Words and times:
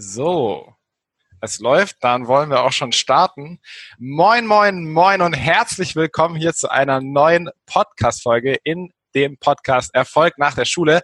So, 0.00 0.76
es 1.40 1.58
läuft, 1.58 1.96
dann 2.02 2.28
wollen 2.28 2.50
wir 2.50 2.62
auch 2.62 2.70
schon 2.70 2.92
starten. 2.92 3.58
Moin, 3.98 4.46
moin, 4.46 4.88
moin 4.88 5.20
und 5.20 5.32
herzlich 5.32 5.96
willkommen 5.96 6.36
hier 6.36 6.54
zu 6.54 6.70
einer 6.70 7.00
neuen 7.00 7.50
Podcast-Folge 7.66 8.58
in 8.62 8.92
dem 9.16 9.38
Podcast 9.38 9.92
Erfolg 9.96 10.38
nach 10.38 10.54
der 10.54 10.66
Schule. 10.66 11.02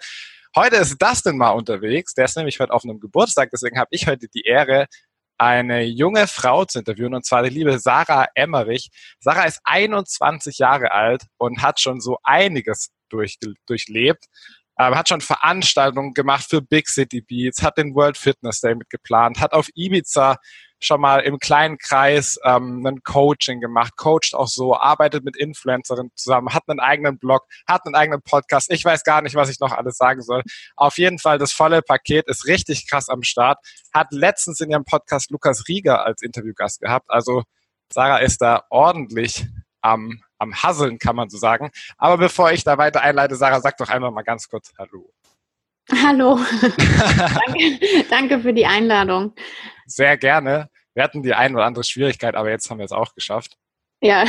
Heute 0.54 0.76
ist 0.76 1.02
Dustin 1.02 1.36
mal 1.36 1.50
unterwegs, 1.50 2.14
der 2.14 2.26
ist 2.26 2.36
nämlich 2.36 2.60
heute 2.60 2.72
auf 2.72 2.84
einem 2.84 3.00
Geburtstag, 3.00 3.50
deswegen 3.50 3.80
habe 3.80 3.88
ich 3.90 4.06
heute 4.06 4.28
die 4.28 4.42
Ehre, 4.42 4.86
eine 5.38 5.82
junge 5.82 6.28
Frau 6.28 6.64
zu 6.64 6.78
interviewen, 6.78 7.14
und 7.14 7.26
zwar 7.26 7.42
die 7.42 7.50
liebe 7.50 7.80
Sarah 7.80 8.28
Emmerich. 8.36 8.90
Sarah 9.18 9.46
ist 9.46 9.60
21 9.64 10.58
Jahre 10.58 10.92
alt 10.92 11.24
und 11.36 11.62
hat 11.62 11.80
schon 11.80 12.00
so 12.00 12.18
einiges 12.22 12.90
durch, 13.08 13.38
durchlebt 13.66 14.26
ähm, 14.78 14.94
hat 14.94 15.08
schon 15.08 15.20
Veranstaltungen 15.20 16.14
gemacht 16.14 16.46
für 16.48 16.60
Big 16.60 16.88
City 16.88 17.20
Beats, 17.20 17.62
hat 17.62 17.78
den 17.78 17.94
World 17.94 18.16
Fitness 18.16 18.60
Day 18.60 18.74
mitgeplant, 18.74 19.40
hat 19.40 19.52
auf 19.52 19.68
Ibiza 19.74 20.36
schon 20.80 21.00
mal 21.00 21.20
im 21.20 21.38
kleinen 21.38 21.78
Kreis 21.78 22.38
ähm, 22.44 22.84
ein 22.86 23.02
Coaching 23.02 23.60
gemacht, 23.60 23.96
coacht 23.96 24.34
auch 24.34 24.48
so, 24.48 24.76
arbeitet 24.76 25.24
mit 25.24 25.36
Influencerinnen 25.36 26.12
zusammen, 26.14 26.52
hat 26.52 26.64
einen 26.66 26.80
eigenen 26.80 27.18
Blog, 27.18 27.46
hat 27.66 27.86
einen 27.86 27.94
eigenen 27.94 28.20
Podcast. 28.22 28.70
Ich 28.70 28.84
weiß 28.84 29.04
gar 29.04 29.22
nicht, 29.22 29.34
was 29.34 29.48
ich 29.48 29.60
noch 29.60 29.72
alles 29.72 29.96
sagen 29.96 30.22
soll. 30.22 30.42
Auf 30.76 30.98
jeden 30.98 31.18
Fall, 31.18 31.38
das 31.38 31.52
volle 31.52 31.80
Paket 31.82 32.28
ist 32.28 32.46
richtig 32.46 32.88
krass 32.88 33.08
am 33.08 33.22
Start. 33.22 33.58
Hat 33.92 34.08
letztens 34.10 34.60
in 34.60 34.70
ihrem 34.70 34.84
Podcast 34.84 35.30
Lukas 35.30 35.64
Rieger 35.68 36.04
als 36.04 36.22
Interviewgast 36.22 36.80
gehabt. 36.80 37.06
Also 37.08 37.44
Sarah 37.92 38.18
ist 38.18 38.42
da 38.42 38.64
ordentlich 38.70 39.46
am 39.80 40.20
am 40.38 40.54
Hasseln, 40.54 40.98
kann 40.98 41.16
man 41.16 41.28
so 41.28 41.38
sagen. 41.38 41.70
Aber 41.96 42.18
bevor 42.18 42.52
ich 42.52 42.64
da 42.64 42.78
weiter 42.78 43.02
einleite, 43.02 43.36
Sarah, 43.36 43.60
sag 43.60 43.76
doch 43.78 43.88
einmal 43.88 44.10
mal 44.10 44.22
ganz 44.22 44.48
kurz 44.48 44.72
Hallo. 44.78 45.12
Hallo. 45.90 46.38
danke, 46.60 48.06
danke 48.08 48.40
für 48.40 48.52
die 48.52 48.66
Einladung. 48.66 49.34
Sehr 49.86 50.16
gerne. 50.16 50.70
Wir 50.94 51.02
hatten 51.02 51.22
die 51.22 51.34
ein 51.34 51.54
oder 51.54 51.64
andere 51.64 51.84
Schwierigkeit, 51.84 52.34
aber 52.34 52.50
jetzt 52.50 52.70
haben 52.70 52.78
wir 52.78 52.84
es 52.84 52.92
auch 52.92 53.14
geschafft. 53.14 53.56
Ja. 54.00 54.24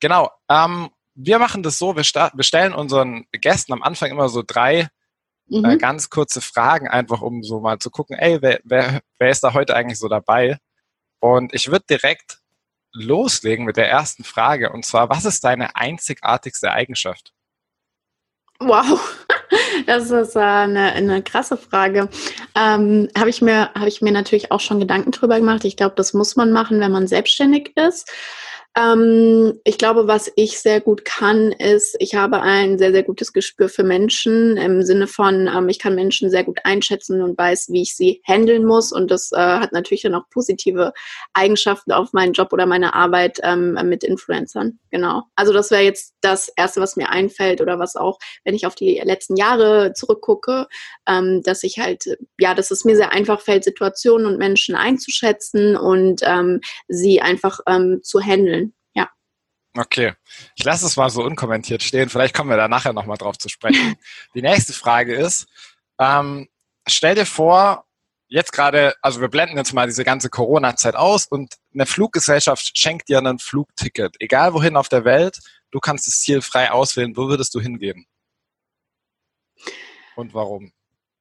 Genau. 0.00 0.30
Ähm, 0.48 0.90
wir 1.14 1.38
machen 1.38 1.62
das 1.62 1.78
so, 1.78 1.96
wir, 1.96 2.02
wir, 2.02 2.44
stellen 2.44 2.72
unseren 2.72 3.26
Gästen 3.32 3.72
am 3.72 3.82
Anfang 3.82 4.10
immer 4.10 4.28
so 4.28 4.42
drei 4.46 4.88
äh, 5.50 5.58
mhm. 5.58 5.64
äh, 5.64 5.76
ganz 5.76 6.10
kurze 6.10 6.40
Fragen, 6.40 6.88
einfach 6.88 7.20
um 7.20 7.42
so 7.42 7.60
mal 7.60 7.78
zu 7.78 7.90
gucken, 7.90 8.16
ey, 8.16 8.40
wer, 8.40 8.60
wer, 8.64 9.00
wer 9.18 9.30
ist 9.30 9.42
da 9.42 9.52
heute 9.52 9.74
eigentlich 9.74 9.98
so 9.98 10.08
dabei? 10.08 10.58
Und 11.20 11.54
ich 11.54 11.70
würde 11.70 11.84
direkt 11.90 12.39
loslegen 12.92 13.64
mit 13.64 13.76
der 13.76 13.88
ersten 13.88 14.24
Frage. 14.24 14.70
Und 14.72 14.84
zwar, 14.84 15.08
was 15.08 15.24
ist 15.24 15.44
deine 15.44 15.76
einzigartigste 15.76 16.72
Eigenschaft? 16.72 17.32
Wow, 18.58 19.00
das 19.86 20.10
ist 20.10 20.36
äh, 20.36 20.40
eine, 20.40 20.92
eine 20.92 21.22
krasse 21.22 21.56
Frage. 21.56 22.08
Ähm, 22.54 23.08
Habe 23.16 23.30
ich, 23.30 23.40
mir, 23.40 23.70
hab 23.74 23.86
ich 23.86 24.02
mir 24.02 24.12
natürlich 24.12 24.52
auch 24.52 24.60
schon 24.60 24.80
Gedanken 24.80 25.12
drüber 25.12 25.38
gemacht. 25.38 25.64
Ich 25.64 25.76
glaube, 25.76 25.94
das 25.96 26.12
muss 26.12 26.36
man 26.36 26.52
machen, 26.52 26.78
wenn 26.80 26.92
man 26.92 27.06
selbstständig 27.06 27.76
ist. 27.76 28.12
Ähm, 28.76 29.58
ich 29.64 29.78
glaube, 29.78 30.06
was 30.06 30.30
ich 30.36 30.60
sehr 30.60 30.80
gut 30.80 31.04
kann, 31.04 31.50
ist, 31.50 31.96
ich 31.98 32.14
habe 32.14 32.40
ein 32.40 32.78
sehr, 32.78 32.92
sehr 32.92 33.02
gutes 33.02 33.32
Gespür 33.32 33.68
für 33.68 33.82
Menschen 33.82 34.56
im 34.56 34.82
Sinne 34.82 35.08
von, 35.08 35.48
ähm, 35.48 35.68
ich 35.68 35.80
kann 35.80 35.96
Menschen 35.96 36.30
sehr 36.30 36.44
gut 36.44 36.60
einschätzen 36.62 37.20
und 37.20 37.36
weiß, 37.36 37.70
wie 37.70 37.82
ich 37.82 37.96
sie 37.96 38.22
handeln 38.24 38.64
muss. 38.64 38.92
Und 38.92 39.10
das 39.10 39.32
äh, 39.32 39.38
hat 39.38 39.72
natürlich 39.72 40.02
dann 40.02 40.14
auch 40.14 40.28
positive 40.30 40.92
Eigenschaften 41.34 41.90
auf 41.90 42.12
meinen 42.12 42.32
Job 42.32 42.52
oder 42.52 42.64
meine 42.64 42.94
Arbeit 42.94 43.40
ähm, 43.42 43.76
mit 43.88 44.04
Influencern. 44.04 44.78
Genau. 44.90 45.24
Also 45.34 45.52
das 45.52 45.72
wäre 45.72 45.82
jetzt 45.82 46.14
das 46.20 46.48
Erste, 46.56 46.80
was 46.80 46.94
mir 46.94 47.10
einfällt 47.10 47.60
oder 47.60 47.80
was 47.80 47.96
auch, 47.96 48.18
wenn 48.44 48.54
ich 48.54 48.66
auf 48.66 48.76
die 48.76 49.00
letzten 49.02 49.36
Jahre 49.36 49.94
zurückgucke, 49.94 50.68
ähm, 51.08 51.42
dass 51.42 51.64
ich 51.64 51.80
halt, 51.80 52.04
ja, 52.38 52.54
dass 52.54 52.70
es 52.70 52.84
mir 52.84 52.94
sehr 52.94 53.10
einfach 53.12 53.40
fällt, 53.40 53.64
Situationen 53.64 54.28
und 54.28 54.38
Menschen 54.38 54.76
einzuschätzen 54.76 55.76
und 55.76 56.20
ähm, 56.24 56.60
sie 56.86 57.20
einfach 57.20 57.58
ähm, 57.66 57.98
zu 58.04 58.20
handeln. 58.20 58.69
Okay, 59.76 60.14
ich 60.56 60.64
lasse 60.64 60.86
es 60.86 60.96
mal 60.96 61.10
so 61.10 61.22
unkommentiert 61.22 61.82
stehen. 61.82 62.08
Vielleicht 62.08 62.34
kommen 62.34 62.50
wir 62.50 62.56
da 62.56 62.66
nachher 62.66 62.92
nochmal 62.92 63.16
drauf 63.16 63.38
zu 63.38 63.48
sprechen. 63.48 63.94
Die 64.34 64.42
nächste 64.42 64.72
Frage 64.72 65.14
ist, 65.14 65.46
ähm, 65.98 66.48
stell 66.88 67.14
dir 67.14 67.26
vor, 67.26 67.86
jetzt 68.26 68.52
gerade, 68.52 68.94
also 69.02 69.20
wir 69.20 69.28
blenden 69.28 69.56
jetzt 69.56 69.72
mal 69.72 69.86
diese 69.86 70.04
ganze 70.04 70.30
Corona-Zeit 70.30 70.94
aus 70.94 71.26
und 71.26 71.54
eine 71.74 71.86
Fluggesellschaft 71.86 72.78
schenkt 72.78 73.08
dir 73.08 73.18
ein 73.18 73.38
Flugticket, 73.38 74.16
egal 74.20 74.54
wohin 74.54 74.76
auf 74.76 74.88
der 74.88 75.04
Welt, 75.04 75.40
du 75.70 75.80
kannst 75.80 76.06
das 76.06 76.20
Ziel 76.20 76.40
frei 76.40 76.70
auswählen. 76.70 77.16
Wo 77.16 77.28
würdest 77.28 77.54
du 77.54 77.60
hingehen? 77.60 78.06
Und 80.16 80.34
warum? 80.34 80.72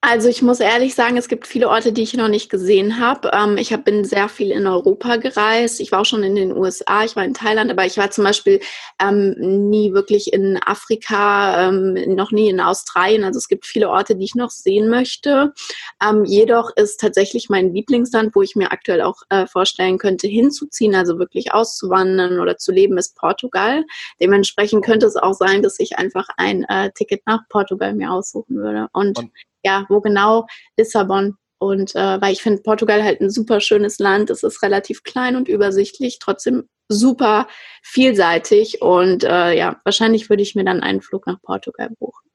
Also 0.02 0.30
ich 0.30 0.42
muss 0.42 0.62
ehrlich 0.62 0.96
sagen, 0.96 1.18
es 1.18 1.28
gibt 1.28 1.46
viele 1.46 1.68
Orte, 1.68 1.92
die 1.92 2.04
ich 2.04 2.14
noch 2.14 2.30
nicht 2.30 2.50
gesehen 2.50 3.02
habe. 3.02 3.32
Ähm, 3.34 3.58
ich 3.58 3.74
hab, 3.74 3.84
bin 3.84 4.06
sehr 4.06 4.30
viel 4.30 4.50
in 4.50 4.66
Europa 4.66 5.18
gereist. 5.18 5.82
Ich 5.82 5.92
war 5.92 6.00
auch 6.00 6.06
schon 6.06 6.24
in 6.24 6.36
den 6.36 6.56
USA, 6.56 7.04
ich 7.04 7.18
war 7.18 7.26
in 7.26 7.34
Thailand, 7.34 7.70
aber 7.70 7.86
ich 7.86 7.98
war 7.98 8.10
zum 8.10 8.24
Beispiel 8.24 8.62
ähm, 9.02 9.36
nie 9.38 9.92
wirklich 9.92 10.32
in 10.32 10.58
Afrika, 10.66 11.68
ähm, 11.68 12.16
noch 12.16 12.32
nie 12.32 12.50
in 12.50 12.62
Australien. 12.62 13.26
Also 13.26 13.40
es 13.40 13.50
gibt 13.50 13.66
viele 13.66 13.90
Orte, 13.90 14.16
die 14.16 14.24
ich 14.24 14.36
noch 14.36 14.52
sehen 14.52 14.88
möchte. 14.88 15.54
Ähm, 16.02 16.24
jedoch 16.24 16.72
ist 16.78 17.02
tatsächlich 17.02 17.50
mein 17.50 17.74
Lieblingsland, 17.74 18.34
wo 18.36 18.42
ich 18.42 18.56
mir 18.56 18.72
aktuell 18.72 19.02
auch 19.02 19.24
äh, 19.28 19.48
vorstellen 19.48 19.98
könnte, 19.98 20.28
hinzuziehen, 20.28 20.96
also 20.96 21.20
wirklich 21.20 21.54
auszuwandern 21.54 22.40
oder 22.40 22.56
zu 22.56 22.72
leben, 22.72 22.98
ist 22.98 23.18
Portugal. 23.18 23.84
Dementsprechend 24.22 24.86
könnte 24.86 25.08
es 25.08 25.18
auch 25.18 25.34
sein, 25.34 25.62
dass 25.62 25.78
ich 25.78 25.98
einfach 25.98 26.30
ein 26.38 26.64
äh, 26.70 26.90
Ticket 26.92 27.24
nach 27.26 27.42
Portugal 27.50 27.94
mir 27.94 28.14
aussuchen 28.14 28.56
würde. 28.56 28.88
Und, 28.94 29.20
Und 29.20 29.32
ja, 29.64 29.86
wo 29.90 30.02
genau 30.02 30.46
Lissabon. 30.78 31.36
Und 31.60 31.94
äh, 31.96 32.22
weil 32.22 32.32
ich 32.32 32.42
finde 32.42 32.62
Portugal 32.62 33.04
halt 33.04 33.20
ein 33.20 33.30
super 33.30 33.60
schönes 33.60 34.00
Land. 34.00 34.30
Es 34.30 34.44
ist 34.44 34.64
relativ 34.64 35.04
klein 35.04 35.36
und 35.36 35.50
übersichtlich, 35.50 36.20
trotzdem 36.20 36.70
super 36.88 37.48
vielseitig. 37.84 38.82
Und 38.82 39.24
äh, 39.24 39.58
ja, 39.58 39.80
wahrscheinlich 39.84 40.30
würde 40.30 40.42
ich 40.42 40.56
mir 40.56 40.64
dann 40.64 40.82
einen 40.82 41.02
Flug 41.02 41.28
nach 41.28 41.42
Portugal 41.42 41.90
buchen. 42.00 42.30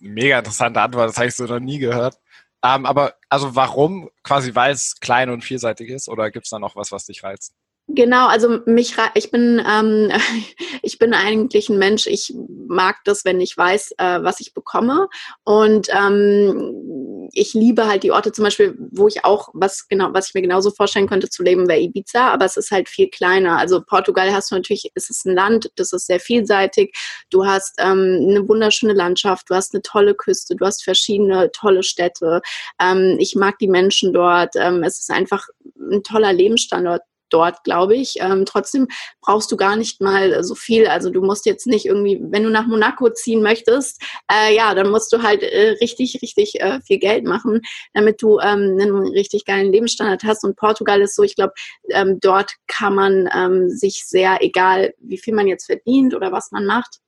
Mega 0.00 0.38
interessante 0.38 0.80
Antwort, 0.80 1.08
das 1.08 1.16
habe 1.16 1.28
ich 1.28 1.34
so 1.34 1.44
noch 1.44 1.60
nie 1.60 1.78
gehört. 1.78 2.16
Ähm, 2.64 2.86
aber 2.86 3.14
also 3.28 3.54
warum? 3.54 4.10
Quasi 4.22 4.54
weil 4.54 4.72
es 4.72 4.98
klein 5.00 5.30
und 5.30 5.42
vielseitig 5.42 5.90
ist 5.90 6.08
oder 6.08 6.30
gibt 6.30 6.46
es 6.46 6.50
da 6.50 6.58
noch 6.58 6.76
was, 6.76 6.92
was 6.92 7.06
dich 7.06 7.22
reizt? 7.22 7.54
Genau, 7.86 8.28
also 8.28 8.60
mich, 8.64 8.94
ich 9.14 9.30
bin, 9.30 9.62
ähm, 9.68 10.10
ich 10.82 10.98
bin 10.98 11.12
eigentlich 11.12 11.68
ein 11.68 11.78
Mensch. 11.78 12.06
Ich 12.06 12.34
mag 12.66 12.96
das, 13.04 13.24
wenn 13.26 13.40
ich 13.40 13.56
weiß, 13.56 13.92
äh, 13.98 14.22
was 14.22 14.40
ich 14.40 14.54
bekomme. 14.54 15.08
Und 15.44 15.88
ähm, 15.90 17.28
ich 17.32 17.52
liebe 17.52 17.86
halt 17.86 18.02
die 18.02 18.12
Orte, 18.12 18.32
zum 18.32 18.44
Beispiel, 18.44 18.74
wo 18.90 19.06
ich 19.06 19.24
auch 19.24 19.48
was 19.52 19.86
genau, 19.88 20.10
was 20.12 20.28
ich 20.28 20.34
mir 20.34 20.42
genauso 20.42 20.70
vorstellen 20.70 21.08
könnte 21.08 21.28
zu 21.28 21.42
leben, 21.42 21.68
wäre 21.68 21.80
Ibiza, 21.80 22.28
aber 22.28 22.46
es 22.46 22.56
ist 22.56 22.70
halt 22.70 22.88
viel 22.88 23.08
kleiner. 23.10 23.58
Also 23.58 23.82
Portugal 23.82 24.32
hast 24.32 24.50
du 24.50 24.54
natürlich, 24.54 24.90
es 24.94 25.10
ist 25.10 25.26
ein 25.26 25.34
Land, 25.34 25.70
das 25.76 25.92
ist 25.92 26.06
sehr 26.06 26.20
vielseitig. 26.20 26.94
Du 27.30 27.44
hast 27.44 27.74
ähm, 27.78 28.28
eine 28.30 28.48
wunderschöne 28.48 28.94
Landschaft, 28.94 29.50
du 29.50 29.54
hast 29.54 29.74
eine 29.74 29.82
tolle 29.82 30.14
Küste, 30.14 30.56
du 30.56 30.64
hast 30.64 30.84
verschiedene 30.84 31.50
tolle 31.52 31.82
Städte. 31.82 32.40
Ähm, 32.80 33.16
ich 33.18 33.34
mag 33.36 33.58
die 33.58 33.68
Menschen 33.68 34.12
dort. 34.14 34.54
Ähm, 34.56 34.82
es 34.82 35.00
ist 35.00 35.10
einfach 35.10 35.46
ein 35.78 36.02
toller 36.02 36.32
Lebensstandort 36.32 37.02
dort, 37.34 37.64
glaube 37.64 37.96
ich. 37.96 38.14
Ähm, 38.20 38.44
trotzdem 38.46 38.86
brauchst 39.20 39.50
du 39.50 39.56
gar 39.56 39.76
nicht 39.76 40.00
mal 40.00 40.44
so 40.44 40.54
viel. 40.54 40.86
Also 40.86 41.10
du 41.10 41.20
musst 41.20 41.46
jetzt 41.46 41.66
nicht 41.66 41.86
irgendwie, 41.86 42.20
wenn 42.22 42.44
du 42.44 42.50
nach 42.50 42.66
Monaco 42.66 43.10
ziehen 43.10 43.42
möchtest, 43.42 44.00
äh, 44.32 44.54
ja, 44.54 44.74
dann 44.74 44.90
musst 44.90 45.12
du 45.12 45.22
halt 45.22 45.42
äh, 45.42 45.70
richtig, 45.80 46.20
richtig 46.22 46.60
äh, 46.60 46.80
viel 46.82 46.98
Geld 46.98 47.24
machen, 47.24 47.60
damit 47.92 48.22
du 48.22 48.38
ähm, 48.38 48.78
einen 48.80 49.08
richtig 49.08 49.44
geilen 49.44 49.72
Lebensstandard 49.72 50.22
hast. 50.22 50.44
Und 50.44 50.56
Portugal 50.56 51.02
ist 51.02 51.16
so, 51.16 51.24
ich 51.24 51.34
glaube, 51.34 51.52
ähm, 51.90 52.18
dort 52.20 52.52
kann 52.68 52.94
man 52.94 53.28
ähm, 53.34 53.68
sich 53.68 54.06
sehr, 54.06 54.38
egal 54.40 54.94
wie 54.98 55.18
viel 55.18 55.34
man 55.34 55.48
jetzt 55.48 55.66
verdient 55.66 56.14
oder 56.14 56.30
was 56.30 56.52
man 56.52 56.64
macht, 56.64 57.00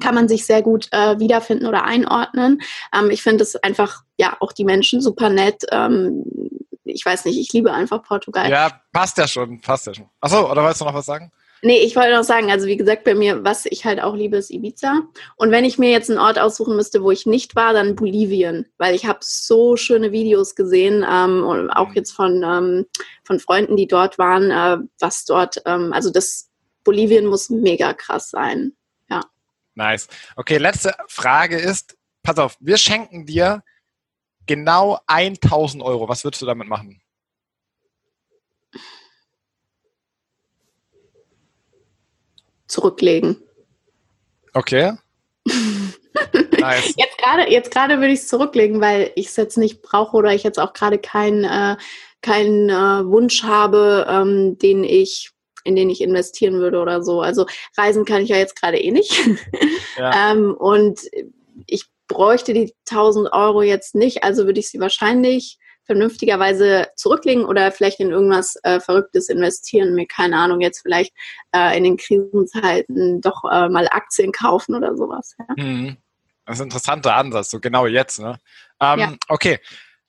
kann 0.00 0.14
man 0.14 0.28
sich 0.28 0.46
sehr 0.46 0.62
gut 0.62 0.88
äh, 0.92 1.18
wiederfinden 1.18 1.66
oder 1.66 1.84
einordnen. 1.84 2.60
Ähm, 2.94 3.10
ich 3.10 3.22
finde 3.22 3.42
es 3.42 3.56
einfach, 3.56 4.02
ja, 4.16 4.36
auch 4.38 4.52
die 4.52 4.64
Menschen 4.64 5.00
super 5.00 5.28
nett. 5.28 5.64
Ähm, 5.72 6.24
ich 6.88 7.04
weiß 7.04 7.24
nicht, 7.24 7.38
ich 7.38 7.52
liebe 7.52 7.72
einfach 7.72 8.02
Portugal. 8.02 8.50
Ja, 8.50 8.80
passt 8.92 9.18
ja 9.18 9.28
schon, 9.28 9.60
passt 9.60 9.86
ja 9.86 9.94
schon. 9.94 10.08
Achso, 10.20 10.50
oder 10.50 10.62
wolltest 10.62 10.80
du 10.80 10.84
noch 10.84 10.94
was 10.94 11.06
sagen? 11.06 11.30
Nee, 11.60 11.78
ich 11.78 11.96
wollte 11.96 12.14
noch 12.14 12.24
sagen, 12.24 12.50
also 12.50 12.66
wie 12.66 12.76
gesagt, 12.76 13.04
bei 13.04 13.14
mir, 13.14 13.42
was 13.44 13.66
ich 13.66 13.84
halt 13.84 14.00
auch 14.00 14.14
liebe, 14.14 14.36
ist 14.36 14.50
Ibiza. 14.50 15.02
Und 15.36 15.50
wenn 15.50 15.64
ich 15.64 15.76
mir 15.76 15.90
jetzt 15.90 16.08
einen 16.08 16.20
Ort 16.20 16.38
aussuchen 16.38 16.76
müsste, 16.76 17.02
wo 17.02 17.10
ich 17.10 17.26
nicht 17.26 17.56
war, 17.56 17.72
dann 17.72 17.96
Bolivien. 17.96 18.66
Weil 18.78 18.94
ich 18.94 19.06
habe 19.06 19.18
so 19.22 19.76
schöne 19.76 20.12
Videos 20.12 20.54
gesehen, 20.54 21.04
ähm, 21.08 21.44
und 21.44 21.70
auch 21.70 21.92
jetzt 21.94 22.12
von, 22.12 22.44
ähm, 22.44 22.86
von 23.24 23.40
Freunden, 23.40 23.76
die 23.76 23.88
dort 23.88 24.18
waren, 24.18 24.50
äh, 24.50 24.78
was 25.00 25.24
dort, 25.24 25.60
ähm, 25.66 25.92
also 25.92 26.10
das 26.10 26.48
Bolivien 26.84 27.26
muss 27.26 27.50
mega 27.50 27.92
krass 27.92 28.30
sein. 28.30 28.72
Ja. 29.10 29.22
Nice. 29.74 30.06
Okay, 30.36 30.58
letzte 30.58 30.94
Frage 31.08 31.58
ist, 31.58 31.96
pass 32.22 32.38
auf, 32.38 32.56
wir 32.60 32.76
schenken 32.76 33.26
dir 33.26 33.62
genau 34.48 34.98
1000 35.06 35.82
Euro. 35.82 36.08
Was 36.08 36.24
würdest 36.24 36.42
du 36.42 36.46
damit 36.46 36.66
machen? 36.66 37.00
Zurücklegen. 42.66 43.36
Okay. 44.52 44.94
Nice. 46.58 46.94
Jetzt 46.96 47.16
gerade 47.18 47.48
jetzt 47.50 47.74
würde 47.76 48.08
ich 48.08 48.20
es 48.20 48.28
zurücklegen, 48.28 48.80
weil 48.80 49.12
ich 49.14 49.26
es 49.26 49.36
jetzt 49.36 49.56
nicht 49.56 49.82
brauche 49.82 50.16
oder 50.16 50.34
ich 50.34 50.42
jetzt 50.42 50.58
auch 50.58 50.72
gerade 50.72 50.98
keinen 50.98 51.44
äh, 51.44 51.76
keinen 52.22 52.68
äh, 52.68 53.06
Wunsch 53.06 53.44
habe, 53.44 54.04
ähm, 54.08 54.58
den 54.58 54.82
ich 54.82 55.30
in 55.62 55.76
den 55.76 55.90
ich 55.90 56.00
investieren 56.00 56.54
würde 56.54 56.80
oder 56.80 57.02
so. 57.02 57.20
Also 57.20 57.46
reisen 57.76 58.04
kann 58.04 58.22
ich 58.22 58.30
ja 58.30 58.36
jetzt 58.36 58.60
gerade 58.60 58.78
eh 58.78 58.90
nicht. 58.90 59.16
Ja. 59.96 60.32
ähm, 60.32 60.54
und 60.54 61.00
ich 61.66 61.84
bräuchte 62.08 62.54
die 62.54 62.74
1000 62.90 63.32
Euro 63.32 63.62
jetzt 63.62 63.94
nicht, 63.94 64.24
also 64.24 64.46
würde 64.46 64.60
ich 64.60 64.70
sie 64.70 64.80
wahrscheinlich 64.80 65.58
vernünftigerweise 65.84 66.88
zurücklegen 66.96 67.44
oder 67.44 67.72
vielleicht 67.72 67.98
in 68.00 68.10
irgendwas 68.10 68.56
äh, 68.62 68.78
Verrücktes 68.78 69.30
investieren, 69.30 69.94
mir 69.94 70.06
keine 70.06 70.36
Ahnung, 70.36 70.60
jetzt 70.60 70.80
vielleicht 70.82 71.14
äh, 71.52 71.76
in 71.76 71.84
den 71.84 71.96
Krisenzeiten 71.96 73.22
doch 73.22 73.42
äh, 73.50 73.70
mal 73.70 73.88
Aktien 73.90 74.30
kaufen 74.32 74.74
oder 74.74 74.96
sowas. 74.96 75.34
Ja? 75.38 75.46
Mhm. 75.56 75.96
Das 76.44 76.56
ist 76.56 76.60
ein 76.60 76.68
interessanter 76.68 77.14
Ansatz, 77.14 77.50
so 77.50 77.60
genau 77.60 77.86
jetzt. 77.86 78.20
Ne? 78.20 78.38
Ähm, 78.80 78.98
ja. 78.98 79.12
Okay, 79.28 79.60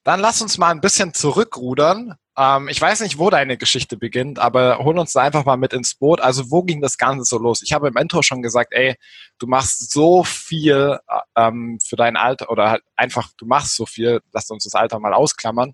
dann 0.04 0.20
lass 0.20 0.42
uns 0.42 0.58
mal 0.58 0.70
ein 0.70 0.82
bisschen 0.82 1.14
zurückrudern. 1.14 2.16
Ähm, 2.40 2.70
ich 2.70 2.80
weiß 2.80 3.02
nicht, 3.02 3.18
wo 3.20 3.30
deine 3.30 3.58
Geschichte 3.58 3.98
beginnt, 3.98 4.40
aber 4.40 4.80
hol 4.80 4.98
uns 4.98 5.12
da 5.12 5.22
einfach 5.24 5.44
mal 5.44 5.58
mit 5.58 5.74
ins 5.74 5.96
Boot. 5.96 6.22
Also 6.22 6.50
wo 6.50 6.64
ging 6.64 6.82
das 6.82 6.98
Ganze 6.98 7.26
so 7.26 7.38
los? 7.38 7.62
Ich 7.62 7.74
habe 7.74 7.90
im 7.90 7.98
Intro 7.98 8.22
schon 8.22 8.42
gesagt, 8.42 8.72
ey, 8.74 8.96
du 9.40 9.48
machst 9.48 9.92
so 9.92 10.24
viel 10.24 11.00
äh, 11.10 11.20
ähm, 11.36 11.80
für 11.86 11.98
dein 11.98 12.16
Alter 12.16 12.50
oder 12.50 12.70
halt 12.70 12.84
einfach, 12.96 13.30
du 13.38 13.46
machst 13.46 13.76
so 13.76 13.86
viel, 13.86 14.22
lass 14.32 14.50
uns 14.50 14.64
das 14.64 14.74
Alter 14.76 15.00
mal 15.00 15.14
ausklammern. 15.14 15.74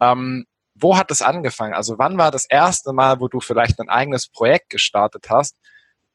Ähm, 0.00 0.46
wo 0.74 0.96
hat 0.96 1.10
es 1.10 1.20
angefangen? 1.20 1.74
Also 1.74 1.98
wann 1.98 2.16
war 2.16 2.30
das 2.30 2.46
erste 2.46 2.94
Mal, 2.94 3.20
wo 3.20 3.28
du 3.28 3.40
vielleicht 3.40 3.78
ein 3.78 3.90
eigenes 3.90 4.28
Projekt 4.28 4.70
gestartet 4.70 5.26
hast 5.28 5.56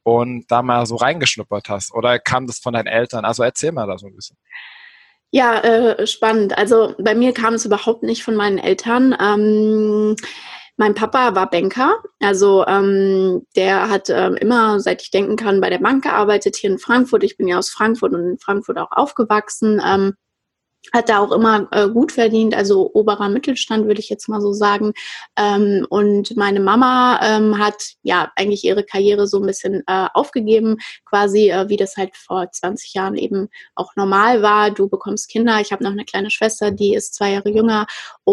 und 0.03 0.49
da 0.51 0.63
mal 0.63 0.85
so 0.87 0.95
reingeschnuppert 0.95 1.69
hast? 1.69 1.93
Oder 1.93 2.17
kam 2.17 2.47
das 2.47 2.59
von 2.59 2.73
deinen 2.73 2.87
Eltern? 2.87 3.23
Also 3.23 3.43
erzähl 3.43 3.71
mal 3.71 3.87
da 3.87 3.99
so 3.99 4.07
ein 4.07 4.15
bisschen. 4.15 4.37
Ja, 5.31 5.59
äh, 5.59 6.05
spannend. 6.07 6.57
Also 6.57 6.93
bei 6.99 7.15
mir 7.15 7.33
kam 7.33 7.53
es 7.53 7.65
überhaupt 7.65 8.03
nicht 8.03 8.23
von 8.23 8.35
meinen 8.35 8.57
Eltern. 8.57 9.15
Ähm, 9.19 10.15
mein 10.77 10.93
Papa 10.95 11.35
war 11.35 11.49
Banker, 11.49 11.97
also 12.19 12.65
ähm, 12.65 13.45
der 13.55 13.89
hat 13.89 14.09
ähm, 14.09 14.35
immer, 14.35 14.79
seit 14.79 15.01
ich 15.03 15.11
denken 15.11 15.35
kann, 15.35 15.61
bei 15.61 15.69
der 15.69 15.77
Bank 15.77 16.03
gearbeitet 16.03 16.55
hier 16.55 16.71
in 16.71 16.79
Frankfurt. 16.79 17.23
Ich 17.23 17.37
bin 17.37 17.47
ja 17.47 17.59
aus 17.59 17.69
Frankfurt 17.69 18.13
und 18.13 18.31
in 18.31 18.39
Frankfurt 18.39 18.77
auch 18.77 18.91
aufgewachsen. 18.91 19.81
Ähm, 19.85 20.15
hat 20.93 21.09
da 21.09 21.19
auch 21.19 21.31
immer 21.31 21.67
äh, 21.71 21.87
gut 21.87 22.11
verdient, 22.11 22.55
also 22.55 22.89
oberer 22.93 23.29
Mittelstand 23.29 23.85
würde 23.85 23.99
ich 23.99 24.09
jetzt 24.09 24.27
mal 24.27 24.41
so 24.41 24.51
sagen. 24.53 24.93
Ähm, 25.37 25.85
und 25.89 26.35
meine 26.35 26.59
Mama 26.59 27.19
ähm, 27.23 27.57
hat 27.57 27.93
ja 28.03 28.31
eigentlich 28.35 28.63
ihre 28.63 28.83
Karriere 28.83 29.27
so 29.27 29.39
ein 29.39 29.45
bisschen 29.45 29.83
äh, 29.87 30.07
aufgegeben, 30.13 30.77
quasi 31.05 31.49
äh, 31.49 31.69
wie 31.69 31.77
das 31.77 31.95
halt 31.97 32.15
vor 32.15 32.51
20 32.51 32.93
Jahren 32.93 33.15
eben 33.15 33.49
auch 33.75 33.95
normal 33.95 34.41
war. 34.41 34.71
Du 34.71 34.89
bekommst 34.89 35.29
Kinder. 35.29 35.61
Ich 35.61 35.71
habe 35.71 35.83
noch 35.83 35.91
eine 35.91 36.05
kleine 36.05 36.31
Schwester, 36.31 36.71
die 36.71 36.95
ist 36.95 37.13
zwei 37.13 37.33
Jahre 37.33 37.49
jünger 37.49 37.85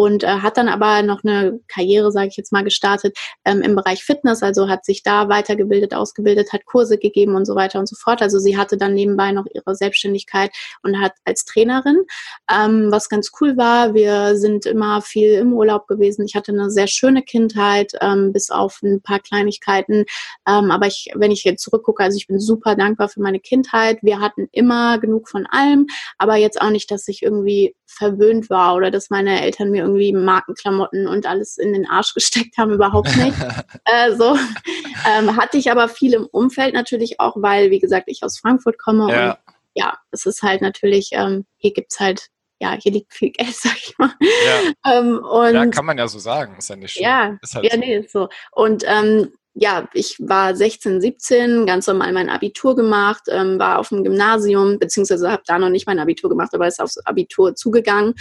und 0.05 0.25
äh, 0.25 0.27
hat 0.27 0.57
dann 0.57 0.69
aber 0.69 1.03
noch 1.03 1.25
eine 1.25 1.61
Karriere, 1.69 2.13
sage 2.13 2.29
ich 2.29 2.37
jetzt 2.37 2.53
mal, 2.53 2.65
gestartet 2.65 3.17
ähm, 3.45 3.63
im 3.63 3.77
Bereich 3.77 4.05
Fitness. 4.05 4.43
Also 4.43 4.69
hat 4.69 4.85
sich 4.85 5.03
da 5.03 5.29
weitergebildet, 5.29 5.95
ausgebildet, 5.95 6.53
hat 6.53 6.65
Kurse 6.65 6.99
gegeben 6.99 7.35
und 7.35 7.45
so 7.45 7.55
weiter 7.55 7.79
und 7.79 7.89
so 7.89 7.97
fort. 7.97 8.23
Also 8.23 8.39
sie 8.39 8.57
hatte 8.57 8.77
dann 8.77 8.95
nebenbei 8.95 9.33
noch 9.33 9.47
ihre 9.53 9.75
Selbstständigkeit 9.75 10.51
und 10.83 11.01
hat 11.01 11.13
als 11.25 11.45
Trainerin 11.45 12.05
ähm, 12.51 12.91
was 12.91 13.09
ganz 13.09 13.31
cool 13.41 13.57
war, 13.57 13.95
wir 13.95 14.37
sind 14.37 14.67
immer 14.67 15.03
viel 15.03 15.33
im 15.35 15.53
Urlaub 15.53 15.87
gewesen. 15.87 16.25
Ich 16.25 16.35
hatte 16.35 16.53
eine 16.53 16.71
sehr 16.71 16.87
schöne 16.87 17.23
Kindheit, 17.23 17.93
ähm, 18.01 18.33
bis 18.33 18.51
auf 18.51 18.81
ein 18.83 19.03
paar 19.03 19.21
Kleinigkeiten. 19.21 20.05
Ähm, 20.47 20.71
aber 20.71 20.87
ich, 20.87 21.11
wenn 21.15 21.31
ich 21.31 21.45
jetzt 21.45 21.63
zurückgucke, 21.63 22.03
also 22.03 22.17
ich 22.17 22.27
bin 22.27 22.39
super 22.39 22.75
dankbar 22.75 23.09
für 23.09 23.21
meine 23.21 23.41
Kindheit. 23.41 23.99
Wir 24.03 24.21
hatten 24.21 24.49
immer 24.53 24.99
genug 24.99 25.29
von 25.29 25.47
allem, 25.47 25.87
aber 26.17 26.37
jetzt 26.37 26.61
auch 26.61 26.71
nicht, 26.71 26.91
dass 26.91 27.07
ich 27.09 27.23
irgendwie 27.23 27.75
verwöhnt 27.87 28.51
war 28.51 28.75
oder 28.75 28.91
dass 28.91 29.11
meine 29.11 29.43
Eltern 29.43 29.71
mir 29.71 29.83
irgendwie 29.89 30.13
Markenklamotten 30.13 31.07
und 31.07 31.27
alles 31.27 31.59
in 31.59 31.73
den 31.73 31.89
Arsch 31.89 32.15
gesteckt 32.15 32.57
haben, 32.59 32.73
überhaupt 32.73 33.15
nicht. 33.17 33.37
äh, 33.85 34.15
so 34.15 34.37
ähm, 35.07 35.37
hatte 35.37 35.57
ich 35.57 35.71
aber 35.71 35.89
viel 35.89 36.15
im 36.15 36.27
Umfeld 36.27 36.75
natürlich 36.75 37.21
auch, 37.21 37.37
weil, 37.37 37.71
wie 37.71 37.81
gesagt, 37.81 38.05
ich 38.09 38.23
aus 38.23 38.39
Frankfurt 38.39 38.79
komme 38.79 39.13
ja. 39.13 39.31
und 39.31 39.39
ja, 39.75 39.97
es 40.11 40.27
ist 40.27 40.43
halt 40.43 40.61
natürlich, 40.61 41.11
ähm, 41.13 41.47
hier 41.57 41.73
es 41.89 42.01
halt 42.01 42.29
ja, 42.61 42.77
hier 42.77 42.91
liegt 42.91 43.15
viel 43.15 43.31
Geld, 43.31 43.55
sag 43.55 43.77
ich 43.77 43.97
mal. 43.99 44.11
Ja, 44.21 44.93
ähm, 44.99 45.19
und, 45.19 45.55
ja 45.55 45.67
kann 45.67 45.87
man 45.87 45.97
ja 45.97 46.09
so 46.09 46.19
sagen, 46.19 46.57
ist 46.59 46.69
ja 46.69 46.77
nicht 46.77 46.93
schlimm. 46.93 47.05
Ja, 47.05 47.39
ist 47.41 47.55
halt 47.55 47.65
ja 47.65 47.73
so. 47.73 47.79
nee, 47.79 47.97
ist 47.99 48.13
so. 48.13 48.29
Und 48.51 48.83
ähm, 48.87 49.33
ja, 49.55 49.89
ich 49.93 50.17
war 50.21 50.55
16, 50.55 51.01
17, 51.01 51.67
ganz 51.67 51.87
normal 51.87 52.13
mein 52.13 52.29
Abitur 52.29 52.77
gemacht, 52.77 53.23
ähm, 53.29 53.59
war 53.59 53.79
auf 53.79 53.89
dem 53.89 54.05
Gymnasium, 54.05 54.79
beziehungsweise 54.79 55.31
habe 55.31 55.43
da 55.47 55.59
noch 55.59 55.69
nicht 55.69 55.87
mein 55.87 55.99
Abitur 55.99 56.31
gemacht, 56.31 56.55
aber 56.55 56.67
ist 56.67 56.81
aufs 56.81 56.99
Abitur 56.99 57.55
zugegangen 57.55 58.15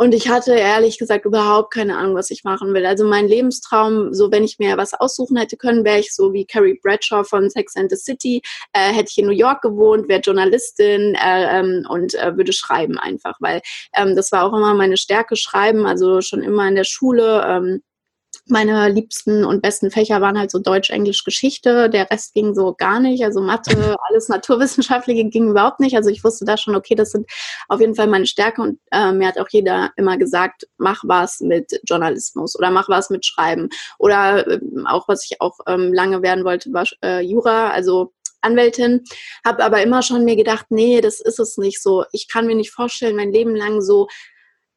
und 0.00 0.14
ich 0.14 0.30
hatte 0.30 0.54
ehrlich 0.54 0.96
gesagt 0.96 1.26
überhaupt 1.26 1.74
keine 1.74 1.98
Ahnung, 1.98 2.14
was 2.14 2.30
ich 2.30 2.42
machen 2.42 2.72
will. 2.72 2.86
Also 2.86 3.04
mein 3.04 3.28
Lebenstraum, 3.28 4.14
so 4.14 4.32
wenn 4.32 4.44
ich 4.44 4.58
mir 4.58 4.78
was 4.78 4.94
aussuchen 4.94 5.36
hätte 5.36 5.58
können, 5.58 5.84
wäre 5.84 5.98
ich 5.98 6.14
so 6.14 6.32
wie 6.32 6.46
Carrie 6.46 6.80
Bradshaw 6.82 7.22
von 7.22 7.50
Sex 7.50 7.76
and 7.76 7.90
the 7.90 7.98
City, 7.98 8.40
äh, 8.72 8.94
hätte 8.94 9.10
ich 9.10 9.18
in 9.18 9.26
New 9.26 9.32
York 9.32 9.60
gewohnt, 9.60 10.08
wäre 10.08 10.20
Journalistin 10.20 11.14
äh, 11.16 11.60
ähm, 11.60 11.86
und 11.86 12.14
äh, 12.14 12.34
würde 12.34 12.54
schreiben 12.54 12.98
einfach, 12.98 13.34
weil 13.40 13.60
ähm, 13.94 14.16
das 14.16 14.32
war 14.32 14.44
auch 14.46 14.56
immer 14.56 14.72
meine 14.72 14.96
Stärke, 14.96 15.36
schreiben, 15.36 15.84
also 15.84 16.22
schon 16.22 16.40
immer 16.40 16.66
in 16.66 16.76
der 16.76 16.84
Schule. 16.84 17.44
Ähm, 17.46 17.82
meine 18.50 18.88
liebsten 18.88 19.44
und 19.44 19.62
besten 19.62 19.90
Fächer 19.90 20.20
waren 20.20 20.38
halt 20.38 20.50
so 20.50 20.58
Deutsch, 20.58 20.90
Englisch, 20.90 21.24
Geschichte. 21.24 21.88
Der 21.90 22.10
Rest 22.10 22.34
ging 22.34 22.54
so 22.54 22.74
gar 22.74 23.00
nicht. 23.00 23.24
Also 23.24 23.40
Mathe, 23.40 23.96
alles 24.08 24.28
Naturwissenschaftliche 24.28 25.24
ging 25.24 25.48
überhaupt 25.48 25.80
nicht. 25.80 25.96
Also 25.96 26.10
ich 26.10 26.22
wusste 26.24 26.44
da 26.44 26.56
schon, 26.56 26.76
okay, 26.76 26.94
das 26.94 27.12
sind 27.12 27.28
auf 27.68 27.80
jeden 27.80 27.94
Fall 27.94 28.06
meine 28.06 28.26
Stärke. 28.26 28.62
Und 28.62 28.78
äh, 28.90 29.12
mir 29.12 29.28
hat 29.28 29.38
auch 29.38 29.48
jeder 29.50 29.92
immer 29.96 30.18
gesagt, 30.18 30.66
mach 30.78 31.02
was 31.04 31.40
mit 31.40 31.80
Journalismus 31.88 32.58
oder 32.58 32.70
mach 32.70 32.88
was 32.88 33.10
mit 33.10 33.24
Schreiben. 33.24 33.68
Oder 33.98 34.46
äh, 34.46 34.60
auch, 34.86 35.08
was 35.08 35.24
ich 35.24 35.40
auch 35.40 35.58
ähm, 35.66 35.92
lange 35.92 36.22
werden 36.22 36.44
wollte, 36.44 36.72
war 36.72 36.86
äh, 37.02 37.20
Jura. 37.20 37.70
Also 37.70 38.12
Anwältin, 38.42 39.04
habe 39.44 39.62
aber 39.62 39.82
immer 39.82 40.02
schon 40.02 40.24
mir 40.24 40.36
gedacht, 40.36 40.66
nee, 40.70 41.00
das 41.00 41.20
ist 41.20 41.38
es 41.38 41.58
nicht 41.58 41.82
so. 41.82 42.04
Ich 42.12 42.28
kann 42.28 42.46
mir 42.46 42.54
nicht 42.54 42.70
vorstellen, 42.70 43.16
mein 43.16 43.32
Leben 43.32 43.54
lang 43.54 43.80
so 43.80 44.08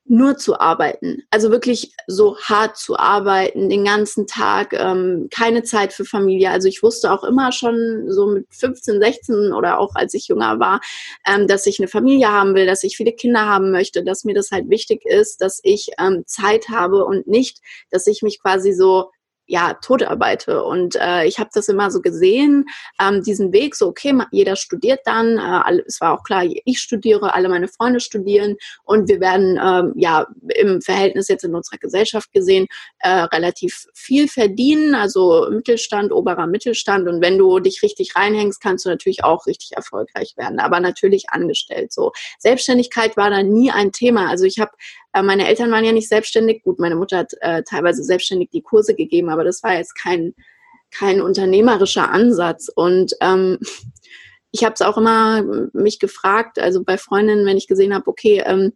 nur 0.06 0.38
zu 0.38 0.60
arbeiten. 0.60 1.24
Also 1.32 1.50
wirklich 1.50 1.94
so 2.08 2.38
hart 2.38 2.78
zu 2.78 2.98
arbeiten, 2.98 3.70
den 3.70 3.86
ganzen 3.86 4.28
Tag, 4.28 4.74
ähm, 4.74 5.28
keine 5.32 5.64
Zeit 5.64 5.94
für 5.94 6.04
Familie. 6.04 6.50
Also 6.50 6.68
ich 6.68 6.84
wusste 6.84 7.12
auch 7.12 7.24
immer 7.24 7.52
schon 7.52 8.06
so 8.10 8.28
mit 8.28 8.48
15, 8.52 9.00
16 9.00 9.54
oder 9.54 9.80
auch 9.80 9.96
als 9.96 10.14
ich 10.14 10.28
jünger 10.28 10.60
war, 10.60 10.82
ähm, 11.26 11.48
dass 11.48 11.66
ich 11.66 11.80
eine 11.80 11.88
Familie 11.88 12.30
haben 12.30 12.54
will, 12.54 12.66
dass 12.66 12.84
ich 12.84 12.98
viele 12.98 13.14
Kinder 13.14 13.46
haben 13.48 13.72
möchte, 13.72 14.04
dass 14.04 14.26
mir 14.26 14.36
das 14.36 14.52
halt 14.52 14.70
wichtig 14.70 15.06
ist, 15.06 15.42
dass 15.42 15.62
ich 15.64 15.92
ähm, 16.00 16.24
Zeit 16.26 16.70
habe 16.70 17.06
und 17.06 17.28
nicht, 17.28 17.60
dass 17.90 18.08
ich 18.08 18.22
mich 18.22 18.42
quasi 18.42 18.74
so 18.74 19.10
ja, 19.46 19.74
tot 19.74 20.04
arbeite. 20.04 20.64
Und 20.64 20.96
äh, 20.96 21.26
ich 21.26 21.40
habe 21.40 21.50
das 21.54 21.68
immer 21.68 21.92
so 21.92 22.02
gesehen, 22.02 22.66
ähm, 23.02 23.24
diesen 23.24 23.52
Weg, 23.52 23.76
so, 23.76 23.88
okay, 23.88 24.14
jeder 24.32 24.56
studiert 24.56 25.02
dann. 25.06 25.38
Äh, 25.38 25.42
alle, 25.42 25.84
es 25.86 26.00
war 26.00 26.14
auch 26.14 26.24
klar, 26.24 26.44
ich 26.46 26.80
studiere, 26.80 27.34
alle 27.34 27.50
meine 27.50 27.68
Freunde 27.68 28.00
studieren 28.00 28.56
und 28.84 29.10
wir 29.10 29.20
werden 29.20 29.60
ähm, 29.62 29.94
ja 29.96 30.28
im 30.56 30.82
Verhältnis 30.82 31.28
jetzt 31.28 31.44
in 31.44 31.56
unserer 31.56 31.78
Gesellschaft 31.78 32.32
gesehen 32.32 32.68
äh, 33.00 33.10
relativ 33.10 33.88
viel 33.94 34.28
verdienen, 34.28 34.96
also 34.96 35.48
Mittelstand, 35.52 36.12
oberer 36.12 36.48
Mittelstand. 36.48 37.08
Und 37.08 37.22
wenn 37.22 37.38
du 37.38 37.60
dich 37.60 37.82
richtig 37.84 38.16
reinhängst, 38.16 38.62
kannst 38.62 38.86
du 38.86 38.90
natürlich 38.90 39.24
auch 39.24 39.46
richtig 39.46 39.74
erfolgreich 39.76 40.36
werden, 40.38 40.60
aber 40.60 40.80
natürlich 40.80 41.30
angestellt. 41.30 41.92
So 41.92 42.12
Selbstständigkeit 42.40 43.18
war 43.18 43.30
da 43.30 43.44
nie 43.44 43.72
ein 43.72 43.92
Thema. 43.92 44.30
Also 44.30 44.46
ich 44.46 44.60
habe 44.60 44.72
äh, 45.14 45.22
meine 45.22 45.48
Eltern 45.48 45.72
waren 45.72 45.86
ja 45.86 45.92
nicht 45.92 46.10
selbstständig. 46.10 46.64
Gut, 46.64 46.80
meine 46.80 46.96
Mutter 46.96 47.20
hat 47.20 47.34
äh, 47.42 47.64
teilweise 47.64 48.04
selbstständig 48.04 48.50
die 48.50 48.62
Kurse 48.62 48.96
gegeben, 48.96 49.30
aber 49.34 49.44
das 49.44 49.64
war 49.64 49.74
jetzt 49.74 49.96
kein, 49.96 50.34
kein 50.92 51.22
unternehmerischer 51.22 52.10
Ansatz. 52.12 52.70
Und 52.74 53.14
ähm, 53.20 53.60
ich 54.52 54.64
habe 54.64 54.76
es 54.76 54.82
auch 54.82 54.98
immer 54.98 55.44
mich 55.74 56.00
gefragt, 56.00 56.60
also 56.60 56.84
bei 56.84 56.98
Freundinnen, 56.98 57.46
wenn 57.46 57.58
ich 57.58 57.68
gesehen 57.68 57.94
habe, 57.94 58.08
okay, 58.08 58.44
ähm, 58.46 58.74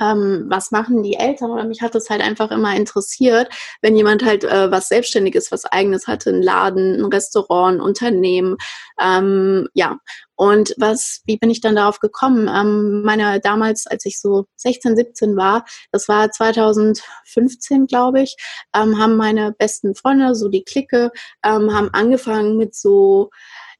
ähm, 0.00 0.46
was 0.48 0.70
machen 0.70 1.02
die 1.02 1.14
Eltern 1.14 1.50
oder 1.50 1.64
mich 1.64 1.82
hat 1.82 1.94
das 1.94 2.10
halt 2.10 2.22
einfach 2.22 2.50
immer 2.50 2.74
interessiert, 2.74 3.48
wenn 3.80 3.96
jemand 3.96 4.24
halt 4.24 4.44
äh, 4.44 4.70
was 4.70 4.88
Selbstständiges, 4.88 5.52
was 5.52 5.64
Eigenes 5.66 6.06
hatte, 6.06 6.30
ein 6.30 6.42
Laden, 6.42 7.00
ein 7.00 7.12
Restaurant, 7.12 7.76
ein 7.76 7.80
Unternehmen, 7.80 8.56
ähm, 9.00 9.68
ja. 9.74 9.98
Und 10.34 10.74
was, 10.76 11.22
wie 11.26 11.36
bin 11.36 11.50
ich 11.50 11.60
dann 11.60 11.76
darauf 11.76 12.00
gekommen? 12.00 12.48
Ähm, 12.52 13.02
meine 13.02 13.38
damals, 13.40 13.86
als 13.86 14.04
ich 14.06 14.20
so 14.20 14.46
16, 14.56 14.96
17 14.96 15.36
war, 15.36 15.64
das 15.92 16.08
war 16.08 16.30
2015, 16.30 17.86
glaube 17.86 18.22
ich, 18.22 18.36
ähm, 18.74 18.98
haben 18.98 19.16
meine 19.16 19.52
besten 19.52 19.94
Freunde, 19.94 20.34
so 20.34 20.48
die 20.48 20.64
Clique, 20.64 21.10
ähm, 21.44 21.72
haben 21.72 21.90
angefangen 21.92 22.56
mit 22.56 22.74
so 22.74 23.30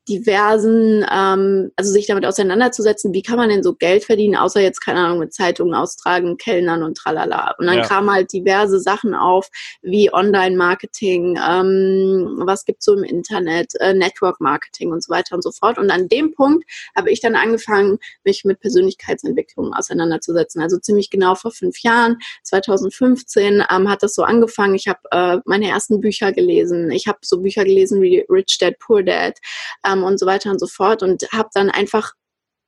diversen, 0.08 1.06
ähm, 1.10 1.70
also 1.76 1.92
sich 1.92 2.06
damit 2.06 2.26
auseinanderzusetzen, 2.26 3.12
wie 3.12 3.22
kann 3.22 3.36
man 3.36 3.48
denn 3.48 3.62
so 3.62 3.74
Geld 3.74 4.04
verdienen, 4.04 4.34
außer 4.34 4.60
jetzt, 4.60 4.80
keine 4.80 5.00
Ahnung, 5.00 5.20
mit 5.20 5.32
Zeitungen 5.32 5.74
austragen, 5.74 6.36
Kellnern 6.36 6.82
und 6.82 6.96
tralala. 6.96 7.54
Und 7.58 7.66
dann 7.66 7.78
ja. 7.78 7.86
kamen 7.86 8.10
halt 8.10 8.32
diverse 8.32 8.80
Sachen 8.80 9.14
auf, 9.14 9.48
wie 9.80 10.12
Online-Marketing, 10.12 11.38
ähm, 11.48 12.42
was 12.44 12.64
gibt's 12.64 12.84
so 12.84 12.94
im 12.94 13.04
Internet, 13.04 13.74
äh, 13.78 13.94
Network-Marketing 13.94 14.90
und 14.90 15.04
so 15.04 15.12
weiter 15.12 15.36
und 15.36 15.42
so 15.42 15.52
fort. 15.52 15.78
Und 15.78 15.90
an 15.90 16.08
dem 16.08 16.34
Punkt 16.34 16.64
habe 16.96 17.10
ich 17.10 17.20
dann 17.20 17.36
angefangen, 17.36 17.98
mich 18.24 18.44
mit 18.44 18.58
Persönlichkeitsentwicklung 18.58 19.72
auseinanderzusetzen. 19.72 20.60
Also 20.60 20.78
ziemlich 20.78 21.10
genau 21.10 21.36
vor 21.36 21.52
fünf 21.52 21.80
Jahren, 21.80 22.18
2015, 22.42 23.64
ähm, 23.70 23.88
hat 23.88 24.02
das 24.02 24.14
so 24.14 24.24
angefangen. 24.24 24.74
Ich 24.74 24.88
habe 24.88 25.00
äh, 25.12 25.38
meine 25.44 25.68
ersten 25.68 26.00
Bücher 26.00 26.32
gelesen. 26.32 26.90
Ich 26.90 27.06
habe 27.06 27.18
so 27.22 27.40
Bücher 27.40 27.64
gelesen 27.64 28.02
wie 28.02 28.24
Rich 28.28 28.58
Dad, 28.58 28.78
Poor 28.80 29.04
Dad 29.04 29.38
ähm, 29.86 29.91
und 30.00 30.18
so 30.18 30.26
weiter 30.26 30.50
und 30.50 30.58
so 30.58 30.66
fort 30.66 31.02
und 31.02 31.22
habe 31.32 31.48
dann 31.54 31.70
einfach, 31.70 32.12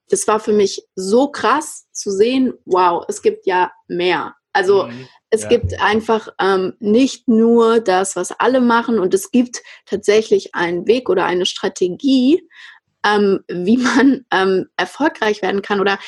das 0.09 0.27
war 0.27 0.39
für 0.39 0.53
mich 0.53 0.83
so 0.95 1.29
krass 1.29 1.85
zu 1.91 2.11
sehen, 2.11 2.53
wow, 2.65 3.03
es 3.07 3.21
gibt 3.21 3.45
ja 3.45 3.71
mehr. 3.87 4.35
Also 4.53 4.85
mhm. 4.85 5.07
es 5.29 5.43
ja. 5.43 5.49
gibt 5.49 5.79
einfach 5.81 6.29
ähm, 6.39 6.73
nicht 6.79 7.27
nur 7.27 7.81
das, 7.81 8.15
was 8.15 8.31
alle 8.31 8.61
machen 8.61 8.99
und 8.99 9.13
es 9.13 9.31
gibt 9.31 9.61
tatsächlich 9.85 10.55
einen 10.55 10.87
Weg 10.87 11.09
oder 11.09 11.25
eine 11.25 11.45
Strategie, 11.45 12.47
ähm, 13.05 13.43
wie 13.49 13.77
man 13.77 14.25
ähm, 14.31 14.67
erfolgreich 14.77 15.41
werden 15.41 15.61
kann 15.61 15.81
oder 15.81 15.99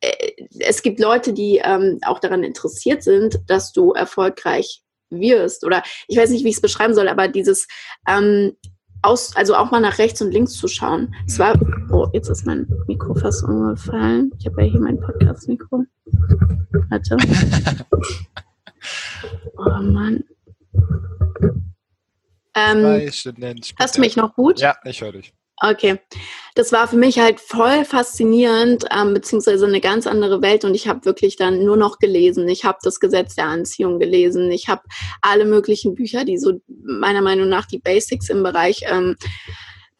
äh, 0.00 0.46
es 0.60 0.82
gibt 0.82 1.00
Leute, 1.00 1.32
die 1.32 1.60
ähm, 1.62 1.98
auch 2.04 2.18
daran 2.18 2.44
interessiert 2.44 3.02
sind, 3.02 3.40
dass 3.46 3.72
du 3.72 3.92
erfolgreich 3.92 4.82
wirst. 5.10 5.64
Oder 5.64 5.82
ich 6.08 6.16
weiß 6.16 6.30
nicht, 6.30 6.44
wie 6.44 6.48
ich 6.48 6.56
es 6.56 6.62
beschreiben 6.62 6.94
soll, 6.94 7.08
aber 7.08 7.28
dieses 7.28 7.66
ähm, 8.08 8.56
aus, 9.02 9.34
also 9.36 9.54
auch 9.54 9.70
mal 9.70 9.80
nach 9.80 9.98
rechts 9.98 10.20
und 10.20 10.32
links 10.32 10.54
zu 10.54 10.68
schauen. 10.68 11.14
Es 11.26 11.38
war, 11.38 11.54
oh, 11.90 12.08
jetzt 12.12 12.28
ist 12.28 12.46
mein 12.46 12.66
Mikro 12.86 13.14
fast 13.14 13.44
umgefallen. 13.44 14.32
Ich 14.38 14.46
habe 14.46 14.62
ja 14.62 14.70
hier 14.70 14.80
mein 14.80 15.00
Podcast-Mikro. 15.00 15.84
Warte. 16.88 17.16
Oh 19.56 19.82
Mann. 19.82 20.24
Ähm, 22.54 22.82
hörst 22.82 23.26
du 23.26 24.00
mich 24.00 24.16
noch 24.16 24.34
gut? 24.34 24.58
Ja, 24.58 24.76
ich 24.84 25.02
höre 25.02 25.12
dich. 25.12 25.34
Okay, 25.62 25.98
das 26.54 26.72
war 26.72 26.88
für 26.88 26.96
mich 26.96 27.18
halt 27.18 27.38
voll 27.38 27.84
faszinierend, 27.84 28.86
ähm, 28.90 29.12
beziehungsweise 29.12 29.66
eine 29.66 29.82
ganz 29.82 30.06
andere 30.06 30.40
Welt 30.40 30.64
und 30.64 30.74
ich 30.74 30.88
habe 30.88 31.04
wirklich 31.04 31.36
dann 31.36 31.64
nur 31.64 31.76
noch 31.76 31.98
gelesen. 31.98 32.48
Ich 32.48 32.64
habe 32.64 32.78
das 32.82 32.98
Gesetz 32.98 33.34
der 33.34 33.44
Anziehung 33.44 33.98
gelesen. 33.98 34.50
Ich 34.50 34.68
habe 34.68 34.82
alle 35.20 35.44
möglichen 35.44 35.94
Bücher, 35.94 36.24
die 36.24 36.38
so 36.38 36.62
meiner 36.66 37.20
Meinung 37.20 37.50
nach 37.50 37.66
die 37.66 37.78
Basics 37.78 38.30
im 38.30 38.42
Bereich 38.42 38.84
ähm, 38.86 39.16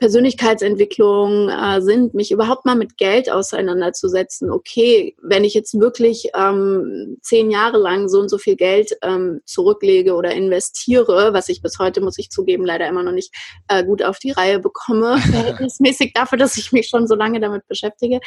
Persönlichkeitsentwicklung 0.00 1.50
äh, 1.50 1.82
sind, 1.82 2.14
mich 2.14 2.32
überhaupt 2.32 2.64
mal 2.64 2.74
mit 2.74 2.96
Geld 2.96 3.30
auseinanderzusetzen. 3.30 4.50
Okay, 4.50 5.14
wenn 5.22 5.44
ich 5.44 5.52
jetzt 5.52 5.78
wirklich 5.78 6.30
ähm, 6.34 7.18
zehn 7.20 7.50
Jahre 7.50 7.76
lang 7.76 8.08
so 8.08 8.18
und 8.18 8.30
so 8.30 8.38
viel 8.38 8.56
Geld 8.56 8.96
ähm, 9.02 9.42
zurücklege 9.44 10.14
oder 10.14 10.32
investiere, 10.32 11.34
was 11.34 11.50
ich 11.50 11.60
bis 11.60 11.78
heute, 11.78 12.00
muss 12.00 12.18
ich 12.18 12.30
zugeben, 12.30 12.64
leider 12.64 12.88
immer 12.88 13.02
noch 13.02 13.12
nicht 13.12 13.34
äh, 13.68 13.84
gut 13.84 14.02
auf 14.02 14.18
die 14.18 14.30
Reihe 14.30 14.58
bekomme, 14.58 15.18
verhältnismäßig 15.30 16.14
dafür, 16.14 16.38
dass 16.38 16.56
ich 16.56 16.72
mich 16.72 16.88
schon 16.88 17.06
so 17.06 17.14
lange 17.14 17.38
damit 17.38 17.68
beschäftige, 17.68 18.20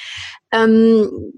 ähm, 0.51 1.33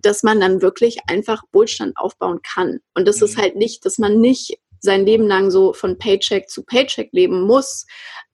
dass 0.00 0.22
man 0.22 0.38
dann 0.38 0.62
wirklich 0.62 0.98
einfach 1.08 1.42
Wohlstand 1.52 1.96
aufbauen 1.96 2.40
kann. 2.42 2.78
Und 2.94 3.08
das 3.08 3.18
mhm. 3.18 3.24
ist 3.24 3.36
halt 3.38 3.56
nicht, 3.56 3.84
dass 3.84 3.98
man 3.98 4.20
nicht 4.20 4.56
sein 4.80 5.04
Leben 5.06 5.26
lang 5.26 5.50
so 5.50 5.72
von 5.72 5.98
Paycheck 5.98 6.48
zu 6.48 6.64
Paycheck 6.64 7.10
leben 7.12 7.42
muss, 7.42 7.86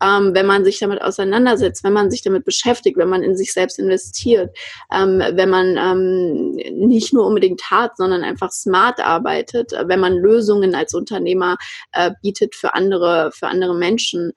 ähm, 0.03 0.35
wenn 0.35 0.47
man 0.47 0.65
sich 0.65 0.79
damit 0.79 1.01
auseinandersetzt, 1.03 1.83
wenn 1.85 1.93
man 1.93 2.11
sich 2.11 2.23
damit 2.23 2.45
beschäftigt, 2.45 2.97
wenn 2.99 3.09
man 3.09 3.23
in 3.23 3.37
sich 3.37 3.53
selbst 3.53 3.79
investiert, 3.79 4.57
ähm, 4.93 5.23
wenn 5.33 5.51
man 5.51 5.77
ähm, 5.77 6.51
nicht 6.87 7.13
nur 7.13 7.27
unbedingt 7.27 7.63
hart, 7.71 7.97
sondern 7.97 8.23
einfach 8.23 8.53
smart 8.53 9.01
arbeitet, 9.01 9.73
äh, 9.73 9.89
wenn 9.89 10.01
man 10.01 10.15
Lösungen 10.15 10.75
als 10.75 10.95
Unternehmer 10.95 11.57
äh, 11.93 12.11
bietet 12.23 12.55
für 12.55 12.75
andere, 12.75 13.31
für 13.33 13.49
andere 13.49 13.75
Menschen. 13.75 14.33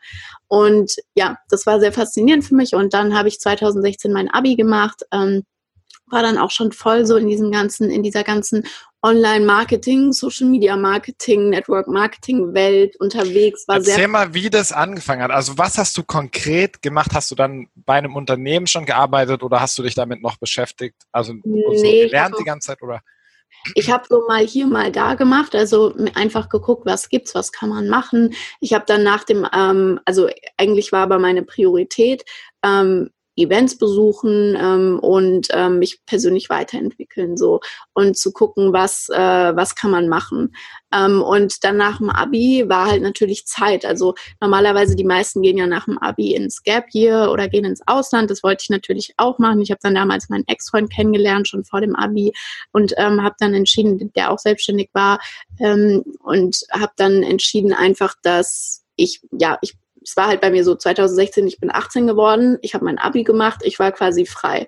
Und 0.47 0.95
ja, 1.15 1.37
das 1.49 1.65
war 1.65 1.79
sehr 1.79 1.91
faszinierend 1.91 2.45
für 2.45 2.55
mich. 2.55 2.73
Und 2.73 2.93
dann 2.93 3.17
habe 3.17 3.27
ich 3.27 3.39
2016 3.39 4.11
mein 4.11 4.29
Abi 4.29 4.55
gemacht. 4.55 5.03
Ähm, 5.11 5.43
war 6.11 6.21
dann 6.21 6.37
auch 6.37 6.51
schon 6.51 6.71
voll 6.71 7.05
so 7.05 7.15
in 7.15 7.27
diesem 7.27 7.51
ganzen, 7.51 7.89
in 7.89 8.03
dieser 8.03 8.23
ganzen 8.23 8.63
Online-Marketing, 9.01 10.11
Social-Media-Marketing, 10.11 11.49
Network-Marketing-Welt 11.49 12.97
unterwegs. 12.99 13.67
War 13.67 13.77
Erzähl 13.77 13.95
sehr 13.95 14.07
mal, 14.07 14.33
wie 14.33 14.49
das 14.49 14.71
angefangen 14.71 15.21
hat. 15.21 15.31
Also 15.31 15.57
was 15.57 15.77
hast 15.77 15.97
du 15.97 16.03
konkret 16.03 16.81
gemacht? 16.81 17.11
Hast 17.13 17.31
du 17.31 17.35
dann 17.35 17.67
bei 17.75 17.93
einem 17.93 18.15
Unternehmen 18.15 18.67
schon 18.67 18.85
gearbeitet 18.85 19.41
oder 19.41 19.61
hast 19.61 19.77
du 19.77 19.83
dich 19.83 19.95
damit 19.95 20.21
noch 20.21 20.37
beschäftigt? 20.37 20.95
Also 21.11 21.33
nee, 21.43 21.63
so 21.75 21.83
gelernt 21.83 22.35
die 22.39 22.43
ganze 22.43 22.67
Zeit 22.67 22.81
oder? 22.81 23.01
Ich 23.75 23.89
habe 23.91 24.05
so 24.07 24.25
mal 24.27 24.45
hier, 24.45 24.67
mal 24.67 24.91
da 24.91 25.15
gemacht, 25.15 25.55
also 25.55 25.93
einfach 26.13 26.49
geguckt, 26.49 26.85
was 26.85 27.09
gibt's, 27.09 27.35
was 27.35 27.51
kann 27.51 27.69
man 27.69 27.89
machen. 27.89 28.33
Ich 28.59 28.73
habe 28.73 28.85
dann 28.87 29.03
nach 29.03 29.23
dem, 29.23 29.45
ähm, 29.53 29.99
also 30.05 30.29
eigentlich 30.57 30.91
war 30.91 31.01
aber 31.01 31.19
meine 31.19 31.43
Priorität, 31.43 32.23
ähm, 32.63 33.09
Events 33.39 33.77
besuchen 33.77 34.57
ähm, 34.59 34.99
und 34.99 35.47
ähm, 35.51 35.79
mich 35.79 35.99
persönlich 36.05 36.49
weiterentwickeln 36.49 37.37
so 37.37 37.61
und 37.93 38.17
zu 38.17 38.31
gucken, 38.31 38.73
was 38.73 39.09
äh, 39.09 39.55
was 39.55 39.75
kann 39.75 39.91
man 39.91 40.07
machen. 40.09 40.53
Ähm, 40.93 41.21
und 41.21 41.63
dann 41.63 41.77
nach 41.77 41.97
dem 41.99 42.09
Abi 42.09 42.65
war 42.67 42.87
halt 42.87 43.01
natürlich 43.01 43.45
Zeit. 43.45 43.85
Also 43.85 44.15
normalerweise 44.41 44.95
die 44.95 45.03
meisten 45.03 45.41
gehen 45.41 45.57
ja 45.57 45.67
nach 45.67 45.85
dem 45.85 45.97
Abi 45.97 46.33
ins 46.33 46.63
Gap 46.63 46.85
Year 46.93 47.31
oder 47.31 47.47
gehen 47.47 47.65
ins 47.65 47.81
Ausland. 47.87 48.31
Das 48.31 48.43
wollte 48.43 48.63
ich 48.63 48.69
natürlich 48.69 49.13
auch 49.17 49.37
machen. 49.39 49.61
Ich 49.61 49.71
habe 49.71 49.79
dann 49.83 49.95
damals 49.95 50.29
meinen 50.29 50.47
Ex-Freund 50.47 50.91
kennengelernt 50.91 51.47
schon 51.47 51.63
vor 51.63 51.81
dem 51.81 51.95
Abi 51.95 52.33
und 52.71 52.93
ähm, 52.97 53.23
habe 53.23 53.35
dann 53.39 53.53
entschieden, 53.53 54.11
der 54.15 54.31
auch 54.31 54.39
selbstständig 54.39 54.89
war 54.93 55.19
ähm, 55.59 56.03
und 56.23 56.63
habe 56.71 56.93
dann 56.97 57.23
entschieden 57.23 57.73
einfach, 57.73 58.15
dass 58.23 58.83
ich 58.95 59.21
ja 59.31 59.57
ich 59.61 59.75
es 60.09 60.17
war 60.17 60.27
halt 60.27 60.41
bei 60.41 60.49
mir 60.49 60.63
so 60.63 60.73
2016, 60.73 61.45
ich 61.45 61.59
bin 61.59 61.69
18 61.71 62.07
geworden, 62.07 62.57
ich 62.63 62.73
habe 62.73 62.83
mein 62.83 62.97
Abi 62.97 63.23
gemacht, 63.23 63.61
ich 63.63 63.77
war 63.77 63.91
quasi 63.91 64.25
frei. 64.25 64.67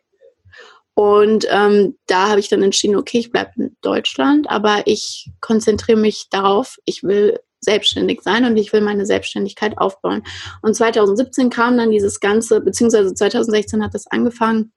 Und 0.93 1.47
ähm, 1.49 1.97
da 2.05 2.29
habe 2.29 2.39
ich 2.39 2.47
dann 2.47 2.61
entschieden, 2.61 2.95
okay, 2.95 3.17
ich 3.17 3.31
bleibe 3.31 3.51
in 3.57 3.75
Deutschland, 3.81 4.47
aber 4.51 4.83
ich 4.85 5.31
konzentriere 5.39 5.97
mich 5.97 6.27
darauf, 6.29 6.77
ich 6.85 7.01
will 7.01 7.39
selbstständig 7.59 8.21
sein 8.21 8.45
und 8.45 8.55
ich 8.57 8.71
will 8.71 8.81
meine 8.81 9.07
Selbstständigkeit 9.07 9.79
aufbauen. 9.79 10.21
Und 10.61 10.75
2017 10.75 11.49
kam 11.49 11.77
dann 11.77 11.89
dieses 11.89 12.19
Ganze, 12.19 12.61
beziehungsweise 12.61 13.13
2016 13.15 13.83
hat 13.83 13.95
das 13.95 14.05
angefangen. 14.07 14.73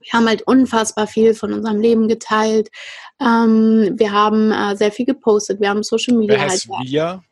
Wir 0.00 0.12
haben 0.12 0.28
halt 0.28 0.42
unfassbar 0.42 1.08
viel 1.08 1.34
von 1.34 1.52
unserem 1.52 1.80
Leben 1.80 2.06
geteilt. 2.06 2.68
Ähm, 3.20 3.94
wir 3.96 4.12
haben 4.12 4.52
äh, 4.52 4.76
sehr 4.76 4.92
viel 4.92 5.06
gepostet. 5.06 5.60
Wir 5.60 5.70
haben 5.70 5.82
Social 5.82 6.16
Media. 6.16 6.36
Wer 6.36 6.44
heißt 6.44 6.68
halt, 6.68 6.88
wir? 6.88 7.22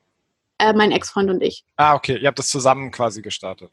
Äh, 0.65 0.73
mein 0.73 0.93
Ex-Freund 0.93 1.29
und 1.29 1.43
ich. 1.43 1.65
Ah, 1.77 1.95
okay. 1.95 2.17
Ihr 2.17 2.29
habt 2.29 2.39
das 2.39 2.49
zusammen 2.49 2.91
quasi 2.91 3.21
gestartet. 3.21 3.71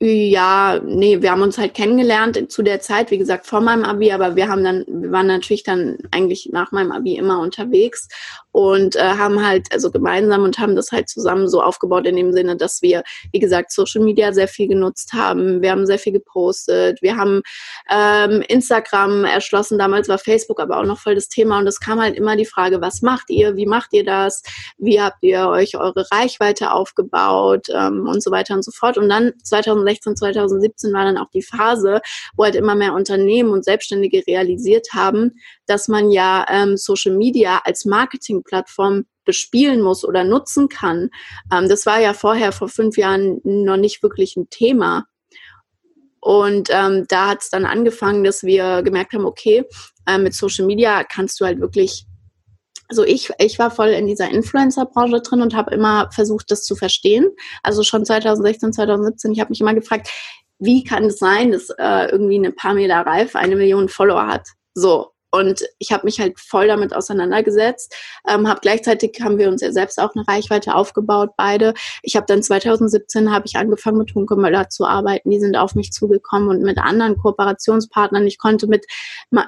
Ja, 0.00 0.80
nee, 0.84 1.22
wir 1.22 1.32
haben 1.32 1.42
uns 1.42 1.58
halt 1.58 1.74
kennengelernt 1.74 2.52
zu 2.52 2.62
der 2.62 2.80
Zeit, 2.80 3.10
wie 3.10 3.18
gesagt, 3.18 3.48
vor 3.48 3.60
meinem 3.60 3.82
Abi, 3.84 4.12
aber 4.12 4.36
wir 4.36 4.48
haben 4.48 4.62
dann, 4.62 4.84
wir 4.86 5.10
waren 5.10 5.26
natürlich 5.26 5.64
dann 5.64 5.98
eigentlich 6.12 6.50
nach 6.52 6.70
meinem 6.70 6.92
Abi 6.92 7.16
immer 7.16 7.40
unterwegs 7.40 8.06
und 8.52 8.94
äh, 8.94 9.00
haben 9.00 9.44
halt 9.44 9.66
also 9.72 9.90
gemeinsam 9.90 10.44
und 10.44 10.58
haben 10.58 10.76
das 10.76 10.92
halt 10.92 11.08
zusammen 11.08 11.48
so 11.48 11.62
aufgebaut 11.62 12.06
in 12.06 12.16
dem 12.16 12.32
Sinne, 12.32 12.56
dass 12.56 12.80
wir, 12.80 13.02
wie 13.32 13.40
gesagt, 13.40 13.72
Social 13.72 14.02
Media 14.02 14.32
sehr 14.32 14.48
viel 14.48 14.68
genutzt 14.68 15.12
haben. 15.14 15.62
Wir 15.62 15.72
haben 15.72 15.84
sehr 15.86 15.98
viel 15.98 16.12
gepostet. 16.12 17.02
Wir 17.02 17.16
haben 17.16 17.42
ähm, 17.90 18.42
Instagram 18.48 19.24
erschlossen. 19.24 19.78
Damals 19.78 20.08
war 20.08 20.18
Facebook 20.18 20.60
aber 20.60 20.78
auch 20.78 20.84
noch 20.84 20.98
voll 20.98 21.16
das 21.16 21.28
Thema 21.28 21.58
und 21.58 21.66
es 21.66 21.80
kam 21.80 22.00
halt 22.00 22.16
immer 22.16 22.36
die 22.36 22.46
Frage, 22.46 22.80
was 22.80 23.02
macht 23.02 23.30
ihr? 23.30 23.56
Wie 23.56 23.66
macht 23.66 23.92
ihr 23.92 24.04
das? 24.04 24.42
Wie 24.78 25.00
habt 25.00 25.22
ihr 25.22 25.48
euch 25.48 25.76
eure 25.76 26.06
Reichweite 26.12 26.70
aufgebaut? 26.72 27.66
Ähm, 27.72 28.06
und 28.08 28.22
so 28.22 28.30
weiter 28.30 28.54
und 28.54 28.64
so 28.64 28.70
fort. 28.70 28.96
Und 28.96 29.08
dann 29.08 29.32
2016, 29.88 30.16
2017 30.16 30.92
war 30.92 31.04
dann 31.04 31.18
auch 31.18 31.30
die 31.30 31.42
Phase, 31.42 32.00
wo 32.36 32.44
halt 32.44 32.54
immer 32.54 32.74
mehr 32.74 32.94
Unternehmen 32.94 33.50
und 33.50 33.64
Selbstständige 33.64 34.26
realisiert 34.26 34.88
haben, 34.92 35.32
dass 35.66 35.88
man 35.88 36.10
ja 36.10 36.46
ähm, 36.48 36.76
Social 36.76 37.16
Media 37.16 37.60
als 37.64 37.84
Marketingplattform 37.84 39.04
bespielen 39.24 39.82
muss 39.82 40.04
oder 40.04 40.24
nutzen 40.24 40.68
kann. 40.68 41.10
Ähm, 41.52 41.68
das 41.68 41.86
war 41.86 42.00
ja 42.00 42.14
vorher 42.14 42.52
vor 42.52 42.68
fünf 42.68 42.96
Jahren 42.96 43.40
noch 43.44 43.76
nicht 43.76 44.02
wirklich 44.02 44.36
ein 44.36 44.48
Thema. 44.50 45.06
Und 46.20 46.68
ähm, 46.72 47.04
da 47.08 47.28
hat 47.28 47.42
es 47.42 47.50
dann 47.50 47.64
angefangen, 47.64 48.24
dass 48.24 48.42
wir 48.42 48.82
gemerkt 48.82 49.12
haben, 49.12 49.24
okay, 49.24 49.64
äh, 50.06 50.18
mit 50.18 50.34
Social 50.34 50.66
Media 50.66 51.04
kannst 51.04 51.40
du 51.40 51.44
halt 51.44 51.60
wirklich, 51.60 52.06
also 52.88 53.04
ich, 53.04 53.30
ich 53.38 53.58
war 53.58 53.70
voll 53.70 53.88
in 53.88 54.06
dieser 54.06 54.30
Influencer-Branche 54.30 55.20
drin 55.20 55.42
und 55.42 55.54
habe 55.54 55.74
immer 55.74 56.10
versucht, 56.10 56.50
das 56.50 56.64
zu 56.64 56.74
verstehen. 56.74 57.28
Also 57.62 57.82
schon 57.82 58.04
2016, 58.04 58.72
2017, 58.72 59.32
ich 59.32 59.40
habe 59.40 59.50
mich 59.50 59.60
immer 59.60 59.74
gefragt, 59.74 60.08
wie 60.58 60.82
kann 60.82 61.04
es 61.04 61.18
sein, 61.18 61.52
dass 61.52 61.70
äh, 61.70 62.10
irgendwie 62.10 62.36
eine 62.36 62.50
Pamela 62.50 63.02
Reif 63.02 63.36
eine 63.36 63.56
Million 63.56 63.88
Follower 63.88 64.26
hat? 64.26 64.48
So, 64.74 65.12
Und 65.30 65.62
ich 65.78 65.92
habe 65.92 66.04
mich 66.04 66.20
halt 66.20 66.40
voll 66.40 66.68
damit 66.68 66.94
auseinandergesetzt. 66.94 67.94
Ähm, 68.26 68.48
hab, 68.48 68.62
gleichzeitig 68.62 69.20
haben 69.22 69.38
wir 69.38 69.48
uns 69.48 69.60
ja 69.60 69.72
selbst 69.72 70.00
auch 70.00 70.14
eine 70.14 70.26
Reichweite 70.26 70.74
aufgebaut, 70.74 71.30
beide. 71.36 71.74
Ich 72.02 72.16
habe 72.16 72.24
dann 72.26 72.42
2017 72.42 73.30
habe 73.30 73.46
ich 73.46 73.56
angefangen 73.56 73.98
mit 73.98 74.14
Hunke 74.14 74.36
Möller 74.36 74.70
zu 74.70 74.86
arbeiten. 74.86 75.30
Die 75.30 75.40
sind 75.40 75.56
auf 75.56 75.74
mich 75.74 75.92
zugekommen 75.92 76.48
und 76.48 76.62
mit 76.62 76.78
anderen 76.78 77.18
Kooperationspartnern. 77.18 78.26
Ich 78.26 78.38
konnte 78.38 78.66
mit, 78.68 78.86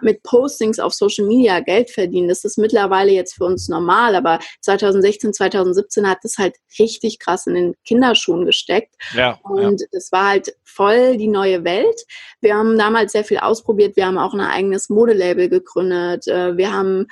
mit 0.03 0.23
Postings 0.23 0.79
auf 0.79 0.93
Social 0.93 1.27
Media 1.27 1.61
Geld 1.61 1.91
verdienen. 1.91 2.29
Das 2.29 2.45
ist 2.45 2.59
mittlerweile 2.59 3.13
jetzt 3.13 3.35
für 3.35 3.45
uns 3.45 3.69
normal, 3.69 4.15
aber 4.15 4.39
2016, 4.61 5.33
2017 5.33 6.09
hat 6.09 6.19
das 6.23 6.37
halt 6.37 6.57
richtig 6.79 7.19
krass 7.21 7.47
in 7.47 7.55
den 7.55 7.75
Kinderschuhen 7.87 8.45
gesteckt. 8.45 8.95
Ja, 9.15 9.39
und 9.45 9.83
es 9.93 10.11
ja. 10.13 10.19
war 10.19 10.29
halt 10.29 10.55
voll 10.65 11.17
die 11.17 11.29
neue 11.29 11.65
Welt. 11.65 12.05
Wir 12.41 12.55
haben 12.55 12.79
damals 12.79 13.13
sehr 13.13 13.25
viel 13.25 13.39
ausprobiert. 13.39 13.97
Wir 13.97 14.07
haben 14.07 14.19
auch 14.19 14.35
ein 14.35 14.41
eigenes 14.41 14.91
Modelabel 14.91 15.49
gegründet. 15.49 15.70
Äh, 16.27 16.57
wir 16.57 16.73
haben 16.73 17.07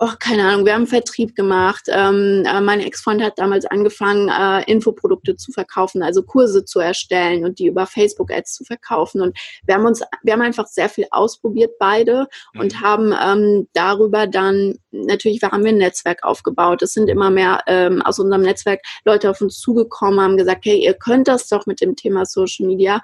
oh, 0.00 0.12
keine 0.18 0.48
Ahnung, 0.48 0.64
wir 0.64 0.74
haben 0.74 0.86
Vertrieb 0.86 1.36
gemacht. 1.36 1.84
Ähm, 1.88 2.44
äh, 2.46 2.60
mein 2.60 2.80
Ex-Freund 2.80 3.22
hat 3.22 3.38
damals 3.38 3.66
angefangen, 3.66 4.28
äh, 4.28 4.64
Infoprodukte 4.70 5.36
zu 5.36 5.52
verkaufen, 5.52 6.02
also 6.02 6.22
Kurse 6.22 6.64
zu 6.64 6.80
erstellen 6.80 7.44
und 7.44 7.58
die 7.58 7.66
über 7.66 7.86
Facebook-Ads 7.86 8.54
zu 8.54 8.64
verkaufen. 8.64 9.20
Und 9.20 9.38
wir 9.66 9.74
haben 9.74 9.84
uns, 9.84 10.02
wir 10.22 10.32
haben 10.32 10.40
einfach 10.40 10.66
sehr 10.66 10.88
viel 10.88 11.06
ausprobiert, 11.10 11.72
beide, 11.78 12.26
mhm. 12.54 12.60
und 12.60 12.80
haben 12.80 13.14
ähm, 13.22 13.68
darüber 13.74 14.26
dann, 14.26 14.78
natürlich 14.92 15.42
haben 15.42 15.64
wir 15.64 15.72
ein 15.72 15.78
Netzwerk 15.78 16.22
aufgebaut. 16.24 16.82
Es 16.82 16.92
sind 16.92 17.08
immer 17.08 17.30
mehr 17.30 17.62
ähm, 17.66 18.02
aus 18.02 18.18
unserem 18.18 18.42
Netzwerk 18.42 18.80
Leute 19.04 19.30
auf 19.30 19.40
uns 19.40 19.58
zugekommen, 19.58 20.20
haben 20.20 20.36
gesagt, 20.36 20.64
hey, 20.64 20.82
ihr 20.82 20.94
könnt 20.94 21.28
das 21.28 21.48
doch 21.48 21.66
mit 21.66 21.80
dem 21.80 21.96
Thema 21.96 22.26
Social 22.26 22.66
Media. 22.66 23.00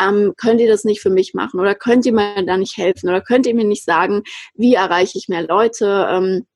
Ähm, 0.00 0.34
könnt 0.36 0.60
ihr 0.60 0.68
das 0.68 0.84
nicht 0.84 1.00
für 1.00 1.10
mich 1.10 1.34
machen? 1.34 1.60
Oder 1.60 1.74
könnt 1.74 2.06
ihr 2.06 2.12
mir 2.12 2.44
da 2.44 2.56
nicht 2.56 2.76
helfen? 2.76 3.08
Oder 3.08 3.20
könnt 3.20 3.46
ihr 3.46 3.54
mir 3.54 3.64
nicht 3.64 3.84
sagen, 3.84 4.22
wie 4.54 4.74
erreiche 4.74 5.18
ich 5.18 5.28
mehr 5.28 5.46
Leute? 5.46 6.06
Ähm, 6.10 6.46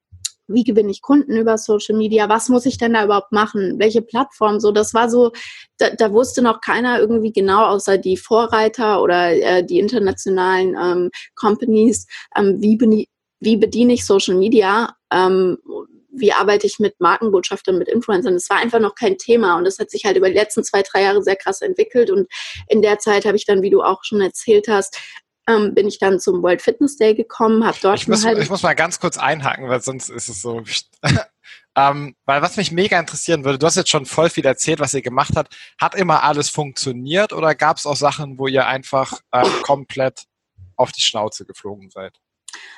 wie 0.49 0.65
gewinne 0.65 0.91
ich 0.91 1.03
Kunden 1.03 1.37
über 1.37 1.59
Social 1.59 1.97
Media, 1.97 2.29
was 2.29 2.49
muss 2.49 2.67
ich 2.67 2.79
denn 2.79 2.93
da 2.93 3.05
überhaupt 3.05 3.33
machen, 3.33 3.79
welche 3.79 4.03
Plattform, 4.03 4.61
so, 4.61 4.73
das 4.73 4.93
war 4.93 5.09
so, 5.09 5.33
da, 5.79 5.91
da 5.91 6.13
wusste 6.13 6.43
noch 6.43 6.61
keiner 6.61 6.99
irgendwie 6.99 7.33
genau, 7.33 7.65
außer 7.67 7.99
die 7.99 8.17
Vorreiter 8.17 9.03
oder 9.03 9.33
äh, 9.33 9.65
die 9.65 9.79
internationalen 9.79 10.77
ähm, 10.81 11.11
Companies, 11.35 12.07
ähm, 12.37 12.61
wie, 12.61 13.09
wie 13.43 13.57
bediene 13.57 13.95
ich 13.95 14.07
Social 14.07 14.37
Media, 14.37 14.95
ähm, 15.13 15.59
wie 16.15 16.33
arbeite 16.33 16.67
ich 16.67 16.79
mit 16.79 17.01
Markenbotschaftern, 17.01 17.79
mit 17.79 17.89
Influencern. 17.89 18.35
Das 18.35 18.49
war 18.51 18.59
einfach 18.59 18.79
noch 18.79 18.95
kein 18.95 19.19
Thema 19.19 19.57
und 19.57 19.65
das 19.65 19.79
hat 19.79 19.91
sich 19.91 20.05
halt 20.05 20.17
über 20.17 20.29
die 20.29 20.37
letzten 20.37 20.63
zwei, 20.63 20.83
drei 20.83 21.03
Jahre 21.03 21.23
sehr 21.23 21.37
krass 21.37 21.61
entwickelt 21.61 22.11
und 22.11 22.29
in 22.69 22.83
der 22.83 22.99
Zeit 22.99 23.25
habe 23.25 23.37
ich 23.37 23.47
dann, 23.47 23.63
wie 23.63 23.71
du 23.71 23.83
auch 23.83 24.05
schon 24.05 24.21
erzählt 24.21 24.69
hast, 24.69 24.97
ähm, 25.49 25.75
bin 25.75 25.89
ich 25.89 25.99
dann 25.99 26.21
zum 26.21 26.43
World 26.43 26.63
Fitness 26.63 26.97
Day 26.97 27.15
gekommen, 27.15 27.67
habe 27.67 27.77
dort 27.83 27.99
ich 27.99 28.07
muss, 28.07 28.25
ich 28.25 28.51
muss 28.51 28.63
mal 28.63 28.75
ganz 28.75 29.01
kurz 29.01 29.19
einhaken, 29.19 29.69
weil 29.69 29.83
sonst 29.83 30.09
ist 30.09 30.29
es 30.29 30.41
so. 30.41 30.63
ähm, 31.77 32.15
weil 32.27 32.43
was 32.43 32.57
mich 32.57 32.71
mega 32.71 33.01
interessieren 33.01 33.45
würde, 33.45 33.59
du 33.59 33.67
hast 33.67 33.77
jetzt 33.77 33.91
schon 33.91 34.07
voll 34.07 34.31
viel 34.31 34.47
erzählt, 34.47 34.79
was 34.79 34.95
ihr 34.95 35.03
gemacht 35.03 35.33
habt. 35.35 35.57
Hat 35.81 35.97
immer 35.97 36.23
alles 36.23 36.49
funktioniert 36.49 37.33
oder 37.33 37.57
gab 37.57 37.79
es 37.79 37.87
auch 37.87 37.97
Sachen, 37.97 38.39
wo 38.39 38.47
ihr 38.47 38.69
einfach 38.69 39.19
äh, 39.33 39.49
komplett 39.63 40.27
auf 40.77 40.93
die 40.93 41.03
Schnauze 41.03 41.45
geflogen 41.45 41.91
seid? 41.91 42.21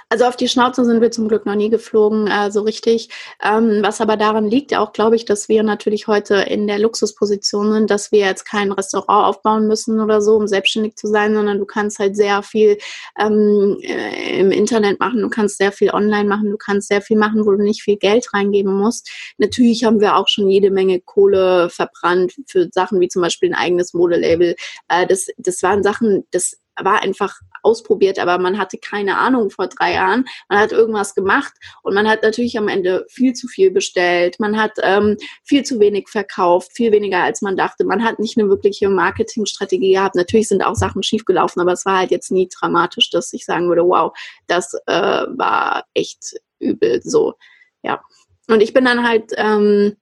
Also 0.08 0.26
auf 0.26 0.36
die 0.36 0.48
Schnauze 0.48 0.84
sind 0.84 1.00
wir 1.00 1.10
zum 1.10 1.28
Glück 1.28 1.46
noch 1.46 1.54
nie 1.54 1.70
geflogen, 1.70 2.26
äh, 2.26 2.50
so 2.50 2.62
richtig. 2.62 3.08
Ähm, 3.42 3.80
was 3.82 4.00
aber 4.00 4.16
daran 4.16 4.48
liegt, 4.48 4.74
auch 4.74 4.92
glaube 4.92 5.16
ich, 5.16 5.24
dass 5.24 5.48
wir 5.48 5.62
natürlich 5.62 6.06
heute 6.06 6.36
in 6.36 6.66
der 6.66 6.78
Luxusposition 6.78 7.72
sind, 7.72 7.90
dass 7.90 8.12
wir 8.12 8.20
jetzt 8.20 8.44
kein 8.44 8.72
Restaurant 8.72 9.26
aufbauen 9.26 9.66
müssen 9.66 10.00
oder 10.00 10.20
so, 10.20 10.36
um 10.36 10.46
selbstständig 10.46 10.96
zu 10.96 11.08
sein, 11.08 11.34
sondern 11.34 11.58
du 11.58 11.64
kannst 11.64 11.98
halt 11.98 12.16
sehr 12.16 12.42
viel 12.42 12.78
ähm, 13.18 13.78
äh, 13.82 14.40
im 14.40 14.50
Internet 14.50 15.00
machen, 15.00 15.20
du 15.20 15.30
kannst 15.30 15.58
sehr 15.58 15.72
viel 15.72 15.90
online 15.90 16.28
machen, 16.28 16.50
du 16.50 16.56
kannst 16.56 16.88
sehr 16.88 17.02
viel 17.02 17.16
machen, 17.16 17.46
wo 17.46 17.52
du 17.52 17.62
nicht 17.62 17.82
viel 17.82 17.96
Geld 17.96 18.32
reingeben 18.34 18.72
musst. 18.74 19.10
Natürlich 19.38 19.84
haben 19.84 20.00
wir 20.00 20.16
auch 20.16 20.28
schon 20.28 20.48
jede 20.48 20.70
Menge 20.70 21.00
Kohle 21.00 21.70
verbrannt 21.70 22.34
für 22.46 22.68
Sachen 22.72 23.00
wie 23.00 23.08
zum 23.08 23.22
Beispiel 23.22 23.50
ein 23.50 23.54
eigenes 23.54 23.94
Modelabel. 23.94 24.54
Äh, 24.88 25.06
das, 25.06 25.28
das 25.38 25.62
waren 25.62 25.82
Sachen, 25.82 26.24
das 26.30 26.56
war 26.80 27.02
einfach 27.02 27.40
ausprobiert, 27.62 28.18
aber 28.18 28.38
man 28.38 28.58
hatte 28.58 28.78
keine 28.78 29.18
Ahnung 29.18 29.50
vor 29.50 29.68
drei 29.68 29.94
Jahren. 29.94 30.24
Man 30.48 30.58
hat 30.58 30.72
irgendwas 30.72 31.14
gemacht 31.14 31.52
und 31.82 31.94
man 31.94 32.08
hat 32.08 32.22
natürlich 32.22 32.58
am 32.58 32.68
Ende 32.68 33.06
viel 33.08 33.32
zu 33.32 33.48
viel 33.48 33.70
bestellt. 33.70 34.38
Man 34.38 34.60
hat 34.60 34.72
ähm, 34.82 35.16
viel 35.42 35.64
zu 35.64 35.80
wenig 35.80 36.08
verkauft, 36.08 36.72
viel 36.74 36.92
weniger 36.92 37.22
als 37.22 37.42
man 37.42 37.56
dachte. 37.56 37.84
Man 37.84 38.04
hat 38.04 38.18
nicht 38.18 38.38
eine 38.38 38.48
wirkliche 38.48 38.88
Marketingstrategie 38.88 39.92
gehabt. 39.92 40.14
Natürlich 40.14 40.48
sind 40.48 40.62
auch 40.62 40.74
Sachen 40.74 41.02
schiefgelaufen, 41.02 41.62
aber 41.62 41.72
es 41.72 41.86
war 41.86 41.98
halt 41.98 42.10
jetzt 42.10 42.30
nie 42.30 42.48
dramatisch, 42.48 43.10
dass 43.10 43.32
ich 43.32 43.44
sagen 43.44 43.68
würde, 43.68 43.82
wow, 43.82 44.12
das 44.46 44.74
äh, 44.86 44.92
war 44.92 45.84
echt 45.94 46.34
übel 46.58 47.00
so. 47.02 47.34
Ja. 47.82 48.02
Und 48.48 48.62
ich 48.62 48.74
bin 48.74 48.84
dann 48.84 49.06
halt 49.06 49.32
ähm, 49.36 49.96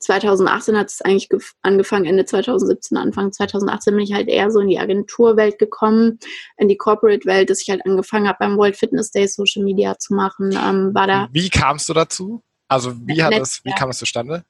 2018 0.00 0.76
hat 0.76 0.88
es 0.88 1.02
eigentlich 1.02 1.28
angefangen, 1.62 2.04
Ende 2.04 2.24
2017, 2.24 2.96
Anfang 2.96 3.32
2018 3.32 3.94
bin 3.94 4.04
ich 4.04 4.12
halt 4.12 4.28
eher 4.28 4.50
so 4.50 4.60
in 4.60 4.68
die 4.68 4.78
Agenturwelt 4.78 5.58
gekommen, 5.58 6.18
in 6.56 6.68
die 6.68 6.76
Corporate-Welt, 6.76 7.50
dass 7.50 7.62
ich 7.62 7.70
halt 7.70 7.84
angefangen 7.84 8.28
habe, 8.28 8.38
beim 8.40 8.56
World 8.56 8.76
Fitness 8.76 9.10
Day 9.10 9.26
Social 9.26 9.64
Media 9.64 9.98
zu 9.98 10.14
machen. 10.14 10.52
Ähm, 10.52 10.94
war 10.94 11.06
da 11.06 11.28
wie 11.32 11.50
kamst 11.50 11.88
du 11.88 11.94
dazu? 11.94 12.42
Also 12.68 12.94
wie 13.06 13.22
hat 13.22 13.34
es, 13.34 13.64
wie 13.64 13.72
kam 13.72 13.90
es 13.90 13.98
zustande? 13.98 14.44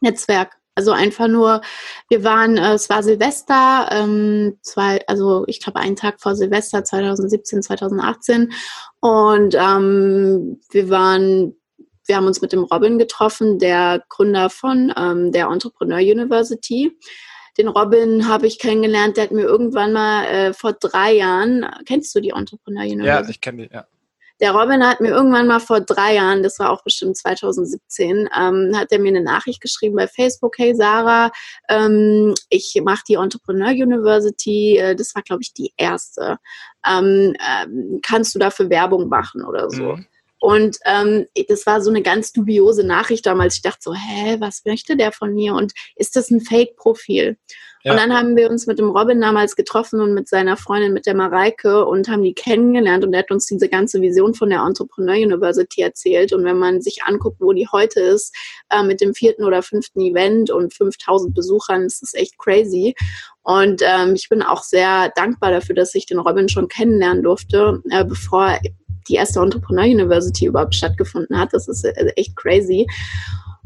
Netzwerk. 0.00 0.58
Also 0.78 0.92
einfach 0.92 1.26
nur, 1.26 1.60
wir 2.08 2.22
waren, 2.22 2.56
äh, 2.56 2.74
es 2.74 2.88
war 2.88 3.02
Silvester, 3.02 3.88
ähm, 3.90 4.58
zwei, 4.62 5.04
also 5.08 5.42
ich 5.48 5.60
glaube 5.60 5.80
einen 5.80 5.96
Tag 5.96 6.20
vor 6.20 6.36
Silvester 6.36 6.84
2017, 6.84 7.62
2018 7.62 8.52
und 9.00 9.56
ähm, 9.56 10.60
wir 10.70 10.88
waren 10.88 11.57
wir 12.08 12.16
haben 12.16 12.26
uns 12.26 12.40
mit 12.40 12.52
dem 12.52 12.64
Robin 12.64 12.98
getroffen, 12.98 13.58
der 13.58 14.02
Gründer 14.08 14.50
von 14.50 14.92
ähm, 14.96 15.30
der 15.30 15.46
Entrepreneur 15.48 15.98
University. 15.98 16.96
Den 17.58 17.68
Robin 17.68 18.28
habe 18.28 18.46
ich 18.46 18.58
kennengelernt, 18.58 19.16
der 19.16 19.24
hat 19.24 19.32
mir 19.32 19.42
irgendwann 19.42 19.92
mal 19.92 20.24
äh, 20.24 20.52
vor 20.52 20.72
drei 20.72 21.14
Jahren, 21.14 21.66
kennst 21.86 22.14
du 22.14 22.20
die 22.20 22.30
Entrepreneur 22.30 22.84
University? 22.84 23.24
Ja, 23.24 23.28
ich 23.28 23.40
kenne 23.40 23.68
die, 23.68 23.74
ja. 23.74 23.86
Der 24.40 24.52
Robin 24.52 24.86
hat 24.86 25.00
mir 25.00 25.08
irgendwann 25.08 25.48
mal 25.48 25.58
vor 25.58 25.80
drei 25.80 26.14
Jahren, 26.14 26.44
das 26.44 26.60
war 26.60 26.70
auch 26.70 26.84
bestimmt 26.84 27.16
2017, 27.16 28.28
ähm, 28.38 28.72
hat 28.76 28.92
er 28.92 29.00
mir 29.00 29.08
eine 29.08 29.22
Nachricht 29.22 29.60
geschrieben 29.60 29.96
bei 29.96 30.06
Facebook, 30.06 30.56
hey 30.58 30.76
Sarah, 30.76 31.32
ähm, 31.68 32.34
ich 32.48 32.80
mache 32.84 33.02
die 33.08 33.14
Entrepreneur 33.14 33.70
University, 33.70 34.76
äh, 34.76 34.94
das 34.94 35.12
war 35.16 35.22
glaube 35.22 35.42
ich 35.42 35.54
die 35.54 35.72
erste. 35.76 36.38
Ähm, 36.86 37.34
ähm, 37.40 37.98
kannst 38.00 38.34
du 38.36 38.38
dafür 38.38 38.70
Werbung 38.70 39.08
machen 39.08 39.44
oder 39.44 39.68
so? 39.70 39.96
Mhm. 39.96 40.06
Und 40.40 40.78
ähm, 40.84 41.26
das 41.48 41.66
war 41.66 41.80
so 41.80 41.90
eine 41.90 42.02
ganz 42.02 42.32
dubiose 42.32 42.84
Nachricht 42.84 43.26
damals. 43.26 43.56
Ich 43.56 43.62
dachte 43.62 43.80
so, 43.80 43.94
hä, 43.94 44.36
was 44.38 44.64
möchte 44.64 44.96
der 44.96 45.12
von 45.12 45.34
mir? 45.34 45.54
Und 45.54 45.72
ist 45.96 46.16
das 46.16 46.30
ein 46.30 46.40
Fake-Profil? 46.40 47.36
Ja. 47.84 47.92
Und 47.92 47.98
dann 47.98 48.12
haben 48.12 48.36
wir 48.36 48.50
uns 48.50 48.66
mit 48.66 48.78
dem 48.78 48.90
Robin 48.90 49.20
damals 49.20 49.54
getroffen 49.54 50.00
und 50.00 50.12
mit 50.12 50.28
seiner 50.28 50.56
Freundin, 50.56 50.92
mit 50.92 51.06
der 51.06 51.14
Mareike 51.14 51.86
und 51.86 52.08
haben 52.08 52.22
die 52.22 52.34
kennengelernt 52.34 53.04
und 53.04 53.12
er 53.14 53.20
hat 53.20 53.30
uns 53.30 53.46
diese 53.46 53.68
ganze 53.68 54.00
Vision 54.00 54.34
von 54.34 54.50
der 54.50 54.62
Entrepreneur 54.62 55.14
University 55.14 55.82
erzählt. 55.82 56.32
Und 56.32 56.44
wenn 56.44 56.58
man 56.58 56.80
sich 56.82 57.04
anguckt, 57.04 57.40
wo 57.40 57.52
die 57.52 57.68
heute 57.70 58.00
ist, 58.00 58.34
äh, 58.70 58.82
mit 58.82 59.00
dem 59.00 59.14
vierten 59.14 59.44
oder 59.44 59.62
fünften 59.62 60.00
Event 60.00 60.50
und 60.50 60.74
5000 60.74 61.34
Besuchern, 61.34 61.82
ist 61.82 62.02
das 62.02 62.14
echt 62.14 62.36
crazy. 62.38 62.94
Und 63.42 63.80
ähm, 63.82 64.14
ich 64.14 64.28
bin 64.28 64.42
auch 64.42 64.62
sehr 64.62 65.10
dankbar 65.14 65.52
dafür, 65.52 65.74
dass 65.74 65.94
ich 65.94 66.06
den 66.06 66.18
Robin 66.18 66.48
schon 66.48 66.68
kennenlernen 66.68 67.22
durfte, 67.22 67.80
äh, 67.90 68.04
bevor 68.04 68.58
die 69.08 69.14
erste 69.14 69.40
Entrepreneur 69.40 69.84
University 69.84 70.46
überhaupt 70.46 70.74
stattgefunden 70.74 71.38
hat. 71.38 71.52
Das 71.52 71.68
ist 71.68 71.84
äh, 71.84 72.12
echt 72.16 72.36
crazy. 72.36 72.86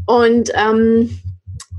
Und 0.06 0.50
ähm, 0.54 1.10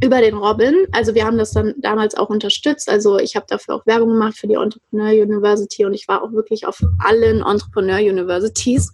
über 0.03 0.19
den 0.19 0.35
Robin, 0.35 0.85
also 0.91 1.15
wir 1.15 1.25
haben 1.25 1.37
das 1.37 1.51
dann 1.51 1.75
damals 1.77 2.15
auch 2.15 2.29
unterstützt. 2.29 2.89
Also 2.89 3.19
ich 3.19 3.35
habe 3.35 3.45
dafür 3.47 3.75
auch 3.75 3.85
Werbung 3.85 4.09
gemacht 4.09 4.37
für 4.37 4.47
die 4.47 4.55
Entrepreneur 4.55 5.13
University 5.13 5.85
und 5.85 5.93
ich 5.93 6.07
war 6.09 6.21
auch 6.21 6.33
wirklich 6.33 6.65
auf 6.65 6.81
allen 6.99 7.41
Entrepreneur 7.41 7.99
Universities 7.99 8.91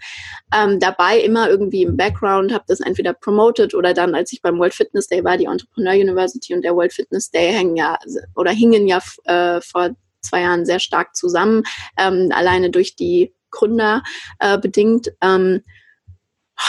ähm, 0.56 0.80
dabei, 0.80 1.20
immer 1.20 1.50
irgendwie 1.50 1.84
im 1.84 1.98
Background, 1.98 2.54
habe 2.54 2.66
das 2.68 2.80
entweder 2.80 3.14
promoted 3.14 3.74
oder 3.74 3.94
dann, 3.94 4.14
als 4.14 4.32
ich 4.34 4.42
beim 4.42 4.60
World 4.60 4.74
Fitness 4.74 5.08
Day 5.08 5.24
war, 5.24 5.38
die 5.38 5.46
Entrepreneur 5.46 5.94
University 5.94 6.54
und 6.54 6.64
der 6.64 6.76
World 6.76 6.94
Fitness 6.94 7.32
Day 7.32 7.52
hängen 7.52 7.76
ja 7.76 7.98
oder 8.36 8.52
hingen 8.52 8.88
ja 8.88 9.00
äh, 9.24 9.62
vor 9.62 9.90
zwei 10.22 10.42
Jahren 10.42 10.66
sehr 10.66 10.80
stark 10.80 11.16
zusammen, 11.16 11.64
ähm, 11.98 12.30
alleine 12.34 12.70
durch 12.70 12.96
die 12.96 13.34
Gründer 13.52 14.04
äh, 14.40 14.58
bedingt. 14.58 15.12
Ähm, 15.22 15.62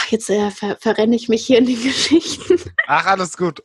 jetzt 0.09 0.29
äh, 0.29 0.51
ver 0.51 0.77
verrenne 0.77 1.15
ich 1.15 1.29
mich 1.29 1.45
hier 1.45 1.57
in 1.57 1.65
den 1.65 1.81
Geschichten. 1.83 2.59
Ach, 2.87 3.05
alles 3.05 3.37
gut. 3.37 3.63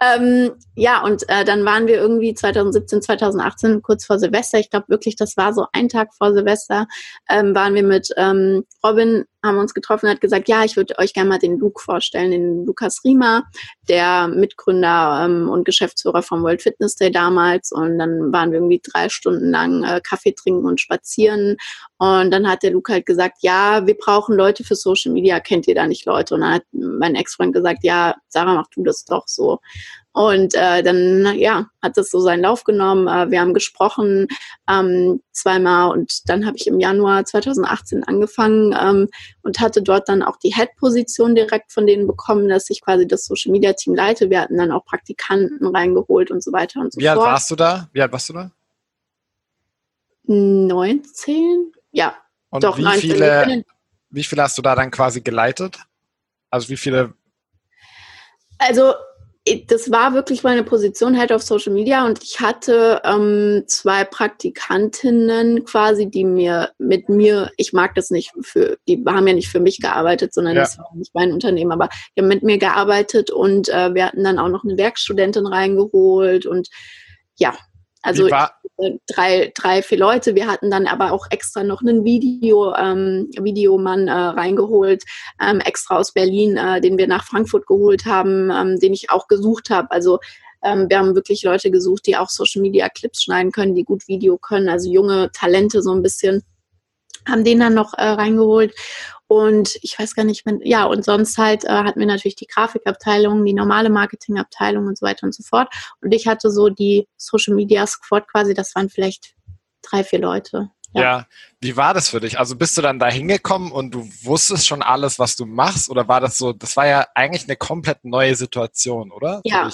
Ähm, 0.00 0.52
ja, 0.74 1.02
und 1.02 1.28
äh, 1.28 1.44
dann 1.44 1.64
waren 1.64 1.86
wir 1.86 1.96
irgendwie 1.96 2.34
2017, 2.34 3.02
2018, 3.02 3.82
kurz 3.82 4.04
vor 4.04 4.18
Silvester, 4.18 4.58
ich 4.58 4.70
glaube 4.70 4.86
wirklich, 4.88 5.16
das 5.16 5.36
war 5.36 5.54
so 5.54 5.66
ein 5.72 5.88
Tag 5.88 6.14
vor 6.14 6.34
Silvester, 6.34 6.86
ähm, 7.28 7.54
waren 7.54 7.74
wir 7.74 7.84
mit 7.84 8.08
ähm, 8.16 8.64
Robin, 8.84 9.24
haben 9.44 9.58
uns 9.58 9.74
getroffen, 9.74 10.08
hat 10.08 10.20
gesagt, 10.20 10.48
ja, 10.48 10.64
ich 10.64 10.76
würde 10.76 10.98
euch 10.98 11.12
gerne 11.12 11.28
mal 11.28 11.38
den 11.38 11.58
Luke 11.58 11.80
vorstellen, 11.80 12.30
den 12.30 12.64
Lukas 12.64 13.02
Riemer, 13.04 13.44
der 13.88 14.26
Mitgründer 14.28 15.22
ähm, 15.24 15.48
und 15.50 15.64
Geschäftsführer 15.64 16.22
vom 16.22 16.42
World 16.42 16.62
Fitness 16.62 16.96
Day 16.96 17.10
damals. 17.10 17.70
Und 17.70 17.98
dann 17.98 18.32
waren 18.32 18.50
wir 18.50 18.58
irgendwie 18.58 18.80
drei 18.82 19.08
Stunden 19.10 19.50
lang 19.50 19.84
äh, 19.84 20.00
Kaffee 20.02 20.32
trinken 20.32 20.64
und 20.64 20.80
spazieren. 20.80 21.56
Und 21.98 22.30
dann 22.30 22.48
hat 22.48 22.62
der 22.62 22.70
Luke 22.70 22.92
halt 22.92 23.06
gesagt, 23.06 23.38
ja, 23.42 23.86
wir 23.86 23.96
brauchen 23.96 24.34
Leute 24.34 24.64
für 24.64 24.74
Social 24.74 25.12
Media, 25.12 25.40
kennt 25.40 25.68
ihr 25.68 25.74
da 25.74 25.86
nicht 25.86 26.06
Leute? 26.06 26.34
Und 26.34 26.40
dann 26.40 26.54
hat 26.54 26.64
mein 26.72 27.14
Ex-Freund 27.14 27.54
gesagt, 27.54 27.84
ja, 27.84 28.14
Sarah, 28.28 28.54
mach 28.54 28.68
du 28.74 28.82
das 28.82 29.04
doch 29.04 29.13
so. 29.26 29.60
Und 30.12 30.54
äh, 30.54 30.82
dann 30.82 31.36
ja, 31.36 31.66
hat 31.82 31.96
das 31.96 32.10
so 32.10 32.20
seinen 32.20 32.42
Lauf 32.42 32.62
genommen. 32.62 33.08
Äh, 33.08 33.30
wir 33.30 33.40
haben 33.40 33.52
gesprochen 33.52 34.28
ähm, 34.70 35.20
zweimal 35.32 35.90
und 35.90 36.28
dann 36.28 36.46
habe 36.46 36.56
ich 36.56 36.68
im 36.68 36.78
Januar 36.78 37.24
2018 37.24 38.04
angefangen 38.04 38.76
ähm, 38.80 39.08
und 39.42 39.58
hatte 39.58 39.82
dort 39.82 40.08
dann 40.08 40.22
auch 40.22 40.36
die 40.36 40.54
Head-Position 40.54 41.34
direkt 41.34 41.72
von 41.72 41.86
denen 41.86 42.06
bekommen, 42.06 42.48
dass 42.48 42.70
ich 42.70 42.80
quasi 42.80 43.08
das 43.08 43.24
Social-Media-Team 43.24 43.96
leite. 43.96 44.30
Wir 44.30 44.40
hatten 44.40 44.56
dann 44.56 44.70
auch 44.70 44.84
Praktikanten 44.84 45.66
reingeholt 45.66 46.30
und 46.30 46.44
so 46.44 46.52
weiter 46.52 46.80
und 46.80 46.92
so 46.92 47.00
Wie 47.00 47.06
fort. 47.06 47.16
Wie 47.16 47.20
alt 47.20 47.32
warst 47.32 47.50
du 47.50 47.56
da? 47.56 47.88
Wie 47.92 48.02
alt 48.02 48.12
warst 48.12 48.28
du 48.28 48.32
da? 48.34 48.50
19? 50.26 51.72
Ja, 51.90 52.16
und 52.50 52.62
doch, 52.62 52.78
wie 52.78 52.82
19. 52.82 53.10
Viele, 53.10 53.64
wie 54.10 54.22
viele 54.22 54.42
hast 54.42 54.56
du 54.56 54.62
da 54.62 54.76
dann 54.76 54.92
quasi 54.92 55.20
geleitet? 55.20 55.78
Also 56.50 56.68
wie 56.68 56.76
viele? 56.76 57.14
Also 58.58 58.92
das 59.68 59.90
war 59.90 60.14
wirklich 60.14 60.42
meine 60.42 60.62
Position 60.62 61.18
halt 61.18 61.30
auf 61.30 61.42
Social 61.42 61.72
Media 61.72 62.06
und 62.06 62.22
ich 62.22 62.40
hatte 62.40 63.02
ähm, 63.04 63.64
zwei 63.66 64.04
Praktikantinnen 64.04 65.64
quasi, 65.64 66.08
die 66.08 66.24
mir 66.24 66.70
mit 66.78 67.10
mir, 67.10 67.50
ich 67.58 67.74
mag 67.74 67.94
das 67.94 68.10
nicht 68.10 68.32
für, 68.40 68.78
die 68.88 69.04
haben 69.06 69.26
ja 69.26 69.34
nicht 69.34 69.50
für 69.50 69.60
mich 69.60 69.80
gearbeitet, 69.80 70.32
sondern 70.32 70.54
ja. 70.54 70.62
das 70.62 70.78
war 70.78 70.88
nicht 70.94 71.14
mein 71.14 71.30
Unternehmen, 71.30 71.72
aber 71.72 71.90
die 72.16 72.22
haben 72.22 72.28
mit 72.28 72.42
mir 72.42 72.56
gearbeitet 72.56 73.30
und 73.30 73.68
äh, 73.68 73.92
wir 73.92 74.06
hatten 74.06 74.24
dann 74.24 74.38
auch 74.38 74.48
noch 74.48 74.64
eine 74.64 74.78
Werkstudentin 74.78 75.46
reingeholt 75.46 76.46
und 76.46 76.68
ja, 77.36 77.54
also 78.00 78.28
drei, 79.06 79.52
drei, 79.54 79.82
vier 79.82 79.98
Leute. 79.98 80.34
Wir 80.34 80.46
hatten 80.46 80.70
dann 80.70 80.86
aber 80.86 81.12
auch 81.12 81.26
extra 81.30 81.62
noch 81.62 81.80
einen 81.80 82.04
Video, 82.04 82.74
ähm, 82.74 83.30
Videomann 83.40 84.08
äh, 84.08 84.12
reingeholt, 84.12 85.04
ähm, 85.40 85.60
extra 85.60 85.96
aus 85.96 86.12
Berlin, 86.12 86.56
äh, 86.56 86.80
den 86.80 86.98
wir 86.98 87.06
nach 87.06 87.24
Frankfurt 87.24 87.66
geholt 87.66 88.04
haben, 88.06 88.50
ähm, 88.50 88.78
den 88.80 88.92
ich 88.92 89.10
auch 89.10 89.28
gesucht 89.28 89.70
habe. 89.70 89.90
Also 89.90 90.18
ähm, 90.62 90.86
wir 90.88 90.98
haben 90.98 91.14
wirklich 91.14 91.42
Leute 91.42 91.70
gesucht, 91.70 92.06
die 92.06 92.16
auch 92.16 92.28
Social 92.28 92.62
Media 92.62 92.88
Clips 92.88 93.22
schneiden 93.22 93.52
können, 93.52 93.74
die 93.74 93.84
gut 93.84 94.08
Video 94.08 94.38
können, 94.38 94.68
also 94.68 94.90
junge 94.90 95.30
Talente 95.32 95.82
so 95.82 95.92
ein 95.92 96.02
bisschen 96.02 96.42
haben 97.26 97.44
den 97.44 97.60
dann 97.60 97.74
noch 97.74 97.94
äh, 97.94 98.02
reingeholt 98.02 98.74
und 99.26 99.78
ich 99.82 99.98
weiß 99.98 100.14
gar 100.14 100.24
nicht, 100.24 100.44
wenn, 100.44 100.60
ja, 100.62 100.84
und 100.84 101.04
sonst 101.04 101.38
halt 101.38 101.64
äh, 101.64 101.68
hatten 101.68 101.98
wir 101.98 102.06
natürlich 102.06 102.36
die 102.36 102.46
Grafikabteilung, 102.46 103.44
die 103.44 103.54
normale 103.54 103.90
Marketingabteilung 103.90 104.86
und 104.86 104.98
so 104.98 105.06
weiter 105.06 105.24
und 105.24 105.34
so 105.34 105.42
fort. 105.42 105.72
Und 106.02 106.12
ich 106.12 106.26
hatte 106.26 106.50
so 106.50 106.68
die 106.68 107.08
Social 107.16 107.54
Media 107.54 107.86
Squad 107.86 108.28
quasi, 108.28 108.54
das 108.54 108.74
waren 108.74 108.90
vielleicht 108.90 109.34
drei, 109.82 110.04
vier 110.04 110.20
Leute. 110.20 110.70
Ja. 110.92 111.02
ja. 111.02 111.26
wie 111.60 111.76
war 111.76 111.94
das 111.94 112.10
für 112.10 112.20
dich? 112.20 112.38
Also 112.38 112.54
bist 112.56 112.76
du 112.76 112.82
dann 112.82 112.98
da 112.98 113.08
hingekommen 113.08 113.72
und 113.72 113.92
du 113.92 114.08
wusstest 114.22 114.66
schon 114.66 114.82
alles, 114.82 115.18
was 115.18 115.36
du 115.36 115.46
machst? 115.46 115.90
Oder 115.90 116.06
war 116.06 116.20
das 116.20 116.36
so, 116.36 116.52
das 116.52 116.76
war 116.76 116.86
ja 116.86 117.06
eigentlich 117.14 117.44
eine 117.44 117.56
komplett 117.56 118.04
neue 118.04 118.36
Situation, 118.36 119.10
oder? 119.10 119.40
Ja, 119.44 119.70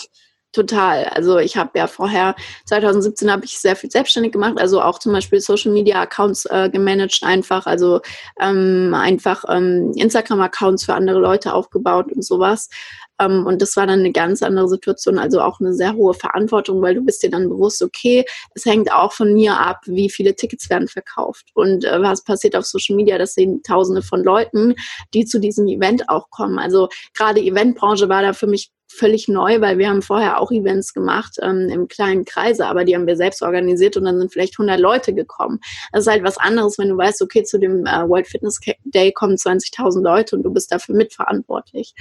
Total. 0.52 1.04
Also 1.04 1.38
ich 1.38 1.56
habe 1.56 1.78
ja 1.78 1.86
vorher, 1.86 2.34
2017 2.66 3.30
habe 3.30 3.44
ich 3.44 3.60
sehr 3.60 3.76
viel 3.76 3.88
selbstständig 3.88 4.32
gemacht, 4.32 4.54
also 4.58 4.82
auch 4.82 4.98
zum 4.98 5.12
Beispiel 5.12 5.40
Social 5.40 5.70
Media 5.70 6.00
Accounts 6.00 6.44
äh, 6.46 6.68
gemanagt 6.70 7.20
einfach, 7.22 7.66
also 7.66 8.00
ähm, 8.40 8.92
einfach 8.92 9.44
ähm, 9.48 9.92
Instagram-Accounts 9.94 10.84
für 10.86 10.94
andere 10.94 11.20
Leute 11.20 11.54
aufgebaut 11.54 12.10
und 12.12 12.24
sowas. 12.24 12.68
Ähm, 13.20 13.46
und 13.46 13.62
das 13.62 13.76
war 13.76 13.86
dann 13.86 14.00
eine 14.00 14.10
ganz 14.10 14.42
andere 14.42 14.66
Situation, 14.66 15.20
also 15.20 15.40
auch 15.40 15.60
eine 15.60 15.72
sehr 15.72 15.94
hohe 15.94 16.14
Verantwortung, 16.14 16.82
weil 16.82 16.96
du 16.96 17.02
bist 17.02 17.22
dir 17.22 17.30
dann 17.30 17.48
bewusst, 17.48 17.80
okay, 17.80 18.24
es 18.54 18.64
hängt 18.64 18.92
auch 18.92 19.12
von 19.12 19.32
mir 19.32 19.56
ab, 19.56 19.82
wie 19.86 20.10
viele 20.10 20.34
Tickets 20.34 20.68
werden 20.68 20.88
verkauft 20.88 21.46
und 21.54 21.84
äh, 21.84 22.02
was 22.02 22.24
passiert 22.24 22.56
auf 22.56 22.66
Social 22.66 22.96
Media. 22.96 23.18
Das 23.18 23.34
sehen 23.34 23.62
Tausende 23.62 24.02
von 24.02 24.24
Leuten, 24.24 24.74
die 25.14 25.24
zu 25.26 25.38
diesem 25.38 25.68
Event 25.68 26.08
auch 26.08 26.28
kommen. 26.30 26.58
Also 26.58 26.88
gerade 27.14 27.40
Eventbranche 27.40 28.08
war 28.08 28.22
da 28.22 28.32
für 28.32 28.48
mich 28.48 28.72
völlig 28.90 29.28
neu, 29.28 29.60
weil 29.60 29.78
wir 29.78 29.88
haben 29.88 30.02
vorher 30.02 30.40
auch 30.40 30.50
Events 30.50 30.92
gemacht 30.92 31.36
ähm, 31.40 31.68
im 31.70 31.88
kleinen 31.88 32.24
Kreise, 32.24 32.66
aber 32.66 32.84
die 32.84 32.94
haben 32.94 33.06
wir 33.06 33.16
selbst 33.16 33.42
organisiert 33.42 33.96
und 33.96 34.04
dann 34.04 34.18
sind 34.18 34.32
vielleicht 34.32 34.54
100 34.54 34.78
Leute 34.80 35.14
gekommen. 35.14 35.60
Das 35.92 36.02
ist 36.02 36.10
halt 36.10 36.24
was 36.24 36.38
anderes, 36.38 36.78
wenn 36.78 36.88
du 36.88 36.96
weißt, 36.96 37.22
okay, 37.22 37.44
zu 37.44 37.58
dem 37.58 37.86
äh, 37.86 38.08
World 38.08 38.26
Fitness 38.26 38.58
Day 38.84 39.12
kommen 39.12 39.36
20.000 39.36 40.02
Leute 40.02 40.36
und 40.36 40.42
du 40.42 40.52
bist 40.52 40.72
dafür 40.72 40.94
mitverantwortlich. 40.94 41.94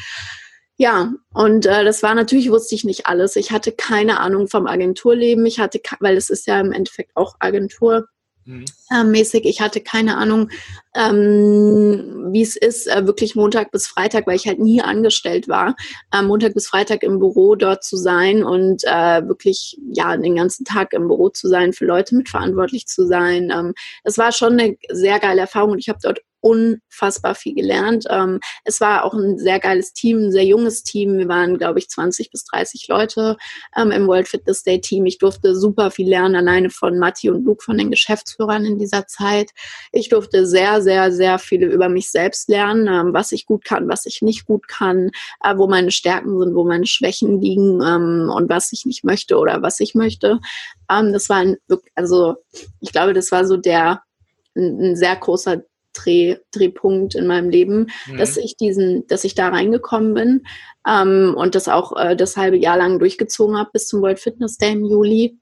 Ja, 0.77 1.11
und 1.33 1.65
äh, 1.65 1.83
das 1.83 2.03
war 2.03 2.15
natürlich, 2.15 2.49
wusste 2.49 2.73
ich 2.73 2.85
nicht 2.85 3.05
alles. 3.05 3.35
Ich 3.35 3.51
hatte 3.51 3.73
keine 3.73 4.19
Ahnung 4.21 4.47
vom 4.47 4.65
Agenturleben. 4.65 5.45
Ich 5.45 5.59
hatte, 5.59 5.81
weil 5.99 6.15
es 6.15 6.29
ist 6.29 6.47
ja 6.47 6.59
im 6.59 6.71
Endeffekt 6.71 7.11
auch 7.15 7.35
Agentur 7.39 8.07
mhm. 8.49 8.65
äh, 8.91 9.03
mäßig. 9.03 9.45
Ich 9.45 9.61
hatte 9.61 9.81
keine 9.81 10.17
Ahnung, 10.17 10.49
ähm, 10.95 12.29
wie 12.31 12.41
es 12.41 12.55
ist, 12.55 12.87
äh, 12.87 13.05
wirklich 13.05 13.35
Montag 13.35 13.71
bis 13.71 13.87
Freitag, 13.87 14.27
weil 14.27 14.35
ich 14.35 14.47
halt 14.47 14.59
nie 14.59 14.81
angestellt 14.81 15.47
war, 15.47 15.75
äh, 16.13 16.21
Montag 16.21 16.53
bis 16.53 16.67
Freitag 16.67 17.03
im 17.03 17.19
Büro 17.19 17.55
dort 17.55 17.83
zu 17.83 17.95
sein 17.95 18.43
und 18.43 18.83
äh, 18.85 19.27
wirklich 19.27 19.77
ja 19.91 20.15
den 20.17 20.35
ganzen 20.35 20.65
Tag 20.65 20.93
im 20.93 21.07
Büro 21.07 21.29
zu 21.29 21.47
sein, 21.47 21.73
für 21.73 21.85
Leute 21.85 22.15
mitverantwortlich 22.15 22.87
zu 22.87 23.05
sein. 23.07 23.51
Ähm, 23.55 23.73
war 24.17 24.31
schon 24.33 24.59
eine 24.59 24.75
sehr 24.91 25.19
geile 25.19 25.41
Erfahrung 25.41 25.71
und 25.71 25.79
ich 25.79 25.87
habe 25.87 25.99
dort 26.01 26.19
unfassbar 26.41 27.35
viel 27.35 27.55
gelernt. 27.55 28.05
Ähm, 28.09 28.39
es 28.63 28.81
war 28.81 29.03
auch 29.03 29.13
ein 29.13 29.37
sehr 29.37 29.59
geiles 29.59 29.93
Team, 29.93 30.25
ein 30.25 30.31
sehr 30.31 30.45
junges 30.45 30.83
Team. 30.83 31.17
Wir 31.17 31.27
waren, 31.27 31.57
glaube 31.57 31.79
ich, 31.79 31.89
20 31.89 32.31
bis 32.31 32.45
30 32.45 32.87
Leute 32.87 33.37
ähm, 33.75 33.91
im 33.91 34.07
World 34.07 34.27
Fitness 34.27 34.63
Day 34.63 34.79
Team. 34.79 35.05
Ich 35.05 35.17
durfte 35.17 35.55
super 35.55 35.91
viel 35.91 36.07
lernen, 36.07 36.35
alleine 36.35 36.69
von 36.69 36.97
Matti 36.97 37.29
und 37.29 37.43
Luke, 37.43 37.63
von 37.63 37.77
den 37.77 37.91
Geschäftsführern 37.91 38.65
in 38.65 38.79
dieser 38.79 39.07
Zeit. 39.07 39.51
Ich 39.91 40.09
durfte 40.09 40.45
sehr, 40.45 40.81
sehr, 40.81 41.11
sehr 41.11 41.39
viele 41.39 41.67
über 41.67 41.89
mich 41.89 42.11
selbst 42.11 42.49
lernen, 42.49 42.87
ähm, 42.87 43.13
was 43.13 43.31
ich 43.31 43.45
gut 43.45 43.65
kann, 43.65 43.89
was 43.89 44.05
ich 44.05 44.21
nicht 44.21 44.45
gut 44.45 44.67
kann, 44.67 45.11
äh, 45.43 45.55
wo 45.57 45.67
meine 45.67 45.91
Stärken 45.91 46.39
sind, 46.39 46.55
wo 46.55 46.63
meine 46.63 46.87
Schwächen 46.87 47.41
liegen 47.41 47.81
ähm, 47.81 48.31
und 48.33 48.49
was 48.49 48.71
ich 48.71 48.85
nicht 48.85 49.03
möchte 49.03 49.37
oder 49.37 49.61
was 49.61 49.79
ich 49.79 49.95
möchte. 49.95 50.39
Ähm, 50.89 51.13
das 51.13 51.29
war 51.29 51.37
ein, 51.37 51.57
also 51.95 52.35
ich 52.79 52.91
glaube, 52.91 53.13
das 53.13 53.31
war 53.31 53.45
so 53.45 53.57
der 53.57 54.01
ein, 54.55 54.81
ein 54.81 54.95
sehr 54.95 55.15
großer 55.15 55.61
Dreh, 56.03 56.37
Drehpunkt 56.51 57.15
in 57.15 57.27
meinem 57.27 57.49
Leben, 57.49 57.91
mhm. 58.07 58.17
dass 58.17 58.37
ich 58.37 58.57
diesen, 58.57 59.07
dass 59.07 59.23
ich 59.23 59.35
da 59.35 59.49
reingekommen 59.49 60.13
bin 60.13 60.47
ähm, 60.87 61.33
und 61.37 61.55
das 61.55 61.67
auch 61.67 61.95
äh, 61.97 62.15
das 62.15 62.37
halbe 62.37 62.57
Jahr 62.57 62.77
lang 62.77 62.99
durchgezogen 62.99 63.57
habe 63.57 63.71
bis 63.73 63.87
zum 63.87 64.01
World 64.01 64.19
Fitness 64.19 64.57
Day 64.57 64.73
im 64.73 64.85
Juli. 64.85 65.37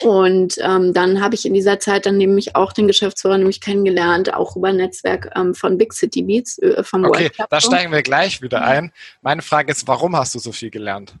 Und 0.00 0.58
ähm, 0.60 0.92
dann 0.92 1.22
habe 1.22 1.34
ich 1.34 1.46
in 1.46 1.54
dieser 1.54 1.80
Zeit 1.80 2.04
dann 2.04 2.18
nämlich 2.18 2.54
auch 2.54 2.74
den 2.74 2.86
Geschäftsführer 2.86 3.38
nämlich 3.38 3.62
kennengelernt, 3.62 4.34
auch 4.34 4.54
über 4.54 4.68
ein 4.68 4.76
Netzwerk 4.76 5.30
ähm, 5.34 5.54
von 5.54 5.78
Big 5.78 5.94
City 5.94 6.22
Beats 6.22 6.58
äh, 6.58 6.84
vom 6.84 7.04
okay, 7.04 7.20
World 7.20 7.32
Club. 7.32 7.48
Da 7.48 7.60
steigen 7.60 7.92
wir 7.92 8.02
gleich 8.02 8.42
wieder 8.42 8.62
ein. 8.62 8.92
Meine 9.22 9.40
Frage 9.40 9.72
ist, 9.72 9.88
warum 9.88 10.14
hast 10.14 10.34
du 10.34 10.38
so 10.38 10.52
viel 10.52 10.70
gelernt? 10.70 11.14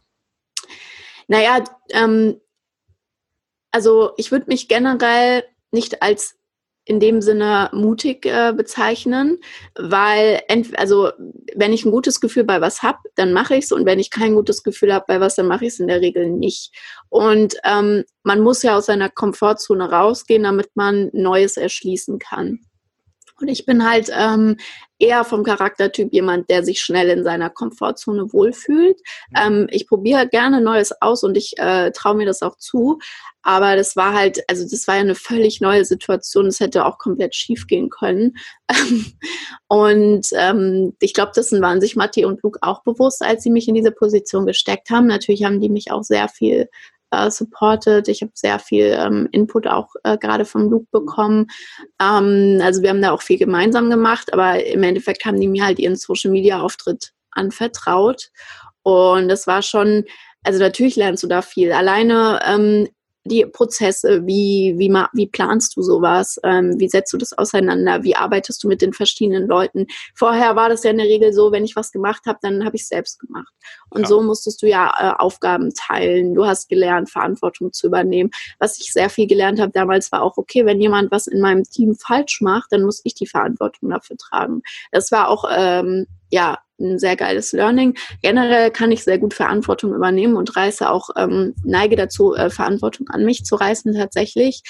Naja, 1.26 1.64
ähm, 1.90 2.38
also 3.70 4.12
ich 4.16 4.30
würde 4.30 4.46
mich 4.48 4.68
generell 4.68 5.44
nicht 5.70 6.02
als 6.02 6.36
in 6.86 7.00
dem 7.00 7.20
Sinne 7.20 7.68
mutig 7.72 8.24
äh, 8.26 8.54
bezeichnen, 8.56 9.38
weil 9.76 10.40
also 10.76 11.10
wenn 11.54 11.72
ich 11.72 11.84
ein 11.84 11.90
gutes 11.90 12.20
Gefühl 12.20 12.44
bei 12.44 12.60
was 12.60 12.82
habe, 12.82 12.98
dann 13.16 13.32
mache 13.32 13.56
ich 13.56 13.64
es 13.64 13.72
und 13.72 13.84
wenn 13.84 13.98
ich 13.98 14.10
kein 14.10 14.34
gutes 14.34 14.62
Gefühl 14.62 14.94
habe 14.94 15.04
bei 15.08 15.20
was, 15.20 15.34
dann 15.34 15.48
mache 15.48 15.66
ich 15.66 15.72
es 15.72 15.80
in 15.80 15.88
der 15.88 16.00
Regel 16.00 16.30
nicht. 16.30 16.72
Und 17.08 17.56
ähm, 17.64 18.04
man 18.22 18.40
muss 18.40 18.62
ja 18.62 18.76
aus 18.76 18.86
seiner 18.86 19.10
Komfortzone 19.10 19.90
rausgehen, 19.90 20.44
damit 20.44 20.70
man 20.74 21.10
Neues 21.12 21.56
erschließen 21.56 22.20
kann. 22.20 22.60
Und 23.40 23.48
ich 23.48 23.66
bin 23.66 23.88
halt 23.88 24.10
ähm, 24.12 24.56
eher 24.98 25.24
vom 25.24 25.44
Charaktertyp 25.44 26.12
jemand, 26.12 26.48
der 26.48 26.64
sich 26.64 26.80
schnell 26.80 27.10
in 27.10 27.22
seiner 27.22 27.50
Komfortzone 27.50 28.32
wohlfühlt. 28.32 28.98
Mhm. 29.30 29.36
Ähm, 29.36 29.66
ich 29.70 29.86
probiere 29.86 30.26
gerne 30.28 30.60
Neues 30.60 30.92
aus 31.02 31.22
und 31.22 31.36
ich 31.36 31.58
äh, 31.58 31.90
traue 31.92 32.16
mir 32.16 32.26
das 32.26 32.42
auch 32.42 32.56
zu. 32.56 32.98
Aber 33.42 33.76
das 33.76 33.94
war 33.94 34.14
halt, 34.14 34.40
also 34.48 34.64
das 34.68 34.88
war 34.88 34.96
ja 34.96 35.02
eine 35.02 35.14
völlig 35.14 35.60
neue 35.60 35.84
Situation. 35.84 36.46
Es 36.46 36.60
hätte 36.60 36.84
auch 36.86 36.98
komplett 36.98 37.34
schief 37.34 37.66
gehen 37.66 37.90
können. 37.90 38.36
und 39.68 40.26
ähm, 40.32 40.96
ich 41.00 41.14
glaube, 41.14 41.32
das 41.34 41.52
waren 41.52 41.80
sich 41.80 41.94
Matti 41.94 42.24
und 42.24 42.42
Luke 42.42 42.58
auch 42.62 42.82
bewusst, 42.82 43.22
als 43.22 43.42
sie 43.42 43.50
mich 43.50 43.68
in 43.68 43.74
diese 43.74 43.92
Position 43.92 44.46
gesteckt 44.46 44.90
haben. 44.90 45.06
Natürlich 45.06 45.44
haben 45.44 45.60
die 45.60 45.68
mich 45.68 45.92
auch 45.92 46.02
sehr 46.02 46.28
viel 46.28 46.68
äh, 47.10 47.30
supported. 47.30 48.08
Ich 48.08 48.22
habe 48.22 48.32
sehr 48.34 48.58
viel 48.58 48.96
ähm, 48.98 49.28
Input 49.32 49.66
auch 49.66 49.94
äh, 50.04 50.18
gerade 50.18 50.44
vom 50.44 50.68
Luke 50.70 50.86
bekommen. 50.90 51.46
Ähm, 52.00 52.60
also 52.62 52.82
wir 52.82 52.90
haben 52.90 53.02
da 53.02 53.12
auch 53.12 53.22
viel 53.22 53.38
gemeinsam 53.38 53.90
gemacht, 53.90 54.32
aber 54.32 54.64
im 54.64 54.82
Endeffekt 54.82 55.24
haben 55.24 55.40
die 55.40 55.48
mir 55.48 55.64
halt 55.64 55.78
ihren 55.78 55.96
Social 55.96 56.30
Media 56.30 56.60
Auftritt 56.60 57.12
anvertraut. 57.30 58.30
Und 58.82 59.28
das 59.28 59.46
war 59.46 59.62
schon, 59.62 60.04
also 60.44 60.58
natürlich 60.58 60.96
lernst 60.96 61.22
du 61.22 61.26
da 61.26 61.42
viel. 61.42 61.72
Alleine 61.72 62.40
ähm, 62.46 62.88
die 63.26 63.44
Prozesse, 63.46 64.26
wie, 64.26 64.74
wie, 64.78 64.88
wie 64.88 65.26
planst 65.26 65.76
du 65.76 65.82
sowas, 65.82 66.38
ähm, 66.44 66.74
wie 66.78 66.88
setzt 66.88 67.12
du 67.12 67.18
das 67.18 67.36
auseinander, 67.36 68.02
wie 68.02 68.16
arbeitest 68.16 68.62
du 68.62 68.68
mit 68.68 68.82
den 68.82 68.92
verschiedenen 68.92 69.46
Leuten. 69.46 69.86
Vorher 70.14 70.56
war 70.56 70.68
das 70.68 70.84
ja 70.84 70.90
in 70.90 70.98
der 70.98 71.06
Regel 71.06 71.32
so, 71.32 71.52
wenn 71.52 71.64
ich 71.64 71.76
was 71.76 71.92
gemacht 71.92 72.22
habe, 72.26 72.38
dann 72.42 72.64
habe 72.64 72.76
ich 72.76 72.82
es 72.82 72.88
selbst 72.88 73.18
gemacht. 73.20 73.52
Und 73.90 74.02
ja. 74.02 74.06
so 74.06 74.22
musstest 74.22 74.62
du 74.62 74.68
ja 74.68 74.92
äh, 74.98 75.22
Aufgaben 75.22 75.72
teilen. 75.74 76.34
Du 76.34 76.46
hast 76.46 76.68
gelernt, 76.68 77.10
Verantwortung 77.10 77.72
zu 77.72 77.86
übernehmen. 77.86 78.30
Was 78.58 78.78
ich 78.78 78.92
sehr 78.92 79.10
viel 79.10 79.26
gelernt 79.26 79.60
habe 79.60 79.72
damals 79.72 80.12
war 80.12 80.22
auch, 80.22 80.36
okay, 80.36 80.64
wenn 80.64 80.80
jemand 80.80 81.10
was 81.10 81.26
in 81.26 81.40
meinem 81.40 81.64
Team 81.64 81.94
falsch 81.94 82.40
macht, 82.40 82.72
dann 82.72 82.82
muss 82.82 83.00
ich 83.04 83.14
die 83.14 83.26
Verantwortung 83.26 83.90
dafür 83.90 84.16
tragen. 84.16 84.62
Das 84.92 85.10
war 85.12 85.28
auch 85.28 85.44
ähm, 85.50 86.06
ja 86.30 86.58
ein 86.78 86.98
sehr 86.98 87.16
geiles 87.16 87.52
Learning. 87.52 87.96
Generell 88.22 88.70
kann 88.70 88.92
ich 88.92 89.04
sehr 89.04 89.18
gut 89.18 89.34
Verantwortung 89.34 89.94
übernehmen 89.94 90.36
und 90.36 90.56
reiße 90.56 90.88
auch, 90.88 91.10
ähm, 91.16 91.54
neige 91.64 91.96
dazu, 91.96 92.34
äh, 92.34 92.50
Verantwortung 92.50 93.08
an 93.08 93.24
mich 93.24 93.44
zu 93.44 93.56
reißen 93.56 93.94
tatsächlich. 93.94 94.62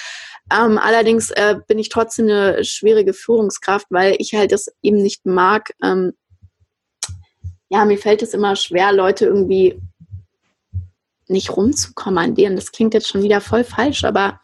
Ähm, 0.51 0.77
allerdings 0.77 1.31
äh, 1.31 1.55
bin 1.67 1.79
ich 1.79 1.89
trotzdem 1.89 2.25
eine 2.25 2.63
schwierige 2.63 3.13
Führungskraft, 3.13 3.87
weil 3.89 4.15
ich 4.19 4.33
halt 4.33 4.51
das 4.51 4.67
eben 4.81 4.97
nicht 4.97 5.25
mag. 5.25 5.73
Ähm, 5.83 6.13
ja, 7.69 7.83
mir 7.83 7.97
fällt 7.97 8.21
es 8.21 8.33
immer 8.33 8.55
schwer, 8.55 8.93
Leute 8.93 9.25
irgendwie 9.25 9.81
nicht 11.27 11.55
rumzukommandieren. 11.55 12.55
Das 12.55 12.71
klingt 12.71 12.93
jetzt 12.93 13.09
schon 13.09 13.23
wieder 13.23 13.41
voll 13.41 13.65
falsch, 13.65 14.05
aber 14.05 14.39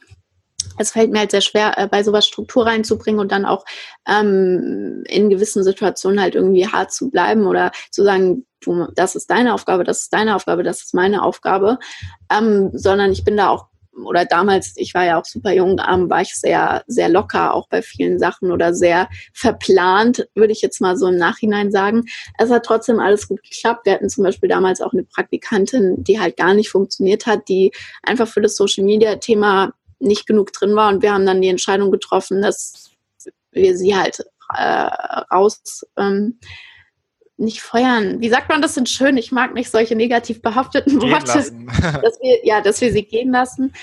es 0.77 0.91
fällt 0.91 1.11
mir 1.11 1.19
halt 1.19 1.31
sehr 1.31 1.41
schwer, 1.41 1.77
äh, 1.77 1.87
bei 1.87 2.03
sowas 2.03 2.27
Struktur 2.27 2.65
reinzubringen 2.65 3.19
und 3.19 3.31
dann 3.31 3.45
auch 3.45 3.65
ähm, 4.07 5.03
in 5.07 5.29
gewissen 5.29 5.63
Situationen 5.63 6.21
halt 6.21 6.35
irgendwie 6.35 6.67
hart 6.67 6.91
zu 6.91 7.09
bleiben 7.09 7.45
oder 7.45 7.71
zu 7.91 8.03
sagen, 8.03 8.45
du, 8.61 8.87
das 8.95 9.15
ist 9.15 9.29
deine 9.29 9.53
Aufgabe, 9.53 9.83
das 9.83 10.03
ist 10.03 10.13
deine 10.13 10.35
Aufgabe, 10.35 10.63
das 10.63 10.83
ist 10.83 10.93
meine 10.93 11.23
Aufgabe, 11.23 11.79
ähm, 12.31 12.71
sondern 12.73 13.11
ich 13.11 13.23
bin 13.23 13.37
da 13.37 13.49
auch 13.49 13.67
oder 14.05 14.25
damals, 14.25 14.73
ich 14.75 14.93
war 14.93 15.05
ja 15.05 15.19
auch 15.19 15.25
super 15.25 15.53
jung, 15.53 15.79
ähm, 15.87 16.09
war 16.09 16.21
ich 16.21 16.35
sehr, 16.35 16.83
sehr 16.87 17.09
locker 17.09 17.53
auch 17.53 17.67
bei 17.69 17.81
vielen 17.81 18.19
Sachen 18.19 18.51
oder 18.51 18.73
sehr 18.73 19.07
verplant, 19.33 20.27
würde 20.35 20.51
ich 20.51 20.61
jetzt 20.61 20.81
mal 20.81 20.97
so 20.97 21.07
im 21.07 21.17
Nachhinein 21.17 21.71
sagen. 21.71 22.05
Es 22.39 22.49
hat 22.49 22.65
trotzdem 22.65 22.99
alles 22.99 23.27
gut 23.27 23.43
geklappt. 23.43 23.85
Wir 23.85 23.93
hatten 23.93 24.09
zum 24.09 24.23
Beispiel 24.23 24.49
damals 24.49 24.81
auch 24.81 24.93
eine 24.93 25.03
Praktikantin, 25.03 26.03
die 26.03 26.19
halt 26.19 26.37
gar 26.37 26.53
nicht 26.53 26.69
funktioniert 26.69 27.25
hat, 27.25 27.47
die 27.47 27.71
einfach 28.01 28.27
für 28.27 28.41
das 28.41 28.55
Social 28.55 28.83
Media 28.83 29.15
Thema 29.17 29.73
nicht 30.03 30.27
genug 30.27 30.53
drin 30.53 30.75
war. 30.75 30.89
Und 30.89 31.01
wir 31.01 31.13
haben 31.13 31.25
dann 31.25 31.41
die 31.41 31.49
Entscheidung 31.49 31.91
getroffen, 31.91 32.41
dass 32.41 32.91
wir 33.51 33.77
sie 33.77 33.95
halt 33.95 34.19
äh, 34.55 34.89
raus 35.33 35.85
ähm, 35.97 36.39
nicht 37.37 37.61
feuern. 37.61 38.19
Wie 38.21 38.29
sagt 38.29 38.49
man 38.49 38.61
das 38.61 38.75
denn 38.75 38.85
schön? 38.85 39.17
Ich 39.17 39.31
mag 39.31 39.53
nicht 39.53 39.71
solche 39.71 39.95
negativ 39.95 40.41
behafteten 40.41 41.01
Worte. 41.01 41.25
dass 42.01 42.19
wir, 42.21 42.45
ja, 42.45 42.61
dass 42.61 42.81
wir 42.81 42.91
sie 42.91 43.03
gehen 43.03 43.31
lassen. 43.31 43.73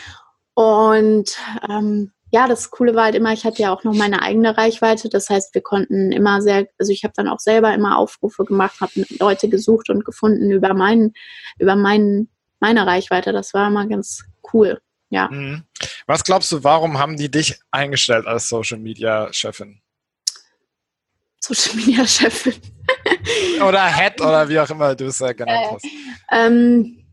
Und 0.54 1.37
ähm, 1.68 2.12
ja, 2.33 2.46
das 2.46 2.70
Coole 2.70 2.94
war 2.94 3.04
halt 3.04 3.16
immer, 3.16 3.33
ich 3.33 3.44
hatte 3.44 3.62
ja 3.62 3.72
auch 3.72 3.83
noch 3.83 3.94
meine 3.94 4.22
eigene 4.22 4.56
Reichweite. 4.56 5.09
Das 5.09 5.28
heißt, 5.28 5.54
wir 5.54 5.62
konnten 5.62 6.12
immer 6.12 6.42
sehr, 6.42 6.68
also 6.78 6.92
ich 6.92 7.02
habe 7.02 7.12
dann 7.16 7.28
auch 7.28 7.40
selber 7.40 7.74
immer 7.74 7.98
Aufrufe 7.98 8.44
gemacht, 8.44 8.80
habe 8.80 9.04
Leute 9.18 9.48
gesucht 9.48 9.90
und 9.90 10.04
gefunden 10.04 10.50
über 10.50 10.72
meinen, 10.74 11.12
über 11.59 11.74
meinen, 11.74 12.30
meine 12.61 12.87
Reichweite. 12.87 13.33
Das 13.33 13.52
war 13.52 13.68
immer 13.68 13.87
ganz 13.87 14.24
cool. 14.52 14.80
Ja. 15.11 15.29
Mhm. 15.29 15.64
Was 16.07 16.25
glaubst 16.25 16.51
du, 16.53 16.64
warum 16.64 16.99
haben 16.99 17.16
die 17.16 17.31
dich 17.31 17.61
eingestellt 17.70 18.27
als 18.27 18.49
Social 18.49 18.79
Media 18.79 19.33
Chefin? 19.33 19.81
Social 21.40 21.77
Media 21.77 22.07
Chefin. 22.07 22.55
oder 23.66 23.87
Head 23.87 24.20
oder 24.20 24.49
wie 24.49 24.59
auch 24.59 24.70
immer 24.70 24.94
du 24.94 25.07
es 25.07 25.20
äh, 25.20 25.35
genannt 25.35 25.73
hast. 25.73 25.87
Ähm, 26.31 27.05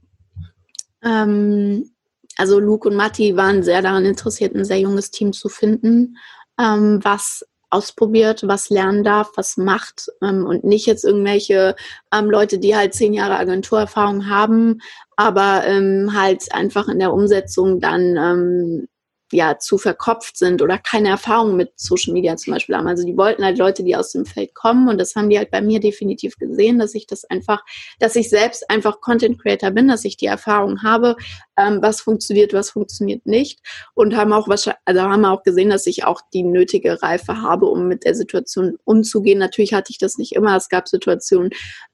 ähm, 1.03 1.91
also 2.37 2.59
Luke 2.59 2.87
und 2.87 2.95
Matti 2.95 3.35
waren 3.35 3.63
sehr 3.63 3.81
daran 3.81 4.05
interessiert, 4.05 4.55
ein 4.55 4.65
sehr 4.65 4.79
junges 4.79 5.09
Team 5.09 5.33
zu 5.33 5.49
finden, 5.49 6.17
ähm, 6.59 6.99
was 7.03 7.43
ausprobiert, 7.69 8.47
was 8.47 8.69
lernen 8.69 9.03
darf, 9.03 9.31
was 9.35 9.57
macht 9.57 10.07
ähm, 10.21 10.45
und 10.45 10.63
nicht 10.63 10.85
jetzt 10.85 11.03
irgendwelche 11.03 11.75
ähm, 12.13 12.29
Leute, 12.29 12.59
die 12.59 12.75
halt 12.75 12.93
zehn 12.93 13.13
Jahre 13.13 13.37
Agenturerfahrung 13.37 14.29
haben, 14.29 14.79
aber 15.17 15.63
ähm, 15.65 16.11
halt 16.13 16.53
einfach 16.53 16.87
in 16.87 16.99
der 16.99 17.13
Umsetzung 17.13 17.81
dann 17.81 18.15
ähm, 18.17 18.87
ja 19.31 19.57
zu 19.59 19.77
verkopft 19.77 20.37
sind 20.37 20.61
oder 20.61 20.77
keine 20.77 21.09
Erfahrung 21.09 21.57
mit 21.57 21.71
Social 21.75 22.13
Media 22.13 22.37
zum 22.37 22.53
Beispiel 22.53 22.75
haben. 22.75 22.87
Also 22.87 23.05
die 23.05 23.17
wollten 23.17 23.43
halt 23.43 23.57
Leute, 23.57 23.83
die 23.83 23.95
aus 23.95 24.11
dem 24.11 24.25
Feld 24.25 24.53
kommen 24.55 24.87
und 24.87 24.97
das 24.99 25.15
haben 25.15 25.29
die 25.29 25.37
halt 25.37 25.51
bei 25.51 25.61
mir 25.61 25.79
definitiv 25.79 26.37
gesehen, 26.37 26.79
dass 26.79 26.95
ich 26.95 27.07
das 27.07 27.25
einfach, 27.25 27.63
dass 27.99 28.15
ich 28.15 28.29
selbst 28.29 28.69
einfach 28.69 29.01
Content 29.01 29.41
Creator 29.41 29.71
bin, 29.71 29.87
dass 29.87 30.05
ich 30.05 30.17
die 30.17 30.27
Erfahrung 30.27 30.81
habe, 30.83 31.17
ähm, 31.57 31.79
was 31.81 31.99
funktioniert, 31.99 32.53
was 32.53 32.69
funktioniert 32.69 33.25
nicht 33.25 33.59
und 33.95 34.15
haben 34.15 34.31
auch 34.31 34.47
wahrscheinlich, 34.47 34.81
also 34.85 35.01
haben 35.01 35.25
auch 35.25 35.43
gesehen, 35.43 35.69
dass 35.69 35.87
ich 35.87 36.05
auch 36.05 36.21
die 36.33 36.43
nötige 36.43 37.01
Reife 37.01 37.41
habe, 37.41 37.65
um 37.65 37.87
mit 37.87 38.05
der 38.05 38.15
Situation 38.15 38.77
umzugehen. 38.85 39.39
Natürlich 39.39 39.73
hatte 39.73 39.91
ich 39.91 39.97
das 39.97 40.17
nicht 40.17 40.33
immer. 40.33 40.55
Es 40.55 40.69
gab 40.69 40.87
Situationen, 40.87 41.49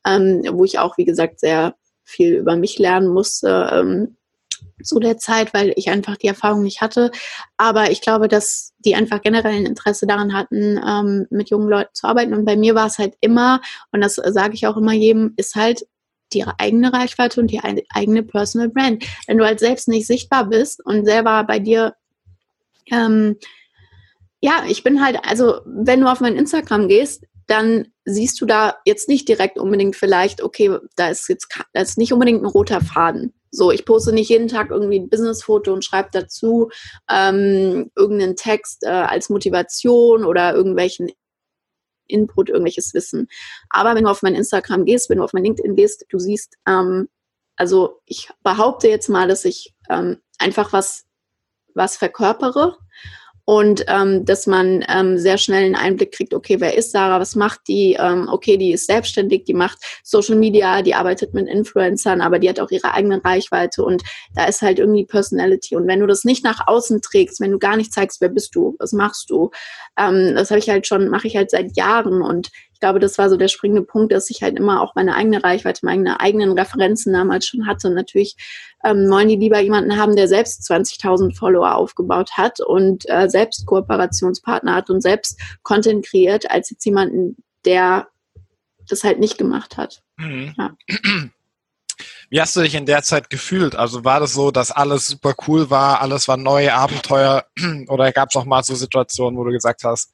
ähm, 0.05 0.43
wo 0.51 0.65
ich 0.65 0.77
auch, 0.77 0.97
wie 0.97 1.05
gesagt, 1.05 1.39
sehr 1.39 1.73
viel 2.03 2.35
über 2.35 2.55
mich 2.55 2.79
lernen 2.79 3.07
musste 3.07 3.69
ähm, 3.73 4.17
zu 4.83 4.99
der 4.99 5.17
Zeit, 5.17 5.53
weil 5.53 5.73
ich 5.75 5.89
einfach 5.89 6.17
die 6.17 6.27
Erfahrung 6.27 6.63
nicht 6.63 6.81
hatte. 6.81 7.11
Aber 7.57 7.91
ich 7.91 8.01
glaube, 8.01 8.27
dass 8.27 8.73
die 8.79 8.95
einfach 8.95 9.21
generell 9.21 9.53
ein 9.53 9.65
Interesse 9.65 10.07
daran 10.07 10.33
hatten, 10.33 10.79
ähm, 10.85 11.27
mit 11.29 11.49
jungen 11.49 11.69
Leuten 11.69 11.93
zu 11.93 12.07
arbeiten. 12.07 12.33
Und 12.33 12.45
bei 12.45 12.57
mir 12.57 12.75
war 12.75 12.87
es 12.87 12.97
halt 12.97 13.15
immer, 13.21 13.61
und 13.91 14.01
das 14.01 14.15
sage 14.15 14.55
ich 14.55 14.67
auch 14.67 14.77
immer 14.77 14.93
jedem, 14.93 15.33
ist 15.37 15.55
halt 15.55 15.85
die 16.33 16.43
eigene 16.57 16.91
Reichweite 16.91 17.39
und 17.39 17.51
die 17.51 17.61
eigene 17.61 18.23
Personal 18.23 18.69
Brand. 18.69 19.05
Wenn 19.27 19.37
du 19.37 19.45
halt 19.45 19.59
selbst 19.59 19.87
nicht 19.87 20.07
sichtbar 20.07 20.49
bist 20.49 20.83
und 20.85 21.05
selber 21.05 21.43
bei 21.43 21.59
dir 21.59 21.93
ähm, 22.91 23.37
ja, 24.43 24.65
ich 24.67 24.83
bin 24.83 25.01
halt, 25.01 25.19
also 25.23 25.61
wenn 25.65 26.01
du 26.01 26.11
auf 26.11 26.19
mein 26.19 26.35
Instagram 26.35 26.89
gehst, 26.89 27.23
dann 27.47 27.87
siehst 28.05 28.39
du 28.41 28.45
da 28.45 28.75
jetzt 28.85 29.09
nicht 29.09 29.27
direkt 29.27 29.57
unbedingt 29.57 29.95
vielleicht, 29.95 30.41
okay, 30.41 30.77
da 30.95 31.09
ist 31.09 31.29
jetzt 31.29 31.47
da 31.73 31.81
ist 31.81 31.97
nicht 31.97 32.13
unbedingt 32.13 32.41
ein 32.41 32.47
roter 32.47 32.81
Faden. 32.81 33.33
So, 33.51 33.71
ich 33.71 33.85
poste 33.85 34.13
nicht 34.13 34.29
jeden 34.29 34.47
Tag 34.47 34.71
irgendwie 34.71 34.99
ein 34.99 35.09
Businessfoto 35.09 35.71
und 35.71 35.85
schreibe 35.85 36.09
dazu 36.11 36.69
ähm, 37.09 37.91
irgendeinen 37.95 38.35
Text 38.35 38.83
äh, 38.83 38.89
als 38.89 39.29
Motivation 39.29 40.25
oder 40.25 40.55
irgendwelchen 40.55 41.11
Input, 42.07 42.49
irgendwelches 42.49 42.93
Wissen. 42.93 43.27
Aber 43.69 43.95
wenn 43.95 44.05
du 44.05 44.09
auf 44.09 44.23
mein 44.23 44.35
Instagram 44.35 44.85
gehst, 44.85 45.09
wenn 45.09 45.19
du 45.19 45.23
auf 45.23 45.33
mein 45.33 45.43
LinkedIn 45.43 45.75
gehst, 45.75 46.05
du 46.09 46.19
siehst, 46.19 46.55
ähm, 46.67 47.09
also 47.55 48.01
ich 48.05 48.29
behaupte 48.43 48.87
jetzt 48.87 49.09
mal, 49.09 49.27
dass 49.27 49.45
ich 49.45 49.73
ähm, 49.89 50.17
einfach 50.39 50.73
was, 50.73 51.05
was 51.75 51.95
verkörpere 51.95 52.77
und 53.45 53.83
ähm, 53.87 54.23
dass 54.25 54.47
man 54.47 54.85
ähm, 54.87 55.17
sehr 55.17 55.37
schnell 55.37 55.65
einen 55.65 55.75
Einblick 55.75 56.13
kriegt, 56.13 56.33
okay, 56.33 56.59
wer 56.59 56.77
ist 56.77 56.91
Sarah, 56.91 57.19
was 57.19 57.35
macht 57.35 57.61
die, 57.67 57.97
ähm, 57.99 58.29
okay, 58.31 58.57
die 58.57 58.71
ist 58.71 58.87
selbstständig, 58.87 59.43
die 59.43 59.53
macht 59.53 59.79
Social 60.03 60.35
Media, 60.35 60.81
die 60.81 60.95
arbeitet 60.95 61.33
mit 61.33 61.47
Influencern, 61.47 62.21
aber 62.21 62.39
die 62.39 62.47
hat 62.47 62.59
auch 62.59 62.71
ihre 62.71 62.93
eigene 62.93 63.23
Reichweite 63.23 63.83
und 63.83 64.03
da 64.33 64.45
ist 64.45 64.61
halt 64.61 64.79
irgendwie 64.79 65.05
Personality. 65.05 65.75
Und 65.75 65.87
wenn 65.87 65.99
du 65.99 66.07
das 66.07 66.23
nicht 66.23 66.43
nach 66.43 66.67
außen 66.67 67.01
trägst, 67.01 67.41
wenn 67.41 67.51
du 67.51 67.59
gar 67.59 67.75
nicht 67.75 67.93
zeigst, 67.93 68.21
wer 68.21 68.29
bist 68.29 68.55
du, 68.55 68.75
was 68.79 68.93
machst 68.93 69.29
du, 69.29 69.51
ähm, 69.97 70.33
das 70.35 70.49
habe 70.49 70.59
ich 70.59 70.69
halt 70.69 70.87
schon, 70.87 71.09
mache 71.09 71.27
ich 71.27 71.35
halt 71.35 71.51
seit 71.51 71.75
Jahren 71.75 72.21
und 72.21 72.49
glaube, 72.83 72.99
das 72.99 73.17
war 73.17 73.29
so 73.29 73.37
der 73.37 73.47
springende 73.47 73.83
Punkt, 73.83 74.11
dass 74.11 74.29
ich 74.29 74.43
halt 74.43 74.57
immer 74.57 74.81
auch 74.81 74.93
meine 74.93 75.15
eigene 75.15 75.41
Reichweite, 75.41 75.85
meine 75.85 76.19
eigenen 76.19 76.51
Referenzen 76.51 77.13
damals 77.13 77.47
schon 77.47 77.65
hatte. 77.65 77.87
Und 77.87 77.93
natürlich 77.93 78.35
ähm, 78.83 79.09
wollen 79.09 79.29
die 79.29 79.37
lieber 79.37 79.57
jemanden 79.61 79.97
haben, 79.97 80.17
der 80.17 80.27
selbst 80.27 80.69
20.000 80.69 81.33
Follower 81.33 81.75
aufgebaut 81.75 82.31
hat 82.33 82.59
und 82.59 83.09
äh, 83.09 83.29
selbst 83.29 83.65
Kooperationspartner 83.67 84.75
hat 84.75 84.89
und 84.89 84.99
selbst 84.99 85.39
Content 85.63 86.05
kreiert, 86.05 86.51
als 86.51 86.71
jetzt 86.71 86.83
jemanden, 86.83 87.37
der 87.63 88.09
das 88.89 89.05
halt 89.05 89.17
nicht 89.17 89.37
gemacht 89.37 89.77
hat. 89.77 90.03
Mhm. 90.17 90.53
Ja. 90.57 90.75
Wie 92.29 92.41
hast 92.41 92.53
du 92.57 92.61
dich 92.61 92.75
in 92.75 92.85
der 92.85 93.03
Zeit 93.03 93.29
gefühlt? 93.29 93.77
Also 93.77 94.03
war 94.03 94.19
das 94.19 94.33
so, 94.33 94.51
dass 94.51 94.71
alles 94.71 95.07
super 95.07 95.35
cool 95.47 95.69
war, 95.69 96.01
alles 96.01 96.27
war 96.27 96.35
neu, 96.35 96.69
Abenteuer 96.69 97.45
oder 97.87 98.11
gab 98.11 98.27
es 98.29 98.35
auch 98.35 98.43
mal 98.43 98.61
so 98.61 98.75
Situationen, 98.75 99.39
wo 99.39 99.45
du 99.45 99.51
gesagt 99.51 99.85
hast, 99.85 100.11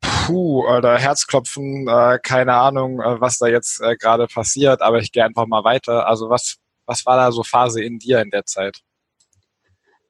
puh, 0.00 0.66
oder 0.66 0.98
Herzklopfen, 0.98 1.88
äh, 1.88 2.18
keine 2.22 2.54
Ahnung, 2.54 3.00
äh, 3.00 3.20
was 3.20 3.38
da 3.38 3.46
jetzt 3.46 3.80
äh, 3.80 3.96
gerade 3.96 4.26
passiert, 4.26 4.82
aber 4.82 4.98
ich 4.98 5.12
gehe 5.12 5.24
einfach 5.24 5.46
mal 5.46 5.64
weiter. 5.64 6.06
Also 6.06 6.30
was, 6.30 6.56
was 6.86 7.04
war 7.06 7.16
da 7.16 7.32
so 7.32 7.42
Phase 7.42 7.82
in 7.82 7.98
dir 7.98 8.20
in 8.20 8.30
der 8.30 8.44
Zeit? 8.44 8.82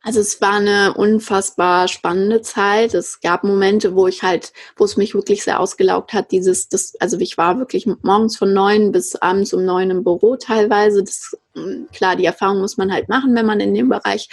Also 0.00 0.20
es 0.20 0.40
war 0.40 0.54
eine 0.54 0.94
unfassbar 0.94 1.88
spannende 1.88 2.40
Zeit. 2.40 2.94
Es 2.94 3.20
gab 3.20 3.42
Momente, 3.42 3.94
wo 3.94 4.06
ich 4.06 4.22
halt, 4.22 4.52
wo 4.76 4.84
es 4.84 4.96
mich 4.96 5.12
wirklich 5.12 5.42
sehr 5.42 5.58
ausgelaugt 5.58 6.12
hat. 6.12 6.30
Dieses, 6.30 6.68
das, 6.68 6.94
also 7.00 7.18
ich 7.18 7.36
war 7.36 7.58
wirklich 7.58 7.86
morgens 8.02 8.36
von 8.38 8.52
neun 8.52 8.92
bis 8.92 9.16
abends 9.16 9.52
um 9.52 9.64
neun 9.64 9.90
im 9.90 10.04
Büro 10.04 10.36
teilweise. 10.36 11.02
Das, 11.02 11.36
hm, 11.54 11.88
klar, 11.92 12.14
die 12.14 12.24
Erfahrung 12.24 12.60
muss 12.60 12.76
man 12.76 12.92
halt 12.92 13.08
machen, 13.08 13.34
wenn 13.34 13.46
man 13.46 13.60
in 13.60 13.74
dem 13.74 13.88
Bereich 13.88 14.28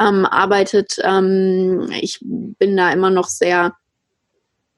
ähm, 0.00 0.26
arbeitet. 0.26 0.96
Ähm, 1.02 1.90
ich 2.00 2.18
bin 2.20 2.76
da 2.76 2.90
immer 2.90 3.10
noch 3.10 3.28
sehr 3.28 3.76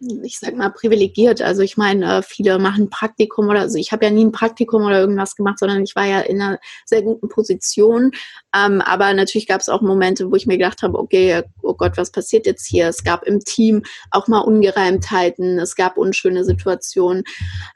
ich 0.01 0.39
sag 0.39 0.57
mal, 0.57 0.71
privilegiert. 0.71 1.43
Also 1.43 1.63
ich 1.63 1.77
meine, 1.77 2.19
äh, 2.19 2.23
viele 2.23 2.59
machen 2.59 2.89
Praktikum 2.89 3.49
oder 3.49 3.61
also 3.61 3.77
ich 3.77 3.93
habe 3.93 4.07
ja 4.07 4.11
nie 4.11 4.25
ein 4.25 4.33
Praktikum 4.33 4.85
oder 4.85 4.99
irgendwas 4.99 5.37
gemacht, 5.37 5.59
sondern 5.59 5.83
ich 5.83 5.95
war 5.95 6.07
ja 6.07 6.21
in 6.21 6.41
einer 6.41 6.59
sehr 6.87 7.03
guten 7.03 7.29
Position. 7.29 8.13
Ähm, 8.57 8.81
aber 8.81 9.13
natürlich 9.13 9.47
gab 9.47 9.61
es 9.61 9.69
auch 9.69 9.83
Momente, 9.83 10.31
wo 10.31 10.37
ich 10.37 10.47
mir 10.47 10.57
gedacht 10.57 10.83
habe, 10.83 10.99
okay, 10.99 11.43
oh 11.63 11.75
Gott, 11.75 11.99
was 11.99 12.11
passiert 12.11 12.47
jetzt 12.47 12.67
hier? 12.67 12.89
Es 12.89 13.05
gab 13.05 13.25
im 13.25 13.41
Team 13.41 13.83
auch 14.11 14.27
mal 14.27 14.41
Ungereimtheiten, 14.41 15.59
es 15.59 15.77
gab 15.77 15.99
unschöne 15.99 16.45
Situationen. 16.45 17.25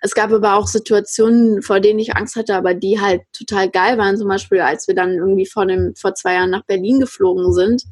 Es 0.01 0.15
gab 0.15 0.33
aber 0.33 0.55
auch 0.57 0.67
Situationen, 0.67 1.61
vor 1.61 1.81
denen 1.81 1.99
ich 1.99 2.17
Angst 2.17 2.37
hatte, 2.37 2.57
aber 2.57 2.73
die 2.73 3.01
halt 3.01 3.23
total 3.33 3.69
geil 3.69 3.99
waren. 3.99 4.17
Zum 4.17 4.29
Beispiel, 4.29 4.61
als 4.61 4.89
wir 4.89 4.95
dann 4.95 5.13
irgendwie 5.13 5.47
vor, 5.47 5.67
dem, 5.67 5.95
vor 5.95 6.15
zwei 6.15 6.35
Jahren 6.35 6.51
nach 6.51 6.65
Berlin 6.65 7.01
geflogen 7.01 7.53
sind 7.53 7.85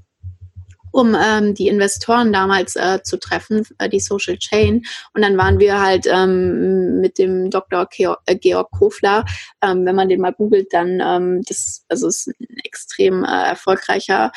um 0.92 1.16
ähm, 1.20 1.55
die 1.55 1.68
Investoren 1.68 2.33
damals 2.33 2.76
äh, 2.76 3.02
zu 3.02 3.18
treffen, 3.18 3.66
äh, 3.78 3.88
die 3.88 4.00
Social 4.00 4.37
Chain. 4.37 4.85
Und 5.14 5.22
dann 5.22 5.37
waren 5.37 5.59
wir 5.59 5.81
halt 5.81 6.07
ähm, 6.07 7.00
mit 7.00 7.18
dem 7.18 7.50
Dr. 7.50 7.87
Georg, 7.90 8.20
äh, 8.26 8.37
Georg 8.37 8.70
Kofler, 8.70 9.24
ähm, 9.62 9.85
wenn 9.85 9.96
man 9.96 10.09
den 10.09 10.20
mal 10.20 10.33
googelt, 10.33 10.72
dann 10.72 11.00
ähm, 11.00 11.42
das 11.48 11.85
also 11.88 12.07
ist 12.09 12.28
ein 12.28 12.59
extrem 12.64 13.24
äh, 13.24 13.48
erfolgreicher 13.48 14.31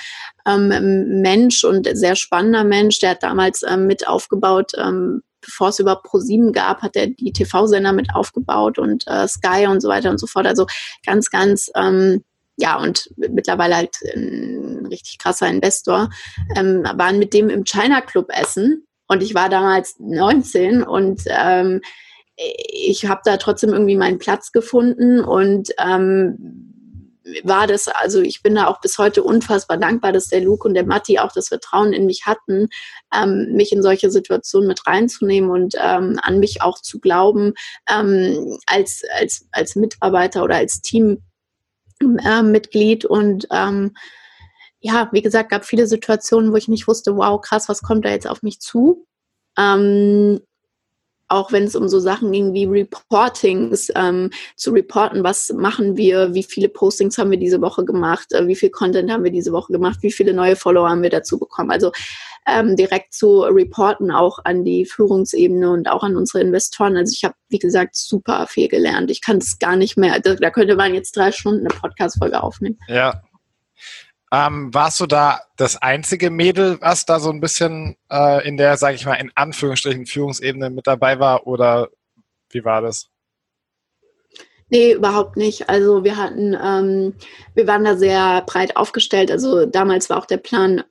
ähm, 0.47 1.21
Mensch 1.21 1.63
und 1.63 1.87
sehr 1.93 2.15
spannender 2.15 2.63
Mensch. 2.63 2.99
Der 2.99 3.11
hat 3.11 3.23
damals 3.23 3.63
ähm, 3.63 3.87
mit 3.87 4.07
aufgebaut, 4.07 4.71
ähm, 4.77 5.21
bevor 5.41 5.69
es 5.69 5.79
über 5.79 6.01
Pro7 6.01 6.51
gab, 6.51 6.81
hat 6.81 6.95
er 6.95 7.07
die 7.07 7.31
TV-Sender 7.31 7.93
mit 7.93 8.13
aufgebaut 8.13 8.79
und 8.79 9.05
äh, 9.07 9.27
Sky 9.27 9.67
und 9.67 9.81
so 9.81 9.89
weiter 9.89 10.09
und 10.09 10.19
so 10.19 10.27
fort. 10.27 10.47
Also 10.47 10.65
ganz, 11.05 11.29
ganz 11.29 11.69
ähm, 11.75 12.23
ja, 12.57 12.77
und 12.79 13.09
mittlerweile 13.17 13.75
halt 13.75 13.97
ein 14.15 14.87
richtig 14.89 15.17
krasser 15.17 15.47
Investor, 15.47 16.09
ähm, 16.55 16.83
waren 16.95 17.19
mit 17.19 17.33
dem 17.33 17.49
im 17.49 17.63
China 17.65 18.01
Club 18.01 18.27
essen. 18.29 18.87
Und 19.07 19.21
ich 19.21 19.35
war 19.35 19.49
damals 19.49 19.95
19 19.99 20.83
und 20.83 21.21
ähm, 21.27 21.81
ich 22.37 23.05
habe 23.05 23.21
da 23.23 23.37
trotzdem 23.37 23.71
irgendwie 23.71 23.95
meinen 23.95 24.17
Platz 24.17 24.51
gefunden 24.51 25.23
und 25.23 25.69
ähm, 25.77 26.71
war 27.43 27.65
das, 27.65 27.87
also 27.87 28.21
ich 28.21 28.43
bin 28.43 28.55
da 28.55 28.67
auch 28.67 28.81
bis 28.81 28.97
heute 28.97 29.23
unfassbar 29.23 29.77
dankbar, 29.77 30.11
dass 30.11 30.27
der 30.27 30.41
Luke 30.41 30.67
und 30.67 30.75
der 30.75 30.85
Matti 30.85 31.17
auch 31.17 31.31
das 31.31 31.47
Vertrauen 31.47 31.91
in 31.93 32.05
mich 32.05 32.25
hatten, 32.25 32.67
ähm, 33.13 33.53
mich 33.53 33.71
in 33.71 33.81
solche 33.81 34.11
Situationen 34.11 34.67
mit 34.67 34.85
reinzunehmen 34.85 35.49
und 35.49 35.75
ähm, 35.79 36.19
an 36.21 36.39
mich 36.39 36.61
auch 36.61 36.79
zu 36.79 36.99
glauben, 36.99 37.53
ähm, 37.89 38.57
als, 38.67 39.01
als, 39.19 39.47
als 39.51 39.75
Mitarbeiter 39.75 40.43
oder 40.43 40.57
als 40.57 40.81
Team 40.81 41.23
äh, 42.01 42.43
Mitglied 42.43 43.05
und 43.05 43.47
ähm, 43.51 43.95
ja, 44.79 45.09
wie 45.11 45.21
gesagt, 45.21 45.49
gab 45.49 45.65
viele 45.65 45.87
Situationen, 45.87 46.51
wo 46.51 46.57
ich 46.57 46.67
nicht 46.67 46.87
wusste, 46.87 47.15
wow, 47.17 47.41
krass, 47.41 47.69
was 47.69 47.81
kommt 47.81 48.05
da 48.05 48.09
jetzt 48.09 48.27
auf 48.27 48.43
mich 48.43 48.59
zu? 48.59 49.07
Ähm, 49.57 50.41
auch 51.27 51.51
wenn 51.51 51.63
es 51.63 51.75
um 51.75 51.87
so 51.87 51.99
Sachen 51.99 52.31
ging 52.31 52.53
wie 52.53 52.65
Reportings, 52.65 53.91
ähm, 53.95 54.29
zu 54.55 54.71
reporten, 54.71 55.23
was 55.23 55.51
machen 55.53 55.97
wir, 55.97 56.33
wie 56.33 56.43
viele 56.43 56.69
Postings 56.69 57.17
haben 57.17 57.31
wir 57.31 57.39
diese 57.39 57.61
Woche 57.61 57.83
gemacht, 57.83 58.31
äh, 58.33 58.47
wie 58.47 58.55
viel 58.55 58.69
Content 58.69 59.11
haben 59.11 59.23
wir 59.23 59.31
diese 59.31 59.51
Woche 59.51 59.73
gemacht, 59.73 59.99
wie 60.01 60.11
viele 60.11 60.33
neue 60.33 60.55
Follower 60.55 60.89
haben 60.89 61.01
wir 61.03 61.09
dazu 61.09 61.39
bekommen. 61.39 61.71
Also 61.71 61.91
ähm, 62.47 62.75
direkt 62.75 63.13
zu 63.13 63.41
reporten, 63.41 64.11
auch 64.11 64.39
an 64.43 64.63
die 64.63 64.85
Führungsebene 64.85 65.69
und 65.71 65.89
auch 65.89 66.03
an 66.03 66.15
unsere 66.15 66.41
Investoren. 66.41 66.95
Also 66.95 67.13
ich 67.13 67.23
habe, 67.23 67.33
wie 67.49 67.59
gesagt, 67.59 67.95
super 67.95 68.45
viel 68.47 68.67
gelernt. 68.67 69.09
Ich 69.09 69.21
kann 69.21 69.37
es 69.37 69.57
gar 69.57 69.75
nicht 69.75 69.97
mehr. 69.97 70.19
Da, 70.19 70.35
da, 70.35 70.51
könnte 70.51 70.75
man 70.75 70.93
jetzt 70.93 71.17
drei 71.17 71.31
Stunden 71.31 71.61
eine 71.61 71.69
Podcast-Folge 71.69 72.41
aufnehmen. 72.43 72.77
Ja. 72.87 73.21
Ähm, 74.35 74.73
warst 74.73 74.99
du 74.99 75.05
da 75.05 75.39
das 75.55 75.81
einzige 75.81 76.29
Mädel, 76.29 76.77
was 76.81 77.05
da 77.05 77.21
so 77.21 77.29
ein 77.29 77.39
bisschen 77.39 77.95
äh, 78.11 78.45
in 78.45 78.57
der, 78.57 78.75
sage 78.75 78.95
ich 78.95 79.05
mal, 79.05 79.13
in 79.13 79.31
Anführungsstrichen 79.33 80.05
Führungsebene 80.05 80.69
mit 80.69 80.87
dabei 80.87 81.19
war 81.19 81.47
oder 81.47 81.87
wie 82.49 82.65
war 82.65 82.81
das? 82.81 83.07
Nee, 84.67 84.91
überhaupt 84.91 85.37
nicht. 85.37 85.69
Also 85.69 86.03
wir 86.03 86.17
hatten, 86.17 86.53
ähm, 86.53 87.13
wir 87.53 87.65
waren 87.65 87.85
da 87.85 87.95
sehr 87.95 88.41
breit 88.41 88.75
aufgestellt. 88.75 89.31
Also 89.31 89.65
damals 89.67 90.09
war 90.09 90.17
auch 90.17 90.25
der 90.25 90.37
Plan, 90.37 90.83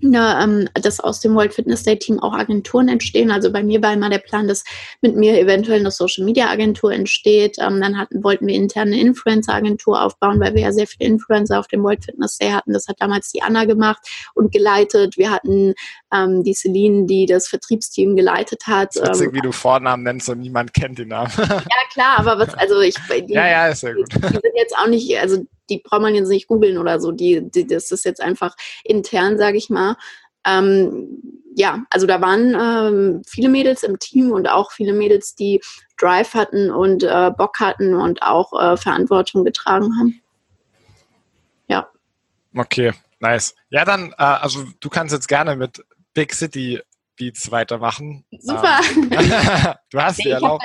ne, 0.00 0.38
ähm, 0.42 0.68
dass 0.74 1.00
aus 1.00 1.20
dem 1.20 1.34
World 1.34 1.54
Fitness 1.54 1.82
Day 1.82 1.98
Team 1.98 2.20
auch 2.20 2.32
Agenturen 2.32 2.88
entstehen. 2.88 3.30
Also 3.30 3.52
bei 3.52 3.62
mir 3.62 3.82
war 3.82 3.92
immer 3.92 4.10
der 4.10 4.18
Plan, 4.18 4.48
dass 4.48 4.64
mit 5.02 5.16
mir 5.16 5.38
eventuell 5.38 5.80
eine 5.80 5.90
Social 5.90 6.24
Media 6.24 6.48
Agentur 6.48 6.92
entsteht. 6.92 7.56
Ähm, 7.58 7.80
dann 7.80 7.98
hatten, 7.98 8.22
wollten 8.22 8.46
wir 8.46 8.54
interne 8.54 8.98
Influencer 9.00 9.54
Agentur 9.54 10.02
aufbauen, 10.02 10.40
weil 10.40 10.54
wir 10.54 10.62
ja 10.62 10.72
sehr 10.72 10.86
viele 10.86 11.08
Influencer 11.08 11.58
auf 11.58 11.68
dem 11.68 11.82
World 11.82 12.04
Fitness 12.04 12.38
Day 12.38 12.50
hatten. 12.50 12.72
Das 12.72 12.88
hat 12.88 12.96
damals 13.00 13.30
die 13.32 13.42
Anna 13.42 13.64
gemacht 13.64 14.00
und 14.34 14.52
geleitet. 14.52 15.16
Wir 15.16 15.30
hatten 15.30 15.74
ähm, 16.12 16.42
die 16.42 16.54
Celine, 16.54 17.06
die 17.06 17.26
das 17.26 17.48
Vertriebsteam 17.48 18.16
geleitet 18.16 18.66
hat. 18.66 18.94
Witzig, 18.96 19.28
ähm, 19.28 19.34
wie 19.34 19.40
du 19.40 19.52
Vornamen 19.52 20.02
nennst 20.02 20.28
und 20.28 20.40
niemand 20.40 20.74
kennt 20.74 20.98
den 20.98 21.08
Namen. 21.08 21.32
ja, 21.38 21.62
klar, 21.92 22.18
aber 22.18 22.38
was, 22.38 22.54
also 22.54 22.80
ich, 22.80 22.94
die, 23.26 23.34
ja, 23.34 23.48
ja, 23.48 23.68
ist 23.68 23.80
sehr 23.80 23.94
gut. 23.94 24.12
Die, 24.14 24.20
die 24.20 24.26
sind 24.26 24.54
jetzt 24.54 24.76
auch 24.76 24.88
nicht, 24.88 25.18
also 25.18 25.44
die 25.68 25.78
braucht 25.78 26.02
man 26.02 26.14
jetzt 26.14 26.28
nicht 26.28 26.46
googeln 26.48 26.78
oder 26.78 27.00
so. 27.00 27.12
Die, 27.12 27.48
die, 27.50 27.66
das 27.66 27.90
ist 27.90 28.04
jetzt 28.04 28.20
einfach 28.20 28.56
intern, 28.84 29.38
sage 29.38 29.56
ich 29.56 29.70
mal. 29.70 29.96
Ähm, 30.46 31.42
ja, 31.56 31.84
also 31.90 32.06
da 32.06 32.20
waren 32.20 32.54
ähm, 32.54 33.22
viele 33.26 33.48
Mädels 33.48 33.82
im 33.82 33.98
Team 33.98 34.30
und 34.30 34.46
auch 34.48 34.72
viele 34.72 34.92
Mädels, 34.92 35.34
die 35.34 35.62
Drive 35.98 36.34
hatten 36.34 36.70
und 36.70 37.02
äh, 37.02 37.30
Bock 37.36 37.58
hatten 37.60 37.94
und 37.94 38.22
auch 38.22 38.52
äh, 38.52 38.76
Verantwortung 38.76 39.44
getragen 39.44 39.98
haben. 39.98 40.20
Ja. 41.68 41.88
Okay, 42.54 42.92
nice. 43.20 43.54
Ja, 43.70 43.84
dann, 43.86 44.12
äh, 44.12 44.22
also 44.22 44.64
du 44.80 44.90
kannst 44.90 45.14
jetzt 45.14 45.28
gerne 45.28 45.56
mit 45.56 45.82
Big 46.12 46.34
City 46.34 46.80
Beats 47.16 47.50
weitermachen. 47.50 48.24
Super. 48.38 48.80
Ähm, 48.94 49.10
du 49.90 50.00
hast 50.00 50.24
die 50.24 50.30
erlaubt. 50.30 50.64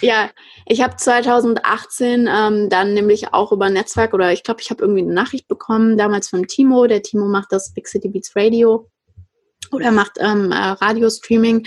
ja, 0.00 0.30
ich 0.66 0.82
habe 0.82 0.96
2018 0.96 2.28
ähm, 2.30 2.68
dann 2.68 2.94
nämlich 2.94 3.32
auch 3.32 3.52
über 3.52 3.70
Netzwerk 3.70 4.14
oder 4.14 4.32
ich 4.32 4.42
glaube, 4.42 4.60
ich 4.60 4.70
habe 4.70 4.82
irgendwie 4.82 5.02
eine 5.02 5.14
Nachricht 5.14 5.48
bekommen, 5.48 5.96
damals 5.96 6.28
von 6.28 6.46
Timo. 6.46 6.86
Der 6.86 7.02
Timo 7.02 7.26
macht 7.26 7.52
das 7.52 7.72
Big 7.72 7.88
City 7.88 8.08
Beats 8.08 8.34
Radio 8.36 8.90
oder 9.70 9.90
macht 9.90 10.12
ähm, 10.18 10.52
äh, 10.52 10.56
Radio-Streaming 10.56 11.66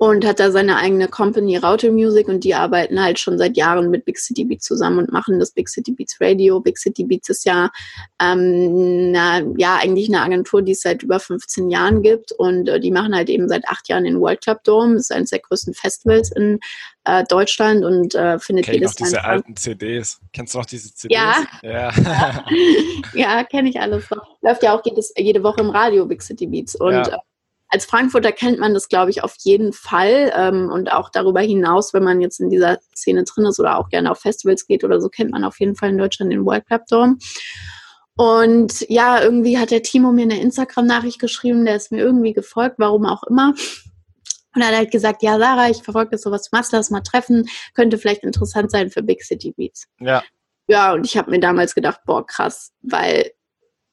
und 0.00 0.24
hat 0.24 0.40
da 0.40 0.50
seine 0.50 0.78
eigene 0.78 1.08
Company 1.08 1.58
Raute 1.58 1.92
Music 1.92 2.26
und 2.26 2.42
die 2.42 2.54
arbeiten 2.54 3.02
halt 3.02 3.18
schon 3.18 3.36
seit 3.36 3.58
Jahren 3.58 3.90
mit 3.90 4.06
Big 4.06 4.18
City 4.18 4.46
Beats 4.46 4.64
zusammen 4.64 4.98
und 4.98 5.12
machen 5.12 5.38
das 5.38 5.50
Big 5.50 5.68
City 5.68 5.92
Beats 5.92 6.18
Radio. 6.22 6.58
Big 6.58 6.78
City 6.78 7.04
Beats 7.04 7.28
ist 7.28 7.44
ja, 7.44 7.70
ähm, 8.18 9.12
na, 9.12 9.42
ja 9.58 9.76
eigentlich 9.76 10.08
eine 10.08 10.22
Agentur, 10.22 10.62
die 10.62 10.72
es 10.72 10.80
seit 10.80 11.02
über 11.02 11.20
15 11.20 11.68
Jahren 11.68 12.00
gibt 12.00 12.32
und 12.32 12.66
äh, 12.66 12.80
die 12.80 12.90
machen 12.90 13.14
halt 13.14 13.28
eben 13.28 13.46
seit 13.46 13.68
acht 13.68 13.90
Jahren 13.90 14.04
den 14.04 14.18
World 14.18 14.40
Club 14.40 14.64
Dome. 14.64 14.94
Das 14.94 15.02
ist 15.02 15.12
eines 15.12 15.30
der 15.30 15.40
größten 15.40 15.74
Festivals 15.74 16.32
in 16.32 16.60
äh, 17.04 17.22
Deutschland 17.24 17.84
und 17.84 18.14
äh, 18.14 18.38
findet 18.38 18.64
Kenn 18.64 18.76
jedes 18.76 18.98
noch 18.98 19.06
diese 19.06 19.22
alten 19.22 19.54
CDs. 19.54 20.18
Kennst 20.32 20.54
du 20.54 20.60
noch 20.60 20.66
diese 20.66 20.94
CDs? 20.94 21.14
Ja. 21.14 21.44
Ja, 21.62 21.92
ja. 22.00 22.44
ja 23.12 23.44
kenne 23.44 23.68
ich 23.68 23.78
alles. 23.78 24.08
Läuft 24.40 24.62
ja 24.62 24.74
auch 24.74 24.82
jedes, 24.82 25.12
jede 25.18 25.42
Woche 25.42 25.60
im 25.60 25.68
Radio 25.68 26.06
Big 26.06 26.22
City 26.22 26.46
Beats 26.46 26.74
und 26.74 26.94
ja. 26.94 27.18
Als 27.70 27.84
Frankfurter 27.84 28.32
kennt 28.32 28.58
man 28.58 28.74
das, 28.74 28.88
glaube 28.88 29.10
ich, 29.10 29.22
auf 29.22 29.34
jeden 29.38 29.72
Fall. 29.72 30.32
Ähm, 30.34 30.70
und 30.70 30.92
auch 30.92 31.08
darüber 31.10 31.40
hinaus, 31.40 31.94
wenn 31.94 32.02
man 32.02 32.20
jetzt 32.20 32.40
in 32.40 32.50
dieser 32.50 32.78
Szene 32.94 33.24
drin 33.24 33.46
ist 33.46 33.60
oder 33.60 33.78
auch 33.78 33.88
gerne 33.88 34.10
auf 34.10 34.18
Festivals 34.18 34.66
geht 34.66 34.84
oder 34.84 35.00
so, 35.00 35.08
kennt 35.08 35.30
man 35.30 35.44
auf 35.44 35.60
jeden 35.60 35.76
Fall 35.76 35.90
in 35.90 35.98
Deutschland 35.98 36.32
den 36.32 36.44
World 36.44 36.66
Club 36.66 36.86
Dome. 36.90 37.16
Und 38.16 38.84
ja, 38.88 39.22
irgendwie 39.22 39.58
hat 39.58 39.70
der 39.70 39.82
Timo 39.82 40.12
mir 40.12 40.24
eine 40.24 40.40
Instagram-Nachricht 40.40 41.18
geschrieben, 41.20 41.64
der 41.64 41.76
ist 41.76 41.90
mir 41.90 42.02
irgendwie 42.02 42.32
gefolgt, 42.32 42.74
warum 42.78 43.06
auch 43.06 43.22
immer. 43.24 43.54
Und 44.54 44.62
er 44.62 44.68
hat 44.68 44.76
halt 44.76 44.90
gesagt, 44.90 45.22
ja, 45.22 45.38
Sarah, 45.38 45.70
ich 45.70 45.82
verfolge 45.82 46.10
das 46.10 46.22
sowas, 46.22 46.50
machst 46.52 46.72
das 46.72 46.90
mal 46.90 47.02
treffen, 47.02 47.48
könnte 47.74 47.98
vielleicht 47.98 48.24
interessant 48.24 48.70
sein 48.70 48.90
für 48.90 49.02
Big 49.02 49.22
City 49.22 49.52
Beats. 49.56 49.86
Ja. 50.00 50.22
Ja, 50.66 50.92
und 50.92 51.04
ich 51.04 51.16
habe 51.16 51.30
mir 51.30 51.40
damals 51.40 51.74
gedacht, 51.74 52.00
boah, 52.04 52.24
krass, 52.24 52.72
weil 52.82 53.32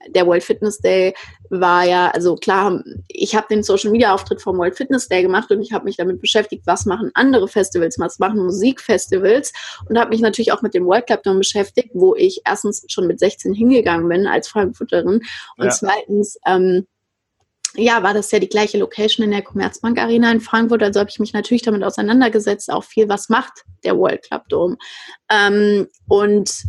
der 0.09 0.27
World 0.27 0.43
Fitness 0.43 0.79
Day 0.79 1.13
war 1.49 1.83
ja, 1.85 2.09
also 2.11 2.35
klar, 2.35 2.83
ich 3.07 3.35
habe 3.35 3.47
den 3.49 3.63
Social 3.63 3.91
Media 3.91 4.13
Auftritt 4.13 4.41
vom 4.41 4.57
World 4.57 4.75
Fitness 4.75 5.07
Day 5.07 5.23
gemacht 5.23 5.51
und 5.51 5.61
ich 5.61 5.73
habe 5.73 5.85
mich 5.85 5.97
damit 5.97 6.21
beschäftigt, 6.21 6.63
was 6.65 6.85
machen 6.85 7.11
andere 7.13 7.47
Festivals, 7.47 7.97
was 7.99 8.19
machen 8.19 8.43
Musikfestivals 8.43 9.53
und 9.89 9.97
habe 9.97 10.11
mich 10.11 10.21
natürlich 10.21 10.51
auch 10.51 10.61
mit 10.61 10.73
dem 10.73 10.85
World 10.85 11.07
Club 11.07 11.23
Dome 11.23 11.39
beschäftigt, 11.39 11.89
wo 11.93 12.15
ich 12.15 12.41
erstens 12.45 12.85
schon 12.87 13.07
mit 13.07 13.19
16 13.19 13.53
hingegangen 13.53 14.07
bin 14.07 14.27
als 14.27 14.47
Frankfurterin 14.47 15.21
und 15.57 15.65
ja. 15.65 15.69
zweitens 15.69 16.37
ähm, 16.45 16.85
ja, 17.75 18.01
war 18.01 18.13
das 18.13 18.31
ja 18.31 18.39
die 18.39 18.49
gleiche 18.49 18.77
Location 18.79 19.23
in 19.23 19.31
der 19.31 19.43
Commerzbank 19.43 19.99
Arena 19.99 20.31
in 20.31 20.41
Frankfurt. 20.41 20.81
Also 20.81 20.99
habe 20.99 21.09
ich 21.11 21.19
mich 21.19 21.33
natürlich 21.33 21.61
damit 21.61 21.83
auseinandergesetzt, 21.83 22.71
auch 22.71 22.83
viel, 22.83 23.07
was 23.07 23.29
macht 23.29 23.65
der 23.83 23.97
World 23.97 24.23
Club 24.23 24.49
Dome. 24.49 24.77
Ähm, 25.29 25.87
und 26.07 26.63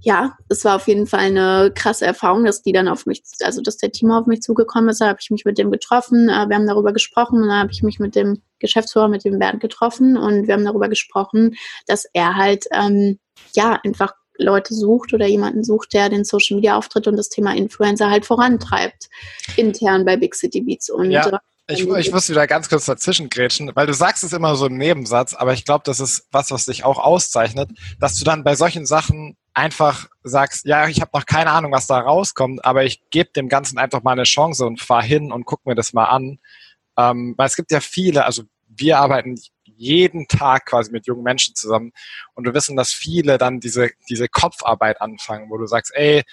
ja, 0.00 0.36
es 0.48 0.64
war 0.64 0.76
auf 0.76 0.88
jeden 0.88 1.06
Fall 1.06 1.20
eine 1.20 1.72
krasse 1.74 2.06
Erfahrung, 2.06 2.44
dass 2.44 2.62
die 2.62 2.72
dann 2.72 2.88
auf 2.88 3.06
mich, 3.06 3.22
also 3.42 3.60
dass 3.60 3.76
der 3.76 3.92
Team 3.92 4.10
auf 4.10 4.26
mich 4.26 4.42
zugekommen 4.42 4.90
ist. 4.90 5.00
Da 5.00 5.08
habe 5.08 5.18
ich 5.20 5.30
mich 5.30 5.44
mit 5.44 5.58
dem 5.58 5.70
getroffen, 5.70 6.28
äh, 6.28 6.48
wir 6.48 6.56
haben 6.56 6.66
darüber 6.66 6.92
gesprochen 6.92 7.42
und 7.42 7.48
dann 7.48 7.60
habe 7.60 7.72
ich 7.72 7.82
mich 7.82 7.98
mit 7.98 8.14
dem 8.14 8.42
Geschäftsführer, 8.58 9.08
mit 9.08 9.24
dem 9.24 9.38
Bernd 9.38 9.60
getroffen 9.60 10.16
und 10.16 10.46
wir 10.46 10.54
haben 10.54 10.64
darüber 10.64 10.88
gesprochen, 10.88 11.54
dass 11.86 12.06
er 12.12 12.36
halt 12.36 12.66
ähm, 12.72 13.18
ja 13.54 13.78
einfach 13.84 14.14
Leute 14.38 14.74
sucht 14.74 15.12
oder 15.12 15.26
jemanden 15.26 15.62
sucht, 15.62 15.92
der 15.92 16.08
den 16.08 16.24
Social 16.24 16.56
Media 16.56 16.76
Auftritt 16.76 17.06
und 17.06 17.16
das 17.16 17.28
Thema 17.28 17.54
Influencer 17.54 18.10
halt 18.10 18.26
vorantreibt, 18.26 19.08
intern 19.56 20.04
bei 20.04 20.16
Big 20.16 20.34
City 20.34 20.60
Beats. 20.60 20.90
Und 20.90 21.10
ja. 21.10 21.40
Ich, 21.66 21.80
ich 21.80 22.12
muss 22.12 22.28
wieder 22.28 22.46
ganz 22.46 22.68
kurz 22.68 22.84
dazwischen 22.84 23.30
grätschen, 23.30 23.70
weil 23.74 23.86
du 23.86 23.94
sagst 23.94 24.22
es 24.22 24.34
immer 24.34 24.54
so 24.54 24.66
im 24.66 24.76
Nebensatz, 24.76 25.32
aber 25.32 25.54
ich 25.54 25.64
glaube, 25.64 25.82
das 25.86 25.98
ist 25.98 26.28
was, 26.30 26.50
was 26.50 26.66
dich 26.66 26.84
auch 26.84 26.98
auszeichnet, 26.98 27.70
dass 27.98 28.18
du 28.18 28.24
dann 28.24 28.44
bei 28.44 28.54
solchen 28.54 28.84
Sachen 28.84 29.38
einfach 29.54 30.08
sagst, 30.22 30.66
ja, 30.66 30.88
ich 30.88 31.00
habe 31.00 31.12
noch 31.14 31.24
keine 31.24 31.52
Ahnung, 31.52 31.72
was 31.72 31.86
da 31.86 32.00
rauskommt, 32.00 32.62
aber 32.66 32.84
ich 32.84 33.08
gebe 33.08 33.30
dem 33.34 33.48
Ganzen 33.48 33.78
einfach 33.78 34.02
mal 34.02 34.12
eine 34.12 34.24
Chance 34.24 34.66
und 34.66 34.82
fahr 34.82 35.02
hin 35.02 35.32
und 35.32 35.46
guck 35.46 35.64
mir 35.64 35.74
das 35.74 35.94
mal 35.94 36.04
an. 36.04 36.38
Ähm, 36.98 37.34
weil 37.38 37.46
es 37.46 37.56
gibt 37.56 37.70
ja 37.70 37.80
viele, 37.80 38.26
also 38.26 38.42
wir 38.68 38.98
arbeiten 38.98 39.36
jeden 39.64 40.28
Tag 40.28 40.66
quasi 40.66 40.92
mit 40.92 41.06
jungen 41.06 41.22
Menschen 41.22 41.54
zusammen 41.54 41.92
und 42.34 42.44
wir 42.44 42.52
wissen, 42.52 42.76
dass 42.76 42.92
viele 42.92 43.38
dann 43.38 43.60
diese, 43.60 43.90
diese 44.10 44.28
Kopfarbeit 44.28 45.00
anfangen, 45.00 45.48
wo 45.50 45.56
du 45.56 45.66
sagst, 45.66 45.92
ey, 45.94 46.24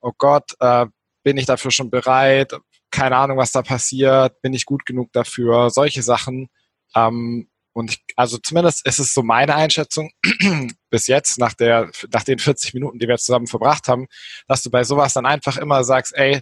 oh 0.00 0.12
Gott, 0.18 0.54
äh, 0.58 0.86
bin 1.22 1.36
ich 1.36 1.46
dafür 1.46 1.70
schon 1.70 1.90
bereit? 1.90 2.54
Keine 2.90 3.16
Ahnung, 3.16 3.38
was 3.38 3.52
da 3.52 3.62
passiert, 3.62 4.40
bin 4.42 4.54
ich 4.54 4.66
gut 4.66 4.86
genug 4.86 5.12
dafür, 5.12 5.70
solche 5.70 6.02
Sachen. 6.02 6.48
Ähm, 6.94 7.48
und 7.72 7.90
ich, 7.92 8.04
also 8.16 8.38
zumindest 8.38 8.84
ist 8.86 8.98
es 8.98 9.14
so 9.14 9.22
meine 9.22 9.54
Einschätzung 9.54 10.10
bis 10.90 11.06
jetzt, 11.06 11.38
nach, 11.38 11.54
der, 11.54 11.90
nach 12.12 12.24
den 12.24 12.38
40 12.38 12.74
Minuten, 12.74 12.98
die 12.98 13.08
wir 13.08 13.18
zusammen 13.18 13.46
verbracht 13.46 13.88
haben, 13.88 14.06
dass 14.48 14.62
du 14.62 14.70
bei 14.70 14.84
sowas 14.84 15.14
dann 15.14 15.26
einfach 15.26 15.56
immer 15.56 15.84
sagst, 15.84 16.14
ey, 16.16 16.40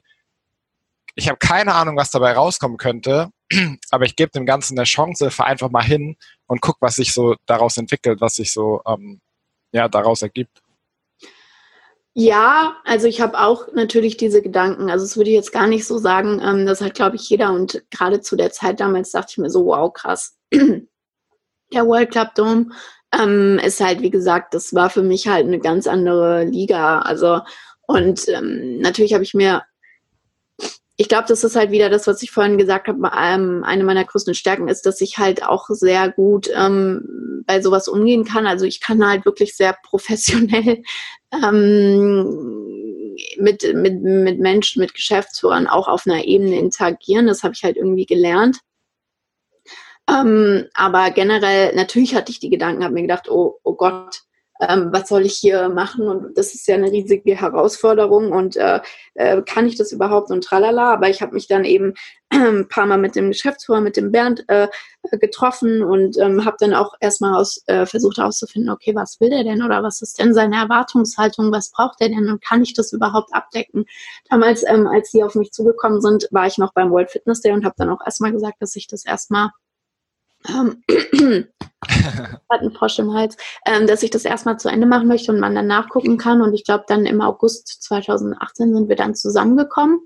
ich 1.14 1.28
habe 1.28 1.38
keine 1.38 1.74
Ahnung, 1.74 1.96
was 1.96 2.10
dabei 2.10 2.32
rauskommen 2.32 2.78
könnte, 2.78 3.30
aber 3.90 4.04
ich 4.04 4.16
gebe 4.16 4.30
dem 4.30 4.46
Ganzen 4.46 4.78
eine 4.78 4.84
Chance, 4.84 5.30
fahr 5.30 5.46
einfach 5.46 5.70
mal 5.70 5.84
hin 5.84 6.16
und 6.46 6.60
guck, 6.60 6.76
was 6.80 6.94
sich 6.94 7.12
so 7.12 7.36
daraus 7.46 7.76
entwickelt, 7.76 8.20
was 8.20 8.36
sich 8.36 8.52
so 8.52 8.82
ähm, 8.86 9.20
ja, 9.72 9.88
daraus 9.88 10.22
ergibt. 10.22 10.62
Ja, 12.20 12.74
also 12.84 13.06
ich 13.06 13.20
habe 13.20 13.38
auch 13.38 13.72
natürlich 13.74 14.16
diese 14.16 14.42
Gedanken. 14.42 14.90
Also 14.90 15.04
das 15.04 15.16
würde 15.16 15.30
ich 15.30 15.36
jetzt 15.36 15.52
gar 15.52 15.68
nicht 15.68 15.86
so 15.86 15.98
sagen. 15.98 16.40
Ähm, 16.44 16.66
das 16.66 16.80
hat, 16.80 16.94
glaube 16.94 17.14
ich, 17.14 17.30
jeder. 17.30 17.52
Und 17.52 17.84
gerade 17.92 18.20
zu 18.20 18.34
der 18.34 18.50
Zeit 18.50 18.80
damals 18.80 19.12
dachte 19.12 19.28
ich 19.30 19.38
mir 19.38 19.50
so, 19.50 19.66
wow, 19.66 19.92
krass. 19.92 20.36
der 20.52 21.86
World 21.86 22.10
Club 22.10 22.34
Dome 22.34 22.70
ähm, 23.16 23.60
ist 23.64 23.78
halt, 23.78 24.02
wie 24.02 24.10
gesagt, 24.10 24.52
das 24.52 24.74
war 24.74 24.90
für 24.90 25.04
mich 25.04 25.28
halt 25.28 25.46
eine 25.46 25.60
ganz 25.60 25.86
andere 25.86 26.42
Liga. 26.42 26.98
Also 27.02 27.40
und 27.86 28.26
ähm, 28.26 28.80
natürlich 28.80 29.14
habe 29.14 29.22
ich 29.22 29.34
mir 29.34 29.62
ich 31.00 31.08
glaube, 31.08 31.28
das 31.28 31.44
ist 31.44 31.54
halt 31.54 31.70
wieder 31.70 31.90
das, 31.90 32.08
was 32.08 32.22
ich 32.22 32.32
vorhin 32.32 32.58
gesagt 32.58 32.88
habe. 32.88 32.98
Ähm, 33.16 33.62
eine 33.64 33.84
meiner 33.84 34.04
größten 34.04 34.34
Stärken 34.34 34.66
ist, 34.66 34.84
dass 34.84 35.00
ich 35.00 35.16
halt 35.18 35.44
auch 35.44 35.66
sehr 35.68 36.10
gut 36.10 36.50
ähm, 36.52 37.44
bei 37.46 37.62
sowas 37.62 37.86
umgehen 37.86 38.24
kann. 38.24 38.48
Also 38.48 38.64
ich 38.64 38.80
kann 38.80 39.06
halt 39.06 39.24
wirklich 39.24 39.56
sehr 39.56 39.76
professionell 39.84 40.82
ähm, 41.32 43.16
mit, 43.36 43.74
mit, 43.74 44.02
mit 44.02 44.38
Menschen, 44.38 44.80
mit 44.80 44.94
Geschäftsführern 44.94 45.66
auch 45.66 45.88
auf 45.88 46.06
einer 46.06 46.24
Ebene 46.24 46.58
interagieren. 46.58 47.26
Das 47.26 47.42
habe 47.42 47.54
ich 47.54 47.64
halt 47.64 47.76
irgendwie 47.76 48.06
gelernt. 48.06 48.60
Ähm, 50.08 50.66
aber 50.74 51.10
generell, 51.10 51.74
natürlich 51.74 52.14
hatte 52.14 52.32
ich 52.32 52.40
die 52.40 52.50
Gedanken, 52.50 52.82
habe 52.82 52.94
mir 52.94 53.02
gedacht, 53.02 53.28
oh, 53.30 53.58
oh 53.62 53.74
Gott, 53.74 54.22
ähm, 54.60 54.88
was 54.92 55.08
soll 55.08 55.24
ich 55.24 55.34
hier 55.34 55.68
machen? 55.68 56.08
Und 56.08 56.36
das 56.36 56.54
ist 56.54 56.66
ja 56.66 56.74
eine 56.74 56.90
riesige 56.90 57.36
Herausforderung 57.36 58.32
und 58.32 58.56
äh, 58.56 58.80
äh, 59.14 59.42
kann 59.42 59.66
ich 59.66 59.76
das 59.76 59.92
überhaupt 59.92 60.30
und 60.30 60.44
tralala. 60.44 60.92
Aber 60.92 61.08
ich 61.08 61.22
habe 61.22 61.34
mich 61.34 61.46
dann 61.46 61.64
eben 61.64 61.94
ein 62.30 62.68
paar 62.68 62.86
Mal 62.86 62.98
mit 62.98 63.14
dem 63.14 63.28
Geschäftsführer, 63.28 63.80
mit 63.80 63.96
dem 63.96 64.10
Bernd 64.10 64.44
äh, 64.48 64.68
getroffen 65.12 65.82
und 65.82 66.18
ähm, 66.18 66.44
habe 66.44 66.56
dann 66.60 66.74
auch 66.74 66.94
erstmal 67.00 67.34
aus, 67.34 67.62
äh, 67.66 67.86
versucht 67.86 68.18
herauszufinden, 68.18 68.70
okay, 68.70 68.94
was 68.94 69.20
will 69.20 69.30
der 69.30 69.44
denn 69.44 69.62
oder 69.62 69.82
was 69.82 70.02
ist 70.02 70.18
denn 70.18 70.34
seine 70.34 70.56
Erwartungshaltung, 70.56 71.52
was 71.52 71.70
braucht 71.70 72.00
er 72.00 72.08
denn 72.08 72.28
und 72.28 72.44
kann 72.44 72.62
ich 72.62 72.74
das 72.74 72.92
überhaupt 72.92 73.32
abdecken? 73.32 73.86
Damals, 74.28 74.64
ähm, 74.66 74.86
als 74.86 75.10
sie 75.10 75.22
auf 75.22 75.34
mich 75.34 75.52
zugekommen 75.52 76.00
sind, 76.00 76.28
war 76.30 76.46
ich 76.46 76.58
noch 76.58 76.72
beim 76.74 76.90
World 76.90 77.10
Fitness 77.10 77.40
Day 77.40 77.52
und 77.52 77.64
habe 77.64 77.76
dann 77.78 77.90
auch 77.90 78.04
erstmal 78.04 78.32
gesagt, 78.32 78.60
dass 78.60 78.76
ich 78.76 78.86
das 78.86 79.04
erstmal 79.06 79.50
hat 82.50 82.60
einen 82.60 82.72
Frosch 82.72 82.98
im 82.98 83.14
Hals, 83.14 83.36
ähm, 83.66 83.86
dass 83.86 84.02
ich 84.02 84.10
das 84.10 84.24
erstmal 84.24 84.58
zu 84.58 84.68
Ende 84.68 84.86
machen 84.86 85.08
möchte 85.08 85.32
und 85.32 85.40
man 85.40 85.54
dann 85.54 85.66
nachgucken 85.66 86.18
kann. 86.18 86.42
Und 86.42 86.54
ich 86.54 86.64
glaube, 86.64 86.84
dann 86.88 87.06
im 87.06 87.20
August 87.20 87.82
2018 87.82 88.74
sind 88.74 88.88
wir 88.88 88.96
dann 88.96 89.14
zusammengekommen. 89.14 90.00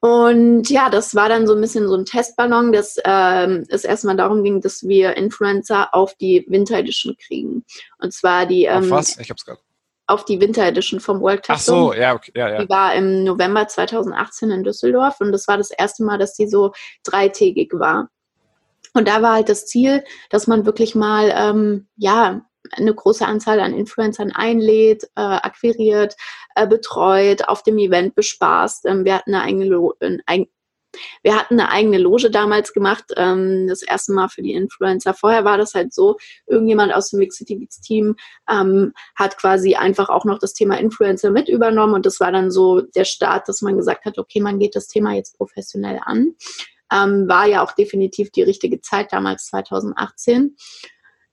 Und 0.00 0.70
ja, 0.70 0.88
das 0.88 1.14
war 1.14 1.28
dann 1.28 1.46
so 1.46 1.54
ein 1.54 1.60
bisschen 1.60 1.86
so 1.86 1.94
ein 1.94 2.06
Testballon, 2.06 2.72
dass 2.72 2.96
ähm, 3.04 3.66
es 3.68 3.84
erstmal 3.84 4.16
darum 4.16 4.42
ging, 4.42 4.62
dass 4.62 4.88
wir 4.88 5.16
Influencer 5.16 5.94
auf 5.94 6.14
die 6.14 6.46
Winter 6.48 6.78
Edition 6.78 7.16
kriegen. 7.16 7.64
Und 7.98 8.14
zwar 8.14 8.46
die. 8.46 8.64
Ähm, 8.64 8.84
auf 8.84 8.90
was? 8.90 9.18
Ich 9.18 9.28
hab's 9.28 9.44
gerade. 9.44 9.60
Auf 10.06 10.24
die 10.24 10.40
Winter 10.40 10.66
Edition 10.66 10.98
vom 10.98 11.20
World 11.20 11.44
Cup. 11.44 11.56
Ach 11.56 11.60
so, 11.60 11.92
ja, 11.92 12.14
okay, 12.14 12.32
ja, 12.34 12.48
ja. 12.48 12.62
Die 12.62 12.68
war 12.68 12.94
im 12.94 13.22
November 13.22 13.68
2018 13.68 14.50
in 14.50 14.64
Düsseldorf 14.64 15.20
und 15.20 15.30
das 15.30 15.46
war 15.46 15.56
das 15.56 15.70
erste 15.70 16.02
Mal, 16.02 16.18
dass 16.18 16.34
die 16.34 16.48
so 16.48 16.72
dreitägig 17.04 17.70
war. 17.74 18.08
Und 18.94 19.08
da 19.08 19.22
war 19.22 19.34
halt 19.34 19.48
das 19.48 19.66
Ziel, 19.66 20.04
dass 20.30 20.46
man 20.46 20.66
wirklich 20.66 20.94
mal, 20.94 21.32
ähm, 21.34 21.88
ja, 21.96 22.44
eine 22.72 22.94
große 22.94 23.26
Anzahl 23.26 23.60
an 23.60 23.74
Influencern 23.74 24.32
einlädt, 24.32 25.04
äh, 25.16 25.20
akquiriert, 25.20 26.14
äh, 26.54 26.66
betreut, 26.66 27.48
auf 27.48 27.62
dem 27.62 27.78
Event 27.78 28.14
bespaßt. 28.14 28.86
Ähm, 28.86 29.04
wir 29.04 29.14
hatten 29.14 29.34
eine 29.34 29.44
eigene, 29.44 29.64
Lo 29.66 29.94
ein, 30.26 30.46
wir 31.22 31.36
hatten 31.36 31.58
eine 31.58 31.70
eigene 31.70 31.98
Loge 31.98 32.30
damals 32.30 32.72
gemacht, 32.72 33.04
ähm, 33.16 33.66
das 33.68 33.82
erste 33.82 34.12
Mal 34.12 34.28
für 34.28 34.42
die 34.42 34.52
Influencer. 34.52 35.14
Vorher 35.14 35.44
war 35.44 35.56
das 35.56 35.74
halt 35.74 35.94
so, 35.94 36.16
irgendjemand 36.46 36.92
aus 36.94 37.10
dem 37.10 37.20
Mix 37.20 37.36
City 37.36 37.56
Beats 37.56 37.80
Team 37.80 38.16
ähm, 38.48 38.92
hat 39.16 39.38
quasi 39.38 39.76
einfach 39.76 40.08
auch 40.08 40.24
noch 40.24 40.38
das 40.38 40.52
Thema 40.52 40.78
Influencer 40.78 41.30
mit 41.30 41.48
übernommen 41.48 41.94
und 41.94 42.06
das 42.06 42.20
war 42.20 42.32
dann 42.32 42.50
so 42.50 42.80
der 42.80 43.04
Start, 43.04 43.48
dass 43.48 43.62
man 43.62 43.76
gesagt 43.76 44.04
hat, 44.04 44.18
okay, 44.18 44.40
man 44.40 44.58
geht 44.58 44.76
das 44.76 44.88
Thema 44.88 45.14
jetzt 45.14 45.36
professionell 45.36 46.00
an. 46.04 46.34
Ähm, 46.92 47.28
war 47.28 47.46
ja 47.46 47.62
auch 47.62 47.72
definitiv 47.72 48.30
die 48.30 48.42
richtige 48.42 48.80
Zeit 48.80 49.12
damals 49.12 49.46
2018. 49.46 50.56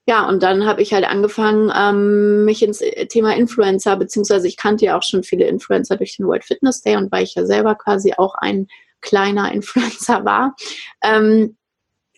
Ja, 0.09 0.25
und 0.27 0.41
dann 0.41 0.65
habe 0.65 0.81
ich 0.81 0.93
halt 0.93 1.03
angefangen, 1.03 1.69
ähm, 1.75 2.45
mich 2.45 2.63
ins 2.63 2.81
Thema 3.09 3.35
Influencer, 3.35 3.97
beziehungsweise 3.97 4.47
ich 4.47 4.55
kannte 4.55 4.85
ja 4.85 4.97
auch 4.97 5.03
schon 5.03 5.23
viele 5.23 5.45
Influencer 5.47 5.97
durch 5.97 6.15
den 6.15 6.27
World 6.27 6.45
Fitness 6.45 6.81
Day 6.81 6.95
und 6.95 7.11
weil 7.11 7.23
ich 7.23 7.35
ja 7.35 7.45
selber 7.45 7.75
quasi 7.75 8.13
auch 8.15 8.35
ein 8.35 8.67
kleiner 9.01 9.51
Influencer 9.53 10.23
war, 10.23 10.55
ähm, 11.03 11.56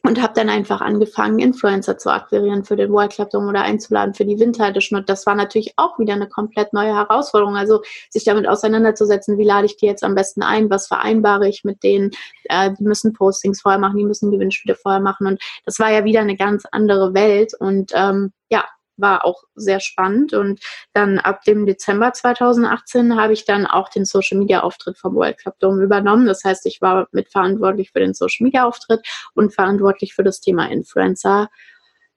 und 0.10 0.20
habe 0.20 0.34
dann 0.34 0.50
einfach 0.50 0.82
angefangen, 0.82 1.38
Influencer 1.38 2.00
zu 2.00 2.12
akquirieren 2.12 2.66
für 2.66 2.76
den 2.76 2.92
World 2.92 3.12
Club 3.12 3.30
Dome 3.30 3.48
oder 3.48 3.62
einzuladen 3.62 4.16
für 4.16 4.26
die 4.26 4.40
Winter 4.40 4.68
Edition. 4.68 4.98
Und 4.98 5.08
das 5.08 5.28
war 5.28 5.36
natürlich 5.36 5.74
auch 5.76 6.00
wieder 6.00 6.14
eine 6.14 6.28
komplett 6.28 6.74
neue 6.74 6.96
Herausforderung. 6.96 7.56
Also 7.56 7.84
sich 8.10 8.24
damit 8.24 8.48
auseinanderzusetzen, 8.48 9.38
wie 9.38 9.44
lade 9.44 9.68
ich 9.68 9.78
die 9.78 9.86
jetzt 9.86 10.04
am 10.04 10.16
besten 10.16 10.42
ein, 10.42 10.72
was 10.72 10.88
vereinbare 10.88 11.48
ich 11.48 11.64
mit 11.64 11.84
denen, 11.84 12.10
äh, 12.46 12.72
die 12.78 12.84
müssen 12.84 13.14
Postings 13.14 13.62
vorher 13.62 13.80
machen, 13.80 13.98
die 13.98 14.04
müssen 14.04 14.32
Gewinnspiele 14.32 14.74
vorher 14.74 15.00
machen. 15.00 15.28
Und 15.28 15.40
das 15.64 15.78
war 15.78 15.92
ja 15.92 16.04
wieder 16.04 16.22
eine 16.22 16.36
ganz 16.36 16.64
andere 16.72 17.14
Welt. 17.14 17.54
Und 17.60 17.92
ähm, 17.94 18.34
ja, 18.50 18.66
war 19.00 19.26
auch 19.26 19.44
sehr 19.56 19.80
spannend. 19.80 20.34
Und 20.34 20.60
dann 20.94 21.20
ab 21.20 21.44
dem 21.44 21.66
Dezember 21.66 22.14
2018 22.14 23.20
habe 23.20 23.34
ich 23.34 23.46
dann 23.46 23.66
auch 23.66 23.90
den 23.90 24.06
Social 24.06 24.38
Media 24.38 24.62
Auftritt 24.62 24.98
vom 24.98 25.16
World 25.16 25.38
Club 25.38 25.60
Dome 25.60 25.84
übernommen. 25.84 26.26
Das 26.26 26.44
heißt, 26.44 26.66
ich 26.66 26.82
war 26.82 27.08
mitverantwortlich 27.12 27.92
für 27.92 28.00
den 28.00 28.14
Social 28.14 28.46
Media 28.46 28.66
Auftritt 28.66 29.02
und 29.34 29.54
verantwortlich 29.54 30.14
für 30.14 30.24
das 30.24 30.40
Thema 30.42 30.70
Influencer. 30.70 31.50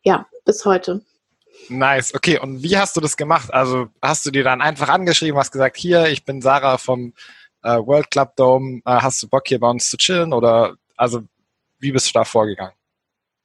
Ja, 0.03 0.27
bis 0.45 0.65
heute. 0.65 1.03
Nice, 1.69 2.15
okay. 2.15 2.39
Und 2.39 2.63
wie 2.63 2.77
hast 2.77 2.97
du 2.97 3.01
das 3.01 3.17
gemacht? 3.17 3.53
Also 3.53 3.89
hast 4.01 4.27
du 4.27 4.31
dir 4.31 4.45
dann 4.45 4.61
einfach 4.61 4.89
angeschrieben, 4.89 5.39
hast 5.39 5.53
gesagt, 5.53 5.77
hier, 5.77 6.07
ich 6.07 6.25
bin 6.25 6.43
Sarah 6.43 6.79
vom 6.79 7.13
äh, 7.63 7.77
World 7.77 8.11
Club 8.11 8.37
Dome, 8.37 8.81
äh, 8.85 8.91
hast 9.01 9.23
du 9.23 9.29
Bock 9.29 9.47
hier 9.47 9.61
bei 9.61 9.69
uns 9.69 9.89
zu 9.89 9.97
chillen? 9.97 10.33
Oder 10.33 10.75
also 10.97 11.23
wie 11.79 11.93
bist 11.93 12.09
du 12.09 12.13
da 12.15 12.25
vorgegangen? 12.25 12.75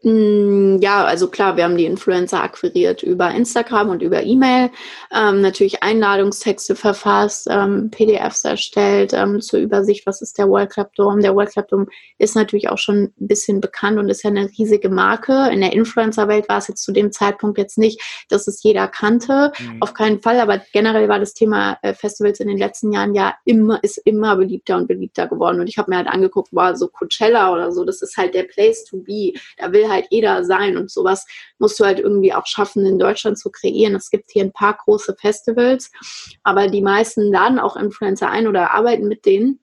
Mm, 0.08 0.78
ja, 0.80 1.04
also 1.04 1.28
klar, 1.28 1.58
wir 1.58 1.66
haben 1.66 1.76
die 1.76 1.84
Influencer 1.84 2.42
akquiriert 2.42 3.04
über 3.04 3.30
Instagram 3.32 3.90
und 3.90 4.02
über 4.02 4.24
E-Mail, 4.24 4.70
ähm, 5.14 5.42
natürlich 5.42 5.84
Einladungstexte 5.84 6.76
verfasst, 6.76 7.48
ähm, 7.50 7.92
PDFs 7.92 8.46
erstellt 8.46 9.12
ähm, 9.12 9.42
zur 9.42 9.60
Übersicht, 9.60 10.06
was 10.06 10.22
ist 10.22 10.38
der 10.38 10.48
World 10.48 10.70
Club 10.70 10.94
Dome. 10.96 11.22
Der 11.22 11.36
World 11.36 11.52
Club 11.52 11.68
Dome 11.68 11.88
ist 12.20 12.38
natürlich 12.38 12.70
auch 12.70 12.78
schon 12.78 13.12
ein 13.20 13.28
bisschen 13.28 13.60
bekannt 13.60 14.00
und 14.00 14.08
ist 14.08 14.24
ja 14.24 14.30
eine 14.30 14.50
riesige 14.58 14.88
Marke. 14.88 15.50
In 15.52 15.60
der 15.60 15.74
Influencer-Welt 15.74 16.48
war 16.48 16.60
es 16.60 16.70
jetzt 16.70 16.84
zu 16.84 16.94
dem 16.94 17.12
Zeitpunkt 17.12 17.58
jetzt 17.58 17.78
nicht, 17.78 18.02
dass 18.30 18.48
es 18.48 18.64
jeder 18.64 18.88
kannte, 18.88 19.52
mhm. 19.60 19.82
auf 19.82 19.94
keinen 19.94 20.22
Fall, 20.22 20.40
aber 20.40 20.62
generell 20.72 21.10
war 21.10 21.20
das 21.20 21.34
Thema 21.34 21.80
äh, 21.82 21.94
Festivals 21.94 22.40
in 22.40 22.48
den 22.48 22.58
letzten 22.58 22.94
Jahren 22.94 23.14
ja 23.14 23.36
immer, 23.44 23.84
ist 23.84 23.98
immer 24.06 24.38
beliebter 24.38 24.78
und 24.78 24.88
beliebter 24.88 25.28
geworden. 25.28 25.60
Und 25.60 25.68
ich 25.68 25.78
habe 25.78 25.92
mir 25.92 25.98
halt 25.98 26.08
angeguckt, 26.08 26.54
war 26.54 26.78
so 26.78 26.88
Coachella 26.88 27.52
oder 27.52 27.74
so, 27.74 27.84
das 27.84 28.02
ist 28.02 28.16
halt 28.16 28.36
der 28.36 28.44
Place 28.44 28.86
to 28.86 28.98
be. 28.98 29.34
Da 29.58 29.74
will 29.74 29.90
halt 29.90 29.97
jeder 30.10 30.44
sein 30.46 30.78
und 30.78 30.92
sowas 30.92 31.26
musst 31.60 31.80
du 31.80 31.86
halt 31.86 32.00
irgendwie 32.00 32.34
auch 32.34 32.46
schaffen, 32.46 32.86
in 32.86 33.00
Deutschland 33.00 33.38
zu 33.38 33.50
kreieren. 33.50 33.96
Es 33.96 34.10
gibt 34.10 34.32
hier 34.32 34.44
ein 34.44 34.54
paar 34.54 34.78
große 34.78 35.16
Festivals, 35.20 35.92
aber 36.44 36.68
die 36.68 36.82
meisten 36.82 37.32
laden 37.32 37.60
auch 37.60 37.76
Influencer 37.76 38.30
ein 38.30 38.48
oder 38.48 38.74
arbeiten 38.74 39.08
mit 39.08 39.26
denen. 39.26 39.60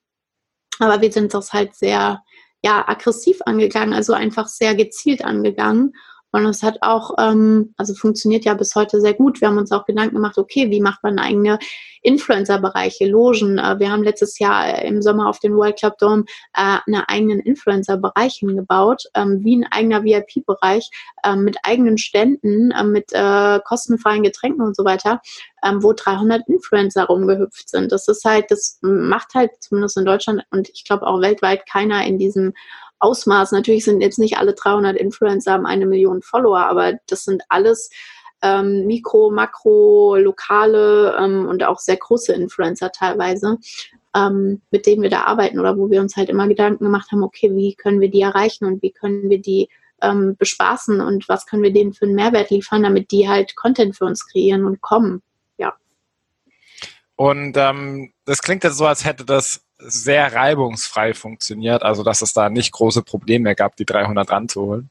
Aber 0.79 1.01
wir 1.01 1.13
sind 1.13 1.35
das 1.35 1.53
halt 1.53 1.75
sehr, 1.75 2.23
ja, 2.63 2.89
aggressiv 2.89 3.41
angegangen, 3.47 3.95
also 3.95 4.13
einfach 4.13 4.49
sehr 4.49 4.75
gezielt 4.75 5.25
angegangen 5.25 5.93
Und 6.35 6.47
es 6.47 6.65
hat 6.65 6.79
auch, 6.81 7.13
ähm, 7.17 7.75
also 7.77 7.95
funktioniert 7.95 8.45
ja 8.45 8.55
bis 8.55 8.75
heute 8.75 9.01
sehr 9.01 9.15
gut. 9.15 9.41
Wir 9.41 9.47
haben 9.47 9.57
uns 9.57 9.71
auch 9.71 9.87
Gedanken 9.87 10.17
gemacht, 10.17 10.37
okay, 10.37 10.69
wie 10.69 10.81
macht 10.81 11.05
man 11.05 11.21
eigene 11.21 11.61
Influencer-Bereiche, 12.03 13.07
Logen. 13.07 13.59
Äh, 13.59 13.79
wir 13.79 13.93
haben 13.93 14.03
letztes 14.03 14.41
Jahr 14.41 14.83
im 14.83 15.01
Sommer 15.01 15.29
auf 15.29 15.39
den 15.39 15.55
World 15.55 15.79
Club 15.79 15.97
Dome 15.99 16.25
äh, 16.53 16.79
einen 16.87 17.05
eigenen 17.07 17.39
Influencer-Bereich 17.39 18.35
hingebaut, 18.35 19.05
ähm, 19.15 19.45
wie 19.45 19.59
ein 19.59 19.67
eigener 19.71 20.03
VIP-Bereich 20.03 20.91
äh, 21.23 21.37
mit 21.37 21.57
eigenen 21.63 21.99
Ständen, 21.99 22.73
äh, 22.73 22.83
mit 22.83 23.13
äh, 23.13 23.61
kostenfreien 23.65 24.25
Getränken 24.25 24.63
und 24.63 24.75
so 24.75 24.85
weiter, 24.85 25.21
ähm, 25.65 25.85
wo 25.85 25.93
300 25.93 26.49
Influencer 26.49 27.05
rumgehüpft 27.05 27.69
sind. 27.69 27.93
Das 27.93 28.09
ist 28.09 28.25
halt, 28.25 28.51
das 28.51 28.81
macht 28.83 29.35
halt 29.35 29.53
zumindest 29.61 29.97
in 29.99 30.05
Deutschland 30.05 30.43
und 30.51 30.69
ich 30.69 30.83
glaube 30.83 31.07
auch 31.07 31.21
weltweit 31.21 31.65
keiner 31.71 32.05
in 32.05 32.19
diesem 32.19 32.55
Ausmaß. 33.05 33.53
Natürlich 33.53 33.85
sind 33.85 34.01
jetzt 34.01 34.19
nicht 34.19 34.39
alle 34.39 34.55
300 34.55 34.97
Influencer 34.97 35.53
haben 35.53 35.67
eine 35.67 35.85
Million 35.85 36.23
Follower, 36.23 36.67
aber 36.67 36.95
das 37.07 37.25
sind 37.25 37.43
alles 37.51 37.91
ähm, 38.43 38.87
Mikro, 38.87 39.31
Makro, 39.31 40.17
lokale 40.17 41.17
ähm, 41.19 41.47
und 41.47 41.63
auch 41.65 41.79
sehr 41.79 41.97
große 41.97 42.33
Influencer 42.33 42.91
teilweise, 42.93 43.59
ähm, 44.17 44.63
mit 44.71 44.87
denen 44.87 45.03
wir 45.03 45.11
da 45.11 45.25
arbeiten 45.25 45.61
oder 45.61 45.77
wo 45.77 45.91
wir 45.91 46.01
uns 46.01 46.17
halt 46.17 46.31
immer 46.31 46.49
Gedanken 46.49 46.85
gemacht 46.85 47.13
haben, 47.13 47.23
okay, 47.23 47.55
wie 47.55 47.75
können 47.75 48.01
wir 48.01 48.11
die 48.11 48.23
erreichen 48.23 48.65
und 48.65 48.83
wie 48.83 48.93
können 48.93 49.29
wir 49.29 49.41
die 49.41 49.69
ähm, 50.03 50.37
bespaßen 50.39 51.01
und 51.01 51.29
was 51.29 51.47
können 51.47 51.63
wir 51.63 51.73
denen 51.73 51.93
für 51.93 52.07
einen 52.07 52.15
Mehrwert 52.15 52.51
liefern, 52.51 52.83
damit 52.83 53.11
die 53.11 53.29
halt 53.29 53.55
Content 53.57 53.97
für 53.97 54.05
uns 54.05 54.27
kreieren 54.27 54.65
und 54.65 54.81
kommen. 54.81 55.23
Ja. 55.59 55.75
Und 57.17 57.57
ähm, 57.57 58.13
das 58.25 58.41
klingt 58.41 58.65
jetzt 58.65 58.79
so, 58.79 58.87
als 58.87 59.05
hätte 59.05 59.25
das 59.25 59.64
sehr 59.79 60.33
reibungsfrei 60.33 61.15
funktioniert, 61.15 61.83
also 61.83 62.03
dass 62.03 62.23
es 62.23 62.33
da 62.33 62.49
nicht 62.49 62.73
große 62.73 63.03
Probleme 63.03 63.55
gab, 63.55 63.77
die 63.77 63.85
300 63.85 64.31
ranzuholen? 64.31 64.91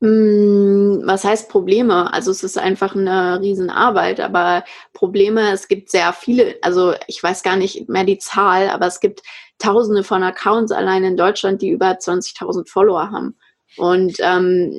Mm, 0.00 1.02
was 1.04 1.24
heißt 1.24 1.50
Probleme? 1.50 2.12
Also 2.12 2.30
es 2.30 2.42
ist 2.42 2.56
einfach 2.56 2.94
eine 2.96 3.38
Riesenarbeit, 3.40 4.20
aber 4.20 4.64
Probleme, 4.94 5.52
es 5.52 5.68
gibt 5.68 5.90
sehr 5.90 6.12
viele, 6.14 6.56
also 6.62 6.94
ich 7.06 7.22
weiß 7.22 7.42
gar 7.42 7.56
nicht 7.56 7.88
mehr 7.88 8.04
die 8.04 8.18
Zahl, 8.18 8.70
aber 8.70 8.86
es 8.86 9.00
gibt 9.00 9.22
tausende 9.58 10.02
von 10.02 10.22
Accounts 10.22 10.72
allein 10.72 11.04
in 11.04 11.16
Deutschland, 11.18 11.60
die 11.60 11.68
über 11.68 11.92
20.000 11.92 12.68
Follower 12.68 13.10
haben. 13.10 13.36
Und 13.76 14.16
ähm, 14.20 14.72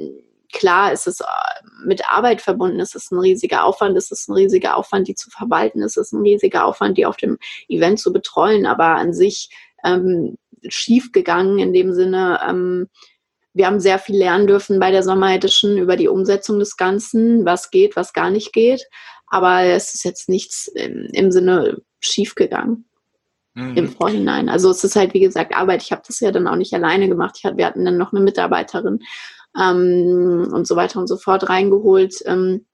klar 0.52 0.92
ist 0.92 1.08
es 1.08 1.22
äh, 1.22 1.26
mit 1.86 2.08
Arbeit 2.10 2.42
verbunden, 2.42 2.80
es 2.80 2.96
ist 2.96 3.12
ein 3.12 3.20
riesiger 3.20 3.64
Aufwand, 3.64 3.98
es 3.98 4.12
ist 4.12 4.28
ein 4.28 4.34
riesiger 4.34 4.76
Aufwand, 4.76 5.08
die 5.08 5.16
zu 5.16 5.30
verwalten, 5.30 5.82
es 5.84 5.98
ist 5.98 6.14
ein 6.14 6.22
riesiger 6.22 6.66
Aufwand, 6.66 6.98
die 6.98 7.06
auf 7.06 7.18
dem 7.18 7.38
Event 7.68 8.00
zu 8.00 8.14
betreuen, 8.14 8.66
aber 8.66 8.96
an 8.96 9.14
sich 9.14 9.50
ähm, 9.84 10.38
schief 10.68 11.12
gegangen 11.12 11.60
in 11.60 11.74
dem 11.74 11.94
Sinne, 11.94 12.40
ähm, 12.48 12.88
wir 13.54 13.68
haben 13.68 13.80
sehr 13.80 14.00
viel 14.00 14.18
lernen 14.18 14.48
dürfen 14.48 14.80
bei 14.80 14.92
der 14.92 15.04
Sommer 15.04 15.34
Edition 15.34 15.78
über 15.78 15.98
die 15.98 16.08
Umsetzung 16.08 16.60
des 16.60 16.78
Ganzen, 16.78 17.46
was 17.46 17.70
geht, 17.70 17.96
was 17.96 18.14
gar 18.14 18.30
nicht 18.30 18.54
geht. 18.54 18.88
Aber 19.28 19.64
es 19.64 19.94
ist 19.94 20.06
jetzt 20.06 20.30
nichts 20.30 20.68
im, 20.68 21.08
im 21.12 21.32
Sinne 21.32 21.82
schief 22.00 22.36
gegangen 22.36 22.86
mhm. 23.54 23.76
im 23.76 23.90
Vorhinein. 23.90 24.50
Also 24.50 24.70
es 24.70 24.84
ist 24.84 24.96
halt, 24.96 25.14
wie 25.14 25.20
gesagt, 25.20 25.56
Arbeit. 25.56 25.84
Ich 25.84 25.92
habe 25.92 26.02
das 26.06 26.20
ja 26.20 26.32
dann 26.32 26.48
auch 26.48 26.56
nicht 26.56 26.74
alleine 26.74 27.08
gemacht. 27.08 27.38
Ich, 27.38 27.44
wir 27.44 27.66
hatten 27.66 27.86
dann 27.86 27.98
noch 27.98 28.14
eine 28.14 28.22
Mitarbeiterin 28.22 29.00
ähm, 29.60 30.50
und 30.54 30.68
so 30.68 30.76
weiter 30.76 31.00
und 31.00 31.08
so 31.08 31.18
fort 31.18 31.50
reingeholt. 31.50 32.16
Ähm, 32.26 32.66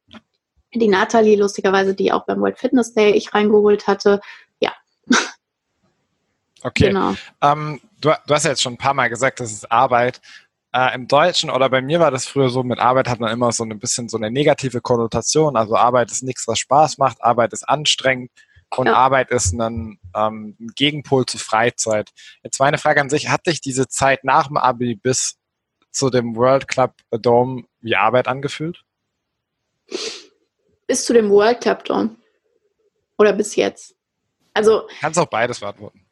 die 0.74 0.88
Nathalie, 0.88 1.38
lustigerweise, 1.38 1.96
die 1.96 2.12
auch 2.12 2.26
beim 2.26 2.42
World 2.42 2.60
Fitness 2.60 2.94
Day 2.94 3.12
ich 3.12 3.34
reingeholt 3.34 3.88
hatte. 3.88 4.20
Ja. 4.60 4.72
Okay. 6.64 6.88
Genau. 6.88 7.14
Ähm, 7.42 7.80
du, 8.02 8.12
du, 8.28 8.34
hast 8.34 8.44
ja 8.44 8.52
jetzt 8.52 8.62
schon 8.62 8.74
ein 8.74 8.78
paar 8.78 8.94
Mal 8.94 9.10
gesagt, 9.10 9.40
das 9.40 9.52
ist 9.52 9.72
Arbeit. 9.72 10.22
Äh, 10.74 10.94
Im 10.96 11.08
Deutschen 11.08 11.50
oder 11.50 11.70
bei 11.70 11.82
mir 11.82 12.00
war 12.00 12.12
das 12.12 12.26
früher 12.26 12.50
so, 12.50 12.64
mit 12.64 12.80
Arbeit 12.80 13.08
hat 13.08 13.20
man 13.20 13.32
immer 13.32 13.52
so 13.52 13.64
ein 13.64 13.80
bisschen 13.80 14.10
so 14.10 14.18
eine 14.18 14.30
negative 14.30 14.82
Konnotation. 14.82 15.56
Also 15.56 15.76
Arbeit 15.76 16.12
ist 16.12 16.24
nichts, 16.24 16.48
was 16.48 16.60
Spaß 16.60 16.98
macht, 16.98 17.24
Arbeit 17.24 17.54
ist 17.54 17.68
anstrengend 17.68 18.32
und 18.76 18.88
ja. 18.88 18.96
Arbeit 18.96 19.32
ist 19.32 19.54
ein, 19.54 20.00
ähm, 20.14 20.56
Gegenpol 20.76 21.26
zu 21.26 21.38
Freizeit. 21.38 22.12
Jetzt 22.44 22.60
meine 22.60 22.78
Frage 22.78 23.02
an 23.02 23.10
sich, 23.10 23.30
hat 23.30 23.48
dich 23.48 23.62
diese 23.62 23.88
Zeit 23.88 24.24
nach 24.24 24.48
dem 24.48 24.58
Abi 24.58 24.96
bis 24.96 25.37
zu 25.98 26.10
dem 26.10 26.36
World 26.36 26.68
Club 26.68 26.94
Dome 27.12 27.64
wie 27.82 27.96
Arbeit 27.96 28.28
angefühlt? 28.28 28.84
Bis 30.88 31.06
zu 31.06 31.14
dem 31.14 31.30
World 31.30 31.62
Club 31.62 31.84
Dome. 31.86 32.16
Oder 33.18 33.34
bis 33.34 33.56
jetzt? 33.56 33.96
Also. 34.54 34.88
Kannst 35.02 35.20
auch 35.20 35.26
beides 35.26 35.60
beantworten. 35.60 36.08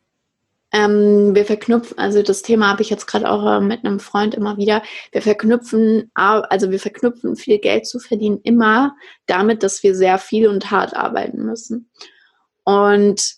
Ähm, 0.71 1.33
wir 1.35 1.45
verknüpfen, 1.45 1.97
also 1.97 2.21
das 2.21 2.41
Thema 2.41 2.69
habe 2.69 2.81
ich 2.81 2.89
jetzt 2.89 3.05
gerade 3.05 3.29
auch 3.29 3.45
äh, 3.45 3.61
mit 3.61 3.85
einem 3.85 3.99
Freund 3.99 4.35
immer 4.35 4.57
wieder. 4.57 4.81
Wir 5.11 5.21
verknüpfen, 5.21 6.11
also 6.13 6.69
wir 6.69 6.79
verknüpfen 6.79 7.37
viel 7.37 7.59
Geld 7.59 7.87
zu 7.87 7.99
verdienen 7.99 8.41
immer 8.43 8.95
damit, 9.25 9.63
dass 9.63 9.83
wir 9.83 9.95
sehr 9.95 10.17
viel 10.17 10.49
und 10.49 10.71
hart 10.71 10.93
arbeiten 10.93 11.45
müssen. 11.45 11.89
Und 12.65 13.35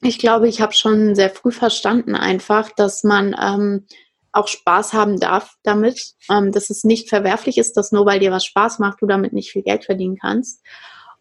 ich 0.00 0.18
glaube, 0.18 0.48
ich 0.48 0.62
habe 0.62 0.72
schon 0.72 1.14
sehr 1.14 1.28
früh 1.28 1.50
verstanden 1.50 2.14
einfach, 2.14 2.70
dass 2.70 3.04
man 3.04 3.36
ähm, 3.38 3.86
auch 4.32 4.48
Spaß 4.48 4.92
haben 4.92 5.18
darf 5.18 5.54
damit, 5.62 6.14
ähm, 6.30 6.52
dass 6.52 6.70
es 6.70 6.84
nicht 6.84 7.08
verwerflich 7.08 7.58
ist, 7.58 7.76
dass 7.76 7.92
nur 7.92 8.06
weil 8.06 8.20
dir 8.20 8.30
was 8.30 8.44
Spaß 8.44 8.78
macht, 8.78 9.02
du 9.02 9.06
damit 9.06 9.32
nicht 9.32 9.50
viel 9.50 9.62
Geld 9.62 9.84
verdienen 9.84 10.16
kannst. 10.20 10.62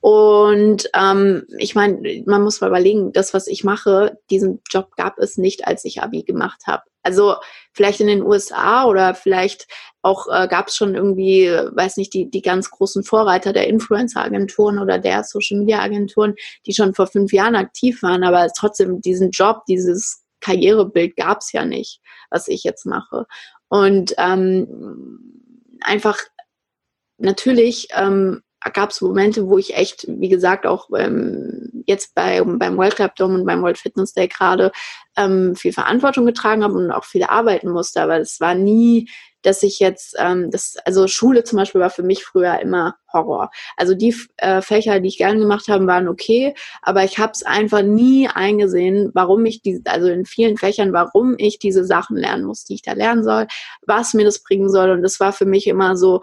Und 0.02 0.90
ähm, 0.96 1.44
ich 1.58 1.76
meine, 1.76 2.24
man 2.26 2.42
muss 2.42 2.62
mal 2.62 2.68
überlegen, 2.68 3.12
das, 3.12 3.34
was 3.34 3.48
ich 3.48 3.66
mache, 3.66 4.18
diesen 4.30 4.62
Job 4.70 4.96
gab 4.96 5.20
es 5.20 5.38
nicht, 5.38 5.68
als 5.68 5.84
ich 5.84 6.02
Abi 6.02 6.24
gemacht 6.24 6.62
habe. 6.68 6.84
Also 7.04 7.36
vielleicht 7.74 8.00
in 8.00 8.08
den 8.08 8.24
USA 8.24 8.86
oder 8.86 9.14
vielleicht 9.14 9.68
auch 10.02 10.28
äh, 10.28 10.48
gab 10.48 10.68
es 10.68 10.76
schon 10.76 10.96
irgendwie, 10.96 11.48
weiß 11.48 11.98
nicht, 11.98 12.14
die, 12.14 12.30
die 12.30 12.42
ganz 12.42 12.70
großen 12.70 13.04
Vorreiter 13.04 13.52
der 13.52 13.68
Influencer-Agenturen 13.68 14.80
oder 14.80 15.00
der 15.00 15.24
Social-Media-Agenturen, 15.24 16.36
die 16.66 16.74
schon 16.74 16.94
vor 16.94 17.08
fünf 17.08 17.34
Jahren 17.34 17.56
aktiv 17.56 18.02
waren, 18.02 18.24
aber 18.24 18.48
trotzdem 18.56 19.02
diesen 19.02 19.32
Job, 19.32 19.64
dieses 19.68 20.24
Karrierebild 20.42 21.16
gab 21.16 21.40
es 21.40 21.52
ja 21.52 21.66
nicht, 21.66 22.02
was 22.30 22.48
ich 22.48 22.64
jetzt 22.64 22.86
mache. 22.86 23.26
Und 23.68 24.14
ähm, 24.18 25.20
einfach 25.82 26.18
natürlich 27.18 27.88
ähm, 27.92 28.42
gab 28.74 28.92
es 28.92 29.02
Momente, 29.02 29.48
wo 29.48 29.58
ich 29.58 29.76
echt, 29.76 30.06
wie 30.08 30.30
gesagt, 30.30 30.66
auch 30.66 30.90
ähm, 30.98 31.84
jetzt 31.86 32.14
bei, 32.14 32.42
beim 32.44 32.78
World 32.78 32.98
Cup 32.98 33.16
Dome 33.16 33.36
und 33.36 33.46
beim 33.46 33.62
World 33.62 33.78
Fitness 33.78 34.14
Day 34.14 34.28
gerade 34.28 34.72
ähm, 35.16 35.56
viel 35.56 35.74
Verantwortung 35.74 36.26
getragen 36.26 36.64
habe 36.64 36.74
und 36.74 36.92
auch 36.92 37.06
viel 37.06 37.24
arbeiten 37.24 37.70
musste. 37.70 38.02
Aber 38.02 38.20
es 38.20 38.40
war 38.40 38.56
nie, 38.56 39.10
dass 39.42 39.64
ich 39.64 39.80
jetzt, 39.80 40.16
ähm, 40.18 40.52
das, 40.52 40.76
also 40.86 41.08
Schule 41.08 41.44
zum 41.44 41.58
Beispiel 41.58 41.82
war 41.82 41.90
für 41.90 42.04
mich 42.04 42.24
früher 42.24 42.60
immer 42.60 42.96
Horror. 43.12 43.50
Also 43.78 43.96
die 43.96 44.16
äh, 44.38 44.62
Fächer, 44.62 45.00
die 45.00 45.10
ich 45.10 45.18
gerne 45.18 45.40
gemacht 45.40 45.68
habe, 45.68 45.88
waren 45.88 46.08
okay, 46.08 46.54
aber 46.82 47.04
ich 47.04 47.18
habe 47.18 47.32
es 47.34 47.44
einfach 47.44 47.82
nie 47.82 48.28
eingesehen, 48.28 49.12
warum 49.14 49.46
ich 49.46 49.62
diese, 49.62 49.82
also 49.86 50.08
in 50.08 50.26
vielen 50.26 50.58
Fächern, 50.58 50.94
warum 50.94 51.36
ich 51.38 51.60
diese 51.60 51.86
Sachen 51.86 52.18
lernen 52.18 52.46
muss, 52.46 52.66
die 52.66 52.76
ich 52.76 52.82
da 52.82 52.94
lernen 52.94 53.24
soll, 53.24 53.48
was 53.86 54.14
mir 54.14 54.26
das 54.26 54.44
bringen 54.44 54.70
soll. 54.70 54.92
Und 54.92 55.02
das 55.02 55.20
war 55.20 55.34
für 55.34 55.46
mich 55.46 55.68
immer 55.68 55.96
so, 55.96 56.22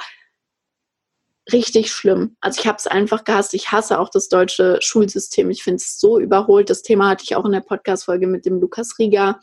richtig 1.52 1.92
schlimm. 1.92 2.36
Also 2.40 2.60
ich 2.60 2.66
habe 2.66 2.76
es 2.78 2.86
einfach 2.86 3.24
gehasst. 3.24 3.54
Ich 3.54 3.70
hasse 3.70 3.98
auch 4.00 4.08
das 4.08 4.28
deutsche 4.28 4.78
Schulsystem. 4.80 5.50
Ich 5.50 5.62
finde 5.62 5.76
es 5.76 5.98
so 5.98 6.18
überholt. 6.18 6.70
Das 6.70 6.82
Thema 6.82 7.10
hatte 7.10 7.24
ich 7.24 7.36
auch 7.36 7.44
in 7.44 7.52
der 7.52 7.60
Podcast-Folge 7.60 8.26
mit 8.26 8.46
dem 8.46 8.60
Lukas 8.60 8.98
Rieger. 8.98 9.38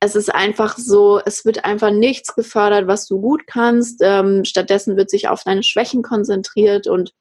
Es 0.00 0.14
ist 0.14 0.32
einfach 0.32 0.78
so, 0.78 1.20
es 1.24 1.44
wird 1.44 1.64
einfach 1.64 1.90
nichts 1.90 2.34
gefördert, 2.34 2.86
was 2.86 3.06
du 3.06 3.20
gut 3.20 3.46
kannst. 3.46 4.00
Ähm, 4.02 4.44
stattdessen 4.44 4.96
wird 4.96 5.10
sich 5.10 5.28
auf 5.28 5.42
deine 5.42 5.62
Schwächen 5.62 6.02
konzentriert 6.02 6.86
und 6.86 7.12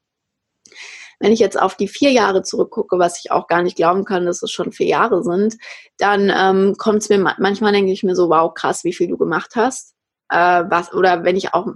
wenn 1.19 1.31
ich 1.31 1.39
jetzt 1.39 1.59
auf 1.59 1.75
die 1.75 1.87
vier 1.87 2.11
Jahre 2.11 2.43
zurückgucke, 2.43 2.99
was 2.99 3.19
ich 3.19 3.31
auch 3.31 3.47
gar 3.47 3.63
nicht 3.63 3.75
glauben 3.75 4.05
kann, 4.05 4.25
dass 4.25 4.43
es 4.43 4.51
schon 4.51 4.71
vier 4.71 4.87
Jahre 4.87 5.23
sind, 5.23 5.57
dann 5.97 6.31
ähm, 6.35 6.75
kommt 6.77 7.01
es 7.01 7.09
mir 7.09 7.17
manchmal 7.39 7.71
denke 7.71 7.91
ich 7.91 8.03
mir 8.03 8.15
so, 8.15 8.29
wow, 8.29 8.53
krass, 8.53 8.83
wie 8.83 8.93
viel 8.93 9.07
du 9.07 9.17
gemacht 9.17 9.55
hast. 9.55 9.95
Äh, 10.29 10.63
was, 10.69 10.93
oder 10.93 11.23
wenn 11.23 11.35
ich 11.35 11.53
auch 11.53 11.67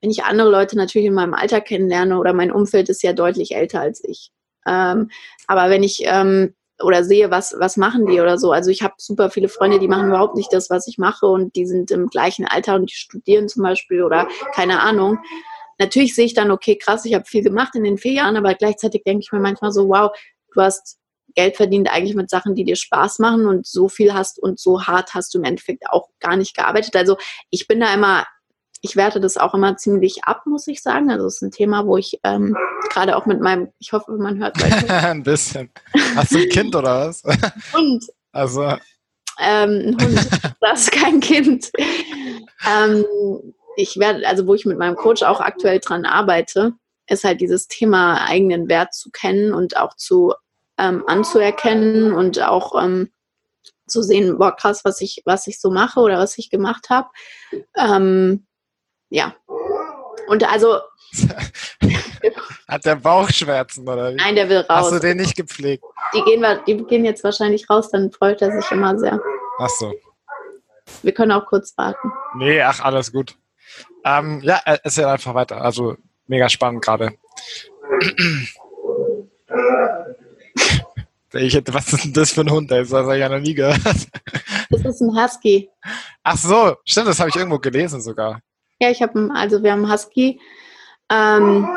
wenn 0.00 0.10
ich 0.10 0.24
andere 0.24 0.50
Leute 0.50 0.76
natürlich 0.76 1.08
in 1.08 1.14
meinem 1.14 1.34
Alter 1.34 1.60
kennenlerne 1.60 2.18
oder 2.18 2.32
mein 2.32 2.50
Umfeld 2.50 2.88
ist 2.88 3.02
ja 3.02 3.12
deutlich 3.12 3.54
älter 3.54 3.80
als 3.80 4.02
ich. 4.02 4.30
Ähm, 4.66 5.10
aber 5.46 5.68
wenn 5.68 5.82
ich 5.82 6.02
ähm, 6.04 6.54
oder 6.82 7.04
sehe, 7.04 7.30
was, 7.30 7.54
was 7.58 7.76
machen 7.76 8.06
die 8.06 8.20
oder 8.20 8.38
so. 8.38 8.52
Also 8.52 8.70
ich 8.70 8.82
habe 8.82 8.94
super 8.98 9.30
viele 9.30 9.48
Freunde, 9.48 9.78
die 9.78 9.88
machen 9.88 10.08
überhaupt 10.08 10.36
nicht 10.36 10.52
das, 10.52 10.70
was 10.70 10.86
ich 10.86 10.98
mache 10.98 11.26
und 11.26 11.54
die 11.56 11.66
sind 11.66 11.90
im 11.90 12.08
gleichen 12.08 12.46
Alter 12.46 12.76
und 12.76 12.90
die 12.90 12.94
studieren 12.94 13.48
zum 13.48 13.62
Beispiel 13.62 14.02
oder 14.02 14.28
keine 14.54 14.80
Ahnung. 14.80 15.18
Natürlich 15.78 16.14
sehe 16.14 16.26
ich 16.26 16.34
dann, 16.34 16.50
okay, 16.50 16.76
krass, 16.76 17.04
ich 17.04 17.14
habe 17.14 17.24
viel 17.24 17.42
gemacht 17.42 17.74
in 17.74 17.84
den 17.84 17.98
vier 17.98 18.12
Jahren, 18.12 18.36
aber 18.36 18.54
gleichzeitig 18.54 19.02
denke 19.04 19.22
ich 19.24 19.32
mir 19.32 19.40
manchmal 19.40 19.72
so, 19.72 19.88
wow, 19.88 20.10
du 20.54 20.60
hast 20.60 20.98
Geld 21.34 21.56
verdient 21.56 21.90
eigentlich 21.90 22.16
mit 22.16 22.28
Sachen, 22.28 22.54
die 22.54 22.64
dir 22.64 22.76
Spaß 22.76 23.18
machen 23.20 23.46
und 23.46 23.66
so 23.66 23.88
viel 23.88 24.12
hast 24.12 24.38
und 24.38 24.58
so 24.58 24.86
hart 24.86 25.14
hast 25.14 25.32
du 25.32 25.38
im 25.38 25.44
Endeffekt 25.44 25.84
auch 25.88 26.08
gar 26.18 26.36
nicht 26.36 26.56
gearbeitet. 26.56 26.96
Also 26.96 27.16
ich 27.50 27.68
bin 27.68 27.80
da 27.80 27.94
immer 27.94 28.26
ich 28.82 28.96
werte 28.96 29.20
das 29.20 29.36
auch 29.36 29.54
immer 29.54 29.76
ziemlich 29.76 30.24
ab, 30.24 30.46
muss 30.46 30.66
ich 30.66 30.82
sagen. 30.82 31.10
Also 31.10 31.26
es 31.26 31.36
ist 31.36 31.42
ein 31.42 31.50
Thema, 31.50 31.86
wo 31.86 31.96
ich 31.96 32.18
ähm, 32.24 32.56
gerade 32.90 33.16
auch 33.16 33.26
mit 33.26 33.40
meinem, 33.40 33.68
ich 33.78 33.92
hoffe, 33.92 34.12
man 34.12 34.38
hört 34.38 34.56
ein 34.90 35.22
bisschen. 35.22 35.70
Hast 36.16 36.32
du 36.32 36.38
ein 36.38 36.48
Kind 36.48 36.74
oder 36.74 37.08
was? 37.08 37.22
Hund. 37.72 38.04
Also. 38.32 38.62
Ähm, 39.38 39.96
ein 39.96 39.96
Hund. 40.00 40.28
Das 40.60 40.82
ist 40.82 40.92
kein 40.92 41.20
Kind. 41.20 41.70
ähm, 42.68 43.04
ich 43.76 43.98
werde, 43.98 44.26
also 44.26 44.46
wo 44.46 44.54
ich 44.54 44.66
mit 44.66 44.78
meinem 44.78 44.94
Coach 44.94 45.22
auch 45.22 45.40
aktuell 45.40 45.80
dran 45.80 46.04
arbeite, 46.04 46.74
ist 47.06 47.24
halt 47.24 47.40
dieses 47.40 47.66
Thema 47.66 48.24
eigenen 48.26 48.68
Wert 48.68 48.94
zu 48.94 49.10
kennen 49.10 49.52
und 49.52 49.76
auch 49.76 49.96
zu 49.96 50.34
ähm, 50.78 51.04
anzuerkennen 51.06 52.12
und 52.12 52.40
auch 52.42 52.80
ähm, 52.80 53.10
zu 53.86 54.02
sehen, 54.02 54.38
boah, 54.38 54.54
krass, 54.54 54.84
was 54.84 55.00
ich, 55.00 55.22
was 55.24 55.46
ich 55.46 55.60
so 55.60 55.70
mache 55.70 56.00
oder 56.00 56.18
was 56.18 56.38
ich 56.38 56.50
gemacht 56.50 56.88
habe. 56.88 57.08
Ähm, 57.76 58.46
ja. 59.10 59.34
Und 60.28 60.48
also. 60.50 60.78
Hat 62.68 62.84
der 62.84 62.96
Bauchschmerzen 62.96 63.88
oder 63.88 64.12
wie? 64.12 64.16
Nein, 64.16 64.36
der 64.36 64.48
will 64.48 64.58
raus. 64.58 64.66
Hast 64.68 64.92
du 64.92 65.00
den 65.00 65.16
nicht 65.16 65.36
gepflegt? 65.36 65.84
Die 66.14 66.22
gehen, 66.22 66.44
die 66.66 66.76
gehen 66.84 67.04
jetzt 67.04 67.24
wahrscheinlich 67.24 67.68
raus, 67.68 67.90
dann 67.90 68.12
freut 68.12 68.40
er 68.40 68.52
sich 68.52 68.70
immer 68.70 68.96
sehr. 68.96 69.20
Ach 69.58 69.68
so. 69.68 69.92
Wir 71.02 71.12
können 71.12 71.32
auch 71.32 71.46
kurz 71.46 71.76
warten. 71.76 72.12
Nee, 72.36 72.62
ach, 72.62 72.80
alles 72.80 73.12
gut. 73.12 73.36
Ähm, 74.04 74.40
ja, 74.42 74.60
erzähl 74.64 75.04
einfach 75.04 75.34
weiter. 75.34 75.60
Also 75.60 75.96
mega 76.26 76.48
spannend 76.48 76.84
gerade. 76.84 77.12
Ich 81.32 81.54
hätte, 81.54 81.72
was 81.72 81.92
ist 81.92 82.04
denn 82.04 82.12
das 82.12 82.32
für 82.32 82.40
ein 82.40 82.50
Hund? 82.50 82.70
Das 82.72 82.92
habe 82.92 83.14
ich 83.14 83.20
ja 83.20 83.28
noch 83.28 83.38
nie 83.38 83.54
gehört. 83.54 83.80
Das 83.84 84.84
ist 84.84 85.00
ein 85.00 85.14
Husky. 85.16 85.70
Ach 86.22 86.36
so, 86.36 86.76
stimmt, 86.84 87.08
das 87.08 87.20
habe 87.20 87.28
ich 87.30 87.36
irgendwo 87.36 87.58
gelesen 87.58 88.00
sogar. 88.00 88.40
Ja, 88.80 88.90
ich 88.90 89.02
habe, 89.02 89.30
also 89.34 89.62
wir 89.62 89.72
haben 89.72 89.84
einen 89.84 89.92
Husky. 89.92 90.40
Ähm, 91.10 91.68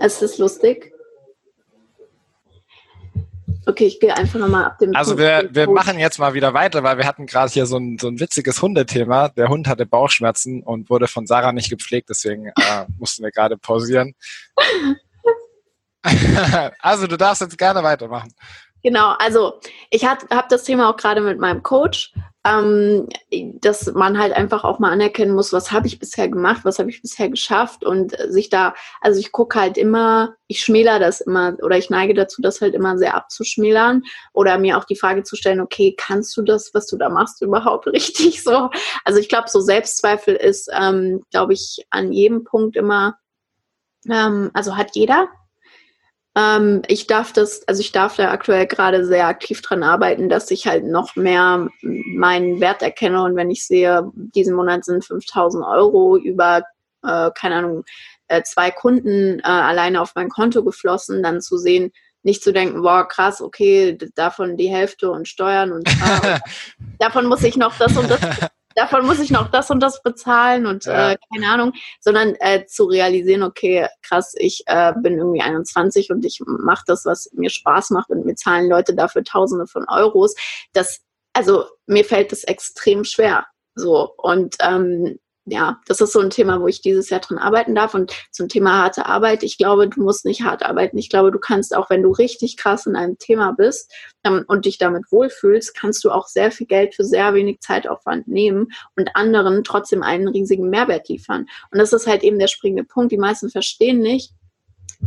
es 0.00 0.20
ist 0.22 0.38
lustig. 0.38 0.92
Okay, 3.64 3.84
ich 3.84 4.00
gehe 4.00 4.16
einfach 4.16 4.40
nochmal 4.40 4.64
ab 4.64 4.78
dem. 4.78 4.94
Also 4.96 5.16
wir, 5.16 5.48
wir 5.52 5.70
machen 5.70 5.96
jetzt 5.98 6.18
mal 6.18 6.34
wieder 6.34 6.52
weiter, 6.52 6.82
weil 6.82 6.98
wir 6.98 7.06
hatten 7.06 7.26
gerade 7.26 7.52
hier 7.52 7.64
so 7.66 7.76
ein, 7.76 7.96
so 7.96 8.08
ein 8.08 8.18
witziges 8.18 8.60
Hundethema. 8.60 9.28
Der 9.28 9.48
Hund 9.48 9.68
hatte 9.68 9.86
Bauchschmerzen 9.86 10.64
und 10.64 10.90
wurde 10.90 11.06
von 11.06 11.28
Sarah 11.28 11.52
nicht 11.52 11.70
gepflegt, 11.70 12.08
deswegen 12.10 12.48
äh, 12.48 12.52
mussten 12.98 13.22
wir 13.22 13.30
gerade 13.30 13.56
pausieren. 13.56 14.14
also 16.80 17.06
du 17.06 17.16
darfst 17.16 17.42
jetzt 17.42 17.56
gerne 17.56 17.84
weitermachen. 17.84 18.34
Genau, 18.82 19.14
also 19.18 19.60
ich 19.90 20.04
habe 20.04 20.26
das 20.48 20.64
Thema 20.64 20.90
auch 20.90 20.96
gerade 20.96 21.20
mit 21.20 21.38
meinem 21.38 21.62
Coach, 21.62 22.12
ähm, 22.44 23.08
dass 23.60 23.92
man 23.94 24.18
halt 24.18 24.32
einfach 24.32 24.64
auch 24.64 24.80
mal 24.80 24.90
anerkennen 24.90 25.34
muss, 25.34 25.52
was 25.52 25.70
habe 25.70 25.86
ich 25.86 26.00
bisher 26.00 26.28
gemacht, 26.28 26.64
was 26.64 26.80
habe 26.80 26.90
ich 26.90 27.00
bisher 27.00 27.28
geschafft 27.28 27.84
und 27.84 28.16
sich 28.28 28.50
da, 28.50 28.74
also 29.00 29.20
ich 29.20 29.30
gucke 29.30 29.60
halt 29.60 29.78
immer, 29.78 30.34
ich 30.48 30.60
schmäler 30.60 30.98
das 30.98 31.20
immer 31.20 31.56
oder 31.62 31.78
ich 31.78 31.88
neige 31.88 32.14
dazu, 32.14 32.42
das 32.42 32.60
halt 32.60 32.74
immer 32.74 32.98
sehr 32.98 33.14
abzuschmälern 33.14 34.02
oder 34.32 34.58
mir 34.58 34.76
auch 34.76 34.84
die 34.84 34.96
Frage 34.96 35.22
zu 35.22 35.36
stellen, 35.36 35.60
okay, 35.60 35.94
kannst 35.96 36.36
du 36.36 36.42
das, 36.42 36.72
was 36.74 36.86
du 36.86 36.96
da 36.96 37.08
machst, 37.08 37.42
überhaupt 37.42 37.86
richtig 37.92 38.42
so? 38.42 38.70
Also 39.04 39.20
ich 39.20 39.28
glaube, 39.28 39.48
so 39.48 39.60
Selbstzweifel 39.60 40.34
ist, 40.34 40.68
ähm, 40.72 41.22
glaube 41.30 41.52
ich, 41.52 41.86
an 41.90 42.12
jedem 42.12 42.42
Punkt 42.42 42.76
immer, 42.76 43.18
ähm, 44.10 44.50
also 44.52 44.76
hat 44.76 44.96
jeder, 44.96 45.28
ähm, 46.34 46.82
ich 46.88 47.06
darf 47.06 47.32
das, 47.32 47.66
also 47.68 47.80
ich 47.80 47.92
darf 47.92 48.16
da 48.16 48.30
aktuell 48.30 48.66
gerade 48.66 49.04
sehr 49.04 49.26
aktiv 49.26 49.60
dran 49.60 49.82
arbeiten, 49.82 50.28
dass 50.28 50.50
ich 50.50 50.66
halt 50.66 50.84
noch 50.84 51.14
mehr 51.14 51.68
meinen 51.82 52.60
Wert 52.60 52.82
erkenne. 52.82 53.22
Und 53.22 53.36
wenn 53.36 53.50
ich 53.50 53.66
sehe, 53.66 54.10
diesen 54.14 54.54
Monat 54.54 54.84
sind 54.84 55.04
5000 55.04 55.64
Euro 55.64 56.16
über, 56.16 56.62
äh, 57.04 57.30
keine 57.34 57.56
Ahnung, 57.56 57.84
äh, 58.28 58.42
zwei 58.44 58.70
Kunden 58.70 59.40
äh, 59.40 59.42
alleine 59.42 60.00
auf 60.00 60.12
mein 60.14 60.30
Konto 60.30 60.64
geflossen, 60.64 61.22
dann 61.22 61.42
zu 61.42 61.58
sehen, 61.58 61.92
nicht 62.22 62.42
zu 62.42 62.52
denken, 62.52 62.82
boah, 62.82 63.06
krass, 63.06 63.42
okay, 63.42 63.98
davon 64.14 64.56
die 64.56 64.70
Hälfte 64.70 65.10
und 65.10 65.28
Steuern 65.28 65.72
und 65.72 65.88
äh, 66.22 66.38
davon 66.98 67.26
muss 67.26 67.42
ich 67.42 67.56
noch 67.56 67.76
das 67.76 67.96
und 67.96 68.10
das 68.10 68.20
davon 68.74 69.06
muss 69.06 69.20
ich 69.20 69.30
noch 69.30 69.50
das 69.50 69.70
und 69.70 69.80
das 69.80 70.02
bezahlen 70.02 70.66
und 70.66 70.84
ja. 70.84 71.12
äh, 71.12 71.16
keine 71.32 71.52
Ahnung, 71.52 71.72
sondern 72.00 72.34
äh, 72.40 72.66
zu 72.66 72.84
realisieren, 72.84 73.42
okay, 73.42 73.88
krass, 74.02 74.34
ich 74.36 74.62
äh, 74.66 74.92
bin 75.02 75.18
irgendwie 75.18 75.42
21 75.42 76.10
und 76.10 76.24
ich 76.24 76.40
mache 76.46 76.84
das, 76.86 77.04
was 77.04 77.30
mir 77.32 77.50
Spaß 77.50 77.90
macht 77.90 78.10
und 78.10 78.24
mir 78.24 78.34
zahlen 78.34 78.68
Leute 78.68 78.94
dafür 78.94 79.24
Tausende 79.24 79.66
von 79.66 79.86
Euros. 79.88 80.34
Das, 80.72 81.00
also 81.32 81.66
mir 81.86 82.04
fällt 82.04 82.32
das 82.32 82.44
extrem 82.44 83.04
schwer. 83.04 83.46
So 83.74 84.12
und 84.18 84.56
ähm, 84.60 85.18
ja, 85.44 85.80
das 85.86 86.00
ist 86.00 86.12
so 86.12 86.20
ein 86.20 86.30
Thema, 86.30 86.60
wo 86.60 86.68
ich 86.68 86.82
dieses 86.82 87.10
Jahr 87.10 87.20
dran 87.20 87.38
arbeiten 87.38 87.74
darf. 87.74 87.94
Und 87.94 88.12
zum 88.30 88.48
Thema 88.48 88.82
harte 88.82 89.06
Arbeit, 89.06 89.42
ich 89.42 89.58
glaube, 89.58 89.88
du 89.88 90.00
musst 90.00 90.24
nicht 90.24 90.42
hart 90.42 90.64
arbeiten. 90.64 90.98
Ich 90.98 91.08
glaube, 91.08 91.32
du 91.32 91.40
kannst 91.40 91.74
auch, 91.74 91.90
wenn 91.90 92.02
du 92.02 92.12
richtig 92.12 92.56
krass 92.56 92.86
in 92.86 92.94
einem 92.94 93.18
Thema 93.18 93.52
bist 93.52 93.92
ähm, 94.22 94.44
und 94.46 94.66
dich 94.66 94.78
damit 94.78 95.10
wohlfühlst, 95.10 95.74
kannst 95.74 96.04
du 96.04 96.12
auch 96.12 96.28
sehr 96.28 96.52
viel 96.52 96.68
Geld 96.68 96.94
für 96.94 97.04
sehr 97.04 97.34
wenig 97.34 97.60
Zeitaufwand 97.60 98.28
nehmen 98.28 98.68
und 98.96 99.16
anderen 99.16 99.64
trotzdem 99.64 100.02
einen 100.04 100.28
riesigen 100.28 100.70
Mehrwert 100.70 101.08
liefern. 101.08 101.46
Und 101.72 101.78
das 101.78 101.92
ist 101.92 102.06
halt 102.06 102.22
eben 102.22 102.38
der 102.38 102.48
springende 102.48 102.84
Punkt. 102.84 103.10
Die 103.10 103.18
meisten 103.18 103.50
verstehen 103.50 103.98
nicht, 103.98 104.32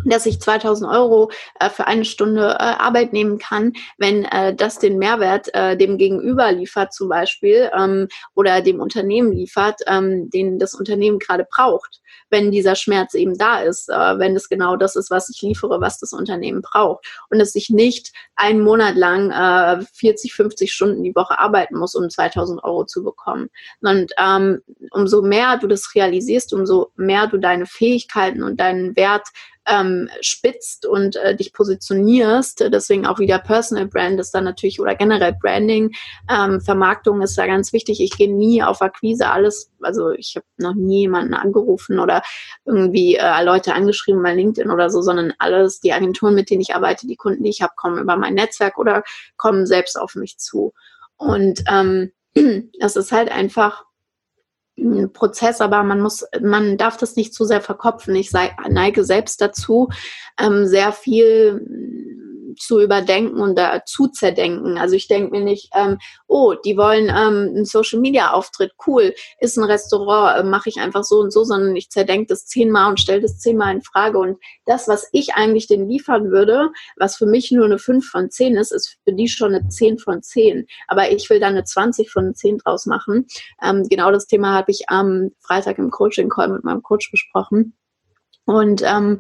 dass 0.04 0.26
ich 0.26 0.40
2000 0.42 0.92
Euro 0.92 1.32
äh, 1.60 1.70
für 1.70 1.88
eine 1.88 2.06
Stunde 2.06 2.50
äh, 2.60 2.64
Arbeit 2.64 3.14
nehmen 3.14 3.38
kann, 3.38 3.74
wenn 3.98 4.26
äh, 4.26 4.54
das 4.54 4.80
den 4.80 4.98
Mehrwert 4.98 5.54
äh, 5.54 5.78
dem 5.78 5.98
Gegenüber 5.98 6.52
liefert 6.52 6.94
zum 6.94 7.10
Beispiel 7.10 7.72
ähm, 7.78 8.08
oder 8.34 8.62
dem 8.62 8.80
Unternehmen 8.80 9.32
liefert, 9.32 9.82
ähm, 9.88 10.30
den 10.30 10.60
das 10.60 10.74
Unternehmen 10.74 11.20
gerade 11.20 11.48
braucht, 11.50 12.02
wenn 12.30 12.52
dieser 12.52 12.76
Schmerz 12.76 13.14
eben 13.14 13.38
da 13.38 13.60
ist, 13.60 13.90
äh, 13.90 14.20
wenn 14.20 14.36
es 14.36 14.50
genau 14.50 14.76
das 14.76 14.96
ist, 14.96 15.12
was 15.12 15.30
ich 15.30 15.42
liefere, 15.42 15.80
was 15.82 16.00
das 16.00 16.14
Unternehmen 16.14 16.62
braucht 16.62 17.06
und 17.30 17.40
dass 17.40 17.56
ich 17.56 17.70
nicht 17.70 18.12
einen 18.36 18.62
Monat 18.62 18.96
lang 18.96 19.32
äh, 19.32 19.86
40, 19.94 20.34
50 20.34 20.74
Stunden 20.74 21.04
die 21.04 21.16
Woche 21.16 21.40
arbeiten 21.40 21.78
muss, 21.78 21.96
um 21.96 22.10
2000 22.10 22.64
Euro 22.64 22.86
zu 22.86 23.04
bekommen. 23.04 23.50
Und 23.82 24.12
ähm, 24.18 24.62
umso 24.92 25.22
mehr 25.22 25.58
du 25.58 25.68
das 25.68 25.94
realisierst, 25.96 26.54
umso 26.54 26.92
mehr 26.96 27.28
du 27.28 27.38
deine 27.38 27.66
Fähigkeiten 27.66 28.44
und 28.44 28.60
deinen 28.60 28.96
Wert 28.96 29.28
ähm, 29.68 30.10
spitzt 30.22 30.86
und 30.86 31.16
äh, 31.16 31.36
dich 31.36 31.54
positionierst, 31.54 32.66
deswegen 32.72 33.06
auch 33.06 33.20
wieder 33.20 33.40
Personal 33.40 33.88
Brand 33.88 34.20
ist 34.20 34.32
dann 34.32 34.44
natürlich 34.44 34.80
oder 34.80 34.96
generell 34.96 35.36
Branding, 35.40 35.92
ähm, 36.30 36.62
Vermarktung 36.62 37.22
ist 37.22 37.38
da 37.38 37.48
ganz 37.48 37.74
wichtig. 37.74 38.00
Ich 38.00 38.12
gehe 38.12 38.34
nie 38.34 38.62
auf 38.64 38.82
Akquise, 38.82 39.30
alles, 39.30 39.72
also 39.82 40.12
ich 40.12 40.36
habe 40.36 40.46
noch 40.58 40.76
nie 40.76 41.02
jemanden 41.02 41.34
angerufen 41.34 42.00
oder 42.00 42.22
irgendwie 42.66 43.16
äh, 43.16 43.44
Leute 43.44 43.74
angeschrieben 43.74 44.22
bei 44.22 44.34
LinkedIn 44.34 44.72
oder 44.72 44.90
so, 44.90 45.02
sondern 45.02 45.34
alles, 45.40 45.80
die 45.80 45.94
Agenturen, 45.94 46.36
mit 46.36 46.50
denen 46.50 46.62
ich 46.62 46.76
arbeite, 46.76 47.08
die 47.08 47.16
Kunden, 47.16 47.44
die 47.44 47.50
ich 47.50 47.62
habe, 47.62 47.74
kommen 47.76 48.00
über 48.00 48.18
mein 48.18 48.36
Netzwerk 48.36 48.78
oder 48.78 49.04
kommen 49.38 49.66
selbst 49.66 50.00
auf 50.00 50.16
mich 50.16 50.38
zu. 50.38 50.74
Und 51.18 51.64
ähm, 51.70 52.12
das 52.80 52.96
ist 52.96 53.12
halt 53.12 53.32
einfach 53.32 53.82
ein 53.82 53.86
Prozess, 55.14 55.62
aber 55.62 55.84
man 55.84 56.02
muss, 56.02 56.26
man 56.42 56.78
darf 56.78 56.98
das 56.98 57.16
nicht 57.16 57.34
zu 57.34 57.46
sehr 57.46 57.62
verkopfen. 57.62 58.16
Ich 58.16 58.30
sei, 58.30 58.56
neige 58.70 59.04
selbst 59.04 59.42
dazu, 59.42 59.90
ähm, 60.38 60.68
sehr 60.68 60.92
viel 60.92 62.25
zu 62.58 62.82
überdenken 62.82 63.40
und 63.40 63.58
dazu 63.58 64.08
zerdenken. 64.08 64.78
Also 64.78 64.96
ich 64.96 65.08
denke 65.08 65.32
mir 65.32 65.44
nicht, 65.44 65.70
ähm, 65.76 65.98
oh, 66.28 66.54
die 66.54 66.78
wollen 66.78 67.06
ähm, 67.06 67.56
einen 67.56 67.66
Social 67.66 68.00
Media 68.00 68.32
Auftritt, 68.32 68.74
cool, 68.88 69.14
ist 69.40 69.58
ein 69.58 69.64
Restaurant, 69.64 70.40
äh, 70.40 70.44
mache 70.44 70.70
ich 70.70 70.78
einfach 70.78 71.04
so 71.04 71.20
und 71.20 71.32
so, 71.32 71.44
sondern 71.44 71.76
ich 71.76 71.90
zerdenke 71.90 72.28
das 72.28 72.46
zehnmal 72.46 72.90
und 72.90 73.00
stelle 73.00 73.22
das 73.22 73.40
zehnmal 73.40 73.76
in 73.76 73.82
Frage. 73.82 74.18
Und 74.18 74.38
das, 74.66 74.88
was 74.88 75.08
ich 75.12 75.36
eigentlich 75.36 75.68
denen 75.68 75.90
liefern 75.90 76.32
würde, 76.32 76.70
was 76.98 77.16
für 77.16 77.26
mich 77.26 77.52
nur 77.52 77.66
eine 77.66 77.80
5 77.80 78.08
von 78.08 78.30
10 78.30 78.56
ist, 78.56 78.72
ist 78.72 78.98
für 79.04 79.14
die 79.14 79.28
schon 79.28 79.54
eine 79.54 79.68
10 79.68 80.00
von 80.00 80.22
10. 80.22 80.66
Aber 80.88 81.12
ich 81.12 81.30
will 81.30 81.40
da 81.40 81.48
eine 81.48 81.64
20 81.64 82.12
von 82.12 82.34
10 82.36 82.60
draus 82.60 82.86
machen. 82.86 83.28
Ähm, 83.64 83.88
genau 83.90 84.12
das 84.12 84.28
Thema 84.28 84.54
habe 84.54 84.72
ich 84.72 84.90
am 84.90 85.32
Freitag 85.40 85.78
im 85.78 85.92
Coaching-Call 85.92 86.50
mit 86.50 86.64
meinem 86.64 86.84
Coach 86.84 87.12
besprochen. 87.12 87.76
Und 88.46 88.84
ähm, 88.86 89.20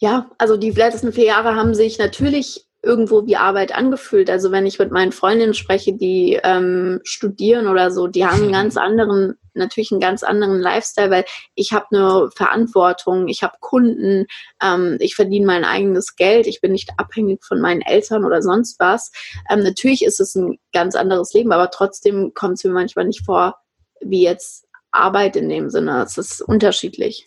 ja, 0.00 0.30
also 0.38 0.56
die 0.56 0.70
letzten 0.70 1.12
vier 1.12 1.26
Jahre 1.26 1.54
haben 1.54 1.74
sich 1.74 1.98
natürlich 1.98 2.66
irgendwo 2.82 3.26
wie 3.26 3.36
Arbeit 3.36 3.74
angefühlt. 3.74 4.30
Also 4.30 4.50
wenn 4.50 4.64
ich 4.64 4.78
mit 4.78 4.90
meinen 4.90 5.12
Freundinnen 5.12 5.52
spreche, 5.52 5.92
die 5.92 6.40
ähm, 6.42 7.00
studieren 7.04 7.66
oder 7.66 7.90
so, 7.90 8.06
die 8.06 8.24
haben 8.24 8.42
einen 8.42 8.52
ganz 8.52 8.78
anderen, 8.78 9.34
natürlich 9.52 9.92
einen 9.92 10.00
ganz 10.00 10.22
anderen 10.22 10.58
Lifestyle, 10.58 11.10
weil 11.10 11.26
ich 11.54 11.74
habe 11.74 11.84
eine 11.92 12.30
Verantwortung, 12.34 13.28
ich 13.28 13.42
habe 13.42 13.58
Kunden, 13.60 14.24
ähm, 14.62 14.96
ich 15.00 15.14
verdiene 15.14 15.44
mein 15.44 15.66
eigenes 15.66 16.16
Geld, 16.16 16.46
ich 16.46 16.62
bin 16.62 16.72
nicht 16.72 16.92
abhängig 16.96 17.44
von 17.44 17.60
meinen 17.60 17.82
Eltern 17.82 18.24
oder 18.24 18.40
sonst 18.40 18.80
was. 18.80 19.12
Ähm, 19.50 19.62
natürlich 19.62 20.02
ist 20.02 20.18
es 20.18 20.34
ein 20.34 20.58
ganz 20.72 20.94
anderes 20.94 21.34
Leben, 21.34 21.52
aber 21.52 21.70
trotzdem 21.70 22.32
kommt 22.32 22.54
es 22.54 22.64
mir 22.64 22.72
manchmal 22.72 23.04
nicht 23.04 23.26
vor, 23.26 23.56
wie 24.00 24.22
jetzt 24.22 24.66
Arbeit 24.92 25.36
in 25.36 25.50
dem 25.50 25.68
Sinne. 25.68 26.02
Es 26.02 26.16
ist 26.16 26.40
unterschiedlich. 26.40 27.26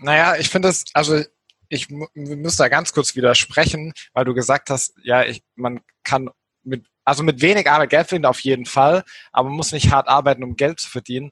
Naja, 0.00 0.36
ich 0.38 0.48
finde 0.48 0.68
es, 0.68 0.84
also 0.94 1.22
ich 1.70 1.88
muss 1.88 2.56
da 2.56 2.68
ganz 2.68 2.92
kurz 2.92 3.14
widersprechen, 3.14 3.94
weil 4.12 4.24
du 4.24 4.34
gesagt 4.34 4.70
hast, 4.70 4.92
ja, 5.04 5.22
ich, 5.22 5.42
man 5.54 5.80
kann 6.02 6.28
mit, 6.64 6.84
also 7.04 7.22
mit 7.22 7.40
wenig 7.40 7.70
Arbeit 7.70 7.90
Geld 7.90 8.08
verdienen 8.08 8.26
auf 8.26 8.40
jeden 8.40 8.66
Fall, 8.66 9.04
aber 9.32 9.48
man 9.48 9.56
muss 9.56 9.72
nicht 9.72 9.92
hart 9.92 10.08
arbeiten, 10.08 10.42
um 10.42 10.56
Geld 10.56 10.80
zu 10.80 10.90
verdienen. 10.90 11.30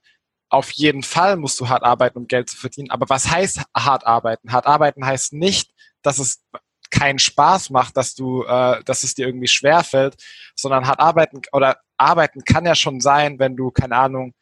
Auf 0.48 0.70
jeden 0.70 1.02
Fall 1.02 1.36
musst 1.36 1.60
du 1.60 1.68
hart 1.68 1.82
arbeiten, 1.82 2.18
um 2.18 2.28
Geld 2.28 2.48
zu 2.48 2.56
verdienen. 2.56 2.90
Aber 2.90 3.08
was 3.08 3.28
heißt 3.28 3.62
hart 3.76 4.06
arbeiten? 4.06 4.52
Hart 4.52 4.66
arbeiten 4.66 5.04
heißt 5.04 5.32
nicht, 5.34 5.74
dass 6.02 6.18
es 6.18 6.42
keinen 6.90 7.18
Spaß 7.18 7.70
macht, 7.70 7.96
dass 7.96 8.14
du, 8.14 8.44
äh, 8.44 8.82
dass 8.84 9.02
es 9.02 9.14
dir 9.14 9.26
irgendwie 9.26 9.48
schwer 9.48 9.82
fällt, 9.82 10.16
sondern 10.54 10.86
hart 10.86 11.00
arbeiten 11.00 11.42
oder 11.52 11.80
arbeiten 11.98 12.44
kann 12.44 12.64
ja 12.64 12.76
schon 12.76 13.00
sein, 13.00 13.38
wenn 13.40 13.56
du 13.56 13.72
keine 13.72 13.96
Ahnung 13.96 14.34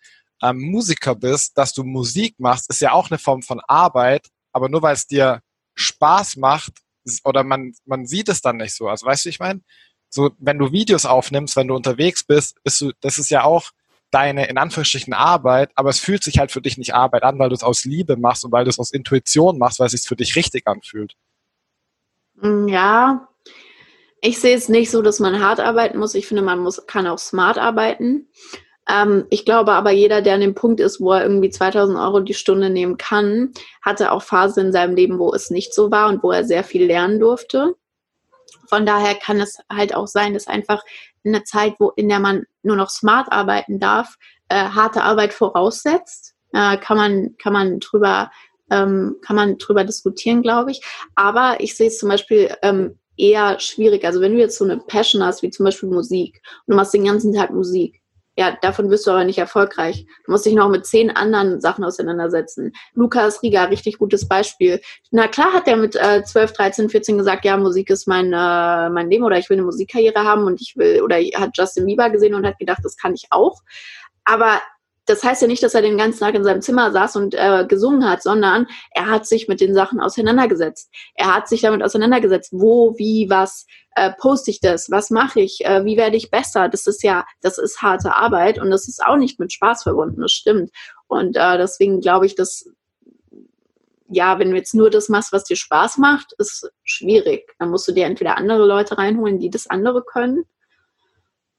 ähm, 0.43 0.61
Musiker 0.61 1.15
bist, 1.15 1.57
dass 1.57 1.73
du 1.73 1.83
Musik 1.85 2.39
machst, 2.39 2.69
ist 2.69 2.83
ja 2.83 2.93
auch 2.93 3.11
eine 3.11 3.19
Form 3.19 3.43
von 3.43 3.61
Arbeit, 3.67 4.29
aber 4.53 4.69
nur 4.69 4.83
weil 4.83 4.95
es 4.95 5.07
dir 5.07 5.41
Spaß 5.77 6.37
macht 6.37 6.73
oder 7.25 7.45
man, 7.45 7.73
man 7.85 8.07
sieht 8.07 8.29
es 8.29 8.41
dann 8.41 8.57
nicht 8.57 8.75
so. 8.75 8.89
Also 8.89 9.07
weißt 9.07 9.25
du, 9.25 9.29
ich 9.29 9.39
meine, 9.39 9.61
so 10.09 10.31
wenn 10.39 10.59
du 10.59 10.73
Videos 10.73 11.07
aufnimmst, 11.07 11.57
wenn 11.57 11.69
du 11.69 11.77
unterwegs 11.77 12.25
bist, 12.25 12.63
bist 12.65 12.81
du, 12.81 12.93
das 13.01 13.19
ist 13.19 13.31
ja 13.31 13.45
auch 13.45 13.71
deine 14.11 14.49
in 14.49 14.59
Anführungsstrichen 14.59 15.13
Arbeit, 15.13 15.71
aber 15.75 15.91
es 15.91 16.01
fühlt 16.01 16.23
sich 16.25 16.39
halt 16.39 16.51
für 16.51 16.61
dich 16.61 16.79
nicht 16.79 16.95
Arbeit 16.95 17.23
an, 17.23 17.39
weil 17.39 17.49
du 17.49 17.55
es 17.55 17.63
aus 17.63 17.85
Liebe 17.85 18.17
machst 18.17 18.45
und 18.45 18.53
weil 18.53 18.65
du 18.65 18.71
es 18.71 18.79
aus 18.79 18.93
Intuition 18.93 19.59
machst, 19.59 19.79
weil 19.79 19.87
es 19.87 19.93
sich 19.93 20.09
für 20.09 20.17
dich 20.17 20.37
richtig 20.37 20.67
anfühlt. 20.67 21.15
Mm, 22.37 22.69
ja, 22.69 23.29
ich 24.21 24.41
sehe 24.41 24.57
es 24.57 24.69
nicht 24.69 24.91
so, 24.91 25.03
dass 25.03 25.21
man 25.21 25.41
hart 25.41 25.61
arbeiten 25.61 25.99
muss. 25.99 26.15
Ich 26.15 26.27
finde, 26.27 26.43
man 26.43 26.61
muss, 26.61 26.87
kann 26.87 27.07
auch 27.07 27.19
smart 27.19 27.59
arbeiten. 27.59 28.29
Ähm, 28.89 29.27
ich 29.31 29.45
glaube 29.45 29.73
aber, 29.73 29.91
jeder, 29.91 30.23
der 30.23 30.35
an 30.35 30.41
dem 30.41 30.55
Punkt 30.55 30.81
ist, 30.81 31.01
wo 31.01 31.13
er 31.13 31.23
irgendwie 31.23 31.51
2000 31.51 31.99
Euro 31.99 32.21
die 32.21 32.35
Stunde 32.35 32.71
nehmen 32.71 32.97
kann, 32.99 33.53
hatte 33.83 34.13
auch 34.13 34.23
Phasen 34.23 34.67
in 34.67 34.73
seinem 34.73 34.95
Leben, 34.95 35.19
wo 35.19 35.33
es 35.33 35.51
nicht 35.51 35.75
so 35.75 35.91
war 35.91 36.09
und 36.09 36.23
wo 36.23 36.31
er 36.31 36.45
sehr 36.45 36.65
viel 36.65 36.87
lernen 36.87 37.19
durfte. 37.19 37.75
Von 38.69 38.87
daher 38.87 39.15
kann 39.15 39.41
es 39.41 39.59
halt 39.71 39.95
auch 39.95 40.07
sein, 40.07 40.35
dass 40.35 40.47
einfach 40.47 40.83
eine 41.25 41.45
Zeit, 41.45 41.75
wo 41.79 41.91
in 41.91 42.09
der 42.09 42.21
man 42.21 42.45
nur 42.63 42.77
noch 42.77 42.91
smart 42.91 43.31
arbeiten 43.31 43.81
darf, 43.81 44.17
äh, 44.49 44.55
harte 44.55 45.03
Arbeit 45.03 45.33
voraussetzt. 45.33 46.35
Äh, 46.53 46.77
kann 46.79 46.97
man 46.97 47.37
kann 47.39 47.53
man 47.53 47.81
drüber 47.81 48.31
ähm, 48.71 49.17
kann 49.23 49.37
man 49.37 49.59
drüber 49.59 49.85
diskutieren, 49.85 50.43
glaube 50.43 50.73
ich. 50.73 50.83
Aber 51.15 51.57
ich 51.61 51.77
sehe 51.77 51.89
es 51.89 51.99
zum 51.99 52.09
Beispiel 52.09 52.55
ähm, 52.63 52.99
eher 53.17 53.59
schwierig. 53.61 54.05
Also 54.05 54.21
wenn 54.21 54.35
du 54.35 54.39
jetzt 54.39 54.59
so 54.59 54.65
eine 54.65 54.79
Passion 54.79 55.23
hast, 55.23 55.43
wie 55.43 55.51
zum 55.51 55.65
Beispiel 55.65 55.89
Musik, 55.89 56.43
und 56.67 56.73
du 56.73 56.77
machst 56.77 56.95
den 56.95 57.05
ganzen 57.05 57.33
Tag 57.33 57.51
Musik, 57.51 58.01
ja, 58.37 58.57
davon 58.61 58.91
wirst 58.91 59.07
du 59.07 59.11
aber 59.11 59.25
nicht 59.25 59.39
erfolgreich. 59.39 60.07
Du 60.25 60.31
musst 60.31 60.45
dich 60.45 60.55
noch 60.55 60.69
mit 60.69 60.85
zehn 60.85 61.11
anderen 61.11 61.61
Sachen 61.61 61.85
auseinandersetzen. 61.85 62.73
Lukas 62.95 63.43
Rieger, 63.43 63.71
richtig 63.71 63.99
gutes 63.99 64.29
Beispiel. 64.29 64.81
Na 65.11 65.27
klar 65.27 65.55
hat 65.55 65.67
er 65.67 65.77
mit 65.77 65.97
äh, 65.97 66.23
12, 66.23 66.53
13, 66.53 66.91
14 66.91 67.17
gesagt, 67.17 67.45
ja, 67.47 67.57
Musik 67.57 67.89
ist 67.89 68.07
mein, 68.07 68.27
äh, 68.27 68.91
mein 68.91 69.11
Leben 69.11 69.25
oder 69.25 69.39
ich 69.39 69.49
will 69.49 69.57
eine 69.57 69.65
Musikkarriere 69.65 70.23
haben 70.23 70.45
und 70.45 70.61
ich 70.61 70.77
will, 70.77 71.01
oder 71.03 71.17
hat 71.17 71.57
Justin 71.57 71.87
Bieber 71.87 72.11
gesehen 72.11 72.35
und 72.35 72.47
hat 72.47 72.59
gedacht, 72.59 72.81
das 72.83 72.97
kann 72.97 73.15
ich 73.15 73.27
auch. 73.31 73.63
Aber 74.25 74.61
das 75.07 75.23
heißt 75.23 75.43
ja 75.43 75.49
nicht, 75.49 75.63
dass 75.63 75.75
er 75.75 75.83
den 75.83 75.97
ganzen 75.97 76.21
Tag 76.21 76.35
in 76.35 76.45
seinem 76.45 76.61
Zimmer 76.61 76.91
saß 76.93 77.17
und 77.17 77.35
äh, 77.35 77.65
gesungen 77.67 78.09
hat, 78.09 78.23
sondern 78.23 78.67
er 78.91 79.07
hat 79.07 79.27
sich 79.27 79.49
mit 79.49 79.61
den 79.61 79.75
Sachen 79.75 80.01
auseinandergesetzt. 80.01 80.91
Er 81.15 81.35
hat 81.35 81.49
sich 81.49 81.63
damit 81.63 81.83
auseinandergesetzt, 81.83 82.51
wo, 82.53 82.95
wie, 82.99 83.31
was 83.31 83.67
äh, 83.95 84.13
poste 84.19 84.51
ich 84.51 84.61
das, 84.61 84.91
was 84.91 85.11
mache 85.11 85.41
ich, 85.41 85.65
äh, 85.65 85.85
wie 85.85 85.97
werde 85.97 86.17
ich 86.17 86.31
besser. 86.31 86.69
Das 86.69 86.87
ist 86.87 87.03
ja, 87.03 87.25
das 87.41 87.59
ist 87.59 87.83
harte 87.83 88.15
Arbeit 88.15 88.59
und 88.61 88.71
das 88.71 88.89
ist 88.89 89.03
auch 89.05 89.17
nicht 89.17 89.39
mit 89.39 89.53
Spaß 89.53 89.85
verbunden, 89.85 90.21
das 90.21 90.33
stimmt. 90.33 90.71
Und 91.07 91.37
äh, 91.37 91.57
deswegen 91.57 92.01
glaube 92.01 92.27
ich, 92.27 92.35
dass 92.35 92.69
ja, 94.09 94.39
wenn 94.39 94.51
du 94.51 94.57
jetzt 94.57 94.75
nur 94.75 94.91
das 94.91 95.09
machst, 95.09 95.33
was 95.33 95.45
dir 95.45 95.57
Spaß 95.57 95.99
macht, 95.99 96.33
ist 96.39 96.71
schwierig. 96.85 97.55
Dann 97.59 97.71
musst 97.71 97.89
du 97.89 97.93
dir 97.93 98.07
entweder 98.07 98.37
andere 98.37 98.65
Leute 98.65 98.99
reinholen, 98.99 99.41
die 99.41 99.51
das 99.51 99.67
andere 99.67 100.05
können. 100.05 100.45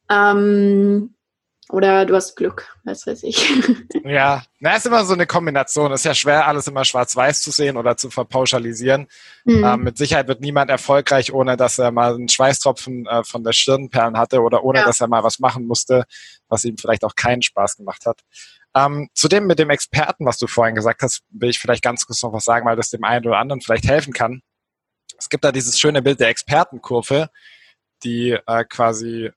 Ähm, 0.09 1.16
oder 1.69 2.05
du 2.05 2.15
hast 2.15 2.35
Glück, 2.37 2.73
was 2.83 3.05
weiß 3.05 3.23
ich. 3.23 3.51
Ja, 4.03 4.43
na, 4.59 4.77
ist 4.77 4.85
immer 4.85 5.03
so 5.03 5.13
eine 5.13 5.27
Kombination. 5.27 5.91
Ist 5.91 6.05
ja 6.05 6.13
schwer, 6.13 6.47
alles 6.47 6.67
immer 6.67 6.85
schwarz-weiß 6.85 7.41
zu 7.41 7.51
sehen 7.51 7.75
oder 7.75 7.97
zu 7.97 8.09
verpauschalisieren. 8.09 9.07
Mhm. 9.43 9.65
Ähm, 9.65 9.83
mit 9.83 9.97
Sicherheit 9.97 10.29
wird 10.29 10.39
niemand 10.39 10.69
erfolgreich, 10.69 11.33
ohne 11.33 11.57
dass 11.57 11.77
er 11.77 11.91
mal 11.91 12.15
einen 12.15 12.29
Schweißtropfen 12.29 13.05
äh, 13.05 13.23
von 13.25 13.43
der 13.43 13.51
Stirnperlen 13.51 14.17
hatte 14.17 14.41
oder 14.41 14.63
ohne, 14.63 14.79
ja. 14.79 14.85
dass 14.85 15.01
er 15.01 15.09
mal 15.09 15.23
was 15.23 15.39
machen 15.39 15.67
musste, 15.67 16.05
was 16.47 16.63
ihm 16.63 16.77
vielleicht 16.77 17.03
auch 17.03 17.15
keinen 17.15 17.41
Spaß 17.41 17.75
gemacht 17.75 18.05
hat. 18.05 18.21
Ähm, 18.73 19.09
zudem 19.13 19.45
mit 19.45 19.59
dem 19.59 19.69
Experten, 19.69 20.25
was 20.25 20.37
du 20.37 20.47
vorhin 20.47 20.75
gesagt 20.75 21.01
hast, 21.01 21.23
will 21.29 21.49
ich 21.49 21.59
vielleicht 21.59 21.83
ganz 21.83 22.05
kurz 22.05 22.23
noch 22.23 22.31
was 22.31 22.45
sagen, 22.45 22.65
weil 22.65 22.77
das 22.77 22.89
dem 22.89 23.03
einen 23.03 23.25
oder 23.25 23.39
anderen 23.39 23.59
vielleicht 23.59 23.87
helfen 23.87 24.13
kann. 24.13 24.41
Es 25.17 25.27
gibt 25.27 25.43
da 25.43 25.51
dieses 25.51 25.77
schöne 25.77 26.01
Bild 26.01 26.21
der 26.21 26.29
Expertenkurve, 26.29 27.29
die 28.03 28.37
äh, 28.45 28.63
quasi 28.65 29.31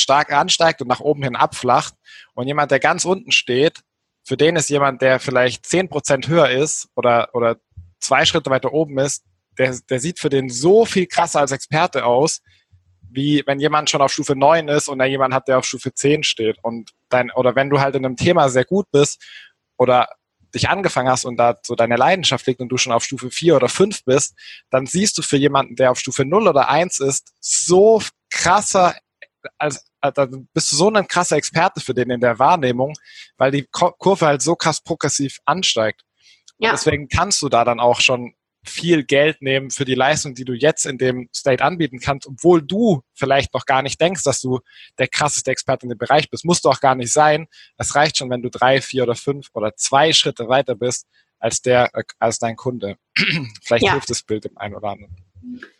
stark 0.00 0.32
ansteigt 0.32 0.80
und 0.82 0.88
nach 0.88 1.00
oben 1.00 1.22
hin 1.22 1.36
abflacht. 1.36 1.94
Und 2.34 2.46
jemand, 2.46 2.70
der 2.70 2.80
ganz 2.80 3.04
unten 3.04 3.32
steht, 3.32 3.80
für 4.24 4.36
den 4.36 4.56
ist 4.56 4.68
jemand, 4.68 5.02
der 5.02 5.20
vielleicht 5.20 5.66
zehn 5.66 5.88
Prozent 5.88 6.28
höher 6.28 6.50
ist 6.50 6.88
oder, 6.94 7.30
oder 7.32 7.56
zwei 8.00 8.24
Schritte 8.24 8.50
weiter 8.50 8.72
oben 8.72 8.98
ist, 8.98 9.24
der, 9.58 9.76
der 9.88 10.00
sieht 10.00 10.18
für 10.18 10.28
den 10.28 10.48
so 10.48 10.84
viel 10.84 11.06
krasser 11.06 11.40
als 11.40 11.52
Experte 11.52 12.04
aus, 12.04 12.40
wie 13.10 13.42
wenn 13.46 13.58
jemand 13.58 13.90
schon 13.90 14.02
auf 14.02 14.12
Stufe 14.12 14.36
9 14.36 14.68
ist 14.68 14.88
und 14.88 14.98
da 14.98 15.04
jemand 15.04 15.34
hat, 15.34 15.48
der 15.48 15.58
auf 15.58 15.64
Stufe 15.64 15.92
10 15.92 16.22
steht. 16.22 16.58
Und 16.62 16.92
dein, 17.08 17.30
oder 17.32 17.54
wenn 17.56 17.70
du 17.70 17.80
halt 17.80 17.94
in 17.94 18.04
einem 18.04 18.16
Thema 18.16 18.48
sehr 18.48 18.64
gut 18.64 18.86
bist 18.92 19.22
oder 19.78 20.08
dich 20.54 20.68
angefangen 20.68 21.08
hast 21.08 21.24
und 21.24 21.36
da 21.36 21.58
so 21.62 21.74
deine 21.74 21.96
Leidenschaft 21.96 22.46
liegt 22.46 22.60
und 22.60 22.68
du 22.68 22.76
schon 22.76 22.92
auf 22.92 23.04
Stufe 23.04 23.30
4 23.30 23.56
oder 23.56 23.68
5 23.68 24.04
bist, 24.04 24.34
dann 24.70 24.86
siehst 24.86 25.18
du 25.18 25.22
für 25.22 25.36
jemanden, 25.36 25.76
der 25.76 25.90
auf 25.90 25.98
Stufe 25.98 26.24
0 26.24 26.48
oder 26.48 26.68
1 26.68 27.00
ist, 27.00 27.34
so 27.40 28.02
krasser 28.30 28.94
als, 29.58 29.87
dann 30.00 30.48
bist 30.52 30.72
du 30.72 30.76
so 30.76 30.90
ein 30.90 31.08
krasser 31.08 31.36
Experte 31.36 31.80
für 31.80 31.94
den 31.94 32.10
in 32.10 32.20
der 32.20 32.38
Wahrnehmung, 32.38 32.94
weil 33.36 33.50
die 33.50 33.66
Kurve 33.70 34.26
halt 34.26 34.42
so 34.42 34.54
krass 34.54 34.80
progressiv 34.80 35.38
ansteigt. 35.44 36.02
Ja. 36.58 36.72
Deswegen 36.72 37.08
kannst 37.08 37.42
du 37.42 37.48
da 37.48 37.64
dann 37.64 37.80
auch 37.80 38.00
schon 38.00 38.34
viel 38.64 39.04
Geld 39.04 39.40
nehmen 39.40 39.70
für 39.70 39.84
die 39.84 39.94
Leistung, 39.94 40.34
die 40.34 40.44
du 40.44 40.52
jetzt 40.52 40.84
in 40.84 40.98
dem 40.98 41.28
State 41.34 41.64
anbieten 41.64 42.00
kannst, 42.00 42.26
obwohl 42.26 42.60
du 42.62 43.02
vielleicht 43.14 43.54
noch 43.54 43.64
gar 43.64 43.82
nicht 43.82 44.00
denkst, 44.00 44.22
dass 44.24 44.40
du 44.40 44.60
der 44.98 45.08
krasseste 45.08 45.50
Experte 45.50 45.84
in 45.84 45.90
dem 45.90 45.98
Bereich 45.98 46.28
bist. 46.28 46.44
Musst 46.44 46.64
du 46.64 46.68
auch 46.68 46.80
gar 46.80 46.94
nicht 46.94 47.12
sein. 47.12 47.46
Es 47.76 47.94
reicht 47.94 48.18
schon, 48.18 48.30
wenn 48.30 48.42
du 48.42 48.50
drei, 48.50 48.80
vier 48.80 49.04
oder 49.04 49.14
fünf 49.14 49.48
oder 49.54 49.74
zwei 49.76 50.12
Schritte 50.12 50.48
weiter 50.48 50.74
bist 50.74 51.06
als 51.38 51.62
der, 51.62 51.94
äh, 51.94 52.02
als 52.18 52.38
dein 52.38 52.56
Kunde. 52.56 52.96
vielleicht 53.62 53.84
ja. 53.84 53.92
hilft 53.92 54.10
das 54.10 54.22
Bild 54.22 54.44
dem 54.44 54.58
einen 54.58 54.74
oder 54.74 54.88
anderen. 54.88 55.16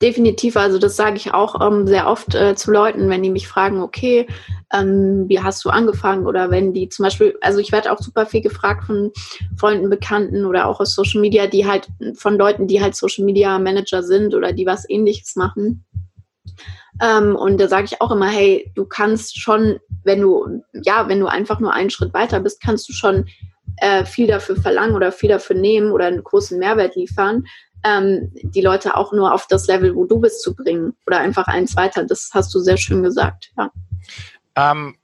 Definitiv, 0.01 0.57
also 0.57 0.79
das 0.79 0.97
sage 0.97 1.17
ich 1.17 1.35
auch 1.35 1.61
ähm, 1.61 1.87
sehr 1.87 2.07
oft 2.07 2.35
äh, 2.35 2.55
zu 2.55 2.71
Leuten, 2.71 3.11
wenn 3.11 3.23
die 3.23 3.31
mich 3.31 3.49
fragen, 3.49 3.81
okay, 3.81 4.27
ähm, 4.73 5.25
wie 5.29 5.41
hast 5.41 5.65
du 5.65 5.71
angefangen? 5.71 6.27
Oder 6.27 6.51
wenn 6.51 6.73
die 6.73 6.89
zum 6.89 7.05
Beispiel, 7.05 7.37
also 7.41 7.59
ich 7.59 7.73
werde 7.73 7.93
auch 7.93 7.99
super 7.99 8.27
viel 8.27 8.41
gefragt 8.41 8.85
von 8.85 9.13
Freunden, 9.57 9.91
Bekannten 9.91 10.45
oder 10.45 10.67
auch 10.67 10.81
aus 10.81 10.95
Social 10.95 11.21
Media, 11.21 11.47
die 11.47 11.67
halt 11.67 11.89
von 12.15 12.37
Leuten, 12.37 12.67
die 12.67 12.81
halt 12.81 12.95
Social 12.95 13.25
Media 13.25 13.59
Manager 13.59 14.03
sind 14.03 14.35
oder 14.35 14.53
die 14.53 14.67
was 14.67 14.89
ähnliches 14.89 15.37
machen. 15.37 15.85
Ähm, 17.03 17.37
und 17.37 17.61
da 17.61 17.69
sage 17.69 17.87
ich 17.87 18.01
auch 18.01 18.11
immer, 18.11 18.29
hey, 18.29 18.71
du 18.75 18.85
kannst 18.85 19.41
schon, 19.41 19.79
wenn 20.05 20.21
du, 20.21 20.63
ja, 20.73 21.09
wenn 21.09 21.21
du 21.21 21.27
einfach 21.27 21.61
nur 21.61 21.73
einen 21.73 21.91
Schritt 21.91 22.15
weiter 22.15 22.41
bist, 22.41 22.63
kannst 22.63 22.89
du 22.89 22.93
schon 22.93 23.27
äh, 23.77 24.05
viel 24.05 24.27
dafür 24.27 24.57
verlangen 24.57 24.97
oder 24.97 25.13
viel 25.13 25.29
dafür 25.29 25.57
nehmen 25.57 25.93
oder 25.93 26.07
einen 26.07 26.25
großen 26.25 26.59
Mehrwert 26.59 26.97
liefern 26.97 27.45
ähm, 27.85 28.33
die 28.35 28.61
Leute 28.61 28.97
auch 28.97 29.13
nur 29.13 29.33
auf 29.33 29.47
das 29.47 29.67
Level, 29.67 29.95
wo 29.95 30.05
du 30.05 30.19
bist, 30.21 30.43
zu 30.43 30.55
bringen 30.55 30.97
oder 31.07 31.19
einfach 31.19 31.47
eins 31.47 31.77
weiter. 31.77 32.05
Das 32.05 32.31
hast 32.33 32.55
du 32.55 32.61
sehr 32.61 32.77
schön 32.77 33.03
gesagt, 33.03 33.51
ja. 33.57 33.71
Ähm, 34.57 34.97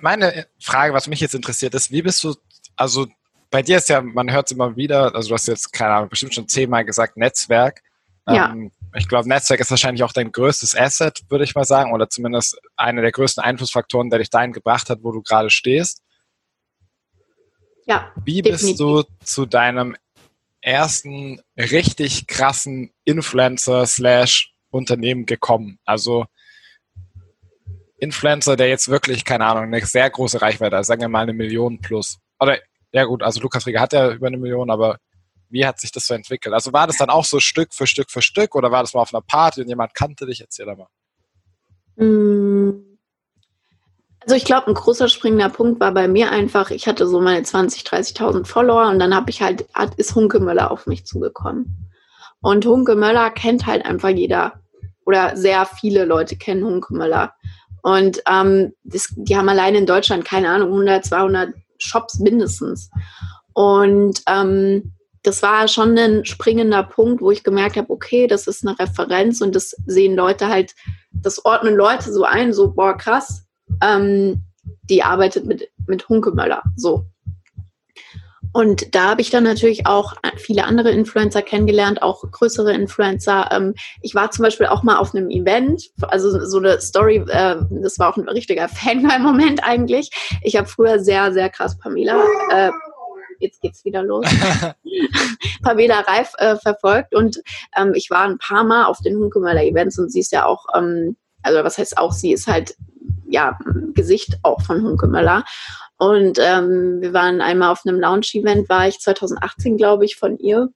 meine 0.00 0.46
Frage, 0.60 0.92
was 0.92 1.06
mich 1.06 1.20
jetzt 1.20 1.34
interessiert, 1.34 1.74
ist, 1.74 1.90
wie 1.90 2.02
bist 2.02 2.22
du, 2.24 2.34
also 2.76 3.06
bei 3.50 3.62
dir 3.62 3.78
ist 3.78 3.88
ja, 3.88 4.02
man 4.02 4.30
hört 4.30 4.46
es 4.46 4.52
immer 4.52 4.76
wieder, 4.76 5.14
also 5.14 5.28
du 5.28 5.34
hast 5.34 5.48
jetzt, 5.48 5.72
keine 5.72 5.94
Ahnung, 5.94 6.08
bestimmt 6.10 6.34
schon 6.34 6.48
zehnmal 6.48 6.84
gesagt, 6.84 7.16
Netzwerk. 7.16 7.82
Ja. 8.26 8.50
Ähm, 8.50 8.72
ich 8.94 9.08
glaube, 9.08 9.28
Netzwerk 9.28 9.60
ist 9.60 9.70
wahrscheinlich 9.70 10.02
auch 10.02 10.12
dein 10.12 10.32
größtes 10.32 10.76
Asset, 10.76 11.22
würde 11.28 11.44
ich 11.44 11.54
mal 11.54 11.64
sagen, 11.64 11.92
oder 11.92 12.10
zumindest 12.10 12.58
einer 12.76 13.00
der 13.00 13.12
größten 13.12 13.42
Einflussfaktoren, 13.42 14.10
der 14.10 14.18
dich 14.18 14.30
dahin 14.30 14.52
gebracht 14.52 14.90
hat, 14.90 14.98
wo 15.02 15.12
du 15.12 15.22
gerade 15.22 15.50
stehst. 15.50 16.02
Ja. 17.86 18.12
Wie 18.22 18.42
definitiv. 18.42 18.68
bist 18.68 18.80
du 18.80 19.04
zu 19.24 19.46
deinem 19.46 19.96
ersten 20.68 21.40
richtig 21.56 22.26
krassen 22.26 22.92
Influencer 23.04 23.86
slash 23.86 24.52
Unternehmen 24.70 25.26
gekommen? 25.26 25.78
Also 25.84 26.26
Influencer, 27.98 28.56
der 28.56 28.68
jetzt 28.68 28.88
wirklich, 28.88 29.24
keine 29.24 29.46
Ahnung, 29.46 29.64
eine 29.64 29.84
sehr 29.84 30.08
große 30.08 30.40
Reichweite 30.40 30.76
hat, 30.76 30.86
sagen 30.86 31.00
wir 31.00 31.08
mal 31.08 31.22
eine 31.22 31.32
Million 31.32 31.80
plus. 31.80 32.18
Oder, 32.38 32.58
ja 32.92 33.04
gut, 33.04 33.22
also 33.22 33.40
Lukas 33.40 33.66
Rieger 33.66 33.80
hat 33.80 33.92
ja 33.92 34.12
über 34.12 34.28
eine 34.28 34.38
Million, 34.38 34.70
aber 34.70 34.98
wie 35.50 35.66
hat 35.66 35.80
sich 35.80 35.90
das 35.90 36.06
so 36.06 36.14
entwickelt? 36.14 36.54
Also 36.54 36.72
war 36.72 36.86
das 36.86 36.98
dann 36.98 37.10
auch 37.10 37.24
so 37.24 37.40
Stück 37.40 37.74
für 37.74 37.86
Stück 37.86 38.10
für 38.10 38.22
Stück 38.22 38.54
oder 38.54 38.70
war 38.70 38.82
das 38.82 38.94
mal 38.94 39.00
auf 39.00 39.12
einer 39.12 39.22
Party 39.22 39.62
und 39.62 39.68
jemand 39.68 39.94
kannte 39.94 40.26
dich? 40.26 40.40
Erzähl 40.40 40.66
da 40.66 40.76
mal. 40.76 40.88
Mm. 41.96 42.87
Also 44.28 44.36
ich 44.36 44.44
glaube, 44.44 44.66
ein 44.66 44.74
großer 44.74 45.08
springender 45.08 45.48
Punkt 45.48 45.80
war 45.80 45.94
bei 45.94 46.06
mir 46.06 46.30
einfach, 46.30 46.70
ich 46.70 46.86
hatte 46.86 47.06
so 47.06 47.18
meine 47.18 47.42
20, 47.42 47.80
30.000 47.80 48.44
Follower 48.44 48.86
und 48.90 48.98
dann 48.98 49.14
habe 49.14 49.30
ich 49.30 49.40
halt, 49.40 49.64
ist 49.96 50.14
Hunke 50.14 50.38
Möller 50.38 50.70
auf 50.70 50.86
mich 50.86 51.06
zugekommen. 51.06 51.90
Und 52.42 52.66
Hunke 52.66 52.94
Möller 52.94 53.30
kennt 53.30 53.64
halt 53.64 53.86
einfach 53.86 54.10
jeder 54.10 54.60
oder 55.06 55.34
sehr 55.34 55.64
viele 55.64 56.04
Leute 56.04 56.36
kennen 56.36 56.62
Hunke 56.62 56.92
Möller. 56.92 57.32
Und 57.80 58.22
ähm, 58.30 58.74
das, 58.84 59.14
die 59.16 59.34
haben 59.34 59.48
alleine 59.48 59.78
in 59.78 59.86
Deutschland, 59.86 60.26
keine 60.26 60.50
Ahnung, 60.50 60.72
100, 60.72 61.06
200 61.06 61.54
Shops 61.78 62.18
mindestens. 62.18 62.90
Und 63.54 64.20
ähm, 64.28 64.92
das 65.22 65.42
war 65.42 65.68
schon 65.68 65.96
ein 65.96 66.26
springender 66.26 66.82
Punkt, 66.82 67.22
wo 67.22 67.30
ich 67.30 67.44
gemerkt 67.44 67.78
habe, 67.78 67.88
okay, 67.88 68.26
das 68.26 68.46
ist 68.46 68.62
eine 68.66 68.78
Referenz 68.78 69.40
und 69.40 69.54
das 69.54 69.74
sehen 69.86 70.16
Leute 70.16 70.48
halt, 70.48 70.74
das 71.12 71.46
ordnen 71.46 71.76
Leute 71.76 72.12
so 72.12 72.24
ein, 72.24 72.52
so, 72.52 72.74
boah, 72.74 72.94
krass, 72.94 73.47
ähm, 73.82 74.42
die 74.88 75.02
arbeitet 75.02 75.46
mit, 75.46 75.70
mit 75.86 76.08
Hunkemöller. 76.08 76.62
So. 76.76 77.06
Und 78.52 78.94
da 78.94 79.10
habe 79.10 79.20
ich 79.20 79.30
dann 79.30 79.44
natürlich 79.44 79.86
auch 79.86 80.14
viele 80.36 80.64
andere 80.64 80.90
Influencer 80.90 81.42
kennengelernt, 81.42 82.02
auch 82.02 82.24
größere 82.30 82.72
Influencer. 82.72 83.50
Ähm, 83.52 83.74
ich 84.02 84.14
war 84.14 84.30
zum 84.30 84.42
Beispiel 84.42 84.66
auch 84.66 84.82
mal 84.82 84.96
auf 84.96 85.14
einem 85.14 85.30
Event, 85.30 85.90
also 86.02 86.44
so 86.46 86.58
eine 86.58 86.80
Story, 86.80 87.16
äh, 87.28 87.56
das 87.70 87.98
war 87.98 88.10
auch 88.10 88.16
ein 88.16 88.28
richtiger 88.28 88.68
Fangirl-Moment 88.68 89.62
eigentlich. 89.64 90.10
Ich 90.42 90.56
habe 90.56 90.66
früher 90.66 90.98
sehr, 90.98 91.32
sehr 91.32 91.50
krass 91.50 91.78
Pamela, 91.78 92.22
äh, 92.50 92.70
jetzt 93.38 93.60
geht's 93.60 93.84
wieder 93.84 94.02
los, 94.02 94.26
Pamela 95.62 96.00
Reif 96.00 96.32
äh, 96.38 96.56
verfolgt 96.56 97.14
und 97.14 97.40
ähm, 97.76 97.92
ich 97.94 98.10
war 98.10 98.24
ein 98.24 98.38
paar 98.38 98.64
Mal 98.64 98.86
auf 98.86 98.98
den 99.00 99.16
Hunkemöller 99.16 99.62
Events 99.62 99.98
und 99.98 100.10
sie 100.10 100.20
ist 100.20 100.32
ja 100.32 100.46
auch, 100.46 100.66
ähm, 100.74 101.16
also 101.48 101.64
was 101.64 101.78
heißt 101.78 101.98
auch, 101.98 102.12
sie 102.12 102.32
ist 102.32 102.46
halt 102.46 102.74
ja 103.28 103.58
Gesicht 103.94 104.38
auch 104.42 104.60
von 104.62 104.82
Hunkemöller. 104.82 105.44
Und 105.98 106.38
ähm, 106.40 106.98
wir 107.00 107.12
waren 107.12 107.40
einmal 107.40 107.72
auf 107.72 107.82
einem 107.84 107.98
Lounge-Event, 107.98 108.68
war 108.68 108.86
ich 108.86 109.00
2018, 109.00 109.76
glaube 109.76 110.04
ich, 110.04 110.16
von 110.16 110.38
ihr 110.38 110.68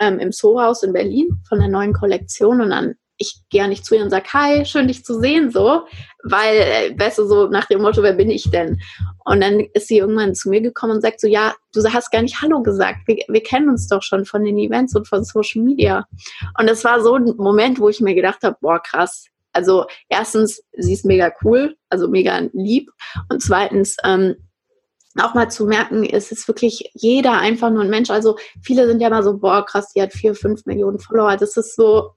ähm, 0.00 0.18
im 0.18 0.32
Sohaus 0.32 0.82
in 0.82 0.92
Berlin 0.92 1.40
von 1.48 1.60
der 1.60 1.68
neuen 1.68 1.92
Kollektion. 1.92 2.60
Und 2.60 2.70
dann, 2.70 2.94
ich 3.16 3.36
gehe 3.50 3.62
ja 3.62 3.68
nicht 3.68 3.84
zu 3.84 3.94
ihr 3.94 4.02
und 4.02 4.10
sage, 4.10 4.26
hi, 4.32 4.64
schön 4.64 4.88
dich 4.88 5.04
zu 5.04 5.20
sehen, 5.20 5.52
so, 5.52 5.86
weil, 6.24 6.56
äh, 6.56 6.98
weißt 6.98 7.18
du, 7.18 7.26
so 7.26 7.46
nach 7.46 7.66
dem 7.66 7.82
Motto, 7.82 8.02
wer 8.02 8.14
bin 8.14 8.30
ich 8.30 8.50
denn? 8.50 8.80
Und 9.24 9.40
dann 9.40 9.60
ist 9.74 9.86
sie 9.86 9.98
irgendwann 9.98 10.34
zu 10.34 10.50
mir 10.50 10.60
gekommen 10.60 10.94
und 10.94 11.02
sagt 11.02 11.20
so, 11.20 11.28
ja, 11.28 11.54
du 11.72 11.80
hast 11.92 12.10
gar 12.10 12.22
nicht 12.22 12.42
Hallo 12.42 12.60
gesagt. 12.60 12.98
Wir, 13.06 13.18
wir 13.28 13.42
kennen 13.44 13.68
uns 13.68 13.86
doch 13.86 14.02
schon 14.02 14.24
von 14.24 14.42
den 14.42 14.58
Events 14.58 14.96
und 14.96 15.06
von 15.06 15.22
Social 15.22 15.62
Media. 15.62 16.04
Und 16.58 16.68
das 16.68 16.82
war 16.82 17.00
so 17.00 17.14
ein 17.14 17.36
Moment, 17.36 17.78
wo 17.78 17.88
ich 17.88 18.00
mir 18.00 18.16
gedacht 18.16 18.42
habe, 18.42 18.56
boah, 18.60 18.80
krass. 18.82 19.26
Also 19.54 19.86
erstens, 20.08 20.62
sie 20.72 20.92
ist 20.92 21.04
mega 21.04 21.32
cool, 21.42 21.76
also 21.88 22.08
mega 22.08 22.42
lieb. 22.52 22.90
Und 23.30 23.42
zweitens, 23.42 23.96
ähm, 24.04 24.36
auch 25.20 25.34
mal 25.34 25.48
zu 25.50 25.66
merken, 25.66 26.04
es 26.04 26.32
ist 26.32 26.48
wirklich 26.48 26.90
jeder 26.94 27.38
einfach 27.38 27.70
nur 27.70 27.82
ein 27.82 27.90
Mensch. 27.90 28.10
Also 28.10 28.36
viele 28.62 28.86
sind 28.86 29.00
ja 29.00 29.10
mal 29.10 29.22
so, 29.22 29.38
boah, 29.38 29.64
krass, 29.64 29.92
die 29.94 30.02
hat 30.02 30.12
vier, 30.12 30.34
fünf 30.34 30.66
Millionen 30.66 30.98
Follower. 30.98 31.36
Das 31.36 31.56
ist 31.56 31.76
so, 31.76 32.10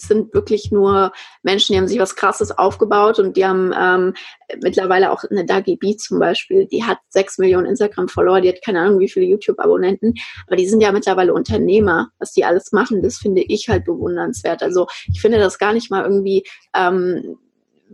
sind 0.00 0.34
wirklich 0.34 0.70
nur 0.70 1.12
Menschen, 1.42 1.72
die 1.72 1.78
haben 1.78 1.88
sich 1.88 1.98
was 1.98 2.16
Krasses 2.16 2.56
aufgebaut 2.56 3.18
und 3.18 3.36
die 3.36 3.44
haben 3.44 3.72
ähm, 3.78 4.14
mittlerweile 4.62 5.10
auch 5.10 5.24
eine 5.24 5.44
Dagi 5.44 5.76
B 5.76 5.96
zum 5.96 6.18
Beispiel, 6.18 6.66
die 6.66 6.84
hat 6.84 6.98
sechs 7.08 7.38
Millionen 7.38 7.66
Instagram-Follower, 7.66 8.40
die 8.40 8.48
hat 8.48 8.64
keine 8.64 8.80
Ahnung, 8.80 8.98
wie 9.00 9.08
viele 9.08 9.26
YouTube-Abonnenten, 9.26 10.14
aber 10.46 10.56
die 10.56 10.68
sind 10.68 10.80
ja 10.80 10.92
mittlerweile 10.92 11.34
Unternehmer, 11.34 12.10
was 12.18 12.32
die 12.32 12.44
alles 12.44 12.72
machen, 12.72 13.02
das 13.02 13.18
finde 13.18 13.42
ich 13.42 13.68
halt 13.68 13.84
bewundernswert. 13.84 14.62
Also 14.62 14.86
ich 15.12 15.20
finde 15.20 15.38
das 15.38 15.58
gar 15.58 15.72
nicht 15.72 15.90
mal 15.90 16.04
irgendwie 16.04 16.44
ähm, 16.74 17.38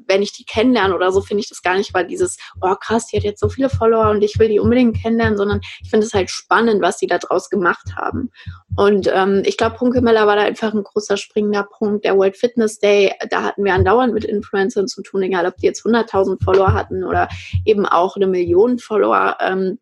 wenn 0.07 0.23
ich 0.23 0.33
die 0.33 0.45
kennenlerne 0.45 0.95
oder 0.95 1.13
so, 1.13 1.21
finde 1.21 1.43
ich 1.43 1.49
das 1.49 1.63
gar 1.63 1.77
nicht, 1.77 1.95
weil 1.95 2.07
dieses, 2.07 2.37
oh 2.61 2.75
krass, 2.75 3.07
die 3.07 3.17
hat 3.17 3.25
jetzt 3.25 3.41
so 3.41 3.49
viele 3.49 3.71
Follower 3.71 4.11
und 4.11 4.23
ich 4.23 4.39
will 4.39 4.49
die 4.49 4.61
unbedingt 4.61 5.01
kennenlernen, 5.01 5.37
sondern 5.37 5.61
ich 5.83 5.91
finde 5.91 6.07
es 6.07 6.15
halt 6.15 6.31
spannend, 6.31 6.83
was 6.83 6.99
die 6.99 7.07
da 7.07 7.19
draus 7.19 7.49
gemacht 7.51 7.95
haben. 7.97 8.31
Und 8.77 9.09
ähm, 9.13 9.43
ich 9.45 9.57
glaube, 9.57 9.77
Punkemeller 9.77 10.27
war 10.27 10.37
da 10.37 10.43
einfach 10.43 10.73
ein 10.73 10.83
großer 10.83 11.17
springender 11.17 11.65
Punkt. 11.65 12.05
Der 12.05 12.17
World 12.17 12.37
Fitness 12.37 12.79
Day, 12.79 13.13
da 13.31 13.43
hatten 13.43 13.65
wir 13.65 13.75
andauernd 13.75 14.15
mit 14.15 14.25
Influencern 14.25 14.89
zu 14.89 15.03
tun, 15.03 15.23
egal 15.23 15.47
ob 15.47 15.57
die 15.57 15.67
jetzt 15.67 15.85
100.000 15.85 16.43
Follower 16.43 16.73
hatten 16.73 17.05
oder 17.05 17.29
eben 17.65 17.87
auch 17.87 18.17
eine 18.17 18.27
Million 18.27 18.79
Follower. 18.79 19.37
Ähm, 19.41 19.79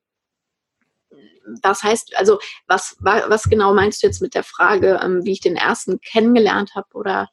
das 1.61 1.83
heißt, 1.83 2.17
also 2.17 2.39
was, 2.67 2.97
was 3.01 3.45
genau 3.45 3.75
meinst 3.75 4.03
du 4.03 4.07
jetzt 4.07 4.23
mit 4.23 4.35
der 4.35 4.45
Frage, 4.45 5.01
ähm, 5.03 5.25
wie 5.25 5.33
ich 5.33 5.41
den 5.41 5.57
ersten 5.57 6.01
kennengelernt 6.01 6.75
habe 6.75 6.89
oder 6.95 7.29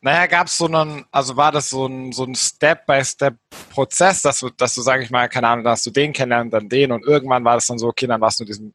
naja, 0.00 0.26
gab 0.26 0.46
es 0.46 0.56
so 0.56 0.66
einen, 0.66 1.04
also 1.10 1.36
war 1.36 1.52
das 1.52 1.70
so 1.70 1.86
ein, 1.86 2.12
so 2.12 2.24
ein 2.24 2.34
Step-by-Step-Prozess, 2.34 4.22
dass 4.22 4.40
du, 4.40 4.50
dass 4.50 4.74
du, 4.74 4.82
sag 4.82 5.02
ich 5.02 5.10
mal, 5.10 5.28
keine 5.28 5.48
Ahnung, 5.48 5.64
dass 5.64 5.82
du 5.82 5.90
den 5.90 6.12
kennenlernst, 6.12 6.52
dann 6.52 6.68
den 6.68 6.92
und 6.92 7.04
irgendwann 7.04 7.44
war 7.44 7.54
das 7.54 7.66
dann 7.66 7.78
so, 7.78 7.88
okay, 7.88 8.06
dann 8.06 8.20
warst 8.20 8.40
du 8.40 8.44
diesen, 8.44 8.74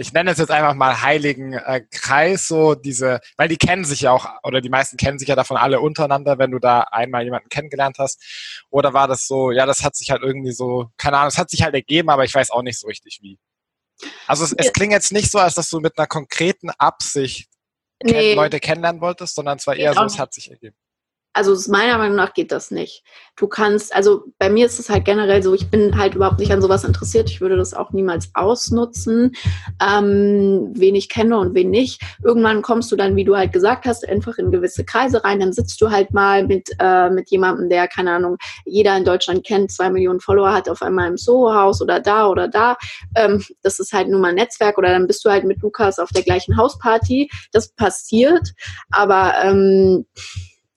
ich 0.00 0.12
nenne 0.14 0.30
es 0.30 0.38
jetzt 0.38 0.50
einfach 0.50 0.74
mal 0.74 1.02
heiligen 1.02 1.52
äh, 1.52 1.82
Kreis, 1.90 2.48
so 2.48 2.74
diese, 2.74 3.20
weil 3.36 3.48
die 3.48 3.58
kennen 3.58 3.84
sich 3.84 4.02
ja 4.02 4.12
auch, 4.12 4.26
oder 4.42 4.62
die 4.62 4.70
meisten 4.70 4.96
kennen 4.96 5.18
sich 5.18 5.28
ja 5.28 5.36
davon 5.36 5.58
alle 5.58 5.80
untereinander, 5.80 6.38
wenn 6.38 6.52
du 6.52 6.58
da 6.58 6.80
einmal 6.90 7.24
jemanden 7.24 7.50
kennengelernt 7.50 7.98
hast. 7.98 8.64
Oder 8.70 8.94
war 8.94 9.08
das 9.08 9.26
so, 9.26 9.50
ja, 9.50 9.66
das 9.66 9.82
hat 9.82 9.96
sich 9.96 10.10
halt 10.10 10.22
irgendwie 10.22 10.52
so, 10.52 10.88
keine 10.96 11.18
Ahnung, 11.18 11.28
es 11.28 11.38
hat 11.38 11.50
sich 11.50 11.62
halt 11.62 11.74
ergeben, 11.74 12.08
aber 12.08 12.24
ich 12.24 12.34
weiß 12.34 12.50
auch 12.50 12.62
nicht 12.62 12.78
so 12.78 12.86
richtig 12.86 13.18
wie. 13.20 13.38
Also 14.26 14.44
es, 14.44 14.54
es 14.54 14.72
klingt 14.72 14.92
jetzt 14.92 15.12
nicht 15.12 15.30
so, 15.30 15.38
als 15.38 15.54
dass 15.54 15.68
du 15.68 15.80
mit 15.80 15.98
einer 15.98 16.06
konkreten 16.06 16.70
Absicht 16.70 17.49
nee. 18.02 18.34
Leute 18.34 18.60
kennenlernen 18.60 19.00
wolltest, 19.00 19.34
sondern 19.34 19.58
es 19.58 19.66
war 19.66 19.76
eher 19.76 19.94
so, 19.94 20.02
es 20.04 20.18
hat 20.18 20.32
sich 20.32 20.50
ergeben. 20.50 20.76
Also 21.32 21.56
meiner 21.70 21.96
Meinung 21.96 22.16
nach 22.16 22.34
geht 22.34 22.50
das 22.50 22.70
nicht. 22.70 23.04
Du 23.36 23.46
kannst, 23.46 23.94
also 23.94 24.24
bei 24.38 24.50
mir 24.50 24.66
ist 24.66 24.80
es 24.80 24.90
halt 24.90 25.04
generell 25.04 25.42
so, 25.42 25.54
ich 25.54 25.70
bin 25.70 25.96
halt 25.96 26.14
überhaupt 26.16 26.40
nicht 26.40 26.52
an 26.52 26.60
sowas 26.60 26.82
interessiert. 26.82 27.30
Ich 27.30 27.40
würde 27.40 27.56
das 27.56 27.72
auch 27.72 27.92
niemals 27.92 28.30
ausnutzen, 28.34 29.32
ähm, 29.80 30.72
wen 30.74 30.94
ich 30.96 31.08
kenne 31.08 31.38
und 31.38 31.54
wen 31.54 31.70
nicht. 31.70 32.02
Irgendwann 32.24 32.62
kommst 32.62 32.90
du 32.90 32.96
dann, 32.96 33.14
wie 33.14 33.24
du 33.24 33.36
halt 33.36 33.52
gesagt 33.52 33.86
hast, 33.86 34.06
einfach 34.08 34.38
in 34.38 34.50
gewisse 34.50 34.84
Kreise 34.84 35.22
rein. 35.22 35.38
Dann 35.38 35.52
sitzt 35.52 35.80
du 35.80 35.90
halt 35.90 36.12
mal 36.12 36.46
mit, 36.46 36.68
äh, 36.80 37.10
mit 37.10 37.30
jemandem, 37.30 37.68
der, 37.68 37.86
keine 37.86 38.12
Ahnung, 38.12 38.36
jeder 38.64 38.96
in 38.96 39.04
Deutschland 39.04 39.46
kennt, 39.46 39.70
zwei 39.70 39.88
Millionen 39.88 40.20
Follower 40.20 40.52
hat, 40.52 40.68
auf 40.68 40.82
einmal 40.82 41.08
im 41.08 41.16
Soho-Haus 41.16 41.80
oder 41.80 42.00
da 42.00 42.26
oder 42.28 42.48
da. 42.48 42.76
Ähm, 43.14 43.42
das 43.62 43.78
ist 43.78 43.92
halt 43.92 44.08
nur 44.08 44.20
mal 44.20 44.30
ein 44.30 44.34
Netzwerk. 44.34 44.76
Oder 44.78 44.88
dann 44.90 45.06
bist 45.06 45.24
du 45.24 45.30
halt 45.30 45.44
mit 45.44 45.62
Lukas 45.62 46.00
auf 46.00 46.10
der 46.10 46.22
gleichen 46.22 46.56
Hausparty. 46.56 47.30
Das 47.52 47.72
passiert. 47.72 48.50
Aber 48.90 49.34
ähm, 49.42 50.06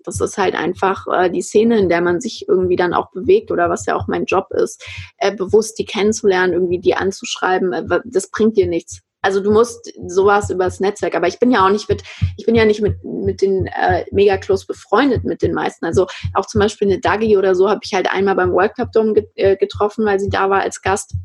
das 0.03 0.21
ist 0.21 0.37
halt 0.37 0.55
einfach 0.55 1.05
äh, 1.07 1.29
die 1.29 1.41
Szene, 1.41 1.79
in 1.79 1.89
der 1.89 2.01
man 2.01 2.21
sich 2.21 2.45
irgendwie 2.47 2.75
dann 2.75 2.93
auch 2.93 3.11
bewegt 3.11 3.51
oder 3.51 3.69
was 3.69 3.85
ja 3.85 3.95
auch 3.95 4.07
mein 4.07 4.25
Job 4.25 4.47
ist, 4.51 4.83
äh, 5.17 5.35
bewusst 5.35 5.79
die 5.79 5.85
kennenzulernen, 5.85 6.53
irgendwie 6.53 6.79
die 6.79 6.95
anzuschreiben, 6.95 7.73
äh, 7.73 7.99
das 8.05 8.29
bringt 8.29 8.57
dir 8.57 8.67
nichts. 8.67 9.01
Also 9.23 9.39
du 9.39 9.51
musst 9.51 9.91
sowas 10.07 10.49
übers 10.49 10.81
Netzwerk, 10.81 11.15
aber 11.15 11.27
ich 11.27 11.39
bin 11.39 11.49
ja 11.49 11.65
auch 11.65 11.71
nicht 11.71 11.87
mit, 11.87 12.03
ich 12.37 12.45
bin 12.45 12.55
ja 12.55 12.65
nicht 12.65 12.81
mit, 12.81 13.01
mit 13.05 13.41
den 13.41 13.67
äh, 13.67 14.03
mega 14.11 14.35
close 14.37 14.65
befreundet 14.67 15.23
mit 15.23 15.41
den 15.41 15.53
meisten. 15.53 15.85
Also 15.85 16.07
auch 16.33 16.45
zum 16.45 16.59
Beispiel 16.59 16.89
eine 16.89 16.99
Dagi 16.99 17.37
oder 17.37 17.55
so 17.55 17.69
habe 17.69 17.79
ich 17.83 17.93
halt 17.93 18.11
einmal 18.11 18.35
beim 18.35 18.51
World 18.51 18.75
Cup 18.75 18.91
Dome 18.91 19.13
äh, 19.35 19.55
getroffen, 19.55 20.05
weil 20.05 20.19
sie 20.19 20.29
da 20.29 20.49
war 20.49 20.61
als 20.61 20.81
Gast 20.81 21.15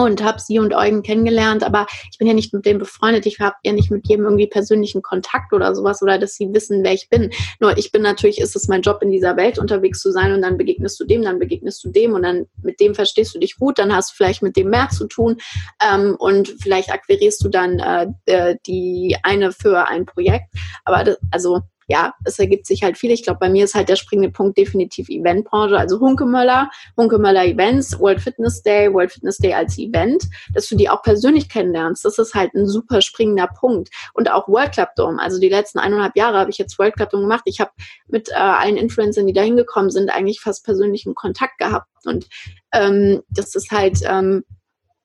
und 0.00 0.22
habe 0.22 0.40
sie 0.40 0.58
und 0.58 0.74
Eugen 0.74 1.02
kennengelernt, 1.02 1.62
aber 1.62 1.86
ich 2.10 2.18
bin 2.18 2.26
ja 2.26 2.34
nicht 2.34 2.52
mit 2.52 2.66
dem 2.66 2.78
befreundet. 2.78 3.26
Ich 3.26 3.38
habe 3.40 3.56
ja 3.64 3.72
nicht 3.72 3.90
mit 3.90 4.08
jedem 4.08 4.24
irgendwie 4.24 4.46
persönlichen 4.46 5.02
Kontakt 5.02 5.52
oder 5.52 5.74
sowas 5.74 6.02
oder 6.02 6.18
dass 6.18 6.34
sie 6.34 6.52
wissen, 6.52 6.82
wer 6.82 6.92
ich 6.92 7.08
bin. 7.08 7.30
Nur 7.60 7.76
ich 7.78 7.92
bin 7.92 8.02
natürlich, 8.02 8.40
ist 8.40 8.56
es 8.56 8.68
mein 8.68 8.82
Job, 8.82 9.02
in 9.02 9.10
dieser 9.10 9.36
Welt 9.36 9.58
unterwegs 9.58 10.00
zu 10.00 10.10
sein 10.10 10.32
und 10.32 10.42
dann 10.42 10.56
begegnest 10.56 10.98
du 11.00 11.04
dem, 11.04 11.22
dann 11.22 11.38
begegnest 11.38 11.84
du 11.84 11.90
dem 11.90 12.14
und 12.14 12.22
dann 12.22 12.46
mit 12.62 12.80
dem 12.80 12.94
verstehst 12.94 13.34
du 13.34 13.38
dich 13.38 13.56
gut, 13.56 13.78
dann 13.78 13.94
hast 13.94 14.12
du 14.12 14.16
vielleicht 14.16 14.42
mit 14.42 14.56
dem 14.56 14.70
mehr 14.70 14.88
zu 14.90 15.06
tun 15.06 15.36
ähm, 15.82 16.16
und 16.18 16.54
vielleicht 16.60 16.92
akquirierst 16.92 17.44
du 17.44 17.48
dann 17.48 17.78
äh, 17.78 18.06
äh 18.26 18.56
die 18.66 19.16
eine 19.22 19.52
für 19.52 19.86
ein 19.86 20.06
Projekt. 20.06 20.46
Aber 20.84 21.04
das, 21.04 21.16
also 21.30 21.60
ja, 21.90 22.14
es 22.24 22.38
ergibt 22.38 22.66
sich 22.66 22.84
halt 22.84 22.96
viel. 22.96 23.10
Ich 23.10 23.24
glaube, 23.24 23.40
bei 23.40 23.50
mir 23.50 23.64
ist 23.64 23.74
halt 23.74 23.88
der 23.88 23.96
springende 23.96 24.30
Punkt 24.30 24.56
definitiv 24.56 25.08
Eventbranche, 25.08 25.76
also 25.76 25.98
Hunkemöller, 25.98 26.70
Hunkemöller 26.96 27.44
Events, 27.44 27.98
World 27.98 28.20
Fitness 28.20 28.62
Day, 28.62 28.92
World 28.94 29.10
Fitness 29.10 29.38
Day 29.38 29.52
als 29.54 29.76
Event, 29.76 30.24
dass 30.54 30.68
du 30.68 30.76
die 30.76 30.88
auch 30.88 31.02
persönlich 31.02 31.48
kennenlernst. 31.48 32.04
Das 32.04 32.18
ist 32.18 32.34
halt 32.34 32.54
ein 32.54 32.68
super 32.68 33.02
springender 33.02 33.48
Punkt. 33.48 33.90
Und 34.14 34.30
auch 34.30 34.46
World 34.46 34.70
Club 34.72 34.90
Dome. 34.94 35.20
Also 35.20 35.40
die 35.40 35.48
letzten 35.48 35.80
eineinhalb 35.80 36.16
Jahre 36.16 36.38
habe 36.38 36.50
ich 36.50 36.58
jetzt 36.58 36.78
World 36.78 36.94
Club 36.94 37.10
Dome 37.10 37.24
gemacht. 37.24 37.42
Ich 37.46 37.58
habe 37.58 37.72
mit 38.06 38.28
äh, 38.28 38.34
allen 38.34 38.76
Influencern, 38.76 39.26
die 39.26 39.32
da 39.32 39.42
hingekommen 39.42 39.90
sind, 39.90 40.10
eigentlich 40.10 40.40
fast 40.40 40.64
persönlichen 40.64 41.16
Kontakt 41.16 41.58
gehabt. 41.58 41.88
Und 42.04 42.28
ähm, 42.72 43.22
das 43.30 43.56
ist 43.56 43.72
halt 43.72 43.98
ähm, 44.04 44.44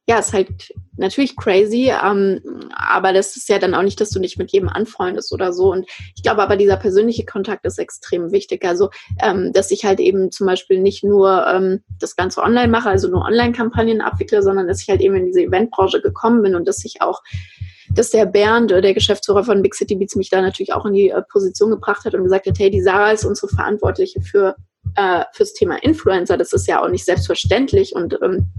ja, 0.07 0.19
ist 0.19 0.33
halt 0.33 0.71
natürlich 0.97 1.35
crazy, 1.35 1.91
ähm, 1.91 2.39
aber 2.75 3.11
das 3.11 3.35
ist 3.35 3.49
ja 3.49 3.57
dann 3.57 3.73
auch 3.73 3.81
nicht, 3.81 3.99
dass 3.99 4.11
du 4.11 4.19
nicht 4.19 4.37
mit 4.37 4.51
jedem 4.51 4.69
anfreundest 4.69 5.33
oder 5.33 5.51
so. 5.51 5.71
Und 5.71 5.89
ich 6.15 6.21
glaube 6.21 6.43
aber, 6.43 6.57
dieser 6.57 6.77
persönliche 6.77 7.25
Kontakt 7.25 7.65
ist 7.65 7.79
extrem 7.79 8.31
wichtig. 8.31 8.63
Also, 8.65 8.91
ähm, 9.21 9.51
dass 9.51 9.71
ich 9.71 9.83
halt 9.83 9.99
eben 9.99 10.31
zum 10.31 10.45
Beispiel 10.45 10.79
nicht 10.79 11.03
nur 11.03 11.47
ähm, 11.47 11.81
das 11.99 12.15
Ganze 12.15 12.43
online 12.43 12.67
mache, 12.67 12.89
also 12.89 13.07
nur 13.07 13.25
Online-Kampagnen 13.25 14.01
abwickle, 14.01 14.43
sondern 14.43 14.67
dass 14.67 14.81
ich 14.81 14.89
halt 14.89 15.01
eben 15.01 15.15
in 15.15 15.25
diese 15.25 15.41
Eventbranche 15.41 16.01
gekommen 16.01 16.43
bin 16.43 16.55
und 16.55 16.67
dass 16.67 16.85
ich 16.85 17.01
auch 17.01 17.21
dass 17.91 18.09
der 18.09 18.25
Bernd, 18.25 18.71
äh, 18.71 18.81
der 18.81 18.93
Geschäftsführer 18.93 19.43
von 19.43 19.61
Big 19.61 19.73
City 19.73 19.95
Beats, 19.95 20.15
mich 20.15 20.29
da 20.29 20.41
natürlich 20.41 20.73
auch 20.73 20.85
in 20.85 20.93
die 20.93 21.09
äh, 21.09 21.21
Position 21.31 21.71
gebracht 21.71 22.05
hat 22.05 22.13
und 22.13 22.23
gesagt 22.23 22.45
hat, 22.45 22.59
hey, 22.59 22.69
die 22.69 22.81
Sarah 22.81 23.11
ist 23.11 23.25
unsere 23.25 23.47
Verantwortliche 23.47 24.21
für 24.21 24.55
äh, 24.95 25.23
fürs 25.33 25.53
Thema 25.53 25.81
Influencer. 25.81 26.37
Das 26.37 26.53
ist 26.53 26.67
ja 26.67 26.83
auch 26.83 26.89
nicht 26.89 27.05
selbstverständlich 27.05 27.95
und 27.95 28.17
ähm, 28.21 28.51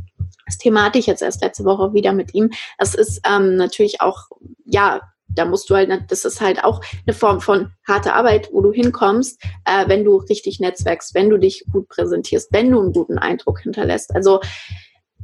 das 0.46 0.58
Thema 0.58 0.84
hatte 0.84 0.98
ich 0.98 1.06
jetzt 1.06 1.22
erst 1.22 1.42
letzte 1.42 1.64
Woche 1.64 1.92
wieder 1.92 2.12
mit 2.12 2.32
ihm. 2.34 2.50
Das 2.78 2.94
ist 2.94 3.20
ähm, 3.28 3.56
natürlich 3.56 4.00
auch, 4.00 4.28
ja, 4.64 5.00
da 5.28 5.44
musst 5.44 5.68
du 5.68 5.74
halt, 5.74 5.90
das 6.08 6.24
ist 6.24 6.40
halt 6.40 6.64
auch 6.64 6.80
eine 7.06 7.14
Form 7.14 7.40
von 7.40 7.72
harter 7.86 8.14
Arbeit, 8.14 8.48
wo 8.52 8.62
du 8.62 8.72
hinkommst, 8.72 9.42
äh, 9.64 9.88
wenn 9.88 10.04
du 10.04 10.16
richtig 10.16 10.60
netzwerkst, 10.60 11.14
wenn 11.14 11.28
du 11.28 11.38
dich 11.38 11.64
gut 11.70 11.88
präsentierst, 11.88 12.52
wenn 12.52 12.70
du 12.70 12.80
einen 12.80 12.92
guten 12.92 13.18
Eindruck 13.18 13.60
hinterlässt. 13.60 14.14
Also 14.14 14.40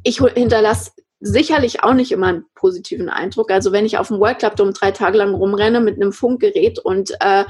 ich 0.02 0.18
hinterlasse 0.18 0.90
sicherlich 1.20 1.84
auch 1.84 1.94
nicht 1.94 2.10
immer 2.10 2.26
einen 2.26 2.44
positiven 2.54 3.08
Eindruck. 3.08 3.50
Also 3.52 3.70
wenn 3.70 3.86
ich 3.86 3.96
auf 3.96 4.08
dem 4.08 4.18
World 4.18 4.40
Club 4.40 4.58
um 4.58 4.72
drei 4.72 4.90
Tage 4.90 5.18
lang 5.18 5.34
rumrenne 5.34 5.80
mit 5.80 5.96
einem 5.96 6.12
Funkgerät 6.12 6.80
und 6.80 7.12
äh, 7.20 7.44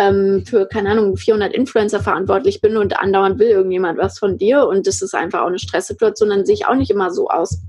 ähm, 0.00 0.44
für, 0.46 0.66
keine 0.66 0.90
Ahnung, 0.90 1.16
400 1.16 1.52
Influencer 1.52 2.00
verantwortlich 2.00 2.60
bin 2.60 2.76
und 2.76 2.98
andauernd 2.98 3.38
will 3.38 3.48
irgendjemand 3.48 3.98
was 3.98 4.18
von 4.18 4.38
dir 4.38 4.66
und 4.66 4.86
das 4.86 5.02
ist 5.02 5.14
einfach 5.14 5.42
auch 5.42 5.48
eine 5.48 5.58
Stresssituation, 5.58 6.30
dann 6.30 6.46
sehe 6.46 6.54
ich 6.54 6.66
auch 6.66 6.74
nicht 6.74 6.90
immer 6.90 7.10
so 7.10 7.28
aus. 7.28 7.62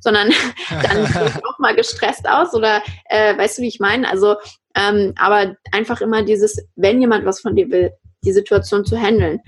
sondern 0.00 0.30
dann 0.70 1.06
sehe 1.06 1.26
ich 1.26 1.44
auch 1.44 1.58
mal 1.58 1.74
gestresst 1.76 2.28
aus 2.28 2.52
oder 2.54 2.82
äh, 3.06 3.36
weißt 3.38 3.58
du, 3.58 3.62
wie 3.62 3.68
ich 3.68 3.80
meine? 3.80 4.10
Also, 4.10 4.36
ähm, 4.74 5.14
aber 5.18 5.54
einfach 5.72 6.00
immer 6.00 6.22
dieses, 6.22 6.66
wenn 6.76 7.00
jemand 7.00 7.24
was 7.24 7.40
von 7.40 7.54
dir 7.54 7.70
will, 7.70 7.92
die 8.24 8.32
Situation 8.32 8.84
zu 8.84 8.96
handeln, 8.96 9.40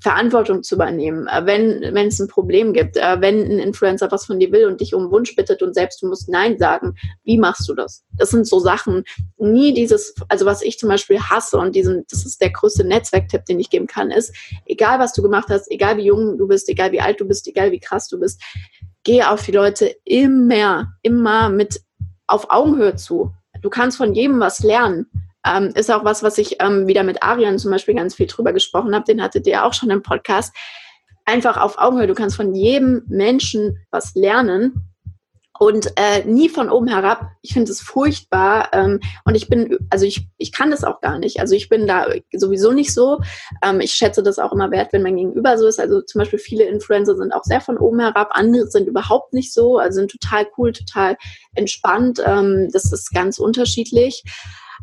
Verantwortung 0.00 0.62
zu 0.62 0.74
übernehmen, 0.74 1.26
äh, 1.28 1.46
wenn, 1.46 1.80
wenn 1.94 2.08
es 2.08 2.20
ein 2.20 2.28
Problem 2.28 2.72
gibt, 2.72 2.96
äh, 2.96 3.20
wenn 3.20 3.40
ein 3.40 3.58
Influencer 3.58 4.10
was 4.10 4.26
von 4.26 4.38
dir 4.38 4.52
will 4.52 4.66
und 4.66 4.80
dich 4.80 4.94
um 4.94 5.10
Wunsch 5.10 5.34
bittet 5.34 5.62
und 5.62 5.74
selbst 5.74 6.02
du 6.02 6.08
musst 6.08 6.28
Nein 6.28 6.58
sagen, 6.58 6.94
wie 7.24 7.38
machst 7.38 7.68
du 7.68 7.74
das? 7.74 8.04
Das 8.16 8.30
sind 8.30 8.46
so 8.46 8.58
Sachen, 8.58 9.04
nie 9.38 9.72
dieses, 9.72 10.14
also 10.28 10.44
was 10.44 10.62
ich 10.62 10.78
zum 10.78 10.90
Beispiel 10.90 11.18
hasse 11.20 11.56
und 11.56 11.74
diesen, 11.74 12.04
das 12.10 12.26
ist 12.26 12.40
der 12.40 12.50
größte 12.50 12.84
Netzwerktipp, 12.84 13.46
den 13.46 13.60
ich 13.60 13.70
geben 13.70 13.86
kann, 13.86 14.10
ist, 14.10 14.34
egal 14.66 14.98
was 14.98 15.14
du 15.14 15.22
gemacht 15.22 15.48
hast, 15.48 15.70
egal 15.70 15.96
wie 15.96 16.04
jung 16.04 16.36
du 16.36 16.46
bist, 16.46 16.68
egal 16.68 16.92
wie 16.92 17.00
alt 17.00 17.20
du 17.20 17.26
bist, 17.26 17.46
egal 17.48 17.72
wie 17.72 17.80
krass 17.80 18.08
du 18.08 18.20
bist, 18.20 18.42
geh 19.04 19.22
auf 19.22 19.44
die 19.44 19.52
Leute 19.52 19.94
immer, 20.04 20.92
immer 21.02 21.48
mit 21.48 21.80
auf 22.26 22.50
Augenhöhe 22.50 22.96
zu. 22.96 23.32
Du 23.62 23.70
kannst 23.70 23.96
von 23.96 24.14
jedem 24.14 24.40
was 24.40 24.62
lernen. 24.62 25.06
Ähm, 25.46 25.72
ist 25.74 25.90
auch 25.90 26.04
was, 26.04 26.22
was 26.22 26.38
ich 26.38 26.62
ähm, 26.62 26.86
wieder 26.86 27.02
mit 27.02 27.22
Arian 27.22 27.58
zum 27.58 27.70
Beispiel 27.70 27.94
ganz 27.94 28.14
viel 28.14 28.26
drüber 28.26 28.52
gesprochen 28.52 28.94
habe. 28.94 29.04
Den 29.04 29.22
hattet 29.22 29.46
ihr 29.46 29.64
auch 29.64 29.74
schon 29.74 29.90
im 29.90 30.02
Podcast. 30.02 30.54
Einfach 31.24 31.56
auf 31.56 31.78
Augenhöhe. 31.78 32.06
Du 32.06 32.14
kannst 32.14 32.36
von 32.36 32.54
jedem 32.54 33.02
Menschen 33.08 33.78
was 33.90 34.14
lernen 34.14 34.94
und 35.58 35.92
äh, 35.96 36.24
nie 36.24 36.48
von 36.48 36.68
oben 36.68 36.88
herab. 36.88 37.30
Ich 37.42 37.52
finde 37.52 37.70
es 37.70 37.80
furchtbar 37.80 38.70
ähm, 38.72 39.00
und 39.24 39.36
ich 39.36 39.48
bin, 39.48 39.78
also 39.88 40.04
ich, 40.04 40.26
ich 40.36 40.50
kann 40.52 40.70
das 40.70 40.82
auch 40.82 41.00
gar 41.00 41.18
nicht. 41.18 41.38
Also 41.38 41.54
ich 41.54 41.68
bin 41.68 41.86
da 41.86 42.08
sowieso 42.32 42.72
nicht 42.72 42.92
so. 42.92 43.20
Ähm, 43.62 43.80
ich 43.80 43.92
schätze 43.92 44.22
das 44.22 44.38
auch 44.38 44.52
immer 44.52 44.70
wert, 44.72 44.92
wenn 44.92 45.02
mein 45.02 45.16
Gegenüber 45.16 45.56
so 45.56 45.66
ist. 45.66 45.78
Also 45.78 46.00
zum 46.02 46.18
Beispiel 46.18 46.40
viele 46.40 46.64
Influencer 46.64 47.16
sind 47.16 47.32
auch 47.32 47.44
sehr 47.44 47.60
von 47.60 47.78
oben 47.78 48.00
herab, 48.00 48.30
andere 48.32 48.66
sind 48.66 48.88
überhaupt 48.88 49.32
nicht 49.32 49.52
so, 49.52 49.78
also 49.78 50.00
sind 50.00 50.10
total 50.10 50.46
cool, 50.58 50.72
total 50.72 51.16
entspannt. 51.54 52.20
Ähm, 52.24 52.68
das 52.72 52.92
ist 52.92 53.12
ganz 53.12 53.38
unterschiedlich. 53.38 54.24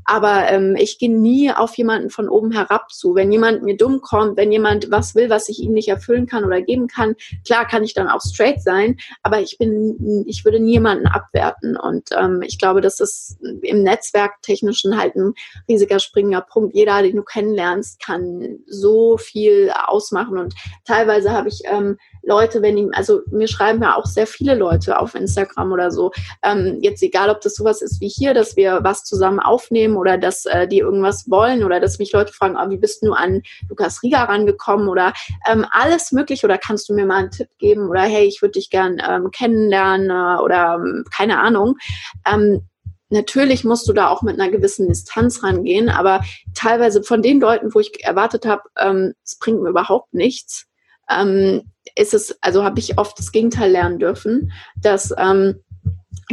Aber 0.05 0.49
ähm, 0.49 0.75
ich 0.77 0.97
gehe 0.99 1.11
nie 1.11 1.51
auf 1.51 1.75
jemanden 1.77 2.09
von 2.09 2.29
oben 2.29 2.51
herab 2.51 2.91
zu. 2.91 3.15
Wenn 3.15 3.31
jemand 3.31 3.63
mir 3.63 3.77
dumm 3.77 4.01
kommt, 4.01 4.37
wenn 4.37 4.51
jemand 4.51 4.91
was 4.91 5.15
will, 5.15 5.29
was 5.29 5.49
ich 5.49 5.59
ihm 5.59 5.73
nicht 5.73 5.87
erfüllen 5.87 6.25
kann 6.25 6.43
oder 6.43 6.61
geben 6.61 6.87
kann, 6.87 7.15
klar 7.45 7.67
kann 7.67 7.83
ich 7.83 7.93
dann 7.93 8.07
auch 8.07 8.21
straight 8.21 8.61
sein, 8.61 8.97
aber 9.23 9.41
ich 9.41 9.57
bin, 9.57 10.25
ich 10.27 10.45
würde 10.45 10.59
niemanden 10.59 11.07
abwerten. 11.07 11.77
Und 11.77 12.09
ähm, 12.17 12.41
ich 12.41 12.57
glaube, 12.57 12.81
das 12.81 12.99
ist 12.99 13.37
im 13.61 13.83
Netzwerktechnischen 13.83 14.97
halt 14.97 15.15
ein 15.15 15.33
riesiger 15.67 15.99
springender 15.99 16.41
Punkt. 16.41 16.75
Jeder, 16.75 17.01
den 17.01 17.15
du 17.15 17.23
kennenlernst, 17.23 18.03
kann 18.03 18.59
so 18.67 19.17
viel 19.17 19.71
ausmachen. 19.87 20.37
Und 20.37 20.55
teilweise 20.85 21.31
habe 21.31 21.49
ich 21.49 21.61
ähm, 21.65 21.97
Leute, 22.23 22.61
wenn 22.61 22.75
die, 22.75 22.89
also 22.93 23.21
mir 23.31 23.47
schreiben 23.47 23.81
ja 23.81 23.95
auch 23.95 24.05
sehr 24.05 24.27
viele 24.27 24.55
Leute 24.55 24.99
auf 24.99 25.15
Instagram 25.15 25.71
oder 25.71 25.91
so. 25.91 26.11
Ähm, 26.43 26.79
jetzt 26.81 27.01
egal, 27.03 27.29
ob 27.29 27.41
das 27.41 27.55
sowas 27.55 27.81
ist 27.81 28.01
wie 28.01 28.07
hier, 28.09 28.33
dass 28.33 28.55
wir 28.55 28.79
was 28.83 29.03
zusammen 29.03 29.39
aufnehmen 29.39 29.95
oder 29.97 30.17
dass 30.17 30.45
äh, 30.45 30.67
die 30.67 30.79
irgendwas 30.79 31.29
wollen 31.29 31.63
oder 31.63 31.79
dass 31.79 31.99
mich 31.99 32.11
Leute 32.11 32.33
fragen, 32.33 32.57
oh, 32.57 32.69
wie 32.69 32.77
bist 32.77 33.03
du 33.03 33.13
an 33.13 33.41
Lukas 33.69 34.03
Rieger 34.03 34.19
rangekommen 34.19 34.87
oder 34.87 35.13
ähm, 35.49 35.65
alles 35.71 36.11
möglich 36.11 36.43
oder 36.43 36.57
kannst 36.57 36.89
du 36.89 36.93
mir 36.93 37.05
mal 37.05 37.17
einen 37.17 37.31
Tipp 37.31 37.49
geben 37.57 37.89
oder 37.89 38.01
hey, 38.01 38.25
ich 38.25 38.41
würde 38.41 38.53
dich 38.53 38.69
gern 38.69 39.01
ähm, 39.07 39.31
kennenlernen 39.31 40.09
äh, 40.09 40.41
oder 40.41 40.75
ähm, 40.75 41.05
keine 41.15 41.39
Ahnung. 41.39 41.77
Ähm, 42.25 42.61
natürlich 43.09 43.63
musst 43.63 43.87
du 43.87 43.93
da 43.93 44.09
auch 44.09 44.21
mit 44.21 44.39
einer 44.39 44.49
gewissen 44.49 44.87
Distanz 44.87 45.43
rangehen, 45.43 45.89
aber 45.89 46.21
teilweise 46.55 47.03
von 47.03 47.21
den 47.21 47.39
Leuten, 47.39 47.73
wo 47.73 47.79
ich 47.79 48.03
erwartet 48.03 48.45
habe, 48.45 48.63
ähm, 48.77 49.13
es 49.23 49.37
bringt 49.37 49.61
mir 49.61 49.69
überhaupt 49.69 50.13
nichts, 50.13 50.67
ähm, 51.09 51.71
ist 51.95 52.13
es, 52.13 52.37
also 52.41 52.63
habe 52.63 52.79
ich 52.79 52.97
oft 52.97 53.17
das 53.17 53.31
Gegenteil 53.31 53.71
lernen 53.71 53.99
dürfen, 53.99 54.51
dass 54.77 55.13
ähm, 55.17 55.61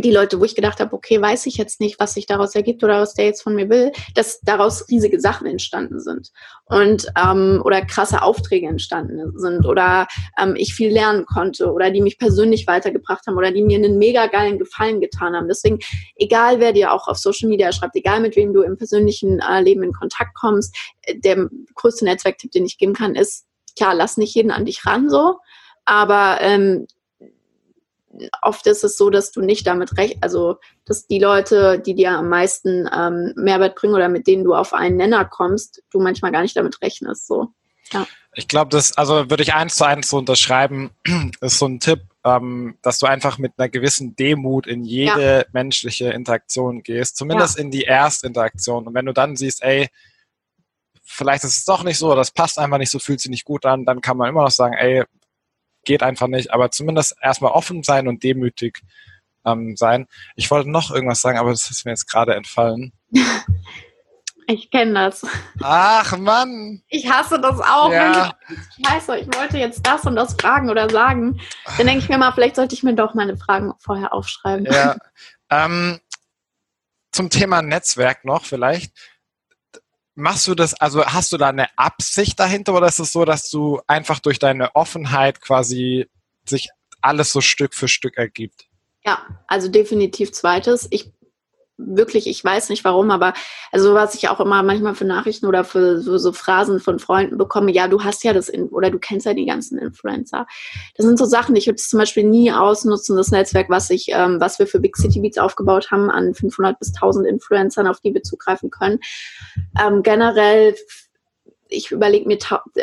die 0.03 0.11
Leute, 0.11 0.41
wo 0.41 0.45
ich 0.45 0.55
gedacht 0.55 0.81
habe, 0.81 0.93
okay, 0.93 1.21
weiß 1.21 1.47
ich 1.47 1.57
jetzt 1.57 1.81
nicht, 1.81 1.99
was 1.99 2.15
sich 2.15 2.27
daraus 2.27 2.55
ergibt 2.55 2.85
oder 2.85 3.01
was 3.01 3.15
der 3.15 3.27
jetzt 3.27 3.43
von 3.43 3.55
mir 3.55 3.69
will, 3.69 3.93
dass 4.15 4.41
daraus 4.41 4.89
riesige 4.89 5.21
Sachen 5.21 5.47
entstanden 5.47 6.01
sind 6.01 6.31
und 6.67 7.07
ähm, 7.21 7.61
oder 7.65 7.85
krasse 7.85 8.23
Aufträge 8.23 8.67
entstanden 8.67 9.39
sind 9.39 9.67
oder 9.67 10.07
ähm, 10.41 10.55
ich 10.57 10.75
viel 10.75 10.93
lernen 10.93 11.27
konnte 11.27 11.73
oder 11.73 11.91
die 11.91 12.03
mich 12.03 12.19
persönlich 12.19 12.67
weitergebracht 12.67 13.27
haben 13.27 13.37
oder 13.37 13.51
die 13.51 13.63
mir 13.63 13.79
einen 13.79 13.99
mega 13.99 14.27
geilen 14.27 14.59
Gefallen 14.59 15.01
getan 15.01 15.35
haben. 15.35 15.49
Deswegen, 15.49 15.79
egal 16.17 16.61
wer 16.61 16.73
dir 16.73 16.93
auch 16.93 17.09
auf 17.09 17.19
Social 17.19 17.49
Media 17.49 17.73
schreibt, 17.73 17.97
egal 17.97 18.21
mit 18.21 18.37
wem 18.37 18.53
du 18.53 18.63
im 18.63 18.77
persönlichen 18.77 19.41
äh, 19.41 19.61
Leben 19.61 19.83
in 19.83 19.93
Kontakt 19.93 20.35
kommst, 20.35 20.77
äh, 21.03 21.19
der 21.19 21.49
größte 21.75 22.05
Netzwerktipp, 22.05 22.53
den 22.53 22.67
ich 22.67 22.79
geben 22.79 22.95
kann, 22.95 23.15
ist 23.15 23.48
klar, 23.79 23.95
lass 23.95 24.17
nicht 24.17 24.35
jeden 24.35 24.51
an 24.51 24.67
dich 24.67 24.85
ran 24.85 25.09
so, 25.09 25.39
aber 25.85 26.39
ähm, 26.41 26.87
oft 28.43 28.67
ist 28.67 28.85
es 28.85 28.97
so, 28.97 29.11
dass 29.11 29.33
du 29.33 29.41
nicht 29.41 29.67
damit 29.67 29.97
recht, 29.97 30.19
also 30.21 30.57
dass 30.85 31.07
die 31.07 31.19
Leute, 31.19 31.79
die 31.79 31.95
dir 31.95 32.13
am 32.13 32.29
meisten 32.29 32.89
ähm, 32.93 33.33
Mehrwert 33.37 33.77
bringen 33.77 33.95
oder 33.95 34.09
mit 34.09 34.27
denen 34.27 34.45
du 34.45 34.55
auf 34.55 34.73
einen 34.73 34.97
Nenner 34.97 35.25
kommst, 35.25 35.83
du 35.91 36.01
manchmal 36.01 36.33
gar 36.33 36.43
nicht 36.43 36.57
damit 36.57 36.81
rechnest. 36.83 37.27
So. 37.27 37.49
Ja. 37.93 38.07
Ich 38.35 38.49
glaube, 38.49 38.71
das, 38.71 38.97
also 38.97 39.31
würde 39.31 39.43
ich 39.43 39.55
eins 39.55 39.77
zu 39.77 39.85
eins 39.85 40.09
so 40.09 40.19
unterschreiben, 40.19 40.91
ist 41.41 41.59
so 41.59 41.67
ein 41.67 41.81
Tipp, 41.81 42.01
ähm, 42.25 42.77
dass 42.83 42.99
du 42.99 43.07
einfach 43.07 43.39
mit 43.39 43.53
einer 43.57 43.69
gewissen 43.69 44.17
Demut 44.17 44.67
in 44.67 44.85
jede 44.85 45.39
ja. 45.39 45.45
menschliche 45.53 46.11
Interaktion 46.11 46.83
gehst, 46.83 47.17
zumindest 47.17 47.59
ja. 47.59 47.65
in 47.65 47.71
die 47.71 47.85
Erstinteraktion. 47.85 48.87
Und 48.87 48.95
wenn 48.95 49.07
du 49.07 49.13
dann 49.13 49.37
siehst, 49.37 49.63
ey, 49.63 49.89
vielleicht 51.09 51.45
ist 51.45 51.57
es 51.57 51.65
doch 51.65 51.83
nicht 51.83 51.99
so, 51.99 52.15
das 52.15 52.31
passt 52.31 52.59
einfach 52.59 52.79
nicht 52.79 52.91
so, 52.91 52.99
fühlt 52.99 53.21
sich 53.21 53.31
nicht 53.31 53.45
gut 53.45 53.65
an, 53.67 53.85
dann 53.85 54.01
kann 54.01 54.17
man 54.17 54.29
immer 54.29 54.43
noch 54.43 54.51
sagen, 54.51 54.75
ey, 54.75 55.05
geht 55.85 56.03
einfach 56.03 56.29
nicht, 56.29 56.53
aber 56.53 56.71
zumindest 56.71 57.17
erstmal 57.21 57.53
offen 57.53 57.83
sein 57.83 58.09
und 58.09 58.23
demütig 58.23 58.83
ähm, 59.45 59.77
sein. 59.77 60.07
Ich 60.37 60.51
wollte 60.51 60.71
noch 60.71 60.91
irgendwas 60.91 61.21
sagen, 61.21 61.39
aber 61.39 61.51
das 61.51 61.71
ist 61.71 61.85
mir 61.85 61.93
jetzt 61.93 62.11
gerade 62.11 62.35
entfallen. 62.35 62.93
Ich 64.51 64.71
kenne 64.71 64.95
das. 64.95 65.27
Ach 65.63 66.17
Mann. 66.17 66.83
Ich 66.89 67.11
hasse 67.11 67.39
das 67.39 67.61
auch. 67.61 67.93
Ja. 67.93 68.35
Scheiße, 68.83 69.19
ich 69.19 69.27
wollte 69.37 69.59
jetzt 69.59 69.87
das 69.87 70.07
und 70.07 70.17
das 70.17 70.37
fragen 70.41 70.71
oder 70.71 70.89
sagen. 70.89 71.39
Dann 71.77 71.87
denke 71.87 72.03
ich 72.03 72.09
mir 72.09 72.17
mal, 72.17 72.33
vielleicht 72.33 72.57
sollte 72.57 72.75
ich 72.75 72.83
mir 72.83 72.95
doch 72.95 73.13
meine 73.13 73.37
Fragen 73.37 73.75
vorher 73.79 74.15
aufschreiben. 74.15 74.65
Ja. 74.65 74.97
Ähm, 75.51 75.99
zum 77.11 77.31
Thema 77.31 77.63
Netzwerk 77.63 78.27
noch 78.27 78.45
vielleicht 78.45 78.93
machst 80.19 80.49
du 80.49 80.55
das, 80.55 80.75
also 80.75 81.05
hast 81.05 81.33
du 81.33 81.37
da 81.37 81.49
eine 81.49 81.69
Absicht 81.79 82.39
dahinter 82.41 82.75
oder 82.75 82.89
ist 82.89 82.99
es 82.99 83.13
so, 83.13 83.25
dass 83.25 83.51
du 83.51 83.81
einfach 83.87 84.19
durch 84.19 84.39
deine 84.39 84.75
Offenheit 84.75 85.41
quasi 85.41 86.09
sich 86.45 86.69
alles 87.01 87.33
so 87.33 87.41
Stück 87.41 87.73
für 87.73 87.87
Stück 87.87 88.19
ergibt? 88.19 88.67
Ja, 89.05 89.25
also 89.47 89.69
definitiv 89.69 90.33
zweites. 90.33 90.89
Ich 90.91 91.13
wirklich, 91.79 92.27
ich 92.27 92.45
weiß 92.45 92.69
nicht 92.69 92.85
warum, 92.85 93.11
aber 93.11 93.33
also 93.71 93.95
was 93.95 94.15
ich 94.17 94.29
auch 94.29 94.41
immer 94.41 94.63
manchmal 94.63 94.97
für 94.97 95.05
Nachrichten 95.05 95.47
oder 95.47 95.63
für 95.65 96.01
so, 96.01 96.19
so 96.19 96.33
Phrasen 96.33 96.81
von 96.81 96.99
Freunden 96.99 97.39
bekomme, 97.39 97.73
ja, 97.73 97.87
du 97.87 98.03
hast 98.03 98.25
ja 98.25 98.33
das 98.33 98.49
in, 98.49 98.69
oder 98.69 98.91
du 98.91 98.99
kennst 98.99 99.27
ja 99.27 99.33
die 99.33 99.47
ganzen 99.47 99.79
Influencer. 99.79 100.47
Das 100.97 101.07
sind 101.07 101.19
so 101.19 101.25
Sachen, 101.25 101.55
ich 101.57 101.67
würde 101.67 101.77
zum 101.77 102.01
Beispiel 102.01 102.25
nie 102.25 102.53
ausnutzen, 102.53 103.17
das 103.17 103.31
Netzwerk, 103.31 103.71
was 103.71 103.89
ich, 103.91 104.07
ähm, 104.09 104.41
was 104.41 104.59
wir 104.59 104.67
für 104.67 104.81
Big 104.81 104.97
City 104.97 105.21
Beats 105.21 105.39
aufgebaut 105.39 105.91
haben, 105.91 106.11
an 106.11 106.35
500 106.35 106.79
bis 106.79 106.93
1000 106.95 107.27
Influencern, 107.27 107.87
auf 107.87 108.01
die 108.01 108.13
wir 108.13 108.23
zugreifen 108.23 108.71
können. 108.71 108.99
Ähm, 109.81 110.03
generell, 110.03 110.75
ich 111.69 111.93
überlege 111.93 112.27
mir, 112.27 112.39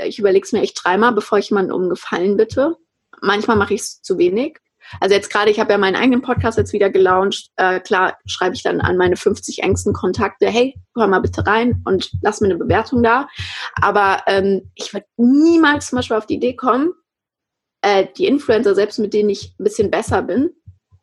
ich 0.05 0.19
überlege 0.19 0.45
es 0.45 0.53
mir 0.53 0.61
echt 0.61 0.79
dreimal, 0.81 1.11
bevor 1.11 1.37
ich 1.37 1.49
jemanden 1.49 1.73
um 1.73 1.89
Gefallen 1.89 2.37
bitte. 2.37 2.77
Manchmal 3.21 3.57
mache 3.57 3.73
ich 3.73 3.81
es 3.81 4.01
zu 4.01 4.17
wenig. 4.17 4.59
Also 4.99 5.15
jetzt 5.15 5.29
gerade, 5.29 5.51
ich 5.51 5.59
habe 5.59 5.71
ja 5.71 5.77
meinen 5.77 5.95
eigenen 5.95 6.21
Podcast 6.21 6.57
jetzt 6.57 6.73
wieder 6.73 6.89
gelauncht. 6.89 7.49
Äh, 7.55 7.79
klar 7.79 8.17
schreibe 8.25 8.55
ich 8.55 8.63
dann 8.63 8.81
an 8.81 8.97
meine 8.97 9.15
50 9.15 9.63
engsten 9.63 9.93
Kontakte, 9.93 10.47
hey, 10.47 10.75
hör 10.95 11.07
mal 11.07 11.19
bitte 11.19 11.45
rein 11.45 11.81
und 11.85 12.11
lass 12.21 12.41
mir 12.41 12.47
eine 12.47 12.57
Bewertung 12.57 13.03
da. 13.03 13.27
Aber 13.81 14.23
ähm, 14.27 14.71
ich 14.75 14.93
würde 14.93 15.07
niemals 15.17 15.87
zum 15.87 15.97
Beispiel 15.97 16.17
auf 16.17 16.25
die 16.25 16.35
Idee 16.35 16.55
kommen, 16.55 16.93
äh, 17.81 18.07
die 18.17 18.25
Influencer, 18.25 18.75
selbst 18.75 18.99
mit 18.99 19.13
denen 19.13 19.29
ich 19.29 19.55
ein 19.59 19.63
bisschen 19.63 19.91
besser 19.91 20.21
bin, 20.21 20.51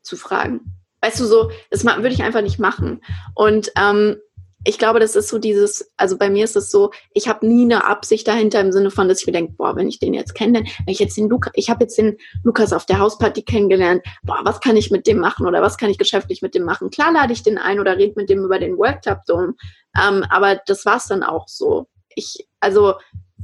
zu 0.03 0.17
fragen. 0.17 0.83
Weißt 1.01 1.19
du, 1.21 1.25
so, 1.25 1.51
das 1.71 1.85
würde 1.85 2.09
ich 2.09 2.23
einfach 2.23 2.43
nicht 2.43 2.59
machen. 2.59 3.03
Und 3.35 3.73
ähm, 3.77 4.17
ich 4.65 4.79
glaube, 4.79 5.01
das 5.01 5.17
ist 5.17 5.29
so 5.29 5.39
dieses, 5.39 5.93
also 5.97 6.17
bei 6.17 6.31
mir 6.31 6.45
ist 6.45 6.57
es 6.57 6.71
so, 6.71 6.91
ich 7.13 7.29
habe 7.29 7.47
nie 7.47 7.65
eine 7.65 7.87
Absicht 7.87 8.29
dahinter 8.29 8.61
im 8.61 8.73
Sinne 8.73 8.91
von, 8.91 9.09
dass 9.09 9.21
ich 9.21 9.27
mir 9.27 9.33
denke, 9.33 9.55
boah, 9.55 9.75
wenn 9.77 9.89
ich 9.89 9.99
den 9.99 10.15
jetzt 10.15 10.35
kenne, 10.35 10.61
wenn 10.61 10.93
ich 10.93 10.99
jetzt 10.99 11.17
den 11.17 11.29
Lukas, 11.29 11.53
ich 11.57 11.71
habe 11.71 11.85
jetzt 11.85 11.99
den 11.99 12.17
Lukas 12.45 12.73
auf 12.73 12.87
der 12.87 12.99
Hausparty 12.99 13.43
kennengelernt, 13.43 14.03
boah, 14.23 14.41
was 14.45 14.61
kann 14.61 14.77
ich 14.77 14.91
mit 14.91 15.07
dem 15.07 15.19
machen 15.19 15.47
oder 15.47 15.63
was 15.63 15.79
kann 15.79 15.91
ich 15.91 15.99
geschäftlich 15.99 16.43
mit 16.43 16.55
dem 16.55 16.65
machen? 16.65 16.91
Klar 16.91 17.13
lade 17.13 17.33
ich 17.33 17.43
den 17.43 17.59
ein 17.59 17.81
oder 17.81 17.97
rede 17.97 18.15
mit 18.17 18.31
dem 18.31 18.45
über 18.45 18.59
den 18.59 18.77
World 18.79 19.01
Dome, 19.27 19.55
ähm, 20.01 20.25
aber 20.31 20.61
das 20.67 20.87
war's 20.87 21.09
dann 21.09 21.23
auch 21.23 21.49
so. 21.49 21.89
Ich, 22.15 22.47
also 22.61 22.95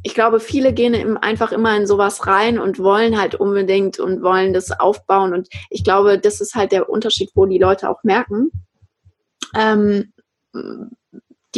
ich 0.04 0.14
glaube, 0.14 0.38
viele 0.38 0.72
gehen 0.72 1.16
einfach 1.16 1.50
immer 1.50 1.76
in 1.76 1.86
sowas 1.86 2.26
rein 2.26 2.60
und 2.60 2.78
wollen 2.78 3.20
halt 3.20 3.34
unbedingt 3.34 3.98
und 3.98 4.22
wollen 4.22 4.52
das 4.52 4.70
aufbauen 4.78 5.34
und 5.34 5.48
ich 5.70 5.82
glaube, 5.82 6.18
das 6.18 6.40
ist 6.40 6.54
halt 6.54 6.70
der 6.70 6.88
Unterschied, 6.88 7.30
wo 7.34 7.46
die 7.46 7.58
Leute 7.58 7.88
auch 7.90 8.04
merken. 8.04 8.50
Ähm, 9.56 10.12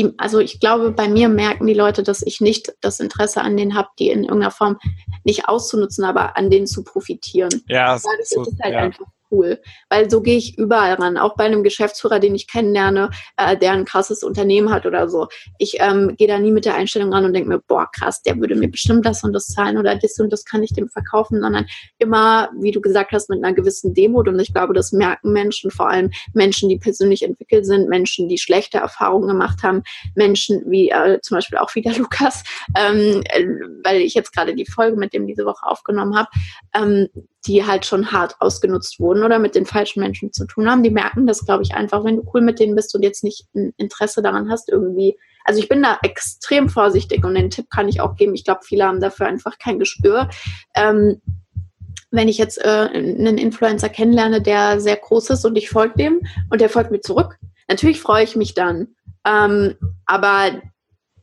die, 0.01 0.15
also 0.19 0.39
ich 0.39 0.61
glaube, 0.61 0.93
bei 0.93 1.09
mir 1.09 1.29
merken 1.29 1.67
die 1.67 1.75
Leute, 1.75 2.03
dass 2.03 2.23
ich 2.23 2.41
nicht 2.41 2.73
das 2.81 3.01
Interesse 3.01 3.43
an 3.43 3.57
denen 3.57 3.75
habe, 3.75 3.89
die 3.99 4.09
in 4.09 4.25
irgendeiner 4.25 4.51
Form 4.51 4.79
nicht 5.25 5.49
auszunutzen, 5.49 6.05
aber 6.05 6.37
an 6.37 6.51
denen 6.51 6.67
zu 6.67 6.83
profitieren. 6.85 7.63
Ja, 7.67 7.99
so, 7.99 8.09
ist 8.43 8.63
halt 8.63 8.75
ja. 8.75 8.81
einfach 8.81 9.07
cool, 9.31 9.61
weil 9.89 10.11
so 10.11 10.20
gehe 10.20 10.37
ich 10.37 10.59
überall 10.59 10.95
ran, 10.95 11.16
auch 11.16 11.37
bei 11.37 11.45
einem 11.45 11.62
Geschäftsführer, 11.62 12.18
den 12.18 12.35
ich 12.35 12.47
kennenlerne, 12.47 13.11
äh, 13.37 13.57
der 13.57 13.72
ein 13.72 13.85
krasses 13.85 14.22
Unternehmen 14.22 14.70
hat 14.70 14.87
oder 14.87 15.09
so. 15.09 15.28
Ich 15.59 15.76
ähm, 15.81 16.16
gehe 16.16 16.28
da 16.28 16.39
nie 16.39 16.53
mit 16.53 16.64
der 16.64 16.74
Einstellung 16.74 17.12
ran 17.12 17.24
und 17.24 17.33
denke 17.33 17.49
mir, 17.49 17.61
boah, 17.66 17.89
krass, 17.91 18.22
der 18.22 18.39
würde 18.39 18.55
mir 18.55 18.70
bestimmt 18.70 19.07
das 19.07 19.24
und 19.24 19.33
das 19.33 19.47
zahlen 19.47 19.78
oder 19.78 19.97
das 19.97 20.18
und 20.18 20.33
das 20.33 20.45
kann 20.45 20.62
ich 20.62 20.72
dem 20.72 20.89
verkaufen, 20.89 21.41
sondern 21.41 21.66
immer, 21.99 22.51
wie 22.61 22.72
du 22.72 22.81
gesagt 22.81 23.12
hast, 23.12 23.31
mit 23.31 23.43
einer 23.43 23.55
gewissen 23.55 23.95
Demut. 23.95 24.28
Und 24.28 24.39
ich 24.41 24.53
glaube, 24.53 24.74
das 24.74 24.93
merken 24.93 25.33
Menschen, 25.33 25.70
vor 25.70 25.89
allem 25.89 26.11
Menschen, 26.35 26.68
die 26.68 26.78
persönlich 26.78 27.22
entwickelt 27.22 27.66
sind, 27.66 27.89
Menschen, 27.89 28.28
die 28.28 28.39
schlechte 28.39 28.78
Erfahrungen 28.78 29.28
gemacht 29.28 29.62
haben, 29.62 29.83
Menschen 30.14 30.62
wie 30.66 30.91
äh, 30.91 31.20
zum 31.20 31.37
Beispiel 31.37 31.59
auch 31.59 31.74
wieder 31.74 31.93
Lukas, 31.99 32.43
ähm, 32.76 33.22
äh, 33.31 33.47
weil 33.85 34.01
ich 34.01 34.14
jetzt 34.14 34.33
gerade 34.33 34.55
die 34.55 34.66
Folge 34.66 34.97
mit 34.97 35.12
dem 35.12 35.26
diese 35.26 35.45
Woche 35.45 35.66
aufgenommen 35.66 36.16
habe, 36.16 36.28
ähm, 36.74 37.09
die 37.47 37.66
halt 37.66 37.86
schon 37.86 38.12
hart 38.12 38.36
ausgenutzt 38.41 39.01
wurden 39.01 39.24
oder 39.24 39.38
mit 39.38 39.55
den 39.55 39.66
falschen 39.66 40.01
Menschen 40.01 40.32
zu 40.32 40.47
tun 40.47 40.70
haben. 40.70 40.82
Die 40.82 40.91
merken 40.91 41.26
das, 41.26 41.45
glaube 41.45 41.62
ich, 41.62 41.74
einfach, 41.74 42.05
wenn 42.05 42.16
du 42.16 42.30
cool 42.34 42.43
mit 42.43 42.61
denen 42.61 42.74
bist 42.74 42.95
und 42.95 43.03
jetzt 43.03 43.24
nicht 43.24 43.47
ein 43.55 43.72
Interesse 43.76 44.22
daran 44.22 44.51
hast, 44.51 44.68
irgendwie. 44.68 45.16
Also 45.45 45.61
ich 45.61 45.68
bin 45.68 45.82
da 45.82 45.99
extrem 46.03 46.68
vorsichtig 46.68 47.24
und 47.24 47.34
den 47.34 47.51
Tipp 47.51 47.70
kann 47.70 47.88
ich 47.88 48.01
auch 48.01 48.14
geben. 48.16 48.34
Ich 48.34 48.45
glaube, 48.45 48.61
viele 48.64 48.84
haben 48.84 49.01
dafür 49.01 49.26
einfach 49.26 49.59
kein 49.59 49.78
Gespür. 49.78 50.28
Ähm, 50.74 51.22
wenn 52.11 52.28
ich 52.28 52.38
jetzt 52.38 52.59
äh, 52.59 52.88
einen 52.93 53.38
Influencer 53.38 53.88
kennenlerne, 53.88 54.43
der 54.43 54.80
sehr 54.80 54.97
groß 54.97 55.30
ist 55.30 55.45
und 55.45 55.57
ich 55.57 55.70
folge 55.70 55.95
dem 55.97 56.20
und 56.51 56.61
der 56.61 56.68
folgt 56.68 56.91
mir 56.91 57.01
zurück, 57.01 57.38
natürlich 57.68 58.01
freue 58.01 58.24
ich 58.24 58.36
mich 58.36 58.55
dann. 58.55 58.88
Ähm, 59.24 59.76
aber 60.07 60.61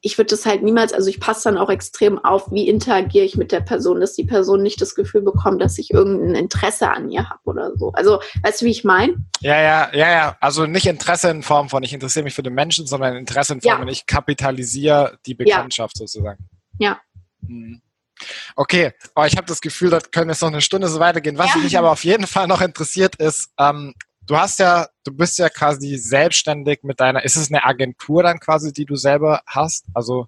ich 0.01 0.17
würde 0.17 0.29
das 0.29 0.45
halt 0.45 0.63
niemals, 0.63 0.93
also 0.93 1.09
ich 1.09 1.19
passe 1.19 1.45
dann 1.45 1.57
auch 1.57 1.69
extrem 1.69 2.23
auf, 2.23 2.51
wie 2.51 2.67
interagiere 2.67 3.25
ich 3.25 3.35
mit 3.35 3.51
der 3.51 3.61
Person, 3.61 3.99
dass 3.99 4.13
die 4.13 4.23
Person 4.23 4.61
nicht 4.61 4.81
das 4.81 4.95
Gefühl 4.95 5.21
bekommt, 5.21 5.61
dass 5.61 5.77
ich 5.77 5.91
irgendein 5.91 6.35
Interesse 6.35 6.89
an 6.89 7.09
ihr 7.09 7.29
habe 7.29 7.41
oder 7.45 7.75
so. 7.75 7.91
Also, 7.93 8.21
weißt 8.43 8.61
du, 8.61 8.65
wie 8.65 8.71
ich 8.71 8.83
meine? 8.83 9.15
Ja, 9.41 9.61
ja, 9.61 9.89
ja, 9.93 10.11
ja. 10.11 10.37
Also 10.39 10.65
nicht 10.65 10.85
Interesse 10.85 11.29
in 11.29 11.43
Form 11.43 11.69
von, 11.69 11.83
ich 11.83 11.93
interessiere 11.93 12.23
mich 12.23 12.35
für 12.35 12.43
den 12.43 12.53
Menschen, 12.53 12.85
sondern 12.87 13.15
Interesse 13.15 13.53
in 13.53 13.61
Form 13.61 13.79
von, 13.79 13.87
ja. 13.87 13.91
ich 13.91 14.05
kapitalisiere 14.05 15.17
die 15.25 15.33
Bekanntschaft 15.33 15.97
ja. 15.97 16.07
sozusagen. 16.07 16.47
Ja. 16.79 16.99
Hm. 17.45 17.81
Okay, 18.55 18.93
oh, 19.15 19.23
ich 19.25 19.37
habe 19.37 19.45
das 19.45 19.61
Gefühl, 19.61 19.91
das 19.91 20.09
können 20.09 20.29
jetzt 20.29 20.41
noch 20.41 20.49
eine 20.49 20.61
Stunde 20.61 20.87
so 20.87 20.99
weitergehen. 20.99 21.37
Was 21.37 21.53
ja. 21.53 21.61
mich 21.61 21.77
aber 21.77 21.91
auf 21.91 22.03
jeden 22.03 22.25
Fall 22.25 22.47
noch 22.47 22.61
interessiert 22.61 23.15
ist, 23.17 23.51
ähm, 23.59 23.93
du 24.27 24.37
hast 24.37 24.59
ja, 24.59 24.87
du 25.03 25.11
bist 25.11 25.39
ja 25.39 25.49
quasi 25.49 25.97
selbstständig 25.97 26.79
mit 26.83 26.99
deiner, 26.99 27.23
ist 27.23 27.37
es 27.37 27.49
eine 27.49 27.65
Agentur 27.65 28.23
dann 28.23 28.39
quasi, 28.39 28.71
die 28.71 28.85
du 28.85 28.95
selber 28.95 29.41
hast? 29.47 29.85
Also 29.93 30.27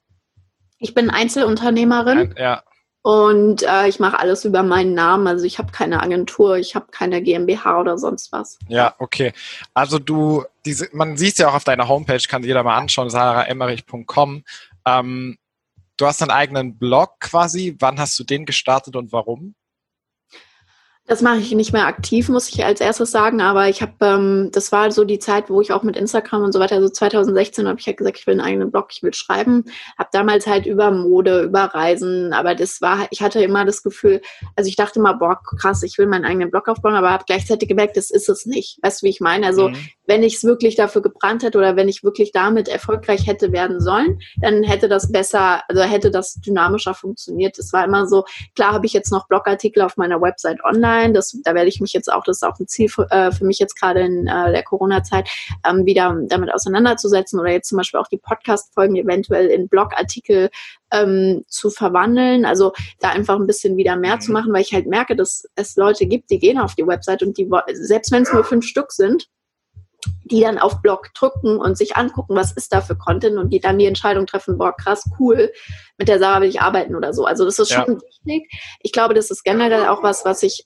ich 0.80 0.94
bin 0.94 1.10
Einzelunternehmerin. 1.10 2.18
Ein, 2.18 2.36
ja. 2.38 2.64
Und 3.02 3.64
äh, 3.64 3.88
ich 3.88 4.00
mache 4.00 4.20
alles 4.20 4.44
über 4.44 4.62
meinen 4.64 4.94
Namen. 4.94 5.28
Also 5.28 5.46
ich 5.46 5.58
habe 5.58 5.72
keine 5.72 6.02
Agentur, 6.02 6.58
ich 6.58 6.76
habe 6.76 6.88
keine 6.92 7.22
GmbH 7.22 7.80
oder 7.80 7.98
sonst 7.98 8.32
was. 8.32 8.60
Ja, 8.68 8.96
okay. 9.00 9.34
Also 9.74 10.00
du, 10.00 10.44
diese, 10.66 10.90
man 10.92 11.16
sieht 11.18 11.38
ja 11.38 11.50
auch 11.50 11.54
auf 11.54 11.64
deiner 11.64 11.88
Homepage, 11.88 12.22
kann 12.28 12.44
jeder 12.44 12.64
mal 12.64 12.78
anschauen, 12.78 13.10
saraemmerich.com. 13.10 14.44
Ähm, 14.86 15.38
du 15.98 16.06
hast 16.06 16.22
einen 16.22 16.32
eigenen 16.32 16.78
Blog 16.78 17.20
quasi. 17.20 17.76
Wann 17.80 18.00
hast 18.00 18.20
du 18.20 18.24
den 18.24 18.46
gestartet 18.46 18.96
und 18.96 19.12
warum? 19.14 19.56
Das 21.10 21.24
mache 21.24 21.40
ich 21.40 21.52
nicht 21.56 21.74
mehr 21.74 21.88
aktiv, 21.88 22.30
muss 22.30 22.50
ich 22.50 22.64
als 22.64 22.82
erstes 22.82 23.10
sagen, 23.10 23.42
aber 23.42 23.68
ich 23.68 23.82
habe, 23.82 23.94
ähm, 24.02 24.50
das 24.54 24.72
war 24.72 24.92
so 24.92 25.04
die 25.04 25.18
Zeit, 25.18 25.50
wo 25.50 25.60
ich 25.60 25.74
auch 25.74 25.82
mit 25.82 25.98
Instagram 25.98 26.44
und 26.44 26.52
so 26.52 26.60
weiter, 26.60 26.76
also 26.76 26.88
2016 26.88 27.68
habe 27.68 27.80
ich 27.80 27.88
halt 27.88 27.98
gesagt, 27.98 28.20
ich 28.20 28.28
will 28.28 28.34
einen 28.34 28.42
eigenen 28.42 28.70
Blog, 28.70 28.90
ich 28.92 29.02
will 29.02 29.16
schreiben. 29.16 29.66
Habe 29.98 30.10
damals 30.12 30.46
halt 30.46 30.68
über 30.68 30.92
Mode, 30.92 31.46
über 31.46 31.62
Reisen, 31.62 32.32
aber 32.32 32.54
das 32.54 32.80
war, 32.82 33.08
ich 33.10 33.24
hatte 33.24 33.42
immer 33.42 33.66
das 33.66 33.82
Gefühl, 33.82 34.22
also 34.56 34.68
ich 34.68 34.76
dachte 34.76 35.00
immer, 35.00 35.16
boah, 35.16 35.42
krass, 35.60 35.82
ich 35.82 35.98
will 35.98 36.06
meinen 36.06 36.26
eigenen 36.26 36.52
Blog 36.52 36.68
aufbauen, 36.68 36.94
aber 36.94 37.10
habe 37.10 37.24
gleichzeitig 37.26 37.68
gemerkt, 37.68 37.98
das 37.98 38.12
ist 38.12 38.30
es 38.30 38.46
nicht. 38.46 38.78
Weißt 38.84 39.02
du, 39.02 39.08
wie 39.08 39.10
ich 39.10 39.20
meine? 39.20 39.48
Also 39.48 39.70
mhm. 39.70 39.78
wenn 40.06 40.22
ich 40.22 40.36
es 40.36 40.44
wirklich 40.44 40.76
dafür 40.76 41.02
gebrannt 41.02 41.42
hätte 41.42 41.58
oder 41.58 41.76
wenn 41.76 41.90
ich 41.90 42.04
wirklich 42.04 42.34
damit 42.34 42.68
erfolgreich 42.68 43.26
hätte 43.26 43.52
werden 43.52 43.82
sollen, 43.82 44.20
dann 44.42 44.62
hätte 44.62 44.88
das 44.88 45.12
besser, 45.12 45.64
also 45.70 45.82
hätte 45.82 46.12
das 46.12 46.36
dynamischer 46.36 46.94
funktioniert. 46.94 47.58
Es 47.58 47.74
war 47.74 47.84
immer 47.84 48.06
so, 48.06 48.26
klar 48.54 48.74
habe 48.74 48.86
ich 48.86 48.94
jetzt 48.94 49.12
noch 49.12 49.28
Blogartikel 49.28 49.82
auf 49.82 49.98
meiner 49.98 50.22
Website 50.22 50.64
online, 50.64 50.99
sein. 51.00 51.14
Das, 51.14 51.38
da 51.44 51.54
werde 51.54 51.70
ich 51.70 51.80
mich 51.82 51.94
jetzt 51.94 52.12
auch, 52.12 52.24
das 52.24 52.38
ist 52.38 52.44
auch 52.44 52.60
ein 52.60 52.68
Ziel 52.68 52.90
für, 52.90 53.10
äh, 53.12 53.32
für 53.32 53.46
mich 53.46 53.60
jetzt 53.60 53.80
gerade 53.80 54.02
in 54.02 54.28
äh, 54.28 54.52
der 54.52 54.64
Corona-Zeit, 54.64 55.30
ähm, 55.68 55.86
wieder 55.86 56.16
damit 56.28 56.54
auseinanderzusetzen 56.54 57.40
oder 57.40 57.52
jetzt 57.52 57.70
zum 57.70 57.78
Beispiel 57.78 58.00
auch 58.00 58.08
die 58.08 58.18
Podcast-Folgen 58.18 58.96
eventuell 58.96 59.48
in 59.48 59.68
Blogartikel 59.68 60.50
ähm, 60.92 61.44
zu 61.48 61.70
verwandeln. 61.70 62.46
Also 62.46 62.74
da 63.00 63.10
einfach 63.10 63.36
ein 63.36 63.48
bisschen 63.48 63.78
wieder 63.78 63.96
mehr 63.96 64.16
mhm. 64.16 64.22
zu 64.22 64.32
machen, 64.32 64.54
weil 64.54 64.62
ich 64.62 64.74
halt 64.74 64.88
merke, 64.88 65.16
dass 65.16 65.46
es 65.56 65.76
Leute 65.76 66.06
gibt, 66.06 66.30
die 66.30 66.40
gehen 66.40 66.60
auf 66.60 66.76
die 66.76 66.88
Website 66.88 67.24
und 67.24 67.38
die, 67.38 67.50
selbst 67.74 68.12
wenn 68.12 68.24
es 68.24 68.34
nur 68.34 68.44
fünf 68.44 68.66
Stück 68.66 68.92
sind, 68.92 69.28
die 70.24 70.42
dann 70.42 70.58
auf 70.58 70.82
Blog 70.82 71.10
drücken 71.14 71.58
und 71.58 71.78
sich 71.78 71.98
angucken, 71.98 72.36
was 72.36 72.52
ist 72.52 72.74
da 72.74 72.82
für 72.82 72.96
Content 72.96 73.38
und 73.38 73.50
die 73.50 73.60
dann 73.60 73.80
die 73.80 73.86
Entscheidung 73.86 74.26
treffen, 74.26 74.58
boah, 74.58 74.76
krass, 74.76 75.04
cool, 75.20 75.52
mit 75.98 76.08
der 76.08 76.20
Sarah 76.20 76.42
will 76.42 76.50
ich 76.50 76.62
arbeiten 76.62 76.96
oder 76.96 77.14
so. 77.14 77.26
Also 77.26 77.46
das 77.46 77.60
ist 77.60 77.72
schon 77.72 77.96
ja. 77.96 78.02
wichtig. 78.02 78.50
Ich 78.82 78.92
glaube, 78.92 79.14
das 79.14 79.32
ist 79.32 79.44
generell 79.44 79.88
auch 79.88 80.04
was, 80.04 80.26
was 80.26 80.44
ich 80.44 80.66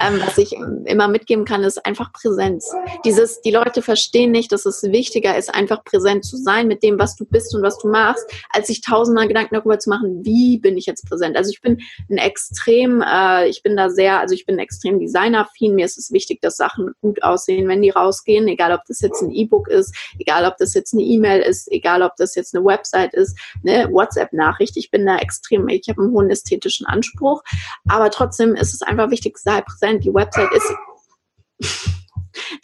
ähm, 0.00 0.20
was 0.24 0.38
ich 0.38 0.52
immer 0.52 1.08
mitgeben 1.08 1.44
kann, 1.44 1.62
ist 1.62 1.84
einfach 1.84 2.12
Präsenz. 2.12 2.72
Dieses, 3.04 3.40
die 3.42 3.50
Leute 3.50 3.82
verstehen 3.82 4.30
nicht, 4.32 4.52
dass 4.52 4.66
es 4.66 4.82
wichtiger 4.84 5.36
ist, 5.36 5.54
einfach 5.54 5.84
präsent 5.84 6.24
zu 6.24 6.36
sein 6.36 6.68
mit 6.68 6.82
dem, 6.82 6.98
was 6.98 7.16
du 7.16 7.24
bist 7.24 7.54
und 7.54 7.62
was 7.62 7.78
du 7.78 7.88
machst, 7.88 8.24
als 8.50 8.66
sich 8.68 8.80
tausendmal 8.80 9.28
Gedanken 9.28 9.54
darüber 9.54 9.78
zu 9.78 9.90
machen, 9.90 10.24
wie 10.24 10.58
bin 10.58 10.76
ich 10.76 10.86
jetzt 10.86 11.08
präsent. 11.08 11.36
Also 11.36 11.50
ich 11.50 11.60
bin 11.60 11.78
ein 12.10 12.18
extrem, 12.18 13.02
äh, 13.02 13.48
ich 13.48 13.62
bin 13.62 13.76
da 13.76 13.90
sehr, 13.90 14.20
also 14.20 14.34
ich 14.34 14.46
bin 14.46 14.58
extrem 14.58 14.98
designaffin. 14.98 15.74
Mir 15.74 15.84
ist 15.84 15.98
es 15.98 16.12
wichtig, 16.12 16.40
dass 16.40 16.56
Sachen 16.56 16.92
gut 17.00 17.22
aussehen, 17.22 17.68
wenn 17.68 17.82
die 17.82 17.90
rausgehen, 17.90 18.48
egal 18.48 18.72
ob 18.72 18.82
das 18.86 19.00
jetzt 19.00 19.22
ein 19.22 19.30
E-Book 19.30 19.68
ist, 19.68 19.94
egal 20.18 20.44
ob 20.44 20.56
das 20.58 20.74
jetzt 20.74 20.94
eine 20.94 21.02
E-Mail 21.02 21.40
ist, 21.40 21.70
egal 21.70 22.02
ob 22.02 22.16
das 22.16 22.34
jetzt 22.34 22.54
eine 22.54 22.64
Website 22.64 23.14
ist, 23.14 23.38
eine 23.64 23.90
WhatsApp-Nachricht. 23.92 24.76
Ich 24.76 24.90
bin 24.90 25.06
da 25.06 25.16
extrem, 25.18 25.68
ich 25.68 25.88
habe 25.88 26.02
einen 26.02 26.12
hohen 26.12 26.30
ästhetischen 26.30 26.86
Anspruch, 26.86 27.42
aber 27.88 28.10
trotzdem 28.10 28.54
ist 28.54 28.74
es 28.74 28.82
einfach 28.82 29.10
wichtig, 29.10 29.33
sei 29.36 29.60
präsent. 29.60 30.04
Die 30.04 30.14
Website 30.14 30.52
ist 30.52 30.72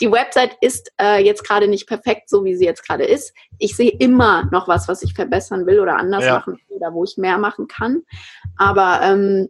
die 0.00 0.10
Website 0.10 0.56
ist 0.60 0.92
äh, 1.00 1.24
jetzt 1.24 1.44
gerade 1.44 1.68
nicht 1.68 1.86
perfekt, 1.86 2.28
so 2.28 2.44
wie 2.44 2.56
sie 2.56 2.64
jetzt 2.64 2.86
gerade 2.86 3.04
ist. 3.04 3.32
Ich 3.58 3.76
sehe 3.76 3.90
immer 3.90 4.48
noch 4.50 4.68
was, 4.68 4.88
was 4.88 5.02
ich 5.02 5.14
verbessern 5.14 5.66
will 5.66 5.80
oder 5.80 5.96
anders 5.96 6.24
ja. 6.24 6.34
machen 6.34 6.54
will 6.54 6.76
oder 6.76 6.92
wo 6.92 7.04
ich 7.04 7.16
mehr 7.16 7.38
machen 7.38 7.68
kann. 7.68 8.02
Aber 8.56 9.00
ähm, 9.02 9.48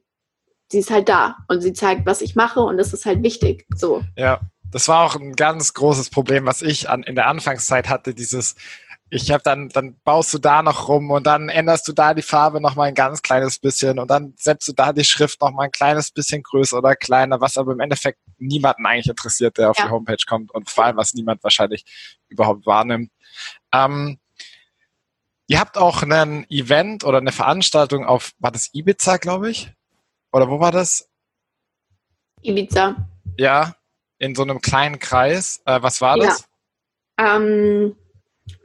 sie 0.71 0.81
ist 0.81 0.91
halt 0.91 1.09
da 1.09 1.37
und 1.49 1.61
sie 1.61 1.73
zeigt, 1.73 2.07
was 2.07 2.21
ich 2.21 2.37
mache 2.37 2.61
und 2.61 2.77
das 2.77 2.93
ist 2.93 3.07
halt 3.07 3.23
wichtig. 3.23 3.67
So. 3.75 4.03
Ja, 4.17 4.41
das 4.71 4.89
war 4.89 5.05
auch 5.05 5.17
ein 5.17 5.35
ganz 5.35 5.75
großes 5.75 6.11
Problem, 6.11 6.47
was 6.47 6.63
ich 6.63 6.89
an, 6.89 7.03
in 7.03 7.15
der 7.15 7.27
Anfangszeit 7.27 7.89
hatte, 7.89 8.15
dieses 8.15 8.55
ich 9.11 9.33
habe 9.33 9.43
dann, 9.43 9.69
dann 9.69 9.97
baust 10.05 10.33
du 10.33 10.39
da 10.39 10.63
noch 10.63 10.89
rum 10.89 11.11
und 11.11 11.27
dann 11.27 11.49
änderst 11.49 11.87
du 11.89 11.93
da 11.93 12.15
die 12.15 12.23
Farbe 12.23 12.61
noch 12.61 12.77
mal 12.77 12.85
ein 12.85 12.95
ganz 12.95 13.23
kleines 13.23 13.59
bisschen 13.59 13.99
und 13.99 14.09
dann 14.09 14.35
setzt 14.37 14.69
du 14.69 14.73
da 14.73 14.93
die 14.93 15.05
Schrift 15.05 15.41
noch 15.41 15.51
mal 15.51 15.65
ein 15.65 15.73
kleines 15.73 16.13
bisschen 16.13 16.45
größer 16.45 16.79
oder 16.79 16.95
kleiner, 16.95 17.41
was 17.41 17.57
aber 17.57 17.73
im 17.73 17.81
Endeffekt 17.81 18.21
niemanden 18.39 18.87
eigentlich 18.87 19.09
interessiert, 19.09 19.59
der 19.59 19.71
auf 19.71 19.79
ja. 19.79 19.87
die 19.87 19.91
Homepage 19.91 20.25
kommt 20.29 20.53
und 20.53 20.71
vor 20.71 20.85
allem, 20.85 20.97
was 20.97 21.13
niemand 21.15 21.43
wahrscheinlich 21.43 21.85
überhaupt 22.29 22.67
wahrnimmt. 22.67 23.11
Ähm, 23.73 24.21
ihr 25.49 25.59
habt 25.59 25.77
auch 25.77 26.05
ein 26.05 26.49
Event 26.49 27.03
oder 27.03 27.19
eine 27.19 27.33
Veranstaltung 27.33 28.07
auf, 28.07 28.31
war 28.39 28.53
das 28.53 28.73
Ibiza, 28.73 29.17
glaube 29.17 29.51
ich? 29.51 29.73
Oder 30.33 30.49
wo 30.49 30.61
war 30.61 30.71
das? 30.71 31.09
Ibiza. 32.43 33.09
Ja, 33.37 33.75
in 34.19 34.37
so 34.37 34.43
einem 34.43 34.61
kleinen 34.61 35.01
Kreis. 35.01 35.61
Äh, 35.65 35.83
was 35.83 36.01
war 36.01 36.17
das? 36.17 36.45
Ja. 37.19 37.37
Ähm, 37.37 37.97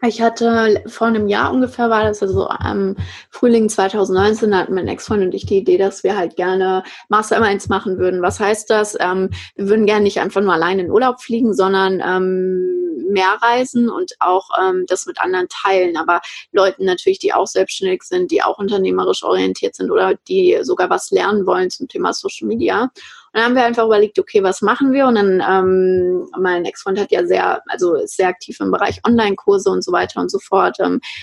ich 0.08 0.22
hatte 0.22 0.84
vor 0.88 1.08
einem 1.08 1.28
Jahr 1.28 1.52
ungefähr 1.52 1.90
war 1.90 2.04
das, 2.04 2.22
also 2.22 2.48
am 2.48 2.96
Frühling 3.30 3.70
2019 3.70 4.56
hatten 4.56 4.74
mein 4.74 4.88
Ex-Freund 4.88 5.24
und 5.24 5.34
ich 5.34 5.46
die 5.46 5.58
Idee, 5.58 5.78
dass 5.78 6.04
wir 6.04 6.18
halt 6.18 6.36
gerne 6.36 6.84
Master 7.10 7.42
M1 7.42 7.70
machen 7.70 7.98
würden. 7.98 8.22
Was 8.22 8.40
heißt 8.40 8.70
das? 8.70 8.98
Ähm, 9.00 9.30
wir 9.56 9.70
würden 9.70 9.86
gerne 9.86 10.04
nicht 10.04 10.20
einfach 10.20 10.42
nur 10.42 10.54
allein 10.54 10.80
in 10.80 10.92
Urlaub 10.92 11.22
fliegen, 11.22 11.54
sondern 11.54 12.02
ähm, 12.06 13.10
mehr 13.10 13.38
reisen 13.42 13.90
und 13.90 14.14
auch 14.20 14.50
ähm, 14.62 14.86
das 14.88 15.06
mit 15.06 15.20
anderen 15.20 15.48
teilen. 15.50 15.98
Aber 15.98 16.22
Leuten 16.52 16.86
natürlich, 16.86 17.20
die 17.20 17.34
auch 17.34 17.48
selbstständig 17.48 18.04
sind, 18.04 18.32
die 18.32 18.44
auch 18.44 18.58
unternehmerisch 18.58 19.24
orientiert 19.24 19.76
sind 19.76 19.92
oder 19.92 20.16
die 20.28 20.60
sogar 20.62 20.90
was 20.90 21.12
lernen 21.12 21.46
wollen 21.46 21.70
zum 21.70 21.88
Thema 21.88 22.14
Social 22.14 22.48
Media 22.48 22.92
dann 23.36 23.44
haben 23.44 23.56
wir 23.56 23.66
einfach 23.66 23.84
überlegt, 23.84 24.18
okay, 24.18 24.42
was 24.44 24.62
machen 24.62 24.94
wir? 24.94 25.08
Und 25.08 25.16
dann, 25.16 25.44
ähm, 25.46 26.26
mein 26.40 26.64
Ex-Freund 26.64 26.98
hat 26.98 27.12
ja 27.12 27.26
sehr, 27.26 27.62
also 27.68 27.96
ist 27.96 28.16
sehr 28.16 28.30
aktiv 28.30 28.58
im 28.62 28.72
Bereich 28.72 29.02
Online-Kurse 29.06 29.70
und 29.70 29.84
so 29.84 29.92
weiter 29.96 30.22
und 30.22 30.30
so 30.30 30.38
fort. 30.38 30.78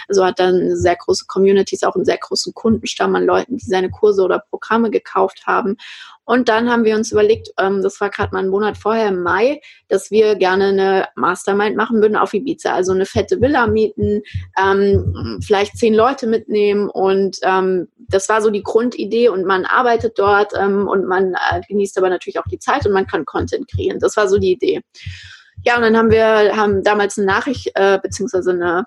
Also 0.08 0.24
hat 0.24 0.40
dann 0.40 0.74
sehr 0.76 0.96
große 0.96 1.26
Communities, 1.28 1.84
auch 1.84 1.94
einen 1.94 2.04
sehr 2.04 2.18
großen 2.18 2.52
Kundenstamm 2.54 3.14
an 3.14 3.24
Leuten, 3.24 3.58
die 3.58 3.64
seine 3.64 3.90
Kurse 3.90 4.22
oder 4.22 4.40
Programme 4.50 4.90
gekauft 4.90 5.44
haben. 5.46 5.76
Und 6.24 6.48
dann 6.48 6.70
haben 6.70 6.84
wir 6.84 6.94
uns 6.94 7.10
überlegt, 7.10 7.50
ähm, 7.58 7.82
das 7.82 8.00
war 8.00 8.08
gerade 8.08 8.32
mal 8.32 8.38
einen 8.38 8.48
Monat 8.48 8.76
vorher 8.76 9.08
im 9.08 9.22
Mai, 9.22 9.60
dass 9.88 10.10
wir 10.10 10.36
gerne 10.36 10.66
eine 10.66 11.08
Mastermind 11.16 11.76
machen 11.76 12.00
würden 12.00 12.16
auf 12.16 12.32
Ibiza. 12.32 12.72
Also 12.72 12.92
eine 12.92 13.06
fette 13.06 13.40
Villa 13.40 13.66
mieten, 13.66 14.22
ähm, 14.56 15.40
vielleicht 15.44 15.76
zehn 15.76 15.94
Leute 15.94 16.26
mitnehmen 16.26 16.88
und 16.88 17.38
das 17.42 18.28
war 18.28 18.40
so 18.40 18.50
die 18.50 18.62
Grundidee 18.62 19.28
und 19.28 19.44
man 19.44 19.64
arbeitet 19.64 20.18
dort 20.18 20.52
und 20.52 21.06
man 21.06 21.34
äh, 21.34 21.60
genießt 21.66 21.98
aber 21.98 22.08
natürlich 22.08 22.38
auch 22.38 22.48
die 22.50 22.58
Zeit 22.58 22.86
und 22.86 22.92
man 22.92 23.06
kann 23.06 23.24
Content 23.24 23.68
kreieren. 23.68 23.98
Das 23.98 24.16
war 24.16 24.28
so 24.28 24.38
die 24.38 24.52
Idee. 24.52 24.80
Ja, 25.64 25.76
und 25.76 25.82
dann 25.82 25.96
haben 25.96 26.10
wir 26.10 26.56
haben 26.56 26.82
damals 26.82 27.18
eine 27.18 27.26
Nachricht 27.26 27.70
äh, 27.74 27.98
beziehungsweise 28.02 28.50
eine 28.52 28.86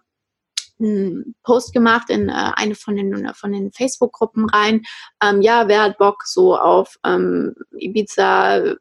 einen 0.79 1.35
Post 1.43 1.73
gemacht 1.73 2.09
in 2.09 2.29
äh, 2.29 2.51
eine 2.55 2.75
von 2.75 2.95
den 2.95 3.33
von 3.33 3.51
den 3.51 3.71
Facebook-Gruppen 3.71 4.49
rein. 4.49 4.81
Ähm, 5.23 5.41
ja, 5.41 5.67
wer 5.67 5.83
hat 5.83 5.97
Bock 5.97 6.23
so 6.25 6.57
auf 6.57 6.97
ähm, 7.05 7.55
Ibiza, 7.77 8.75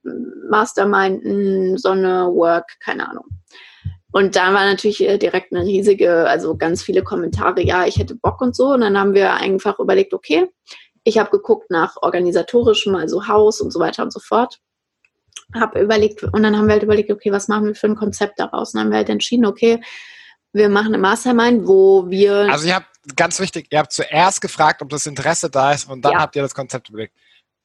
Masterminden, 0.51 1.79
Sonne, 1.79 2.29
Work, 2.33 2.81
keine 2.81 3.09
Ahnung. 3.09 3.27
Und 4.13 4.37
da 4.37 4.55
war 4.55 4.65
natürlich 4.65 5.03
äh, 5.03 5.19
direkt 5.19 5.53
eine 5.53 5.65
riesige, 5.65 6.29
also 6.29 6.57
ganz 6.57 6.83
viele 6.83 7.03
Kommentare, 7.03 7.63
ja, 7.63 7.85
ich 7.85 7.99
hätte 7.99 8.15
Bock 8.15 8.41
und 8.41 8.55
so. 8.55 8.69
Und 8.69 8.83
dann 8.83 8.99
haben 8.99 9.15
wir 9.15 9.35
einfach 9.35 9.79
überlegt, 9.81 10.15
okay, 10.15 10.49
ich 11.03 11.19
habe 11.19 11.31
geguckt 11.31 11.71
nach 11.71 11.97
organisatorischem, 12.01 12.95
also 12.95 13.27
Haus 13.27 13.61
und 13.61 13.73
so 13.73 13.81
weiter 13.81 14.05
und 14.05 14.13
so 14.13 14.21
fort. 14.21 14.61
Hab 15.55 15.77
überlegt, 15.77 16.23
und 16.23 16.43
dann 16.43 16.57
haben 16.57 16.67
wir 16.67 16.73
halt 16.73 16.83
überlegt, 16.83 17.11
okay, 17.11 17.31
was 17.31 17.49
machen 17.49 17.67
wir 17.67 17.75
für 17.75 17.87
ein 17.87 17.97
Konzept 17.97 18.39
daraus? 18.39 18.73
Und 18.73 18.79
dann 18.79 18.87
haben 18.87 18.93
wir 18.93 18.99
halt 18.99 19.09
entschieden, 19.09 19.47
okay, 19.47 19.81
wir 20.53 20.69
machen 20.69 20.89
eine 20.89 20.99
Mastermind, 20.99 21.67
wo 21.67 22.09
wir. 22.09 22.49
Also 22.51 22.69
ihr 22.69 22.77
habt 22.77 22.89
ganz 23.17 23.41
wichtig, 23.41 23.67
ihr 23.71 23.79
habt 23.81 23.93
zuerst 23.93 24.41
gefragt, 24.41 24.83
ob 24.83 24.89
das 24.89 25.07
Interesse 25.07 25.51
da 25.51 25.73
ist 25.73 25.89
und 25.89 26.05
dann 26.05 26.13
ja. 26.13 26.21
habt 26.21 26.37
ihr 26.37 26.43
das 26.43 26.55
Konzept 26.55 26.89
überlegt. 26.89 27.15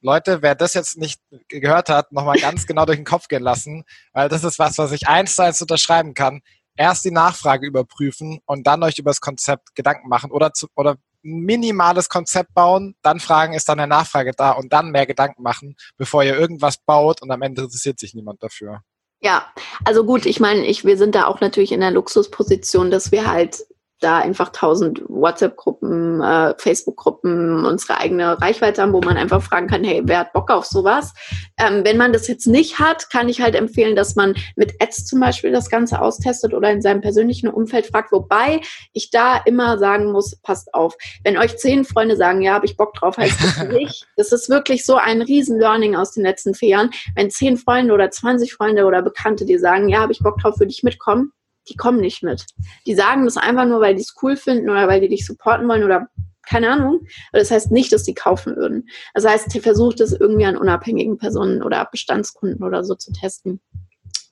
Leute, 0.01 0.41
wer 0.41 0.55
das 0.55 0.73
jetzt 0.73 0.97
nicht 0.97 1.21
gehört 1.49 1.89
hat, 1.89 2.11
nochmal 2.11 2.39
ganz 2.39 2.65
genau 2.65 2.85
durch 2.85 2.97
den 2.97 3.05
Kopf 3.05 3.27
gehen 3.27 3.43
lassen, 3.43 3.83
weil 4.13 4.29
das 4.29 4.43
ist 4.43 4.57
was, 4.57 4.77
was 4.77 4.91
ich 4.91 5.07
eins 5.07 5.35
zu 5.35 5.43
eins 5.43 5.61
unterschreiben 5.61 6.13
kann. 6.13 6.41
Erst 6.75 7.03
die 7.03 7.11
Nachfrage 7.11 7.67
überprüfen 7.67 8.39
und 8.45 8.65
dann 8.65 8.81
euch 8.83 8.97
über 8.97 9.09
das 9.09 9.19
Konzept 9.19 9.75
Gedanken 9.75 10.07
machen 10.07 10.31
oder, 10.31 10.53
zu, 10.53 10.67
oder 10.75 10.95
minimales 11.21 12.09
Konzept 12.09 12.53
bauen, 12.53 12.95
dann 13.01 13.19
fragen, 13.19 13.53
ist 13.53 13.69
dann 13.69 13.79
eine 13.79 13.87
Nachfrage 13.87 14.31
da 14.35 14.51
und 14.51 14.73
dann 14.73 14.91
mehr 14.91 15.05
Gedanken 15.05 15.43
machen, 15.43 15.75
bevor 15.97 16.23
ihr 16.23 16.37
irgendwas 16.37 16.77
baut 16.77 17.21
und 17.21 17.31
am 17.31 17.41
Ende 17.41 17.63
interessiert 17.63 17.99
sich 17.99 18.13
niemand 18.13 18.41
dafür. 18.43 18.81
Ja, 19.21 19.51
also 19.83 20.05
gut, 20.05 20.25
ich 20.25 20.39
meine, 20.39 20.65
ich, 20.65 20.85
wir 20.85 20.97
sind 20.97 21.13
da 21.13 21.25
auch 21.25 21.41
natürlich 21.41 21.73
in 21.73 21.81
der 21.81 21.91
Luxusposition, 21.91 22.89
dass 22.89 23.11
wir 23.11 23.29
halt 23.29 23.65
da 23.99 24.17
einfach 24.19 24.49
tausend 24.49 25.01
WhatsApp-Gruppen, 25.07 26.21
äh, 26.21 26.53
Facebook-Gruppen, 26.57 27.65
unsere 27.65 27.97
eigene 27.97 28.41
Reichweite 28.41 28.81
haben, 28.81 28.93
wo 28.93 29.01
man 29.01 29.17
einfach 29.17 29.41
fragen 29.41 29.67
kann, 29.67 29.83
hey, 29.83 30.01
wer 30.05 30.19
hat 30.19 30.33
Bock 30.33 30.51
auf 30.51 30.65
sowas? 30.65 31.13
Ähm, 31.57 31.83
wenn 31.83 31.97
man 31.97 32.13
das 32.13 32.27
jetzt 32.27 32.47
nicht 32.47 32.79
hat, 32.79 33.09
kann 33.09 33.29
ich 33.29 33.41
halt 33.41 33.55
empfehlen, 33.55 33.95
dass 33.95 34.15
man 34.15 34.35
mit 34.55 34.81
Ads 34.81 35.05
zum 35.05 35.19
Beispiel 35.19 35.51
das 35.51 35.69
Ganze 35.69 36.01
austestet 36.01 36.53
oder 36.53 36.71
in 36.71 36.81
seinem 36.81 37.01
persönlichen 37.01 37.49
Umfeld 37.49 37.87
fragt, 37.87 38.11
wobei 38.11 38.61
ich 38.93 39.11
da 39.11 39.37
immer 39.37 39.77
sagen 39.77 40.11
muss, 40.11 40.35
passt 40.41 40.73
auf, 40.73 40.95
wenn 41.23 41.37
euch 41.37 41.57
zehn 41.57 41.85
Freunde 41.85 42.15
sagen, 42.15 42.41
ja, 42.41 42.53
habe 42.53 42.65
ich 42.65 42.77
Bock 42.77 42.93
drauf, 42.93 43.17
heißt 43.17 43.39
das 43.43 43.67
nicht. 43.69 44.07
Das 44.15 44.31
ist 44.31 44.49
wirklich 44.49 44.85
so 44.85 44.95
ein 44.95 45.21
riesen 45.21 45.59
Learning 45.59 45.95
aus 45.95 46.13
den 46.13 46.23
letzten 46.23 46.53
vier 46.53 46.69
Jahren. 46.69 46.91
Wenn 47.15 47.29
zehn 47.29 47.57
Freunde 47.57 47.93
oder 47.93 48.09
20 48.09 48.53
Freunde 48.53 48.85
oder 48.85 49.01
Bekannte 49.01 49.45
dir 49.45 49.59
sagen, 49.59 49.89
ja, 49.89 49.99
habe 49.99 50.13
ich 50.13 50.19
Bock 50.19 50.37
drauf, 50.37 50.59
würde 50.59 50.71
ich 50.71 50.83
mitkommen, 50.83 51.33
die 51.69 51.75
kommen 51.75 51.99
nicht 51.99 52.23
mit. 52.23 52.45
Die 52.85 52.95
sagen 52.95 53.25
das 53.25 53.37
einfach 53.37 53.65
nur, 53.65 53.81
weil 53.81 53.95
die 53.95 54.01
es 54.01 54.15
cool 54.21 54.35
finden 54.35 54.69
oder 54.69 54.87
weil 54.87 55.01
die 55.01 55.09
dich 55.09 55.25
supporten 55.25 55.67
wollen 55.67 55.83
oder 55.83 56.07
keine 56.47 56.71
Ahnung. 56.71 57.01
Aber 57.31 57.39
das 57.39 57.51
heißt 57.51 57.71
nicht, 57.71 57.93
dass 57.93 58.03
die 58.03 58.13
kaufen 58.15 58.55
würden. 58.55 58.89
Das 59.13 59.25
heißt, 59.25 59.51
versucht 59.61 59.99
es 60.01 60.13
irgendwie 60.13 60.45
an 60.45 60.57
unabhängigen 60.57 61.17
Personen 61.17 61.61
oder 61.61 61.87
Bestandskunden 61.91 62.63
oder 62.63 62.83
so 62.83 62.95
zu 62.95 63.11
testen. 63.11 63.61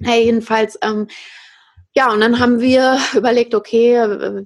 Hey, 0.01 0.26
jedenfalls 0.26 0.77
ähm, 0.81 1.07
ja, 1.98 2.14
und 2.14 2.22
dann 2.22 2.40
haben 2.40 2.61
wir 2.61 2.99
überlegt, 3.15 3.56
okay, 3.56 3.98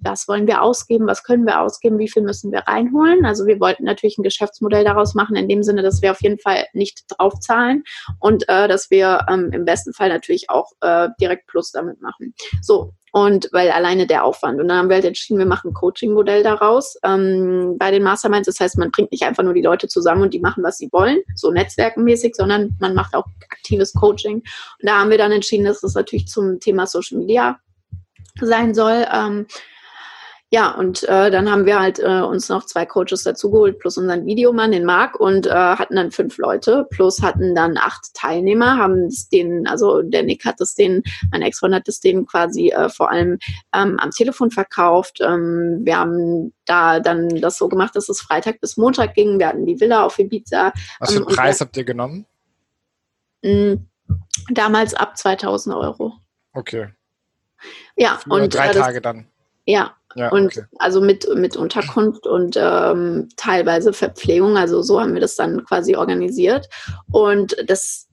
was 0.01 0.29
wollen 0.29 0.47
wir 0.47 0.61
ausgeben, 0.61 1.05
was 1.05 1.21
können 1.21 1.45
wir 1.45 1.59
ausgeben, 1.59 1.99
wie 1.99 2.07
viel 2.07 2.21
müssen 2.21 2.53
wir 2.53 2.59
reinholen. 2.59 3.25
Also 3.25 3.45
wir 3.45 3.59
wollten 3.59 3.83
natürlich 3.83 4.17
ein 4.17 4.23
Geschäftsmodell 4.23 4.85
daraus 4.85 5.15
machen, 5.15 5.35
in 5.35 5.49
dem 5.49 5.61
Sinne, 5.61 5.81
dass 5.81 6.01
wir 6.01 6.11
auf 6.11 6.21
jeden 6.21 6.39
Fall 6.39 6.65
nicht 6.71 7.03
draufzahlen 7.09 7.83
und 8.21 8.47
äh, 8.47 8.69
dass 8.69 8.89
wir 8.89 9.25
ähm, 9.29 9.49
im 9.51 9.65
besten 9.65 9.91
Fall 9.91 10.07
natürlich 10.07 10.49
auch 10.49 10.71
äh, 10.79 11.09
direkt 11.19 11.47
Plus 11.47 11.71
damit 11.73 12.01
machen. 12.01 12.33
So, 12.61 12.93
und 13.11 13.49
weil 13.51 13.69
alleine 13.71 14.07
der 14.07 14.23
Aufwand. 14.23 14.59
Und 14.59 14.69
dann 14.69 14.77
haben 14.77 14.89
wir 14.89 14.95
halt 14.95 15.05
entschieden, 15.05 15.37
wir 15.37 15.45
machen 15.45 15.71
ein 15.71 15.73
Coaching-Modell 15.73 16.43
daraus 16.43 16.97
ähm, 17.03 17.75
bei 17.77 17.91
den 17.91 18.03
Masterminds. 18.03 18.47
Das 18.47 18.59
heißt, 18.59 18.77
man 18.77 18.91
bringt 18.91 19.11
nicht 19.11 19.23
einfach 19.23 19.43
nur 19.43 19.53
die 19.53 19.61
Leute 19.61 19.87
zusammen 19.87 20.23
und 20.23 20.33
die 20.33 20.39
machen, 20.39 20.63
was 20.63 20.77
sie 20.77 20.89
wollen, 20.91 21.19
so 21.35 21.51
netzwerkenmäßig, 21.51 22.35
sondern 22.35 22.75
man 22.79 22.93
macht 22.93 23.13
auch 23.13 23.25
aktives 23.49 23.93
Coaching. 23.93 24.35
Und 24.35 24.45
da 24.81 24.99
haben 24.99 25.09
wir 25.09 25.17
dann 25.17 25.33
entschieden, 25.33 25.65
dass 25.65 25.81
das 25.81 25.93
natürlich 25.93 26.27
zum 26.27 26.59
Thema 26.59 26.87
Social 26.87 27.17
Media 27.17 27.59
sein 28.39 28.73
soll. 28.73 29.05
Ähm, 29.13 29.45
ja, 30.53 30.71
und 30.71 31.03
äh, 31.03 31.31
dann 31.31 31.49
haben 31.49 31.65
wir 31.65 31.79
halt 31.79 31.97
äh, 31.99 32.19
uns 32.19 32.49
noch 32.49 32.65
zwei 32.65 32.85
Coaches 32.85 33.23
dazugeholt, 33.23 33.79
plus 33.79 33.97
unseren 33.97 34.25
Videomann, 34.25 34.73
den 34.73 34.83
Marc, 34.83 35.17
und 35.17 35.47
äh, 35.47 35.49
hatten 35.49 35.95
dann 35.95 36.11
fünf 36.11 36.37
Leute, 36.37 36.85
plus 36.89 37.21
hatten 37.21 37.55
dann 37.55 37.77
acht 37.77 38.13
Teilnehmer, 38.13 38.75
haben 38.77 39.05
es 39.05 39.29
denen, 39.29 39.65
also 39.65 40.01
der 40.01 40.23
Nick 40.23 40.43
hat 40.43 40.59
es 40.59 40.75
denen, 40.75 41.03
mein 41.31 41.41
Ex-Freund 41.41 41.73
hat 41.73 41.87
es 41.87 42.01
denen 42.01 42.25
quasi 42.25 42.67
äh, 42.71 42.89
vor 42.89 43.09
allem 43.09 43.39
ähm, 43.73 43.97
am 43.97 44.11
Telefon 44.11 44.51
verkauft. 44.51 45.19
Ähm, 45.21 45.79
wir 45.83 45.97
haben 45.97 46.53
da 46.65 46.99
dann 46.99 47.29
das 47.29 47.57
so 47.57 47.69
gemacht, 47.69 47.95
dass 47.95 48.09
es 48.09 48.19
Freitag 48.19 48.59
bis 48.59 48.75
Montag 48.75 49.13
ging. 49.13 49.39
Wir 49.39 49.47
hatten 49.47 49.65
die 49.65 49.79
Villa 49.79 50.03
auf 50.03 50.19
Ibiza. 50.19 50.73
Was 50.99 51.13
für 51.13 51.19
einen 51.19 51.29
ähm, 51.29 51.33
Preis 51.33 51.61
habt 51.61 51.77
ihr 51.77 51.85
genommen? 51.85 52.25
Mh, 53.41 53.77
damals 54.49 54.95
ab 54.95 55.17
2000 55.17 55.73
Euro. 55.77 56.11
Okay. 56.51 56.89
Ja, 57.95 58.17
für 58.17 58.31
und 58.31 58.53
drei 58.53 58.71
äh, 58.71 58.73
das, 58.73 58.85
Tage 58.85 58.99
dann. 58.99 59.27
Ja, 59.65 59.95
ja, 60.15 60.29
und 60.29 60.47
okay. 60.47 60.63
also 60.79 60.99
mit, 61.01 61.27
mit 61.35 61.55
Unterkunft 61.55 62.27
und 62.27 62.57
ähm, 62.59 63.29
teilweise 63.37 63.93
Verpflegung, 63.93 64.57
also 64.57 64.81
so 64.81 64.99
haben 64.99 65.13
wir 65.13 65.21
das 65.21 65.35
dann 65.35 65.63
quasi 65.63 65.95
organisiert. 65.95 66.67
Und 67.11 67.55
das 67.65 68.07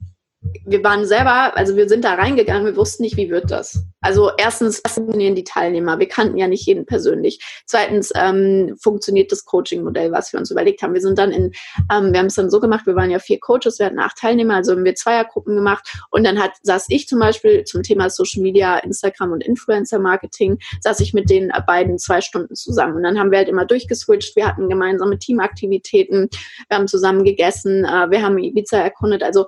wir 0.65 0.83
waren 0.83 1.05
selber, 1.05 1.55
also 1.57 1.75
wir 1.75 1.89
sind 1.89 2.03
da 2.03 2.13
reingegangen, 2.13 2.65
wir 2.65 2.75
wussten 2.75 3.03
nicht, 3.03 3.17
wie 3.17 3.29
wird 3.29 3.51
das. 3.51 3.83
Also 4.01 4.31
erstens 4.37 4.81
funktionieren 4.87 5.35
die 5.35 5.43
Teilnehmer, 5.43 5.99
wir 5.99 6.07
kannten 6.07 6.37
ja 6.37 6.47
nicht 6.47 6.65
jeden 6.65 6.85
persönlich. 6.85 7.39
Zweitens 7.65 8.11
ähm, 8.15 8.77
funktioniert 8.81 9.31
das 9.31 9.45
Coaching-Modell, 9.45 10.11
was 10.11 10.31
wir 10.31 10.39
uns 10.39 10.51
überlegt 10.51 10.81
haben. 10.81 10.93
Wir 10.93 11.01
sind 11.01 11.17
dann 11.17 11.31
in, 11.31 11.51
ähm, 11.91 12.13
wir 12.13 12.19
haben 12.19 12.27
es 12.27 12.35
dann 12.35 12.49
so 12.49 12.59
gemacht, 12.59 12.85
wir 12.85 12.95
waren 12.95 13.11
ja 13.11 13.19
vier 13.19 13.39
Coaches, 13.39 13.79
wir 13.79 13.87
hatten 13.87 13.99
acht 13.99 14.17
Teilnehmer, 14.17 14.55
also 14.55 14.71
haben 14.71 14.85
wir 14.85 14.95
Zweiergruppen 14.95 15.55
gemacht. 15.55 15.91
Und 16.11 16.23
dann 16.25 16.41
hat, 16.41 16.51
saß 16.63 16.85
ich 16.89 17.07
zum 17.07 17.19
Beispiel 17.19 17.65
zum 17.65 17.83
Thema 17.83 18.09
Social 18.09 18.41
Media, 18.41 18.77
Instagram 18.77 19.33
und 19.33 19.43
Influencer-Marketing, 19.43 20.59
saß 20.81 21.01
ich 21.01 21.13
mit 21.13 21.29
den 21.29 21.51
beiden 21.67 21.97
zwei 21.99 22.21
Stunden 22.21 22.55
zusammen. 22.55 22.95
Und 22.95 23.03
dann 23.03 23.19
haben 23.19 23.31
wir 23.31 23.39
halt 23.39 23.49
immer 23.49 23.65
durchgeswitcht, 23.65 24.35
wir 24.35 24.47
hatten 24.47 24.69
gemeinsame 24.69 25.19
Teamaktivitäten, 25.19 26.29
wir 26.69 26.77
haben 26.77 26.87
zusammen 26.87 27.23
gegessen, 27.25 27.83
äh, 27.83 28.09
wir 28.09 28.21
haben 28.21 28.37
Ibiza 28.37 28.77
erkundet, 28.77 29.23
also 29.23 29.45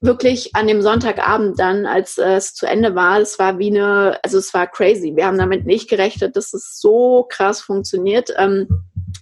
wirklich 0.00 0.54
an 0.54 0.68
dem 0.68 0.80
Sonntagabend 0.80 1.58
dann, 1.58 1.84
als 1.86 2.18
äh, 2.18 2.36
es 2.36 2.54
zu 2.54 2.66
Ende 2.66 2.94
war, 2.94 3.20
es 3.20 3.38
war 3.38 3.58
wie 3.58 3.70
eine, 3.70 4.18
also 4.22 4.38
es 4.38 4.54
war 4.54 4.66
crazy. 4.66 5.16
Wir 5.16 5.26
haben 5.26 5.38
damit 5.38 5.66
nicht 5.66 5.90
gerechnet, 5.90 6.36
dass 6.36 6.52
es 6.52 6.78
so 6.80 7.26
krass 7.28 7.60
funktioniert. 7.60 8.32
Ähm, 8.36 8.68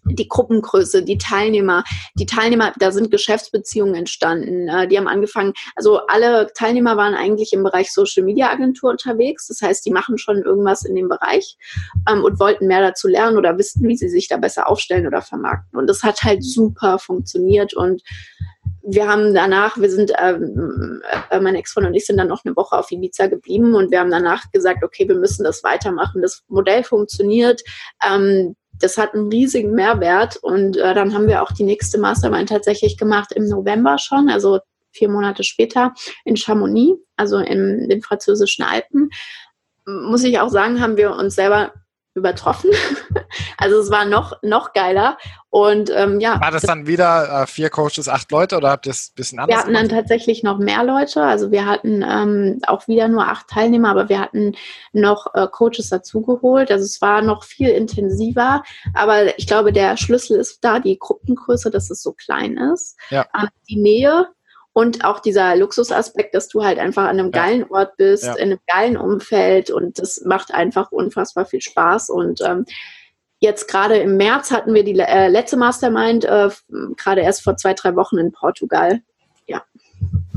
die 0.05 0.29
Gruppengröße, 0.29 1.03
die 1.03 1.19
Teilnehmer, 1.19 1.83
die 2.15 2.27
Teilnehmer, 2.27 2.73
da 2.79 2.93
sind 2.93 3.11
Geschäftsbeziehungen 3.11 3.95
entstanden. 3.95 4.69
Äh, 4.69 4.87
die 4.87 4.99
haben 4.99 5.09
angefangen, 5.09 5.55
also 5.77 6.01
alle 6.07 6.49
Teilnehmer 6.55 6.97
waren 6.97 7.15
eigentlich 7.15 7.53
im 7.53 7.63
Bereich 7.63 7.93
Social 7.93 8.23
Media 8.23 8.51
Agentur 8.51 8.91
unterwegs. 8.91 9.47
Das 9.47 9.63
heißt, 9.63 9.85
die 9.87 9.91
machen 9.91 10.19
schon 10.19 10.43
irgendwas 10.43 10.85
in 10.85 10.95
dem 10.95 11.09
Bereich 11.09 11.57
ähm, 12.11 12.23
und 12.23 12.39
wollten 12.39 12.67
mehr 12.67 12.83
dazu 12.83 13.09
lernen 13.09 13.39
oder 13.39 13.57
wissen, 13.57 13.87
wie 13.89 13.97
sie 13.97 14.09
sich 14.09 14.29
da 14.29 14.37
besser 14.37 14.69
aufstellen 14.69 15.07
oder 15.07 15.23
vermarkten. 15.23 15.79
Und 15.79 15.87
das 15.87 16.03
hat 16.03 16.23
halt 16.23 16.45
super 16.45 16.99
funktioniert 16.99 17.75
und 17.75 18.03
wir 18.89 19.09
haben 19.09 19.35
danach, 19.35 19.77
wir 19.77 19.91
sind, 19.91 20.13
ähm, 20.19 21.03
äh, 21.31 21.41
mein 21.41 21.57
Ex-Freund 21.57 21.89
und 21.89 21.95
ich 21.95 22.07
sind 22.07 22.19
dann 22.19 22.29
noch 22.29 22.45
eine 22.45 22.55
Woche 22.55 22.79
auf 22.79 22.91
Ibiza 22.93 23.27
geblieben 23.27 23.75
und 23.75 23.91
wir 23.91 23.99
haben 23.99 24.11
danach 24.11 24.51
gesagt, 24.53 24.85
okay, 24.85 25.09
wir 25.09 25.17
müssen 25.17 25.43
das 25.43 25.65
weitermachen. 25.65 26.23
Das 26.23 26.45
Modell 26.47 26.85
funktioniert. 26.85 27.63
Ähm, 28.09 28.55
das 28.79 28.97
hat 28.97 29.15
einen 29.15 29.29
riesigen 29.29 29.73
Mehrwert 29.73 30.37
und 30.37 30.77
äh, 30.77 30.95
dann 30.95 31.15
haben 31.15 31.27
wir 31.27 31.43
auch 31.43 31.51
die 31.51 31.65
nächste 31.65 31.99
Mastermind 31.99 32.49
tatsächlich 32.49 32.97
gemacht 32.97 33.33
im 33.33 33.49
November 33.49 33.99
schon, 33.99 34.29
also 34.29 34.61
vier 34.93 35.09
Monate 35.09 35.43
später 35.43 35.93
in 36.25 36.37
Chamonix, 36.37 37.01
also 37.17 37.39
in 37.39 37.89
den 37.89 38.03
französischen 38.03 38.65
Alpen. 38.65 39.11
Muss 39.87 40.25
ich 40.25 40.39
auch 40.39 40.49
sagen, 40.49 40.81
haben 40.81 40.97
wir 40.97 41.13
uns 41.13 41.35
selber 41.35 41.73
übertroffen. 42.17 42.71
also 43.59 43.79
es 43.79 43.91
war 43.91 44.05
noch, 44.05 44.43
noch 44.43 44.73
geiler. 44.73 45.19
Und 45.51 45.91
ähm, 45.95 46.21
ja. 46.21 46.41
War 46.41 46.51
das 46.51 46.63
dann 46.63 46.87
wieder 46.87 47.43
äh, 47.43 47.47
vier 47.47 47.71
Coaches, 47.71 48.09
acht 48.09 48.31
Leute 48.31 48.57
oder 48.57 48.71
habt 48.71 48.87
ihr 48.87 48.91
es 48.91 49.11
ein 49.11 49.15
bisschen 49.15 49.39
anders? 49.39 49.55
Wir 49.55 49.59
hatten 49.59 49.73
gemacht? 49.73 49.91
dann 49.91 49.99
tatsächlich 49.99 50.43
noch 50.43 50.59
mehr 50.59 50.85
Leute. 50.85 51.23
Also 51.23 51.51
wir 51.51 51.65
hatten 51.65 52.03
ähm, 52.03 52.59
auch 52.67 52.89
wieder 52.89 53.09
nur 53.09 53.27
acht 53.27 53.49
Teilnehmer, 53.49 53.91
aber 53.91 54.09
wir 54.09 54.21
hatten 54.21 54.55
noch 54.93 55.35
äh, 55.35 55.47
Coaches 55.51 55.89
dazugeholt. 55.89 56.71
Also 56.71 56.85
es 56.85 57.01
war 57.01 57.23
noch 57.23 57.45
viel 57.45 57.71
intensiver. 57.71 58.63
Aber 58.93 59.39
ich 59.39 59.47
glaube, 59.47 59.73
der 59.73 59.97
Schlüssel 59.97 60.39
ist 60.39 60.59
da 60.63 60.79
die 60.79 60.99
Gruppengröße, 60.99 61.71
dass 61.71 61.91
es 61.91 62.03
so 62.03 62.13
klein 62.13 62.57
ist. 62.57 62.99
Ja. 63.11 63.27
Ähm, 63.35 63.49
die 63.69 63.77
Nähe, 63.81 64.29
und 64.77 65.07
auch 65.07 65.21
dieser 65.21 65.57
Luxusaspekt, 65.57 66.35
dass 66.35 66.49
du 66.49 66.63
halt 66.63 66.79
einfach 66.79 67.05
an 67.05 67.19
einem 67.19 67.31
ja. 67.33 67.47
geilen 67.47 67.65
Ort 67.71 67.97
bist, 67.97 68.25
ja. 68.25 68.35
in 68.35 68.51
einem 68.51 68.59
geilen 68.67 68.99
Umfeld 68.99 69.71
und 69.71 69.99
das 69.99 70.21
macht 70.27 70.53
einfach 70.53 70.93
unfassbar 70.93 71.47
viel 71.47 71.63
Spaß. 71.63 72.11
Und 72.11 72.43
ähm, 72.43 72.67
jetzt 73.41 73.69
gerade 73.69 73.97
im 73.97 74.19
März 74.19 74.51
hatten 74.51 74.75
wir 74.75 74.85
die 74.85 74.99
äh, 74.99 75.29
letzte 75.29 75.57
Mastermind, 75.57 76.27
äh, 76.27 76.51
gerade 76.99 77.23
erst 77.23 77.43
vor 77.43 77.57
zwei, 77.57 77.73
drei 77.73 77.97
Wochen 77.97 78.19
in 78.19 78.33
Portugal. 78.33 79.01
Ja. 79.47 79.65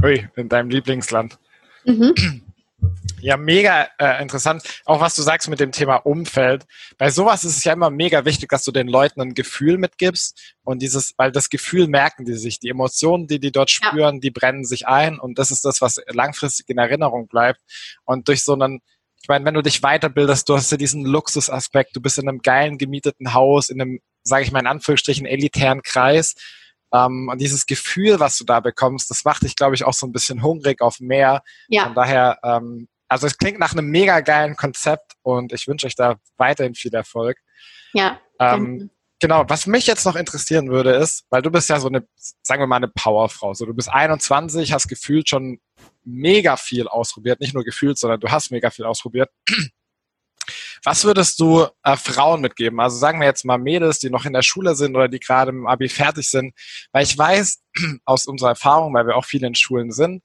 Ui, 0.02 0.26
in 0.38 0.48
deinem 0.48 0.70
Lieblingsland. 0.70 1.38
Mhm. 1.84 2.14
Ja, 3.22 3.38
mega 3.38 3.88
äh, 4.00 4.22
interessant. 4.22 4.64
Auch 4.86 5.02
was 5.02 5.16
du 5.16 5.22
sagst 5.22 5.50
mit 5.50 5.60
dem 5.60 5.72
Thema 5.72 5.98
Umfeld. 5.98 6.66
Bei 6.98 7.10
sowas 7.10 7.44
ist 7.44 7.58
es 7.58 7.64
ja 7.64 7.74
immer 7.74 7.90
mega 7.90 8.26
wichtig, 8.26 8.50
dass 8.50 8.64
du 8.64 8.72
den 8.72 8.88
Leuten 8.88 9.22
ein 9.22 9.34
Gefühl 9.34 9.78
mitgibst 9.78 10.56
und 10.64 10.82
dieses, 10.82 11.14
weil 11.18 11.32
das 11.32 11.50
Gefühl 11.50 11.88
merken 11.88 12.26
die 12.26 12.34
sich, 12.34 12.60
die 12.60 12.70
Emotionen, 12.70 13.28
die 13.28 13.40
die 13.40 13.52
dort 13.52 13.70
spüren, 13.70 14.16
ja. 14.16 14.20
die 14.22 14.32
brennen 14.32 14.66
sich 14.66 14.88
ein 14.88 15.20
und 15.20 15.40
das 15.40 15.52
ist 15.52 15.66
das, 15.66 15.82
was 15.82 16.02
langfristig 16.08 16.70
in 16.70 16.78
Erinnerung 16.78 17.28
bleibt. 17.28 17.60
Und 18.06 18.28
durch 18.28 18.44
so 18.44 18.54
einen, 18.54 18.82
ich 19.22 19.28
meine, 19.28 19.46
wenn 19.46 19.54
du 19.54 19.62
dich 19.62 19.82
weiterbildest, 19.82 20.48
du 20.48 20.56
hast 20.56 20.72
ja 20.72 20.78
diesen 20.78 21.06
Luxusaspekt, 21.06 21.96
du 21.96 22.02
bist 22.02 22.18
in 22.18 22.30
einem 22.30 22.40
geilen 22.40 22.78
gemieteten 22.78 23.34
Haus, 23.34 23.70
in 23.70 23.82
einem, 23.82 24.00
sage 24.24 24.44
ich 24.44 24.52
mal 24.52 24.60
in 24.60 24.68
Anführungsstrichen, 24.68 25.26
elitären 25.26 25.82
Kreis. 25.84 26.36
Um, 26.92 27.28
und 27.28 27.40
dieses 27.40 27.68
Gefühl, 27.68 28.20
was 28.20 28.36
du 28.40 28.46
da 28.46 28.62
bekommst, 28.62 29.12
das 29.12 29.24
macht 29.24 29.44
dich, 29.44 29.56
glaube 29.56 29.76
ich, 29.76 29.84
auch 29.84 29.94
so 29.94 30.08
ein 30.08 30.12
bisschen 30.12 30.42
hungrig 30.42 30.82
auf 30.82 31.00
mehr. 31.00 31.44
Ja. 31.68 31.84
Von 31.84 31.94
daher 31.94 32.40
ähm, 32.44 32.88
also 33.10 33.28
es 33.28 33.38
klingt 33.38 33.60
nach 33.60 33.74
einem 33.74 33.88
mega 33.88 34.22
geilen 34.22 34.56
Konzept 34.56 35.14
und 35.24 35.52
ich 35.52 35.68
wünsche 35.68 35.88
euch 35.88 35.96
da 35.96 36.20
weiterhin 36.38 36.76
viel 36.76 36.94
Erfolg. 36.94 37.38
Ja. 37.94 38.20
Ähm, 38.40 38.92
genau, 39.20 39.44
was 39.48 39.66
mich 39.66 39.88
jetzt 39.88 40.06
noch 40.06 40.16
interessieren 40.16 40.70
würde, 40.70 40.92
ist, 40.92 41.26
weil 41.32 41.42
du 41.42 41.50
bist 41.50 41.70
ja 41.70 41.80
so 41.80 41.88
eine, 41.88 42.08
sagen 42.44 42.62
wir 42.62 42.68
mal, 42.68 42.78
eine 42.78 42.88
Powerfrau. 42.88 43.56
So, 43.56 43.66
du 43.66 43.74
bist 43.74 43.90
21, 43.90 44.72
hast 44.72 44.88
gefühlt 44.88 45.28
schon 45.28 45.60
mega 46.04 46.56
viel 46.56 46.88
ausprobiert. 46.88 47.42
Nicht 47.42 47.56
nur 47.56 47.64
gefühlt, 47.64 47.98
sondern 47.98 48.20
du 48.20 48.30
hast 48.30 48.52
mega 48.52 48.70
viel 48.70 48.86
ausprobiert. 48.86 49.30
Was 50.84 51.04
würdest 51.04 51.40
du 51.40 51.68
äh, 51.84 51.98
Frauen 51.98 52.42
mitgeben? 52.42 52.80
Also 52.80 52.98
sagen 52.98 53.20
wir 53.20 53.28
jetzt 53.28 53.44
mal 53.44 53.58
Mädels, 53.58 54.00
die 54.00 54.10
noch 54.10 54.26
in 54.26 54.34
der 54.34 54.44
Schule 54.44 54.76
sind 54.76 54.96
oder 54.96 55.10
die 55.10 55.20
gerade 55.20 55.50
im 55.50 55.68
Abi 55.68 55.90
fertig 55.90 56.30
sind. 56.30 56.54
Weil 56.92 57.04
ich 57.04 57.18
weiß 57.18 57.62
aus 58.06 58.28
unserer 58.28 58.50
Erfahrung, 58.50 58.94
weil 58.94 59.08
wir 59.08 59.18
auch 59.18 59.26
viele 59.26 59.48
in 59.48 59.56
Schulen 59.56 59.92
sind, 59.92 60.24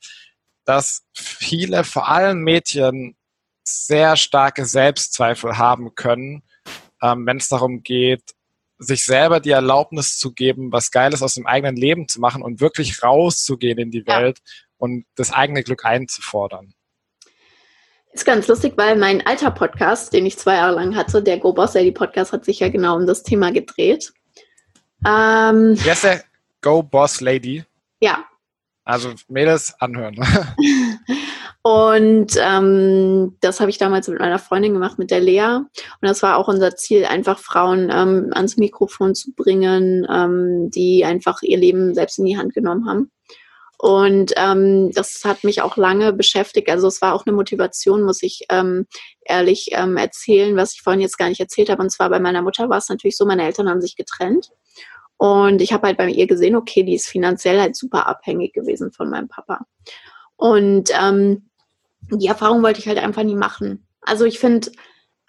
dass 0.65 1.03
viele, 1.15 1.85
vor 1.85 2.09
allem 2.09 2.41
Mädchen, 2.41 3.16
sehr 3.66 4.16
starke 4.16 4.66
Selbstzweifel 4.66 5.57
haben 5.57 5.95
können, 5.95 6.43
ähm, 7.03 7.27
wenn 7.27 7.39
es 7.39 7.49
darum 7.49 7.82
geht, 7.82 8.23
sich 8.78 9.05
selber 9.05 9.41
die 9.41 9.51
Erlaubnis 9.51 10.19
zu 10.19 10.32
geben, 10.32 10.73
was 10.73 10.91
Geiles 10.91 11.23
aus 11.23 11.35
dem 11.35 11.47
eigenen 11.47 11.77
Leben 11.77 12.09
zu 12.09 12.20
machen 12.20 12.43
und 12.43 12.61
wirklich 12.61 13.03
rauszugehen 13.03 13.78
in 13.78 13.91
die 13.91 14.07
Welt 14.07 14.41
und 14.77 15.07
das 15.15 15.32
eigene 15.32 15.62
Glück 15.62 15.85
einzufordern. 15.85 16.74
Ist 18.12 18.27
ganz 18.27 18.47
lustig, 18.47 18.74
weil 18.77 18.97
mein 18.97 19.27
alter 19.27 19.51
Podcast, 19.51 20.12
den 20.12 20.27
ich 20.27 20.39
zwei 20.39 20.55
Jahre 20.55 20.77
lang 20.77 20.95
hatte, 20.95 21.23
der 21.23 21.39
Go 21.39 21.53
Boss 21.53 21.74
Lady 21.74 21.91
Podcast, 21.91 22.32
hat 22.32 22.45
sich 22.45 22.61
ja 22.61 22.69
genau 22.69 22.97
um 22.97 23.07
das 23.07 23.23
Thema 23.23 23.51
gedreht. 23.51 24.12
Ähm, 25.07 25.77
der 25.85 26.23
Go 26.61 26.82
Boss 26.82 27.20
Lady? 27.20 27.65
Ja, 28.01 28.24
also 28.85 29.12
Mädels 29.28 29.74
anhören. 29.81 30.16
Und 31.62 32.36
ähm, 32.39 33.36
das 33.40 33.61
habe 33.61 33.70
ich 33.70 33.78
damals 33.78 34.06
mit 34.09 34.19
meiner 34.19 34.39
Freundin 34.39 34.74
gemacht, 34.74 34.98
mit 34.98 35.11
der 35.11 35.20
Lea. 35.20 35.56
Und 35.56 35.69
das 36.02 36.23
war 36.23 36.36
auch 36.36 36.47
unser 36.47 36.77
Ziel, 36.77 37.06
einfach 37.06 37.39
Frauen 37.39 37.90
ähm, 37.90 38.31
ans 38.35 38.59
Mikrofon 38.59 39.15
zu 39.15 39.32
bringen, 39.35 40.06
ähm, 40.11 40.70
die 40.70 41.06
einfach 41.06 41.40
ihr 41.40 41.56
Leben 41.56 41.94
selbst 41.94 42.19
in 42.19 42.27
die 42.27 42.36
Hand 42.36 42.52
genommen 42.52 42.86
haben. 42.86 43.11
Und 43.78 44.32
ähm, 44.36 44.93
das 44.93 45.24
hat 45.24 45.43
mich 45.43 45.62
auch 45.62 45.77
lange 45.77 46.12
beschäftigt. 46.12 46.69
Also 46.69 46.89
es 46.89 47.01
war 47.02 47.15
auch 47.15 47.27
eine 47.27 47.35
Motivation, 47.35 48.02
muss 48.02 48.23
ich 48.23 48.44
ähm, 48.51 48.86
ehrlich 49.24 49.69
ähm, 49.73 49.97
erzählen, 49.97 50.56
was 50.56 50.74
ich 50.74 50.82
vorhin 50.82 51.01
jetzt 51.01 51.19
gar 51.19 51.28
nicht 51.28 51.40
erzählt 51.40 51.70
habe. 51.70 51.82
Und 51.82 51.90
zwar 51.90 52.11
bei 52.11 52.20
meiner 52.20 52.43
Mutter 52.43 52.69
war 52.69 52.78
es 52.78 52.89
natürlich 52.89 53.16
so, 53.16 53.24
meine 53.24 53.44
Eltern 53.44 53.69
haben 53.69 53.81
sich 53.81 53.97
getrennt. 53.97 54.51
Und 55.16 55.62
ich 55.62 55.73
habe 55.73 55.86
halt 55.86 55.97
bei 55.97 56.09
ihr 56.09 56.27
gesehen, 56.27 56.57
okay, 56.57 56.82
die 56.82 56.95
ist 56.95 57.09
finanziell 57.09 57.61
halt 57.61 57.77
super 57.77 58.09
abhängig 58.09 58.53
gewesen 58.53 58.93
von 58.93 59.11
meinem 59.11 59.28
Papa. 59.28 59.65
Und 60.36 60.91
ähm, 61.01 61.49
die 62.11 62.27
Erfahrung 62.27 62.62
wollte 62.62 62.81
ich 62.81 62.89
halt 62.89 62.99
einfach 62.99 63.23
nie 63.23 63.36
machen. 63.36 63.86
Also 64.01 64.24
ich 64.24 64.39
finde, 64.39 64.70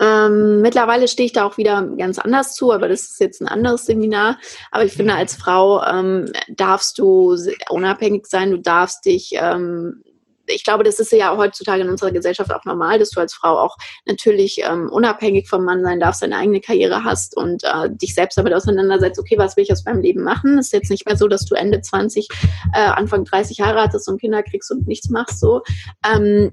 ähm, 0.02 0.62
mittlerweile 0.62 1.07
stehe 1.07 1.26
ich 1.26 1.34
da 1.34 1.45
auch 1.45 1.57
wieder 1.57 1.82
ganz 1.98 2.20
anders 2.20 2.53
zu, 2.53 2.74
aber 2.74 2.90
das 2.90 3.03
ist 3.03 3.20
jetzt 3.20 3.41
ein 3.41 3.48
anderes 3.48 3.86
Seminar. 3.86 4.40
Aber 4.72 4.84
ich 4.84 4.94
finde, 4.94 5.14
als 5.14 5.36
Frau 5.36 5.84
ähm, 5.84 6.32
darfst 6.49 6.98
du 6.98 7.38
unabhängig 7.70 8.26
sein, 8.28 8.52
du 8.52 8.60
darfst 8.60 9.06
dich 9.06 9.32
ähm, 9.36 10.03
ich 10.48 10.64
glaube, 10.64 10.84
das 10.84 11.00
ist 11.00 11.12
ja 11.12 11.36
heutzutage 11.36 11.82
in 11.82 11.90
unserer 11.90 12.12
Gesellschaft 12.12 12.54
auch 12.54 12.66
normal, 12.66 13.00
dass 13.00 13.10
du 13.10 13.20
als 13.20 13.34
Frau 13.34 13.58
auch 13.58 13.78
natürlich 14.06 14.62
ähm, 14.64 14.90
unabhängig 14.90 15.48
vom 15.48 15.64
Mann 15.64 15.84
sein 15.84 16.00
darfst, 16.00 16.22
deine 16.22 16.38
eigene 16.38 16.62
Karriere 16.62 17.04
hast 17.04 17.36
und 17.36 17.64
äh, 17.64 17.90
dich 17.90 18.14
selbst 18.14 18.38
damit 18.38 18.54
auseinandersetzt, 18.54 19.20
okay, 19.20 19.38
was 19.38 19.58
will 19.58 19.64
ich 19.64 19.72
aus 19.72 19.86
meinem 19.86 20.02
Leben 20.02 20.24
machen? 20.24 20.58
Ist 20.58 20.74
jetzt 20.74 20.90
nicht 20.90 21.06
mehr 21.06 21.18
so, 21.18 21.28
dass 21.28 21.46
du 21.46 21.56
Ende 21.56 21.82
20, 21.82 22.28
äh, 22.74 22.80
Anfang 22.80 23.26
30 23.26 23.62
heiratest 23.62 24.08
und 24.08 24.20
Kinder 24.20 24.44
kriegst 24.44 24.72
und 24.72 24.88
nichts 24.88 25.10
machst 25.10 25.40
so. 25.40 25.62
Ähm, 26.06 26.52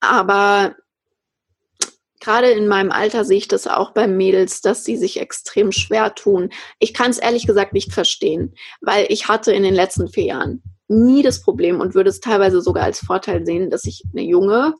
aber 0.00 0.74
gerade 2.22 2.50
in 2.50 2.68
meinem 2.68 2.90
Alter 2.90 3.24
sehe 3.24 3.38
ich 3.38 3.48
das 3.48 3.66
auch 3.66 3.92
bei 3.92 4.06
Mädels, 4.06 4.60
dass 4.60 4.84
sie 4.84 4.96
sich 4.96 5.20
extrem 5.20 5.72
schwer 5.72 6.14
tun. 6.14 6.50
Ich 6.78 6.94
kann 6.94 7.10
es 7.10 7.18
ehrlich 7.18 7.46
gesagt 7.46 7.72
nicht 7.72 7.92
verstehen, 7.92 8.54
weil 8.80 9.06
ich 9.08 9.28
hatte 9.28 9.52
in 9.52 9.62
den 9.62 9.74
letzten 9.74 10.08
vier 10.08 10.24
Jahren 10.24 10.62
nie 10.92 11.22
das 11.22 11.40
Problem 11.42 11.80
und 11.80 11.94
würde 11.94 12.10
es 12.10 12.20
teilweise 12.20 12.60
sogar 12.60 12.84
als 12.84 13.00
Vorteil 13.00 13.44
sehen, 13.44 13.70
dass 13.70 13.84
ich 13.84 14.04
eine 14.12 14.22
junge 14.22 14.74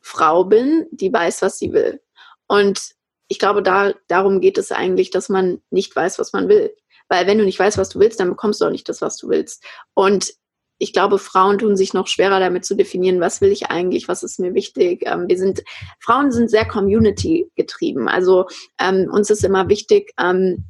Frau 0.00 0.44
bin, 0.44 0.86
die 0.90 1.12
weiß, 1.12 1.42
was 1.42 1.58
sie 1.58 1.72
will. 1.72 2.00
Und 2.46 2.94
ich 3.28 3.38
glaube, 3.38 3.62
da, 3.62 3.92
darum 4.08 4.40
geht 4.40 4.58
es 4.58 4.72
eigentlich, 4.72 5.10
dass 5.10 5.28
man 5.28 5.60
nicht 5.70 5.94
weiß, 5.94 6.18
was 6.18 6.32
man 6.32 6.48
will. 6.48 6.74
Weil 7.08 7.26
wenn 7.26 7.38
du 7.38 7.44
nicht 7.44 7.58
weißt, 7.58 7.78
was 7.78 7.90
du 7.90 8.00
willst, 8.00 8.20
dann 8.20 8.28
bekommst 8.28 8.60
du 8.60 8.66
auch 8.66 8.70
nicht 8.70 8.88
das, 8.88 9.00
was 9.00 9.16
du 9.16 9.28
willst. 9.28 9.64
Und 9.94 10.32
ich 10.78 10.92
glaube, 10.92 11.18
Frauen 11.18 11.58
tun 11.58 11.76
sich 11.76 11.92
noch 11.92 12.06
schwerer 12.06 12.38
damit 12.38 12.64
zu 12.64 12.76
definieren, 12.76 13.20
was 13.20 13.40
will 13.40 13.50
ich 13.50 13.70
eigentlich, 13.70 14.08
was 14.08 14.22
ist 14.22 14.38
mir 14.38 14.54
wichtig. 14.54 15.02
Ähm, 15.06 15.26
wir 15.28 15.36
sind, 15.36 15.62
Frauen 16.00 16.30
sind 16.30 16.50
sehr 16.50 16.66
Community 16.66 17.50
getrieben. 17.56 18.08
Also 18.08 18.46
ähm, 18.78 19.10
uns 19.10 19.28
ist 19.30 19.44
immer 19.44 19.68
wichtig, 19.68 20.12
ähm, 20.20 20.64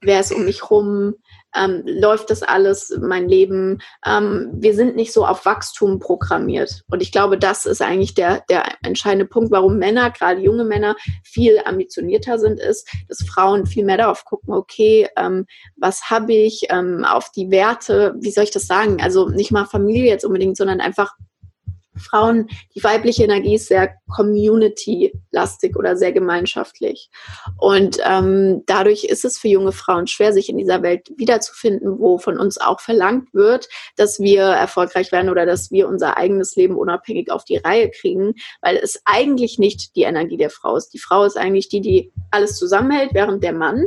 wer 0.00 0.20
ist 0.20 0.32
um 0.32 0.44
mich 0.44 0.70
rum, 0.70 1.14
ähm, 1.58 1.82
läuft 1.84 2.30
das 2.30 2.42
alles, 2.42 2.96
mein 3.00 3.28
Leben. 3.28 3.80
Ähm, 4.06 4.50
wir 4.52 4.74
sind 4.74 4.96
nicht 4.96 5.12
so 5.12 5.26
auf 5.26 5.44
Wachstum 5.44 5.98
programmiert. 5.98 6.84
Und 6.90 7.02
ich 7.02 7.12
glaube, 7.12 7.38
das 7.38 7.66
ist 7.66 7.82
eigentlich 7.82 8.14
der, 8.14 8.44
der 8.48 8.64
entscheidende 8.82 9.26
Punkt, 9.26 9.50
warum 9.50 9.78
Männer, 9.78 10.10
gerade 10.10 10.40
junge 10.40 10.64
Männer, 10.64 10.96
viel 11.24 11.60
ambitionierter 11.64 12.38
sind, 12.38 12.60
ist, 12.60 12.88
dass 13.08 13.26
Frauen 13.26 13.66
viel 13.66 13.84
mehr 13.84 13.96
darauf 13.96 14.24
gucken, 14.24 14.54
okay, 14.54 15.08
ähm, 15.16 15.46
was 15.76 16.10
habe 16.10 16.32
ich, 16.32 16.66
ähm, 16.70 17.04
auf 17.04 17.30
die 17.30 17.50
Werte, 17.50 18.14
wie 18.20 18.30
soll 18.30 18.44
ich 18.44 18.50
das 18.50 18.66
sagen? 18.66 19.00
Also 19.02 19.28
nicht 19.28 19.50
mal 19.50 19.66
Familie 19.66 20.06
jetzt 20.06 20.24
unbedingt, 20.24 20.56
sondern 20.56 20.80
einfach 20.80 21.14
Frauen, 21.98 22.48
die 22.74 22.82
weibliche 22.82 23.24
Energie 23.24 23.54
ist 23.54 23.68
sehr 23.68 23.94
community-lastig 24.14 25.76
oder 25.76 25.96
sehr 25.96 26.12
gemeinschaftlich. 26.12 27.10
Und 27.58 27.98
ähm, 28.04 28.62
dadurch 28.66 29.04
ist 29.04 29.24
es 29.24 29.38
für 29.38 29.48
junge 29.48 29.72
Frauen 29.72 30.06
schwer, 30.06 30.32
sich 30.32 30.48
in 30.48 30.58
dieser 30.58 30.82
Welt 30.82 31.10
wiederzufinden, 31.16 31.98
wo 31.98 32.18
von 32.18 32.38
uns 32.38 32.58
auch 32.58 32.80
verlangt 32.80 33.32
wird, 33.34 33.68
dass 33.96 34.18
wir 34.20 34.42
erfolgreich 34.42 35.12
werden 35.12 35.30
oder 35.30 35.46
dass 35.46 35.70
wir 35.70 35.88
unser 35.88 36.16
eigenes 36.16 36.56
Leben 36.56 36.76
unabhängig 36.76 37.30
auf 37.30 37.44
die 37.44 37.58
Reihe 37.58 37.90
kriegen, 37.90 38.34
weil 38.60 38.76
es 38.76 39.00
eigentlich 39.04 39.58
nicht 39.58 39.96
die 39.96 40.02
Energie 40.02 40.36
der 40.36 40.50
Frau 40.50 40.76
ist. 40.76 40.90
Die 40.90 40.98
Frau 40.98 41.24
ist 41.24 41.36
eigentlich 41.36 41.68
die, 41.68 41.80
die 41.80 42.12
alles 42.30 42.56
zusammenhält, 42.56 43.10
während 43.12 43.42
der 43.42 43.52
Mann 43.52 43.86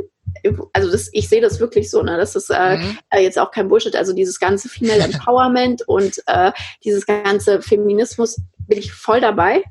also 0.72 0.90
das, 0.90 1.08
ich 1.12 1.28
sehe 1.28 1.40
das 1.40 1.60
wirklich 1.60 1.90
so, 1.90 2.02
ne? 2.02 2.16
Das 2.16 2.34
ist 2.34 2.50
äh, 2.50 2.78
mhm. 2.78 2.98
Äh, 3.10 3.22
jetzt 3.22 3.38
auch 3.38 3.50
kein 3.50 3.68
Bullshit. 3.68 3.94
Also 3.96 4.12
dieses 4.12 4.40
ganze 4.40 4.68
Female 4.68 5.00
Empowerment 5.04 5.82
und 5.86 6.22
äh, 6.26 6.52
dieses 6.84 7.06
ganze 7.06 7.62
Feminismus 7.62 8.40
bin 8.66 8.78
ich 8.78 8.92
voll 8.92 9.20
dabei. 9.20 9.62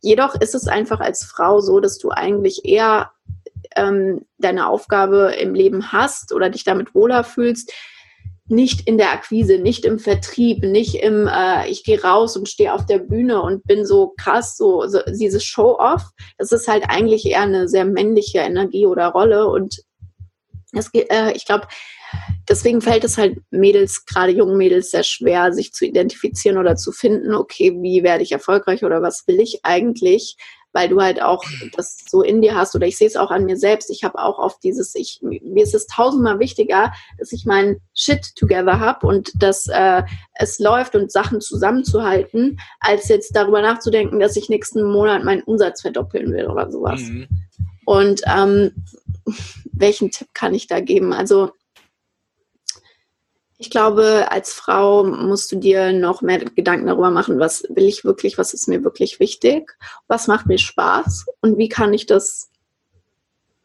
Jedoch 0.00 0.34
ist 0.36 0.54
es 0.54 0.68
einfach 0.68 1.00
als 1.00 1.24
Frau 1.24 1.60
so, 1.60 1.80
dass 1.80 1.98
du 1.98 2.10
eigentlich 2.10 2.64
eher 2.64 3.10
ähm, 3.74 4.24
deine 4.38 4.68
Aufgabe 4.68 5.34
im 5.40 5.54
Leben 5.54 5.92
hast 5.92 6.32
oder 6.32 6.50
dich 6.50 6.64
damit 6.64 6.94
wohler 6.94 7.24
fühlst, 7.24 7.72
nicht 8.48 8.86
in 8.86 8.96
der 8.96 9.10
Akquise, 9.10 9.58
nicht 9.58 9.84
im 9.84 9.98
Vertrieb, 9.98 10.62
nicht 10.62 10.94
im, 10.96 11.26
äh, 11.26 11.68
ich 11.68 11.82
gehe 11.82 12.00
raus 12.00 12.36
und 12.36 12.48
stehe 12.48 12.72
auf 12.72 12.86
der 12.86 12.98
Bühne 12.98 13.42
und 13.42 13.64
bin 13.64 13.84
so 13.84 14.14
krass, 14.16 14.56
so, 14.56 14.86
so 14.86 15.00
dieses 15.08 15.42
Show-off. 15.44 16.10
Das 16.38 16.52
ist 16.52 16.68
halt 16.68 16.84
eigentlich 16.88 17.26
eher 17.26 17.42
eine 17.42 17.68
sehr 17.68 17.84
männliche 17.84 18.38
Energie 18.38 18.86
oder 18.86 19.08
Rolle 19.08 19.48
und 19.48 19.82
es, 20.78 20.90
äh, 20.92 21.32
ich 21.32 21.46
glaube, 21.46 21.66
deswegen 22.48 22.80
fällt 22.80 23.04
es 23.04 23.18
halt 23.18 23.38
Mädels, 23.50 24.04
gerade 24.06 24.32
jungen 24.32 24.56
Mädels, 24.56 24.90
sehr 24.90 25.04
schwer, 25.04 25.52
sich 25.52 25.72
zu 25.72 25.84
identifizieren 25.84 26.58
oder 26.58 26.76
zu 26.76 26.92
finden, 26.92 27.34
okay, 27.34 27.76
wie 27.80 28.02
werde 28.02 28.22
ich 28.22 28.32
erfolgreich 28.32 28.84
oder 28.84 29.02
was 29.02 29.26
will 29.26 29.40
ich 29.40 29.60
eigentlich? 29.64 30.36
Weil 30.72 30.90
du 30.90 31.00
halt 31.00 31.22
auch 31.22 31.42
das 31.74 32.04
so 32.06 32.22
in 32.22 32.42
dir 32.42 32.54
hast 32.54 32.74
oder 32.74 32.86
ich 32.86 32.98
sehe 32.98 33.06
es 33.06 33.16
auch 33.16 33.30
an 33.30 33.46
mir 33.46 33.56
selbst. 33.56 33.88
Ich 33.90 34.04
habe 34.04 34.18
auch 34.18 34.38
oft 34.38 34.62
dieses, 34.62 34.94
ich, 34.94 35.20
mir 35.22 35.62
ist 35.62 35.74
es 35.74 35.86
tausendmal 35.86 36.38
wichtiger, 36.38 36.92
dass 37.18 37.32
ich 37.32 37.46
meinen 37.46 37.80
Shit 37.94 38.36
together 38.36 38.78
habe 38.78 39.06
und 39.06 39.30
dass 39.42 39.68
äh, 39.68 40.02
es 40.34 40.58
läuft 40.58 40.94
und 40.94 41.10
Sachen 41.10 41.40
zusammenzuhalten, 41.40 42.60
als 42.80 43.08
jetzt 43.08 43.34
darüber 43.34 43.62
nachzudenken, 43.62 44.20
dass 44.20 44.36
ich 44.36 44.50
nächsten 44.50 44.82
Monat 44.82 45.24
meinen 45.24 45.42
Umsatz 45.44 45.80
verdoppeln 45.80 46.30
will 46.32 46.46
oder 46.46 46.70
sowas. 46.70 47.00
Mhm. 47.00 47.26
Und 47.86 48.20
ähm, 48.26 48.72
welchen 49.76 50.10
Tipp 50.10 50.28
kann 50.34 50.54
ich 50.54 50.66
da 50.66 50.80
geben? 50.80 51.12
Also 51.12 51.52
ich 53.58 53.70
glaube, 53.70 54.30
als 54.30 54.52
Frau 54.52 55.04
musst 55.04 55.50
du 55.50 55.56
dir 55.56 55.92
noch 55.92 56.20
mehr 56.20 56.44
Gedanken 56.44 56.86
darüber 56.86 57.10
machen, 57.10 57.38
was 57.38 57.64
will 57.70 57.84
ich 57.84 58.04
wirklich, 58.04 58.36
was 58.36 58.52
ist 58.52 58.68
mir 58.68 58.84
wirklich 58.84 59.18
wichtig, 59.18 59.76
was 60.08 60.26
macht 60.26 60.46
mir 60.46 60.58
Spaß 60.58 61.26
und 61.40 61.56
wie 61.56 61.68
kann 61.68 61.94
ich 61.94 62.06
das 62.06 62.50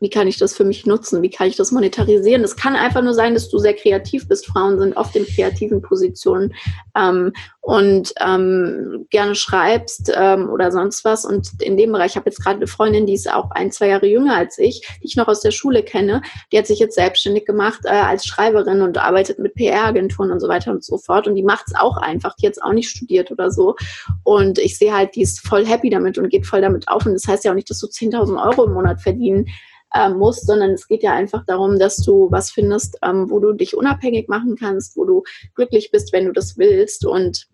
wie 0.02 0.10
kann 0.10 0.28
ich 0.28 0.38
das 0.38 0.56
für 0.56 0.66
mich 0.66 0.88
nutzen? 0.88 1.22
Wie 1.22 1.30
kann 1.30 1.48
ich 1.48 1.56
das 1.56 1.72
monetarisieren? 1.72 2.44
Es 2.44 2.56
kann 2.56 2.76
einfach 2.76 3.04
nur 3.04 3.14
sein, 3.14 3.36
dass 3.36 3.50
du 3.50 3.60
sehr 3.60 3.76
kreativ 3.76 4.28
bist. 4.28 4.48
Frauen 4.48 4.80
sind 4.80 4.98
oft 4.98 5.16
in 5.16 5.28
kreativen 5.28 5.84
Positionen 5.84 6.56
ähm, 6.98 7.34
und 7.62 8.12
ähm, 8.20 9.06
gerne 9.12 9.36
schreibst 9.36 10.12
ähm, 10.16 10.50
oder 10.50 10.72
sonst 10.72 11.06
was. 11.06 11.24
Und 11.24 11.62
in 11.62 11.78
dem 11.78 11.92
Bereich, 11.92 12.12
ich 12.12 12.16
habe 12.16 12.28
jetzt 12.28 12.44
gerade 12.44 12.58
eine 12.58 12.68
Freundin, 12.68 13.06
die 13.06 13.14
ist 13.14 13.32
auch 13.32 13.52
ein, 13.52 13.72
zwei 13.72 13.90
Jahre 13.90 14.08
jünger 14.08 14.36
als 14.36 14.58
ich, 14.58 14.82
die 15.04 15.06
ich 15.06 15.16
noch 15.16 15.28
aus 15.28 15.42
der 15.42 15.52
Schule 15.52 15.84
kenne. 15.84 16.24
Die 16.52 16.58
hat 16.58 16.66
sich 16.66 16.80
jetzt 16.80 16.96
selbstständig 16.96 17.46
gemacht 17.46 17.82
äh, 17.84 17.90
als 17.90 18.26
Schreiberin 18.26 18.82
und 18.82 18.98
arbeitet 18.98 19.38
mit 19.38 19.54
PR-Agenturen 19.54 20.32
und 20.32 20.40
so 20.40 20.48
weiter 20.48 20.72
und 20.72 20.84
so 20.84 20.98
fort. 20.98 21.28
Und 21.28 21.36
die 21.36 21.44
macht 21.44 21.66
es 21.68 21.76
auch 21.76 21.98
einfach. 21.98 22.36
Die 22.38 22.48
hat 22.48 22.54
es 22.54 22.62
auch 22.62 22.74
nicht 22.74 22.90
studiert 22.90 23.30
oder 23.30 23.52
so. 23.52 23.76
Und 24.24 24.58
ich 24.58 24.80
sehe 24.80 24.96
halt, 24.96 25.16
die 25.16 25.22
ist 25.22 25.48
voll 25.48 25.64
happy 25.64 25.92
damit 25.92 26.18
und 26.18 26.30
geht 26.30 26.48
voll 26.48 26.62
damit 26.62 26.88
auf. 26.88 27.06
Und 27.06 27.14
das 27.14 27.28
heißt 27.28 27.46
ja 27.46 27.52
auch 27.52 27.56
nicht, 27.56 27.70
dass 27.70 27.80
du 27.80 27.86
10.000 27.86 28.44
Euro 28.44 28.66
im 28.66 28.74
Monat 28.74 29.00
verdienen 29.00 29.46
äh, 29.94 30.10
musst, 30.10 30.48
sondern 30.48 30.72
es 30.72 30.88
geht 30.88 31.04
ja 31.04 31.14
einfach 31.14 31.46
darum, 31.46 31.78
dass 31.80 31.98
du 31.98 32.32
was 32.32 32.52
findest, 32.52 32.98
ähm, 33.04 33.30
wo 33.30 33.40
du 33.40 33.54
dich 33.54 33.76
unabhängig 33.76 34.28
machen 34.30 34.56
kannst, 34.56 34.96
wo 34.98 35.06
du 35.06 35.24
glücklich 35.56 35.92
bist, 35.92 36.14
wenn 36.14 36.26
du 36.26 36.32
das 36.32 36.58
willst. 36.58 37.06
Und 37.06 37.48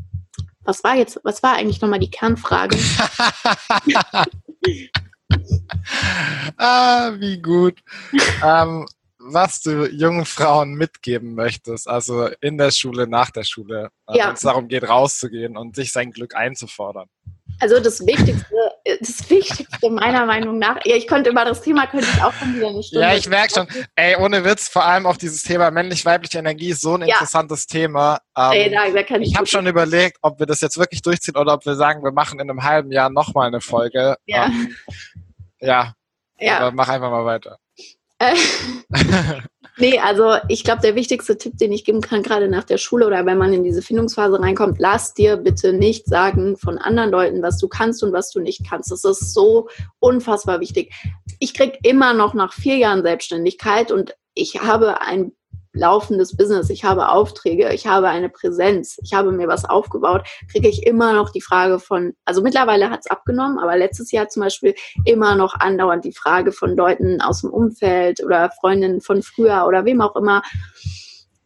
was 0.63 0.83
war 0.83 0.95
jetzt, 0.95 1.19
was 1.23 1.41
war 1.43 1.53
eigentlich 1.53 1.81
nochmal 1.81 1.99
die 1.99 2.11
Kernfrage? 2.11 2.77
ah, 6.57 7.11
wie 7.17 7.41
gut. 7.41 7.79
ähm, 8.43 8.85
was 9.19 9.61
du 9.61 9.87
jungen 9.89 10.25
Frauen 10.25 10.73
mitgeben 10.75 11.35
möchtest, 11.35 11.87
also 11.87 12.29
in 12.41 12.57
der 12.57 12.71
Schule, 12.71 13.07
nach 13.07 13.29
der 13.31 13.43
Schule, 13.43 13.89
äh, 14.07 14.17
ja. 14.17 14.27
wenn 14.27 14.33
es 14.35 14.41
darum 14.41 14.67
geht, 14.67 14.87
rauszugehen 14.87 15.57
und 15.57 15.75
sich 15.75 15.91
sein 15.91 16.11
Glück 16.11 16.35
einzufordern. 16.35 17.09
Also 17.59 17.79
das 17.79 18.05
Wichtigste, 18.05 18.55
das 18.99 19.29
Wichtigste 19.29 19.89
meiner 19.89 20.25
Meinung 20.25 20.59
nach, 20.59 20.77
ja, 20.85 20.95
ich 20.95 21.07
konnte 21.07 21.29
über 21.31 21.43
das 21.43 21.61
Thema 21.61 21.87
könnte 21.87 22.07
ich 22.13 22.23
auch 22.23 22.33
von 22.33 22.55
wieder 22.55 22.67
eine 22.67 22.83
Stunde. 22.83 23.05
Ja, 23.05 23.15
ich 23.15 23.27
merke 23.27 23.53
schon. 23.53 23.67
Ey, 23.95 24.15
ohne 24.17 24.43
Witz, 24.45 24.67
vor 24.69 24.85
allem 24.85 25.05
auch 25.05 25.17
dieses 25.17 25.43
Thema 25.43 25.71
männlich-weibliche 25.71 26.37
Energie 26.39 26.69
ist 26.69 26.81
so 26.81 26.95
ein 26.95 27.01
ja. 27.01 27.15
interessantes 27.15 27.65
Thema. 27.65 28.19
Ähm, 28.37 28.51
Ey, 28.51 28.71
da, 28.71 28.89
da 28.89 29.03
kann 29.03 29.21
ich 29.21 29.31
ich 29.31 29.35
habe 29.37 29.47
schon 29.47 29.65
überlegt, 29.67 30.17
ob 30.21 30.39
wir 30.39 30.45
das 30.45 30.61
jetzt 30.61 30.77
wirklich 30.77 31.01
durchziehen 31.01 31.35
oder 31.35 31.53
ob 31.53 31.65
wir 31.65 31.75
sagen, 31.75 32.03
wir 32.03 32.11
machen 32.11 32.39
in 32.39 32.49
einem 32.49 32.63
halben 32.63 32.91
Jahr 32.91 33.09
nochmal 33.09 33.47
eine 33.47 33.61
Folge. 33.61 34.15
Ja. 34.25 34.45
Ähm, 34.45 34.75
ja. 35.59 35.93
ja. 36.39 36.59
Aber 36.59 36.71
mach 36.71 36.89
einfach 36.89 37.09
mal 37.09 37.25
weiter. 37.25 37.57
Äh, 38.19 38.35
Nee, 39.79 39.99
also 39.99 40.37
ich 40.47 40.63
glaube, 40.63 40.81
der 40.81 40.95
wichtigste 40.95 41.37
Tipp, 41.37 41.57
den 41.57 41.71
ich 41.71 41.85
geben 41.85 42.01
kann, 42.01 42.23
gerade 42.23 42.47
nach 42.47 42.63
der 42.63 42.79
Schule 42.79 43.05
oder 43.05 43.25
wenn 43.27 43.37
man 43.37 43.53
in 43.53 43.63
diese 43.63 43.83
Findungsphase 43.83 44.39
reinkommt, 44.39 44.79
lass 44.79 45.13
dir 45.13 45.37
bitte 45.37 45.71
nicht 45.71 46.07
sagen 46.07 46.57
von 46.57 46.79
anderen 46.79 47.11
Leuten, 47.11 47.43
was 47.43 47.59
du 47.59 47.67
kannst 47.67 48.03
und 48.03 48.11
was 48.11 48.31
du 48.31 48.39
nicht 48.39 48.67
kannst. 48.67 48.91
Das 48.91 49.03
ist 49.03 49.33
so 49.33 49.69
unfassbar 49.99 50.59
wichtig. 50.59 50.93
Ich 51.39 51.53
kriege 51.53 51.77
immer 51.83 52.13
noch 52.13 52.33
nach 52.33 52.53
vier 52.53 52.77
Jahren 52.77 53.03
Selbstständigkeit 53.03 53.91
und 53.91 54.15
ich 54.33 54.61
habe 54.61 55.01
ein 55.01 55.33
laufendes 55.77 56.35
Business, 56.35 56.69
ich 56.69 56.83
habe 56.83 57.09
Aufträge, 57.09 57.71
ich 57.73 57.87
habe 57.87 58.09
eine 58.09 58.29
Präsenz, 58.29 58.97
ich 59.03 59.13
habe 59.13 59.31
mir 59.31 59.47
was 59.47 59.65
aufgebaut, 59.65 60.27
kriege 60.51 60.67
ich 60.67 60.85
immer 60.85 61.13
noch 61.13 61.29
die 61.29 61.41
Frage 61.41 61.79
von, 61.79 62.13
also 62.25 62.41
mittlerweile 62.41 62.89
hat 62.89 63.01
es 63.01 63.11
abgenommen, 63.11 63.59
aber 63.59 63.77
letztes 63.77 64.11
Jahr 64.11 64.29
zum 64.29 64.43
Beispiel 64.43 64.75
immer 65.05 65.35
noch 65.35 65.55
andauernd 65.55 66.05
die 66.05 66.13
Frage 66.13 66.51
von 66.51 66.75
Leuten 66.75 67.21
aus 67.21 67.41
dem 67.41 67.51
Umfeld 67.51 68.23
oder 68.23 68.51
Freundinnen 68.59 69.01
von 69.01 69.21
früher 69.23 69.65
oder 69.67 69.85
wem 69.85 70.01
auch 70.01 70.15
immer, 70.15 70.41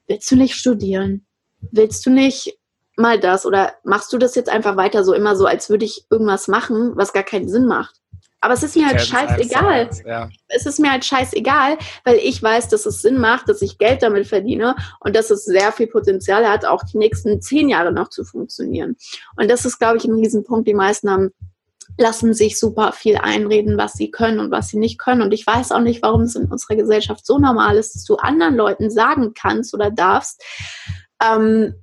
willst 0.08 0.30
du 0.32 0.36
nicht 0.36 0.56
studieren? 0.56 1.26
Willst 1.72 2.06
du 2.06 2.10
nicht 2.10 2.58
mal 2.98 3.20
das 3.20 3.46
oder 3.46 3.74
machst 3.84 4.12
du 4.14 4.18
das 4.18 4.36
jetzt 4.36 4.50
einfach 4.50 4.76
weiter 4.78 5.04
so 5.04 5.14
immer 5.14 5.36
so, 5.36 5.46
als 5.46 5.70
würde 5.70 5.86
ich 5.86 6.06
irgendwas 6.10 6.48
machen, 6.48 6.92
was 6.96 7.14
gar 7.14 7.24
keinen 7.24 7.50
Sinn 7.50 7.66
macht? 7.66 8.01
Aber 8.42 8.56
es 8.56 8.64
ist 8.64 8.76
mir 8.76 8.88
halt 8.88 9.02
scheißegal. 9.02 9.90
Ja. 10.06 10.30
Es 10.48 10.66
ist 10.66 10.80
mir 10.80 10.92
halt 10.92 11.06
scheißegal, 11.06 11.78
weil 12.04 12.18
ich 12.18 12.42
weiß, 12.42 12.70
dass 12.70 12.88
es 12.88 13.02
Sinn 13.02 13.20
macht, 13.20 13.48
dass 13.48 13.62
ich 13.62 13.78
Geld 13.78 14.02
damit 14.02 14.28
verdiene 14.28 14.76
und 15.00 15.16
dass 15.16 15.30
es 15.30 15.46
sehr 15.46 15.72
viel 15.72 15.88
Potenzial 15.88 16.50
hat, 16.50 16.66
auch 16.66 16.84
die 16.84 16.98
nächsten 16.98 17.40
zehn 17.42 17.70
Jahre 17.70 17.92
noch 17.92 18.10
zu 18.10 18.24
funktionieren. 18.24 18.98
Und 19.36 19.50
das 19.50 19.64
ist, 19.66 19.78
glaube 19.78 19.98
ich, 19.98 20.06
ein 20.06 20.16
Riesenpunkt. 20.16 20.68
Die 20.68 20.74
meisten 20.74 21.10
haben 21.10 21.32
lassen 21.98 22.34
sich 22.34 22.58
super 22.58 22.94
viel 22.94 23.18
einreden, 23.18 23.78
was 23.78 23.94
sie 23.94 24.10
können 24.10 24.40
und 24.40 24.50
was 24.50 24.70
sie 24.70 24.80
nicht 24.80 24.98
können. 24.98 25.22
Und 25.22 25.34
ich 25.34 25.46
weiß 25.46 25.72
auch 25.72 25.80
nicht, 25.80 26.02
warum 26.02 26.22
es 26.22 26.36
in 26.36 26.46
unserer 26.46 26.76
Gesellschaft 26.76 27.26
so 27.26 27.38
normal 27.38 27.78
ist, 27.78 27.96
dass 27.96 28.06
du 28.06 28.16
anderen 28.16 28.56
Leuten 28.56 28.90
sagen 28.90 29.34
kannst 29.34 29.74
oder 29.74 29.92
darfst, 29.92 30.44
ähm, 31.24 31.76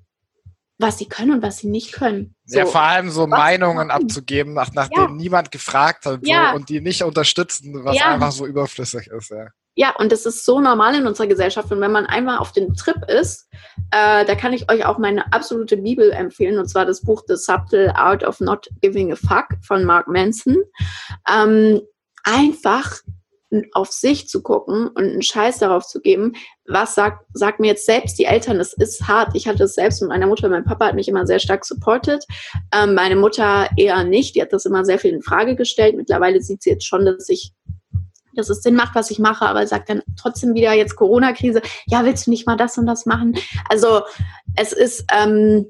was 0.79 0.99
sie 0.99 1.07
können 1.07 1.33
und 1.33 1.43
was 1.43 1.59
sie 1.59 1.69
nicht 1.69 1.93
können. 1.93 2.35
So, 2.51 2.61
ja, 2.61 2.65
vor 2.65 2.81
allem 2.81 3.11
so 3.11 3.27
Meinungen 3.27 3.91
abzugeben, 3.91 4.55
nach, 4.55 4.73
nachdem 4.73 5.03
ja. 5.03 5.11
niemand 5.11 5.51
gefragt 5.51 6.07
hat 6.07 6.21
ja. 6.27 6.51
so, 6.51 6.57
und 6.57 6.71
die 6.71 6.81
nicht 6.81 7.03
unterstützen, 7.03 7.85
was 7.85 7.95
ja. 7.95 8.15
einfach 8.15 8.33
so 8.33 8.47
überflüssig 8.47 9.09
ist. 9.09 9.29
Ja. 9.31 9.49
ja, 9.75 9.95
und 9.97 10.11
das 10.13 10.25
ist 10.25 10.47
so 10.47 10.59
normal 10.59 10.95
in 10.95 11.07
unserer 11.07 11.27
Gesellschaft. 11.27 11.71
Und 11.71 11.83
wenn 11.83 11.93
man 11.93 12.07
einmal 12.07 12.39
auf 12.39 12.53
den 12.53 12.73
Trip 12.73 12.97
ist, 13.07 13.51
äh, 13.91 14.25
da 14.25 14.35
kann 14.35 14.55
ich 14.55 14.71
euch 14.71 14.87
auch 14.87 14.97
meine 14.97 15.31
absolute 15.31 15.77
Bibel 15.77 16.11
empfehlen, 16.11 16.59
und 16.59 16.69
zwar 16.69 16.87
das 16.87 17.03
Buch 17.03 17.23
The 17.29 17.37
Subtle 17.37 17.95
Art 17.95 18.25
of 18.25 18.41
Not 18.41 18.71
Giving 18.81 19.13
a 19.13 19.17
Fuck 19.17 19.49
von 19.63 19.85
Mark 19.85 20.09
Manson. 20.09 20.57
Ähm, 21.31 21.83
einfach 22.25 23.03
auf 23.73 23.91
sich 23.91 24.29
zu 24.29 24.43
gucken 24.43 24.89
und 24.89 25.05
einen 25.05 25.23
Scheiß 25.23 25.59
darauf 25.59 25.87
zu 25.87 26.01
geben, 26.01 26.33
was 26.67 26.95
sagt, 26.95 27.25
sagt 27.33 27.61
mir 27.61 27.69
jetzt 27.69 27.87
selbst 27.87 28.19
die 28.19 28.25
Eltern, 28.25 28.61
es 28.61 28.75
ist 28.75 29.09
hart. 29.09 29.31
Ich 29.35 29.49
hatte 29.49 29.65
es 29.65 29.75
selbst 29.75 30.03
mit 30.03 30.11
meiner 30.11 30.27
Mutter, 30.27 30.49
mein 30.49 30.65
Papa 30.65 30.87
hat 30.87 30.95
mich 30.95 31.09
immer 31.09 31.27
sehr 31.27 31.39
stark 31.39 31.65
supportet, 31.65 32.25
ähm, 32.75 32.95
meine 32.95 33.17
Mutter 33.17 33.69
eher 33.77 34.05
nicht, 34.05 34.35
die 34.35 34.43
hat 34.43 34.53
das 34.53 34.67
immer 34.67 34.85
sehr 34.85 34.99
viel 34.99 35.15
in 35.15 35.23
Frage 35.23 35.57
gestellt. 35.57 35.97
Mittlerweile 35.97 36.41
sieht 36.41 36.63
sie 36.63 36.71
jetzt 36.71 36.87
schon, 36.87 37.05
dass 37.07 37.29
ich 37.29 37.53
dass 38.35 38.51
es 38.51 38.63
Sinn 38.63 38.77
macht, 38.77 38.95
was 38.95 39.11
ich 39.11 39.19
mache, 39.19 39.47
aber 39.47 39.67
sagt 39.67 39.91
dann 39.91 40.03
trotzdem 40.17 40.55
wieder 40.55 40.73
jetzt 40.73 40.95
Corona-Krise, 40.95 41.61
ja, 41.87 42.05
willst 42.05 42.27
du 42.27 42.31
nicht 42.31 42.47
mal 42.47 42.57
das 42.57 42.79
und 42.79 42.87
das 42.87 43.05
machen? 43.05 43.37
Also 43.69 44.03
es 44.55 44.73
ist 44.73 45.07
ähm, 45.13 45.67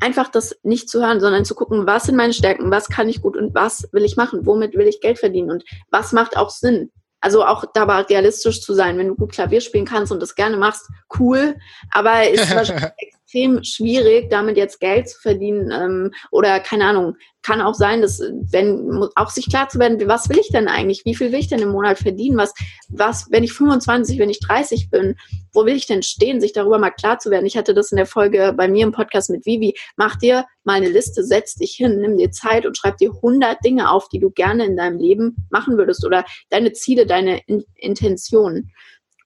einfach 0.00 0.28
das 0.28 0.56
nicht 0.64 0.88
zu 0.88 1.00
hören, 1.00 1.20
sondern 1.20 1.44
zu 1.44 1.54
gucken, 1.54 1.86
was 1.86 2.04
sind 2.04 2.16
meine 2.16 2.32
Stärken, 2.32 2.70
was 2.70 2.88
kann 2.88 3.08
ich 3.08 3.22
gut 3.22 3.36
und 3.36 3.54
was 3.54 3.88
will 3.92 4.04
ich 4.04 4.16
machen, 4.16 4.44
womit 4.44 4.74
will 4.74 4.88
ich 4.88 5.00
Geld 5.00 5.18
verdienen 5.18 5.50
und 5.50 5.64
was 5.90 6.12
macht 6.12 6.36
auch 6.36 6.50
Sinn. 6.50 6.90
Also 7.22 7.44
auch 7.44 7.64
dabei 7.72 8.02
realistisch 8.02 8.60
zu 8.60 8.74
sein, 8.74 8.98
wenn 8.98 9.08
du 9.08 9.14
gut 9.14 9.32
Klavier 9.32 9.60
spielen 9.60 9.86
kannst 9.86 10.12
und 10.12 10.20
das 10.20 10.34
gerne 10.34 10.56
machst, 10.56 10.88
cool. 11.18 11.56
Aber 11.90 12.28
ist 12.28 12.54
wahrscheinlich 12.54 13.14
extrem 13.32 13.64
schwierig, 13.64 14.30
damit 14.30 14.56
jetzt 14.56 14.80
Geld 14.80 15.08
zu 15.08 15.20
verdienen 15.20 15.70
ähm, 15.72 16.12
oder 16.30 16.60
keine 16.60 16.84
Ahnung. 16.86 17.16
Kann 17.42 17.60
auch 17.60 17.74
sein, 17.74 18.02
dass 18.02 18.20
wenn 18.20 19.08
auch 19.16 19.30
sich 19.30 19.50
klar 19.50 19.68
zu 19.68 19.80
werden, 19.80 19.98
was 20.06 20.28
will 20.28 20.38
ich 20.38 20.50
denn 20.50 20.68
eigentlich? 20.68 21.04
Wie 21.04 21.16
viel 21.16 21.32
will 21.32 21.40
ich 21.40 21.48
denn 21.48 21.58
im 21.58 21.70
Monat 21.70 21.98
verdienen? 21.98 22.36
Was, 22.36 22.54
was, 22.88 23.26
wenn 23.30 23.42
ich 23.42 23.52
25, 23.52 24.18
wenn 24.20 24.30
ich 24.30 24.38
30 24.38 24.90
bin, 24.90 25.16
wo 25.52 25.64
will 25.64 25.74
ich 25.74 25.86
denn 25.86 26.04
stehen? 26.04 26.40
Sich 26.40 26.52
darüber 26.52 26.78
mal 26.78 26.90
klar 26.90 27.18
zu 27.18 27.30
werden. 27.30 27.46
Ich 27.46 27.56
hatte 27.56 27.74
das 27.74 27.90
in 27.90 27.96
der 27.96 28.06
Folge 28.06 28.54
bei 28.56 28.68
mir 28.68 28.84
im 28.84 28.92
Podcast 28.92 29.28
mit 29.30 29.44
Vivi. 29.44 29.74
Mach 29.96 30.16
dir 30.16 30.44
mal 30.62 30.74
eine 30.74 30.88
Liste, 30.88 31.24
setz 31.24 31.56
dich 31.56 31.72
hin, 31.72 31.98
nimm 31.98 32.16
dir 32.16 32.30
Zeit 32.30 32.64
und 32.64 32.76
schreib 32.76 32.98
dir 32.98 33.10
100 33.10 33.64
Dinge 33.64 33.90
auf, 33.90 34.08
die 34.08 34.20
du 34.20 34.30
gerne 34.30 34.64
in 34.64 34.76
deinem 34.76 34.98
Leben 34.98 35.48
machen 35.50 35.76
würdest 35.78 36.06
oder 36.06 36.24
deine 36.50 36.72
Ziele, 36.72 37.06
deine 37.06 37.40
in 37.46 37.64
Intentionen. 37.74 38.70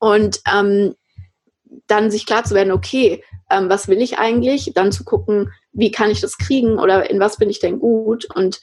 Und 0.01 0.41
ähm, 0.51 0.95
dann 1.87 2.11
sich 2.11 2.27
klar 2.27 2.45
zu 2.45 2.55
werden, 2.55 2.73
okay, 2.73 3.23
ähm, 3.51 3.69
was 3.69 3.89
will 3.89 4.01
ich 4.01 4.19
eigentlich? 4.19 4.73
Dann 4.75 4.93
zu 4.93 5.05
gucken, 5.05 5.53
wie 5.73 5.91
kann 5.91 6.11
ich 6.11 6.21
das 6.21 6.39
kriegen 6.39 6.79
oder 6.79 7.09
in 7.11 7.21
was 7.21 7.37
bin 7.37 7.51
ich 7.51 7.61
denn 7.61 7.79
gut? 7.79 8.27
Und 8.35 8.61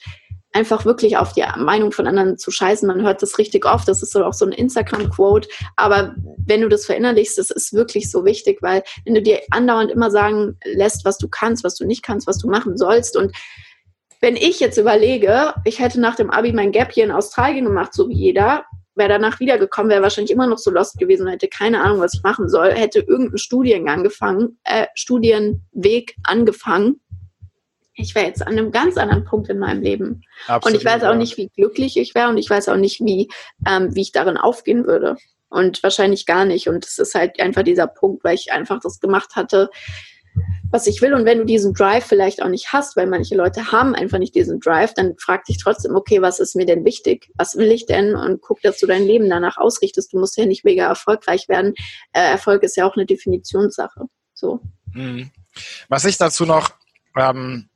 einfach 0.54 0.84
wirklich 0.84 1.16
auf 1.16 1.32
die 1.32 1.44
Meinung 1.58 1.90
von 1.90 2.06
anderen 2.06 2.38
zu 2.38 2.50
scheißen. 2.50 2.86
Man 2.86 3.02
hört 3.02 3.22
das 3.22 3.38
richtig 3.38 3.66
oft. 3.66 3.88
Das 3.88 4.02
ist 4.02 4.12
so 4.12 4.24
auch 4.24 4.32
so 4.32 4.46
ein 4.46 4.52
Instagram-Quote. 4.52 5.48
Aber 5.76 6.14
wenn 6.38 6.60
du 6.60 6.68
das 6.68 6.86
verinnerlichst, 6.86 7.36
das 7.38 7.50
ist 7.50 7.72
wirklich 7.72 8.10
so 8.10 8.24
wichtig, 8.24 8.62
weil 8.62 8.82
wenn 9.04 9.14
du 9.14 9.22
dir 9.22 9.40
andauernd 9.50 9.90
immer 9.90 10.10
sagen 10.10 10.56
lässt, 10.64 11.04
was 11.04 11.18
du 11.18 11.28
kannst, 11.28 11.64
was 11.64 11.74
du 11.74 11.84
nicht 11.84 12.04
kannst, 12.04 12.28
was 12.28 12.38
du 12.38 12.48
machen 12.48 12.78
sollst 12.78 13.16
und 13.16 13.32
wenn 14.20 14.36
ich 14.36 14.58
jetzt 14.58 14.78
überlege, 14.78 15.52
ich 15.64 15.80
hätte 15.80 16.00
nach 16.00 16.16
dem 16.16 16.30
Abi 16.30 16.52
mein 16.52 16.72
Gap 16.72 16.92
hier 16.92 17.04
in 17.04 17.10
Australien 17.10 17.66
gemacht, 17.66 17.92
so 17.92 18.08
wie 18.08 18.14
jeder, 18.14 18.64
wäre 18.94 19.08
danach 19.08 19.40
wiedergekommen, 19.40 19.90
wäre 19.90 20.02
wahrscheinlich 20.02 20.30
immer 20.30 20.46
noch 20.46 20.58
so 20.58 20.70
lost 20.70 20.98
gewesen, 20.98 21.26
hätte 21.26 21.48
keine 21.48 21.82
Ahnung, 21.82 22.00
was 22.00 22.14
ich 22.14 22.22
machen 22.22 22.48
soll, 22.48 22.72
hätte 22.72 23.00
irgendeinen 23.00 23.38
Studiengang 23.38 23.98
angefangen, 23.98 24.58
äh, 24.64 24.86
Studienweg 24.94 26.16
angefangen. 26.22 27.00
Ich 27.96 28.14
wäre 28.14 28.26
jetzt 28.26 28.42
an 28.44 28.54
einem 28.54 28.72
ganz 28.72 28.96
anderen 28.96 29.24
Punkt 29.24 29.48
in 29.48 29.58
meinem 29.58 29.82
Leben. 29.82 30.22
Absolut, 30.48 30.74
und 30.74 30.80
ich 30.80 30.84
weiß 30.84 31.04
auch 31.04 31.14
nicht, 31.14 31.36
wie 31.36 31.48
glücklich 31.48 31.96
ich 31.96 32.14
wäre 32.14 32.28
und 32.28 32.38
ich 32.38 32.50
weiß 32.50 32.68
auch 32.68 32.76
nicht, 32.76 33.00
wie, 33.00 33.28
ähm, 33.68 33.94
wie 33.94 34.02
ich 34.02 34.12
darin 34.12 34.36
aufgehen 34.36 34.86
würde. 34.86 35.16
Und 35.48 35.84
wahrscheinlich 35.84 36.26
gar 36.26 36.44
nicht. 36.44 36.68
Und 36.68 36.84
es 36.84 36.98
ist 36.98 37.14
halt 37.14 37.40
einfach 37.40 37.62
dieser 37.62 37.86
Punkt, 37.86 38.24
weil 38.24 38.34
ich 38.34 38.50
einfach 38.50 38.80
das 38.80 38.98
gemacht 38.98 39.36
hatte, 39.36 39.70
was 40.70 40.86
ich 40.86 41.00
will. 41.00 41.14
Und 41.14 41.24
wenn 41.24 41.38
du 41.38 41.44
diesen 41.44 41.72
Drive 41.72 42.04
vielleicht 42.04 42.42
auch 42.42 42.48
nicht 42.48 42.72
hast, 42.72 42.96
weil 42.96 43.06
manche 43.06 43.36
Leute 43.36 43.70
haben 43.70 43.94
einfach 43.94 44.18
nicht 44.18 44.34
diesen 44.34 44.60
Drive, 44.60 44.94
dann 44.94 45.14
frag 45.18 45.44
dich 45.44 45.58
trotzdem, 45.58 45.94
okay, 45.94 46.20
was 46.20 46.40
ist 46.40 46.56
mir 46.56 46.66
denn 46.66 46.84
wichtig? 46.84 47.30
Was 47.36 47.56
will 47.56 47.70
ich 47.70 47.86
denn? 47.86 48.16
Und 48.16 48.40
guck, 48.40 48.60
dass 48.62 48.78
du 48.80 48.86
dein 48.86 49.04
Leben 49.04 49.30
danach 49.30 49.56
ausrichtest. 49.56 50.12
Du 50.12 50.18
musst 50.18 50.36
ja 50.36 50.46
nicht 50.46 50.64
mega 50.64 50.86
erfolgreich 50.86 51.48
werden. 51.48 51.74
Äh, 52.12 52.22
Erfolg 52.30 52.62
ist 52.62 52.76
ja 52.76 52.86
auch 52.88 52.96
eine 52.96 53.06
Definitionssache. 53.06 54.06
So. 54.32 54.60
Mhm. 54.92 55.30
Was 55.88 56.04
ich 56.04 56.18
dazu 56.18 56.44
noch 56.44 56.70
ähm, 57.16 57.68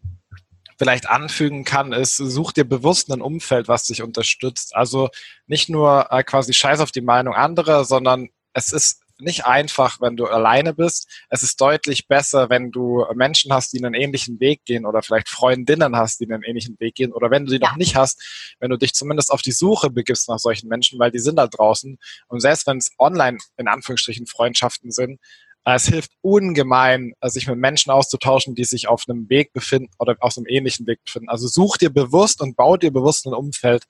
vielleicht 0.78 1.08
anfügen 1.08 1.64
kann, 1.64 1.92
ist, 1.92 2.16
such 2.16 2.52
dir 2.52 2.64
bewusst 2.64 3.12
ein 3.12 3.20
Umfeld, 3.20 3.68
was 3.68 3.84
dich 3.84 4.02
unterstützt. 4.02 4.74
Also 4.74 5.08
nicht 5.46 5.68
nur 5.68 6.08
äh, 6.10 6.22
quasi 6.22 6.52
scheiß 6.52 6.80
auf 6.80 6.92
die 6.92 7.00
Meinung 7.00 7.34
anderer, 7.34 7.84
sondern 7.84 8.28
es 8.52 8.72
ist 8.72 9.02
nicht 9.20 9.46
einfach, 9.46 10.00
wenn 10.00 10.16
du 10.16 10.26
alleine 10.26 10.74
bist. 10.74 11.08
Es 11.28 11.42
ist 11.42 11.60
deutlich 11.60 12.08
besser, 12.08 12.50
wenn 12.50 12.70
du 12.70 13.04
Menschen 13.14 13.52
hast, 13.52 13.72
die 13.72 13.84
einen 13.84 13.94
ähnlichen 13.94 14.40
Weg 14.40 14.64
gehen 14.64 14.86
oder 14.86 15.02
vielleicht 15.02 15.28
Freundinnen 15.28 15.96
hast, 15.96 16.20
die 16.20 16.30
einen 16.30 16.42
ähnlichen 16.42 16.78
Weg 16.80 16.94
gehen 16.94 17.12
oder 17.12 17.30
wenn 17.30 17.44
du 17.44 17.50
sie 17.50 17.58
ja. 17.60 17.68
noch 17.68 17.76
nicht 17.76 17.96
hast, 17.96 18.56
wenn 18.60 18.70
du 18.70 18.76
dich 18.76 18.94
zumindest 18.94 19.30
auf 19.30 19.42
die 19.42 19.52
Suche 19.52 19.90
begibst 19.90 20.28
nach 20.28 20.38
solchen 20.38 20.68
Menschen, 20.68 20.98
weil 20.98 21.10
die 21.10 21.18
sind 21.18 21.36
da 21.36 21.46
draußen. 21.46 21.98
Und 22.28 22.40
selbst 22.40 22.66
wenn 22.66 22.78
es 22.78 22.90
online 22.98 23.38
in 23.56 23.68
Anführungsstrichen 23.68 24.26
Freundschaften 24.26 24.90
sind, 24.90 25.20
äh, 25.64 25.74
es 25.74 25.86
hilft 25.86 26.12
ungemein, 26.22 27.12
äh, 27.20 27.28
sich 27.28 27.46
mit 27.46 27.58
Menschen 27.58 27.90
auszutauschen, 27.90 28.54
die 28.54 28.64
sich 28.64 28.88
auf 28.88 29.04
einem 29.08 29.28
Weg 29.28 29.52
befinden 29.52 29.90
oder 29.98 30.16
auf 30.20 30.36
einem 30.36 30.46
ähnlichen 30.46 30.86
Weg 30.86 31.04
befinden. 31.04 31.28
Also 31.28 31.46
such 31.46 31.76
dir 31.76 31.90
bewusst 31.90 32.40
und 32.40 32.56
bau 32.56 32.76
dir 32.76 32.92
bewusst 32.92 33.26
ein 33.26 33.34
Umfeld, 33.34 33.84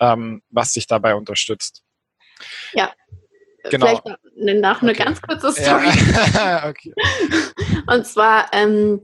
ähm, 0.00 0.42
was 0.50 0.72
dich 0.72 0.86
dabei 0.86 1.14
unterstützt. 1.14 1.82
Ja, 2.72 2.92
genau. 3.70 3.86
vielleicht 3.86 4.04
nach 4.36 4.82
eine 4.82 4.92
okay. 4.92 5.04
ganz 5.04 5.22
kurze 5.22 5.52
Story. 5.52 5.88
Ja. 6.34 6.68
okay. 6.68 6.92
Und 7.86 8.06
zwar, 8.06 8.46
ähm, 8.52 9.00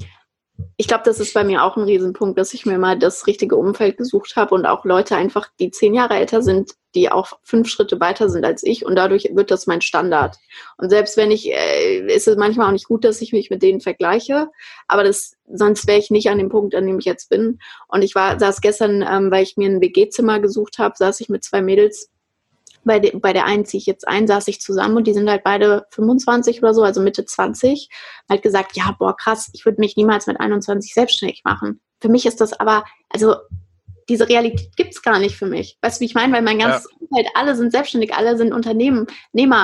ich 0.76 0.88
glaube, 0.88 1.04
das 1.04 1.20
ist 1.20 1.34
bei 1.34 1.44
mir 1.44 1.64
auch 1.64 1.76
ein 1.76 1.84
Riesenpunkt, 1.84 2.38
dass 2.38 2.54
ich 2.54 2.66
mir 2.66 2.78
mal 2.78 2.98
das 2.98 3.26
richtige 3.26 3.56
Umfeld 3.56 3.96
gesucht 3.96 4.36
habe 4.36 4.54
und 4.54 4.66
auch 4.66 4.84
Leute 4.84 5.16
einfach, 5.16 5.48
die 5.58 5.70
zehn 5.70 5.94
Jahre 5.94 6.14
älter 6.14 6.42
sind, 6.42 6.72
die 6.94 7.10
auch 7.10 7.38
fünf 7.42 7.68
Schritte 7.68 8.00
weiter 8.00 8.28
sind 8.28 8.44
als 8.44 8.62
ich 8.62 8.84
und 8.84 8.96
dadurch 8.96 9.30
wird 9.32 9.50
das 9.50 9.66
mein 9.66 9.80
Standard. 9.80 10.36
Und 10.76 10.90
selbst 10.90 11.16
wenn 11.16 11.30
ich, 11.30 11.52
äh, 11.52 12.06
ist 12.14 12.28
es 12.28 12.36
manchmal 12.36 12.68
auch 12.68 12.72
nicht 12.72 12.88
gut, 12.88 13.04
dass 13.04 13.20
ich 13.20 13.32
mich 13.32 13.50
mit 13.50 13.62
denen 13.62 13.80
vergleiche, 13.80 14.48
aber 14.88 15.04
das, 15.04 15.36
sonst 15.52 15.86
wäre 15.86 15.98
ich 15.98 16.10
nicht 16.10 16.28
an 16.30 16.38
dem 16.38 16.48
Punkt, 16.48 16.74
an 16.74 16.86
dem 16.86 16.98
ich 16.98 17.04
jetzt 17.04 17.30
bin. 17.30 17.58
Und 17.88 18.02
ich 18.02 18.14
war, 18.14 18.38
saß 18.38 18.60
gestern, 18.60 19.02
ähm, 19.08 19.30
weil 19.30 19.42
ich 19.42 19.56
mir 19.56 19.68
ein 19.68 19.80
WG-Zimmer 19.80 20.40
gesucht 20.40 20.78
habe, 20.78 20.94
saß 20.96 21.20
ich 21.20 21.28
mit 21.28 21.44
zwei 21.44 21.62
Mädels 21.62 22.10
bei, 22.84 22.98
de, 22.98 23.16
bei 23.18 23.32
der 23.32 23.44
einen 23.44 23.64
ziehe 23.64 23.78
ich 23.78 23.86
jetzt 23.86 24.06
ein, 24.08 24.26
saß 24.26 24.48
ich 24.48 24.60
zusammen 24.60 24.96
und 24.96 25.06
die 25.06 25.12
sind 25.12 25.28
halt 25.28 25.44
beide 25.44 25.86
25 25.90 26.62
oder 26.62 26.74
so, 26.74 26.82
also 26.82 27.00
Mitte 27.00 27.24
20, 27.24 27.88
halt 28.28 28.42
gesagt, 28.42 28.76
ja, 28.76 28.94
boah, 28.98 29.16
krass, 29.16 29.50
ich 29.52 29.64
würde 29.64 29.80
mich 29.80 29.96
niemals 29.96 30.26
mit 30.26 30.40
21 30.40 30.94
selbstständig 30.94 31.42
machen. 31.44 31.80
Für 32.00 32.08
mich 32.08 32.26
ist 32.26 32.40
das 32.40 32.52
aber, 32.52 32.84
also 33.10 33.34
diese 34.10 34.28
Realität 34.28 34.76
gibt's 34.76 35.02
gar 35.02 35.20
nicht 35.20 35.36
für 35.36 35.46
mich. 35.46 35.78
Weißt 35.82 35.98
du, 35.98 36.00
wie 36.00 36.06
ich 36.06 36.14
meine? 36.14 36.32
Weil 36.32 36.42
mein 36.42 36.58
ganzes 36.58 36.88
ja. 36.90 36.96
Umfeld, 36.98 37.28
alle 37.34 37.54
sind 37.54 37.70
selbstständig, 37.70 38.12
alle 38.12 38.36
sind 38.36 38.52
Unternehmer, 38.52 39.06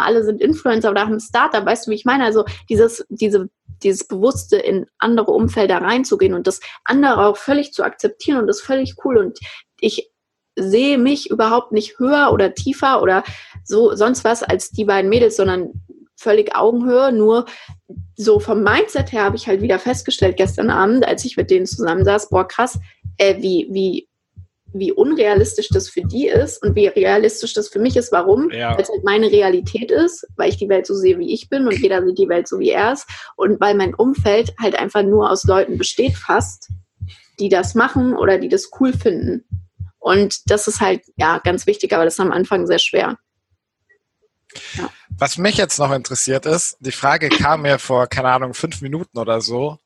alle 0.04 0.24
sind 0.24 0.40
Influencer 0.40 0.90
oder 0.90 1.00
haben 1.00 1.14
ein 1.14 1.20
Startup. 1.20 1.66
Weißt 1.66 1.86
du, 1.86 1.90
wie 1.90 1.96
ich 1.96 2.04
meine? 2.04 2.24
Also 2.24 2.44
dieses, 2.68 3.04
diese, 3.08 3.48
dieses 3.82 4.06
Bewusste 4.06 4.56
in 4.56 4.86
andere 4.98 5.32
Umfelder 5.32 5.78
reinzugehen 5.78 6.32
und 6.32 6.46
das 6.46 6.60
andere 6.84 7.26
auch 7.26 7.36
völlig 7.36 7.72
zu 7.72 7.82
akzeptieren 7.82 8.38
und 8.38 8.46
das 8.46 8.60
völlig 8.60 8.94
cool. 9.04 9.18
Und 9.18 9.40
ich 9.80 10.12
sehe 10.56 10.98
mich 10.98 11.30
überhaupt 11.30 11.72
nicht 11.72 11.98
höher 11.98 12.30
oder 12.32 12.54
tiefer 12.54 13.02
oder 13.02 13.22
so 13.64 13.94
sonst 13.94 14.24
was 14.24 14.42
als 14.42 14.70
die 14.70 14.84
beiden 14.84 15.10
Mädels, 15.10 15.36
sondern 15.36 15.70
völlig 16.16 16.56
Augenhöhe. 16.56 17.12
Nur 17.12 17.46
so 18.16 18.40
vom 18.40 18.62
Mindset 18.62 19.12
her 19.12 19.24
habe 19.24 19.36
ich 19.36 19.46
halt 19.46 19.60
wieder 19.60 19.78
festgestellt 19.78 20.36
gestern 20.36 20.70
Abend, 20.70 21.06
als 21.06 21.24
ich 21.24 21.36
mit 21.36 21.50
denen 21.50 21.66
zusammensaß, 21.66 22.30
boah 22.30 22.48
krass, 22.48 22.78
äh, 23.18 23.36
wie, 23.40 23.68
wie, 23.70 24.08
wie 24.72 24.92
unrealistisch 24.92 25.68
das 25.68 25.88
für 25.88 26.02
die 26.02 26.26
ist 26.26 26.62
und 26.62 26.74
wie 26.74 26.86
realistisch 26.86 27.54
das 27.54 27.68
für 27.68 27.78
mich 27.78 27.96
ist. 27.96 28.12
Warum? 28.12 28.50
Ja. 28.50 28.74
Weil 28.74 28.82
es 28.82 28.88
halt 28.88 29.04
meine 29.04 29.30
Realität 29.30 29.90
ist, 29.90 30.26
weil 30.36 30.48
ich 30.48 30.56
die 30.56 30.68
Welt 30.68 30.86
so 30.86 30.94
sehe, 30.94 31.18
wie 31.18 31.32
ich 31.32 31.48
bin 31.48 31.66
und 31.66 31.78
jeder 31.78 32.04
sieht 32.04 32.18
die 32.18 32.28
Welt 32.28 32.48
so, 32.48 32.58
wie 32.58 32.70
er 32.70 32.92
ist. 32.92 33.06
Und 33.36 33.60
weil 33.60 33.74
mein 33.74 33.94
Umfeld 33.94 34.54
halt 34.60 34.78
einfach 34.78 35.02
nur 35.02 35.30
aus 35.30 35.44
Leuten 35.44 35.78
besteht 35.78 36.16
fast, 36.16 36.70
die 37.38 37.48
das 37.48 37.74
machen 37.74 38.16
oder 38.16 38.38
die 38.38 38.48
das 38.48 38.70
cool 38.80 38.92
finden. 38.92 39.44
Und 40.06 40.48
das 40.48 40.68
ist 40.68 40.80
halt, 40.80 41.02
ja, 41.16 41.38
ganz 41.38 41.66
wichtig, 41.66 41.92
aber 41.92 42.04
das 42.04 42.14
ist 42.14 42.20
am 42.20 42.30
Anfang 42.30 42.64
sehr 42.68 42.78
schwer. 42.78 43.18
Ja. 44.74 44.88
Was 45.18 45.36
mich 45.36 45.56
jetzt 45.56 45.80
noch 45.80 45.90
interessiert 45.90 46.46
ist, 46.46 46.76
die 46.78 46.92
Frage 46.92 47.28
kam 47.28 47.62
mir 47.62 47.80
vor, 47.80 48.06
keine 48.06 48.30
Ahnung, 48.30 48.54
fünf 48.54 48.82
Minuten 48.82 49.18
oder 49.18 49.40
so. 49.40 49.80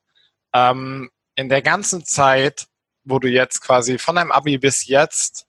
Ähm, 0.53 1.09
in 1.33 1.49
der 1.49 1.63
ganzen 1.63 2.05
Zeit, 2.05 2.67
wo 3.03 3.17
du 3.17 3.29
jetzt 3.29 3.61
quasi 3.61 3.97
von 3.97 4.15
deinem 4.15 4.31
Abi 4.31 4.59
bis 4.59 4.85
jetzt 4.85 5.47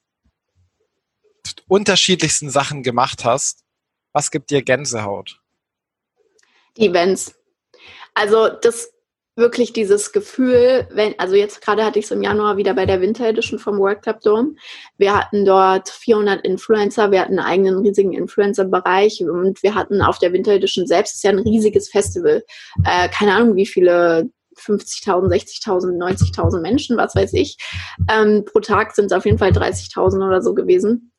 unterschiedlichsten 1.69 2.49
Sachen 2.49 2.83
gemacht 2.83 3.27
hast, 3.27 3.65
was 4.13 4.31
gibt 4.31 4.49
dir 4.49 4.63
Gänsehaut? 4.63 5.39
Die 6.79 6.87
Events. 6.87 7.35
Also 8.15 8.49
das 8.49 8.91
wirklich 9.35 9.73
dieses 9.73 10.13
Gefühl, 10.13 10.87
wenn, 10.91 11.19
also 11.19 11.35
jetzt 11.35 11.63
gerade 11.63 11.85
hatte 11.85 11.99
ich 11.99 12.05
es 12.05 12.11
im 12.11 12.23
Januar 12.23 12.59
wieder 12.59 12.75
bei 12.75 12.85
der 12.85 13.01
Winter 13.01 13.27
Edition 13.27 13.59
vom 13.59 13.79
World 13.79 14.03
Club 14.03 14.21
Dome. 14.21 14.55
Wir 14.99 15.17
hatten 15.17 15.45
dort 15.45 15.89
400 15.89 16.45
Influencer, 16.45 17.11
wir 17.11 17.21
hatten 17.21 17.39
einen 17.39 17.49
eigenen 17.49 17.79
riesigen 17.79 18.13
Influencer-Bereich 18.13 19.23
und 19.23 19.63
wir 19.63 19.75
hatten 19.75 20.03
auf 20.03 20.19
der 20.19 20.33
Winter 20.33 20.53
Edition 20.53 20.87
selbst, 20.87 21.17
ist 21.17 21.25
ja 21.25 21.31
ein 21.31 21.39
riesiges 21.39 21.89
Festival, 21.89 22.45
äh, 22.85 23.09
keine 23.09 23.35
Ahnung 23.35 23.57
wie 23.57 23.67
viele 23.67 24.31
50.000, 24.59 25.29
60.000, 25.29 25.97
90.000 25.97 26.61
Menschen, 26.61 26.99
was 26.99 27.15
weiß 27.15 27.33
ich. 27.33 27.57
Ähm, 28.11 28.45
pro 28.45 28.61
Tag 28.61 28.95
sind 28.95 29.07
es 29.07 29.13
auf 29.13 29.25
jeden 29.25 29.39
Fall 29.39 29.51
30.000 29.51 30.27
oder 30.27 30.43
so 30.43 30.55
gewesen. 30.55 31.13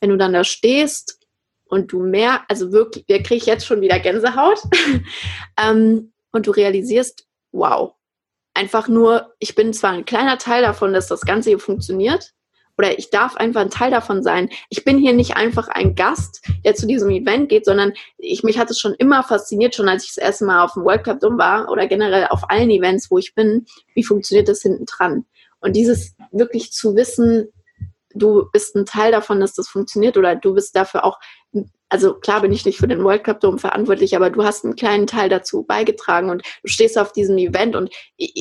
Wenn 0.00 0.10
du 0.10 0.16
dann 0.16 0.32
da 0.32 0.44
stehst 0.44 1.18
und 1.64 1.90
du 1.90 2.00
mehr, 2.00 2.42
also 2.48 2.70
wirklich, 2.70 3.04
wir 3.08 3.20
kriegen 3.22 3.44
jetzt 3.46 3.66
schon 3.66 3.80
wieder 3.80 3.98
Gänsehaut 3.98 4.62
ähm, 5.60 6.12
und 6.30 6.46
du 6.46 6.52
realisierst, 6.52 7.27
wow. 7.52 7.94
Einfach 8.54 8.88
nur, 8.88 9.34
ich 9.38 9.54
bin 9.54 9.72
zwar 9.72 9.92
ein 9.92 10.04
kleiner 10.04 10.38
Teil 10.38 10.62
davon, 10.62 10.92
dass 10.92 11.06
das 11.06 11.22
Ganze 11.22 11.50
hier 11.50 11.60
funktioniert, 11.60 12.34
oder 12.78 12.96
ich 12.96 13.10
darf 13.10 13.36
einfach 13.36 13.60
ein 13.60 13.70
Teil 13.70 13.90
davon 13.90 14.22
sein. 14.22 14.48
Ich 14.70 14.84
bin 14.84 14.98
hier 14.98 15.12
nicht 15.12 15.36
einfach 15.36 15.66
ein 15.66 15.96
Gast, 15.96 16.46
der 16.64 16.76
zu 16.76 16.86
diesem 16.86 17.10
Event 17.10 17.48
geht, 17.48 17.64
sondern 17.64 17.92
ich, 18.18 18.44
mich 18.44 18.56
hat 18.56 18.70
es 18.70 18.78
schon 18.78 18.94
immer 18.94 19.24
fasziniert, 19.24 19.74
schon 19.74 19.88
als 19.88 20.04
ich 20.04 20.14
das 20.14 20.24
erste 20.24 20.44
Mal 20.44 20.64
auf 20.64 20.74
dem 20.74 20.84
World 20.84 21.02
Cup 21.02 21.18
Dome 21.18 21.38
war 21.38 21.70
oder 21.70 21.88
generell 21.88 22.28
auf 22.28 22.48
allen 22.48 22.70
Events, 22.70 23.10
wo 23.10 23.18
ich 23.18 23.34
bin, 23.34 23.66
wie 23.94 24.04
funktioniert 24.04 24.48
das 24.48 24.62
hinten 24.62 24.86
dran? 24.86 25.26
Und 25.60 25.74
dieses 25.74 26.14
wirklich 26.30 26.70
zu 26.70 26.94
wissen, 26.94 27.52
du 28.14 28.48
bist 28.52 28.76
ein 28.76 28.86
Teil 28.86 29.10
davon, 29.10 29.40
dass 29.40 29.54
das 29.54 29.68
funktioniert 29.68 30.16
oder 30.16 30.36
du 30.36 30.54
bist 30.54 30.76
dafür 30.76 31.04
auch 31.04 31.18
also 31.88 32.14
klar 32.14 32.42
bin 32.42 32.52
ich 32.52 32.64
nicht 32.64 32.78
für 32.78 32.88
den 32.88 33.02
World 33.02 33.24
Cup 33.24 33.40
Dome 33.40 33.58
verantwortlich, 33.58 34.14
aber 34.14 34.30
du 34.30 34.44
hast 34.44 34.64
einen 34.64 34.76
kleinen 34.76 35.06
Teil 35.06 35.28
dazu 35.28 35.62
beigetragen 35.62 36.30
und 36.30 36.42
du 36.62 36.68
stehst 36.68 36.98
auf 36.98 37.12
diesem 37.12 37.38
Event 37.38 37.76
und 37.76 37.90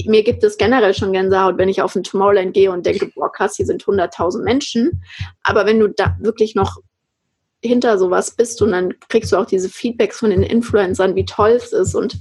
mir 0.05 0.23
gibt 0.23 0.43
es 0.43 0.57
generell 0.57 0.93
schon 0.93 1.13
Gänsehaut, 1.13 1.57
wenn 1.57 1.69
ich 1.69 1.81
auf 1.81 1.95
ein 1.95 2.03
Tomorrowland 2.03 2.53
gehe 2.53 2.71
und 2.71 2.85
denke, 2.85 3.09
boah 3.15 3.31
krass, 3.31 3.55
hier 3.55 3.65
sind 3.65 3.83
100.000 3.83 4.43
Menschen. 4.43 5.03
Aber 5.43 5.65
wenn 5.65 5.79
du 5.79 5.87
da 5.87 6.17
wirklich 6.19 6.55
noch 6.55 6.77
hinter 7.63 7.97
sowas 7.97 8.35
bist 8.35 8.61
und 8.61 8.71
dann 8.71 8.93
kriegst 9.09 9.31
du 9.31 9.37
auch 9.37 9.45
diese 9.45 9.69
Feedbacks 9.69 10.19
von 10.19 10.29
den 10.29 10.43
Influencern, 10.43 11.15
wie 11.15 11.25
toll 11.25 11.51
es 11.51 11.71
ist 11.73 11.95
und 11.95 12.19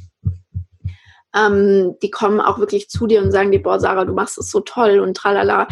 ähm, 1.36 1.96
die 2.02 2.10
kommen 2.10 2.40
auch 2.40 2.58
wirklich 2.58 2.88
zu 2.88 3.06
dir 3.06 3.22
und 3.22 3.32
sagen 3.32 3.52
dir, 3.52 3.62
boah 3.62 3.78
Sarah, 3.78 4.04
du 4.04 4.14
machst 4.14 4.38
es 4.38 4.50
so 4.50 4.60
toll 4.60 5.00
und 5.00 5.16
tralala 5.16 5.68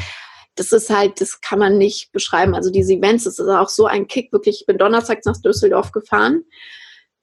das 0.57 0.73
ist 0.73 0.91
halt, 0.91 1.21
das 1.21 1.41
kann 1.41 1.59
man 1.59 1.79
nicht 1.79 2.13
beschreiben. 2.13 2.55
Also 2.55 2.71
diese 2.71 2.95
Events, 2.95 3.25
das 3.25 3.39
ist 3.39 3.49
auch 3.49 3.69
so 3.69 3.87
ein 3.87 4.07
Kick. 4.07 4.33
Wirklich, 4.33 4.61
ich 4.61 4.67
bin 4.67 4.79
donnerstags 4.79 5.27
nach 5.27 5.41
Düsseldorf 5.41 5.93
gefahren. 5.93 6.45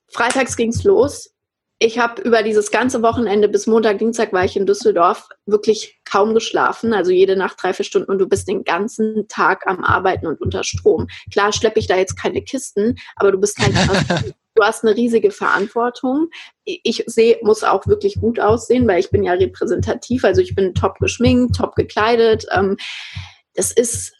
Freitags 0.09 0.57
ging's 0.57 0.83
los. 0.83 1.33
Ich 1.79 1.97
habe 1.97 2.21
über 2.21 2.43
dieses 2.43 2.69
ganze 2.69 3.01
Wochenende 3.01 3.49
bis 3.49 3.65
Montag, 3.65 3.97
Dienstag 3.97 4.33
war 4.33 4.45
ich 4.45 4.55
in 4.55 4.67
Düsseldorf 4.67 5.29
wirklich 5.47 5.99
kaum 6.05 6.35
geschlafen. 6.35 6.93
Also 6.93 7.11
jede 7.11 7.35
Nacht 7.35 7.57
drei, 7.59 7.73
vier 7.73 7.85
Stunden 7.85 8.11
und 8.11 8.19
du 8.19 8.27
bist 8.27 8.47
den 8.47 8.63
ganzen 8.63 9.27
Tag 9.29 9.65
am 9.65 9.83
Arbeiten 9.83 10.27
und 10.27 10.39
unter 10.41 10.63
Strom. 10.63 11.07
Klar 11.31 11.51
schleppe 11.53 11.79
ich 11.79 11.87
da 11.87 11.97
jetzt 11.97 12.21
keine 12.21 12.43
Kisten, 12.43 12.97
aber 13.15 13.31
du 13.31 13.39
bist 13.39 13.57
halt 13.57 13.73
du 14.61 14.67
hast 14.67 14.83
eine 14.83 14.95
riesige 14.95 15.31
Verantwortung. 15.31 16.29
Ich 16.63 17.03
sehe, 17.07 17.39
muss 17.41 17.63
auch 17.63 17.87
wirklich 17.87 18.15
gut 18.15 18.39
aussehen, 18.39 18.87
weil 18.87 18.99
ich 18.99 19.09
bin 19.09 19.23
ja 19.23 19.33
repräsentativ. 19.33 20.23
Also 20.23 20.41
ich 20.41 20.55
bin 20.55 20.73
top 20.75 20.99
geschminkt, 20.99 21.55
top 21.55 21.75
gekleidet. 21.75 22.45
Ähm, 22.51 22.77
das 23.55 23.71
ist 23.71 24.13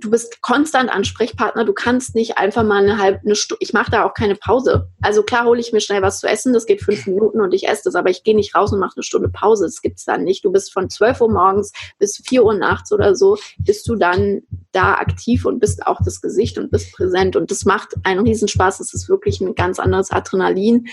du 0.00 0.10
bist 0.10 0.42
konstant 0.42 0.90
Ansprechpartner, 0.90 1.64
du 1.64 1.72
kannst 1.72 2.14
nicht 2.14 2.38
einfach 2.38 2.62
mal 2.62 2.82
eine 2.82 2.98
halbe 2.98 3.20
eine 3.24 3.34
Stunde, 3.34 3.58
ich 3.60 3.72
mache 3.72 3.90
da 3.90 4.04
auch 4.04 4.14
keine 4.14 4.34
Pause. 4.34 4.88
Also 5.00 5.22
klar 5.22 5.44
hole 5.44 5.60
ich 5.60 5.72
mir 5.72 5.80
schnell 5.80 6.02
was 6.02 6.20
zu 6.20 6.28
essen, 6.28 6.52
das 6.52 6.66
geht 6.66 6.82
fünf 6.82 7.06
Minuten 7.06 7.40
und 7.40 7.54
ich 7.54 7.68
esse 7.68 7.82
das, 7.84 7.94
aber 7.94 8.10
ich 8.10 8.22
gehe 8.22 8.36
nicht 8.36 8.54
raus 8.54 8.72
und 8.72 8.80
mache 8.80 8.96
eine 8.96 9.02
Stunde 9.02 9.28
Pause. 9.28 9.64
Das 9.64 9.82
gibt's 9.82 10.04
dann 10.04 10.24
nicht. 10.24 10.44
Du 10.44 10.52
bist 10.52 10.72
von 10.72 10.90
12 10.90 11.20
Uhr 11.22 11.30
morgens 11.30 11.72
bis 11.98 12.22
4 12.26 12.44
Uhr 12.44 12.54
nachts 12.54 12.92
oder 12.92 13.14
so, 13.14 13.36
bist 13.58 13.88
du 13.88 13.96
dann 13.96 14.42
da 14.72 14.94
aktiv 14.94 15.44
und 15.44 15.60
bist 15.60 15.86
auch 15.86 16.00
das 16.04 16.20
Gesicht 16.20 16.58
und 16.58 16.70
bist 16.70 16.92
präsent. 16.92 17.36
Und 17.36 17.50
das 17.50 17.64
macht 17.64 17.94
einen 18.04 18.20
Riesenspaß. 18.20 18.78
Das 18.78 18.94
ist 18.94 19.08
wirklich 19.08 19.40
ein 19.40 19.54
ganz 19.54 19.78
anderes 19.78 20.10
Adrenalin. 20.10 20.88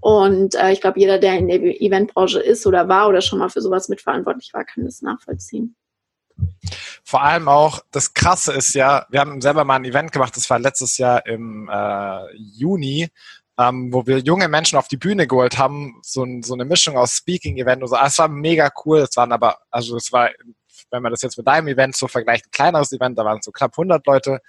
Und 0.00 0.54
äh, 0.54 0.72
ich 0.72 0.80
glaube, 0.80 1.00
jeder, 1.00 1.18
der 1.18 1.38
in 1.38 1.48
der 1.48 1.60
Eventbranche 1.60 2.40
ist 2.40 2.66
oder 2.66 2.88
war 2.88 3.08
oder 3.08 3.20
schon 3.20 3.40
mal 3.40 3.48
für 3.48 3.60
sowas 3.60 3.88
mitverantwortlich 3.88 4.50
war, 4.54 4.64
kann 4.64 4.84
das 4.84 5.02
nachvollziehen. 5.02 5.74
Vor 7.04 7.22
allem 7.22 7.48
auch, 7.48 7.80
das 7.90 8.14
Krasse 8.14 8.52
ist 8.52 8.74
ja, 8.74 9.06
wir 9.10 9.20
haben 9.20 9.40
selber 9.40 9.64
mal 9.64 9.76
ein 9.76 9.84
Event 9.84 10.12
gemacht, 10.12 10.36
das 10.36 10.48
war 10.50 10.58
letztes 10.58 10.98
Jahr 10.98 11.24
im 11.26 11.68
äh, 11.72 12.34
Juni, 12.36 13.08
ähm, 13.58 13.92
wo 13.92 14.06
wir 14.06 14.18
junge 14.18 14.48
Menschen 14.48 14.78
auf 14.78 14.88
die 14.88 14.96
Bühne 14.96 15.26
geholt 15.26 15.58
haben, 15.58 16.00
so, 16.02 16.26
so 16.42 16.54
eine 16.54 16.64
Mischung 16.64 16.96
aus 16.96 17.16
Speaking-Event 17.16 17.82
und 17.82 17.88
so. 17.88 17.96
Also 17.96 18.06
es 18.06 18.18
war 18.18 18.28
mega 18.28 18.70
cool, 18.84 18.98
es 19.00 19.16
waren 19.16 19.32
aber, 19.32 19.58
also 19.70 19.96
es 19.96 20.12
war, 20.12 20.30
wenn 20.90 21.02
man 21.02 21.12
das 21.12 21.22
jetzt 21.22 21.36
mit 21.36 21.46
deinem 21.46 21.68
Event 21.68 21.96
so 21.96 22.08
vergleicht, 22.08 22.46
ein 22.46 22.50
kleineres 22.50 22.92
Event, 22.92 23.18
da 23.18 23.24
waren 23.24 23.42
so 23.42 23.50
knapp 23.50 23.72
100 23.72 24.06
Leute 24.06 24.40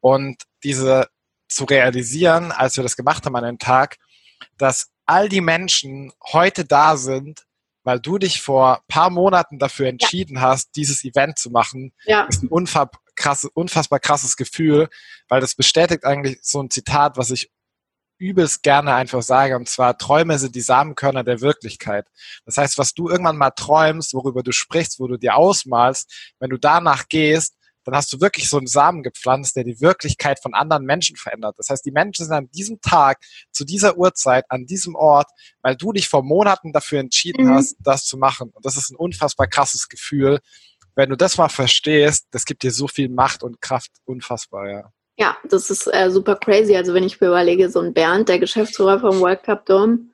und 0.00 0.42
diese 0.64 1.08
zu 1.48 1.64
realisieren, 1.64 2.50
als 2.50 2.76
wir 2.76 2.82
das 2.82 2.96
gemacht 2.96 3.24
haben 3.24 3.36
an 3.36 3.44
dem 3.44 3.58
Tag, 3.58 3.96
dass 4.58 4.90
all 5.06 5.28
die 5.28 5.40
Menschen 5.40 6.12
heute 6.32 6.64
da 6.64 6.96
sind, 6.96 7.45
weil 7.86 8.00
du 8.00 8.18
dich 8.18 8.42
vor 8.42 8.82
paar 8.88 9.10
Monaten 9.10 9.60
dafür 9.60 9.86
entschieden 9.86 10.34
ja. 10.34 10.40
hast, 10.42 10.74
dieses 10.74 11.04
Event 11.04 11.38
zu 11.38 11.50
machen, 11.50 11.92
ja. 12.04 12.24
ist 12.24 12.42
ein 12.42 12.48
unfassbar, 12.48 13.00
krass, 13.14 13.44
unfassbar 13.54 14.00
krasses 14.00 14.36
Gefühl, 14.36 14.88
weil 15.28 15.40
das 15.40 15.54
bestätigt 15.54 16.04
eigentlich 16.04 16.40
so 16.42 16.60
ein 16.60 16.68
Zitat, 16.68 17.16
was 17.16 17.30
ich 17.30 17.48
übelst 18.18 18.64
gerne 18.64 18.92
einfach 18.94 19.22
sage, 19.22 19.54
und 19.54 19.68
zwar 19.68 19.98
Träume 19.98 20.36
sind 20.40 20.56
die 20.56 20.62
Samenkörner 20.62 21.22
der 21.22 21.40
Wirklichkeit. 21.42 22.08
Das 22.44 22.58
heißt, 22.58 22.76
was 22.76 22.92
du 22.92 23.08
irgendwann 23.08 23.36
mal 23.36 23.50
träumst, 23.50 24.14
worüber 24.14 24.42
du 24.42 24.50
sprichst, 24.50 24.98
wo 24.98 25.06
du 25.06 25.16
dir 25.16 25.36
ausmalst, 25.36 26.34
wenn 26.40 26.50
du 26.50 26.56
danach 26.56 27.08
gehst, 27.08 27.55
dann 27.86 27.94
hast 27.94 28.12
du 28.12 28.20
wirklich 28.20 28.48
so 28.50 28.58
einen 28.58 28.66
Samen 28.66 29.02
gepflanzt, 29.02 29.56
der 29.56 29.64
die 29.64 29.80
Wirklichkeit 29.80 30.42
von 30.42 30.54
anderen 30.54 30.84
Menschen 30.84 31.16
verändert. 31.16 31.54
Das 31.56 31.70
heißt, 31.70 31.86
die 31.86 31.92
Menschen 31.92 32.26
sind 32.26 32.34
an 32.34 32.50
diesem 32.50 32.80
Tag, 32.80 33.20
zu 33.52 33.64
dieser 33.64 33.96
Uhrzeit, 33.96 34.44
an 34.48 34.66
diesem 34.66 34.96
Ort, 34.96 35.28
weil 35.62 35.76
du 35.76 35.92
dich 35.92 36.08
vor 36.08 36.22
Monaten 36.22 36.72
dafür 36.72 36.98
entschieden 37.00 37.46
mhm. 37.46 37.54
hast, 37.54 37.76
das 37.80 38.04
zu 38.04 38.18
machen. 38.18 38.50
Und 38.52 38.64
das 38.66 38.76
ist 38.76 38.90
ein 38.90 38.96
unfassbar 38.96 39.46
krasses 39.46 39.88
Gefühl. 39.88 40.40
Wenn 40.96 41.10
du 41.10 41.16
das 41.16 41.38
mal 41.38 41.48
verstehst, 41.48 42.26
das 42.32 42.44
gibt 42.44 42.62
dir 42.62 42.72
so 42.72 42.88
viel 42.88 43.08
Macht 43.08 43.42
und 43.42 43.60
Kraft, 43.60 43.92
unfassbar, 44.04 44.68
ja. 44.68 44.92
Ja, 45.18 45.36
das 45.48 45.70
ist 45.70 45.86
äh, 45.86 46.10
super 46.10 46.36
crazy. 46.36 46.76
Also 46.76 46.92
wenn 46.92 47.04
ich 47.04 47.20
mir 47.20 47.28
überlege, 47.28 47.70
so 47.70 47.80
ein 47.80 47.94
Bernd, 47.94 48.28
der 48.28 48.38
Geschäftsführer 48.38 49.00
vom 49.00 49.20
World 49.20 49.44
Cup 49.44 49.64
Dome, 49.64 50.10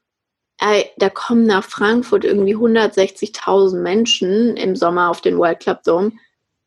ey, 0.59 0.91
da 0.99 1.09
kommen 1.09 1.47
nach 1.47 1.65
Frankfurt 1.65 2.25
irgendwie 2.25 2.55
160.000 2.55 3.81
Menschen 3.81 4.57
im 4.57 4.77
Sommer 4.77 5.11
auf 5.11 5.21
den 5.21 5.39
World 5.39 5.61
Club 5.61 5.83
Dome 5.83 6.13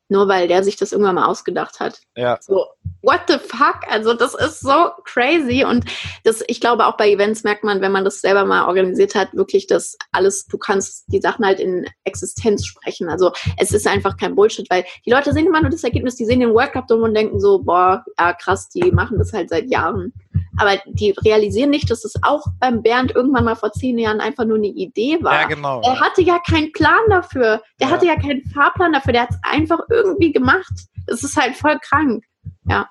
nur 0.09 0.27
weil 0.27 0.47
der 0.47 0.63
sich 0.63 0.75
das 0.75 0.91
irgendwann 0.91 1.15
mal 1.15 1.25
ausgedacht 1.25 1.79
hat. 1.79 1.99
Ja. 2.15 2.37
So, 2.41 2.65
what 3.01 3.21
the 3.27 3.37
fuck? 3.37 3.79
Also 3.87 4.13
das 4.13 4.35
ist 4.35 4.59
so 4.61 4.89
crazy 5.03 5.63
und 5.63 5.85
das, 6.23 6.43
ich 6.47 6.59
glaube 6.59 6.85
auch 6.85 6.97
bei 6.97 7.09
Events 7.09 7.43
merkt 7.43 7.63
man, 7.63 7.81
wenn 7.81 7.91
man 7.91 8.05
das 8.05 8.21
selber 8.21 8.45
mal 8.45 8.67
organisiert 8.67 9.15
hat, 9.15 9.33
wirklich 9.33 9.67
dass 9.67 9.97
alles, 10.11 10.45
du 10.45 10.57
kannst 10.57 11.05
die 11.07 11.21
Sachen 11.21 11.45
halt 11.45 11.59
in 11.59 11.85
Existenz 12.03 12.65
sprechen. 12.65 13.09
Also 13.09 13.31
es 13.57 13.71
ist 13.71 13.87
einfach 13.87 14.17
kein 14.17 14.35
Bullshit, 14.35 14.69
weil 14.69 14.85
die 15.05 15.11
Leute 15.11 15.33
sehen 15.33 15.47
immer 15.47 15.61
nur 15.61 15.71
das 15.71 15.83
Ergebnis, 15.83 16.15
die 16.15 16.25
sehen 16.25 16.39
den 16.39 16.53
World 16.53 16.73
Cup 16.73 16.89
und 16.91 17.13
denken 17.13 17.39
so, 17.39 17.59
boah, 17.59 18.03
ja 18.19 18.33
krass, 18.33 18.69
die 18.69 18.91
machen 18.91 19.17
das 19.17 19.33
halt 19.33 19.49
seit 19.49 19.69
Jahren. 19.69 20.13
Aber 20.57 20.77
die 20.85 21.11
realisieren 21.23 21.69
nicht, 21.69 21.89
dass 21.89 22.05
es 22.05 22.13
auch 22.23 22.45
beim 22.59 22.81
Bernd 22.81 23.13
irgendwann 23.13 23.45
mal 23.45 23.55
vor 23.55 23.71
zehn 23.71 23.97
Jahren 23.97 24.21
einfach 24.21 24.45
nur 24.45 24.57
eine 24.57 24.67
Idee 24.67 25.17
war. 25.21 25.41
Ja, 25.41 25.47
genau. 25.47 25.81
Er 25.81 25.99
hatte 25.99 26.21
ja 26.21 26.39
keinen 26.39 26.71
Plan 26.71 27.01
dafür. 27.09 27.61
Der 27.79 27.87
ja. 27.87 27.93
hatte 27.93 28.05
ja 28.05 28.15
keinen 28.15 28.43
Fahrplan 28.43 28.93
dafür. 28.93 29.13
Der 29.13 29.23
hat 29.23 29.31
es 29.31 29.39
einfach 29.43 29.79
irgendwie 29.89 30.31
gemacht. 30.31 30.73
Es 31.07 31.23
ist 31.23 31.37
halt 31.37 31.55
voll 31.55 31.77
krank. 31.79 32.23
Ja. 32.67 32.89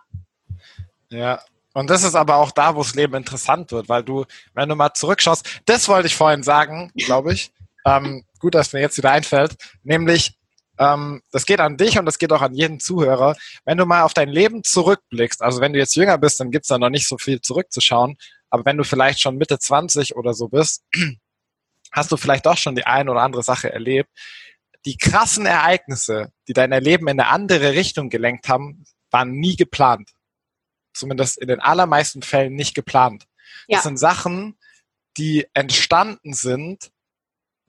Ja, 1.11 1.41
und 1.75 1.91
das 1.91 2.05
ist 2.05 2.15
aber 2.15 2.37
auch 2.37 2.53
da, 2.53 2.75
wo 2.75 2.83
das 2.83 2.95
Leben 2.95 3.15
interessant 3.15 3.73
wird, 3.73 3.89
weil 3.89 4.03
du, 4.03 4.25
wenn 4.55 4.69
du 4.69 4.77
mal 4.77 4.95
zurückschaust, 4.95 5.63
das 5.67 5.89
wollte 5.89 6.07
ich 6.07 6.17
vorhin 6.17 6.43
sagen, 6.43 6.93
glaube 6.97 7.33
ich. 7.33 7.53
ähm, 7.85 8.25
gut, 8.39 8.55
dass 8.55 8.73
mir 8.73 8.81
jetzt 8.81 8.97
wieder 8.97 9.11
einfällt, 9.11 9.57
nämlich 9.83 10.39
ähm, 10.79 11.23
das 11.31 11.47
geht 11.47 11.61
an 11.61 11.77
dich 11.77 11.99
und 11.99 12.07
das 12.07 12.19
geht 12.19 12.33
auch 12.33 12.43
an 12.43 12.55
jeden 12.55 12.81
Zuhörer. 12.81 13.37
Wenn 13.65 13.79
du 13.79 13.87
mal 13.87 14.03
auf 14.03 14.15
dein 14.15 14.29
Leben 14.29 14.65
zurückblickst, 14.65 15.43
also 15.43 15.61
wenn 15.61 15.73
du 15.73 15.79
jetzt 15.79 15.95
jünger 15.95 16.19
bist, 16.19 16.41
dann 16.41 16.51
gibt's 16.51 16.69
da 16.69 16.79
noch 16.79 16.91
nicht 16.91 17.09
so 17.09 17.19
viel 17.19 17.41
zurückzuschauen, 17.41 18.17
aber 18.51 18.65
wenn 18.65 18.77
du 18.77 18.85
vielleicht 18.85 19.21
schon 19.21 19.37
Mitte 19.37 19.59
20 19.59 20.17
oder 20.17 20.35
so 20.35 20.49
bist, 20.49 20.85
hast 21.93 22.13
du 22.13 22.17
vielleicht 22.17 22.47
doch 22.47 22.57
schon 22.57 22.77
die 22.77 22.87
eine 22.87 23.11
oder 23.11 23.23
andere 23.23 23.43
Sache 23.43 23.73
erlebt. 23.73 24.11
Die 24.85 24.97
krassen 24.97 25.47
Ereignisse, 25.47 26.33
die 26.47 26.53
dein 26.53 26.71
Leben 26.71 27.09
in 27.09 27.19
eine 27.19 27.31
andere 27.31 27.73
Richtung 27.73 28.11
gelenkt 28.11 28.49
haben, 28.49 28.85
waren 29.11 29.33
nie 29.33 29.57
geplant. 29.57 30.11
Zumindest 30.93 31.39
in 31.39 31.49
den 31.49 31.61
allermeisten 31.61 32.23
Fällen 32.23 32.55
nicht 32.55 32.75
geplant. 32.75 33.25
Ja. 33.67 33.79
Das 33.79 33.85
sind 33.85 33.97
Sachen, 33.97 34.57
die 35.17 35.47
entstanden 35.55 36.35
sind, 36.35 36.91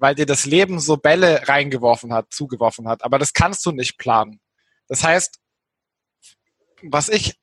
weil 0.05 0.13
dir 0.13 0.27
das 0.27 0.45
Leben 0.45 0.79
so 0.79 0.97
Bälle 0.97 1.47
reingeworfen 1.47 2.13
hat, 2.13 2.31
zugeworfen 2.31 2.87
hat. 2.87 3.03
Aber 3.03 3.17
das 3.17 3.33
kannst 3.33 3.65
du 3.65 3.71
nicht 3.71 3.97
planen. 3.97 4.39
Das 4.87 5.03
heißt, 5.03 5.39
was 6.83 7.09
ich 7.09 7.39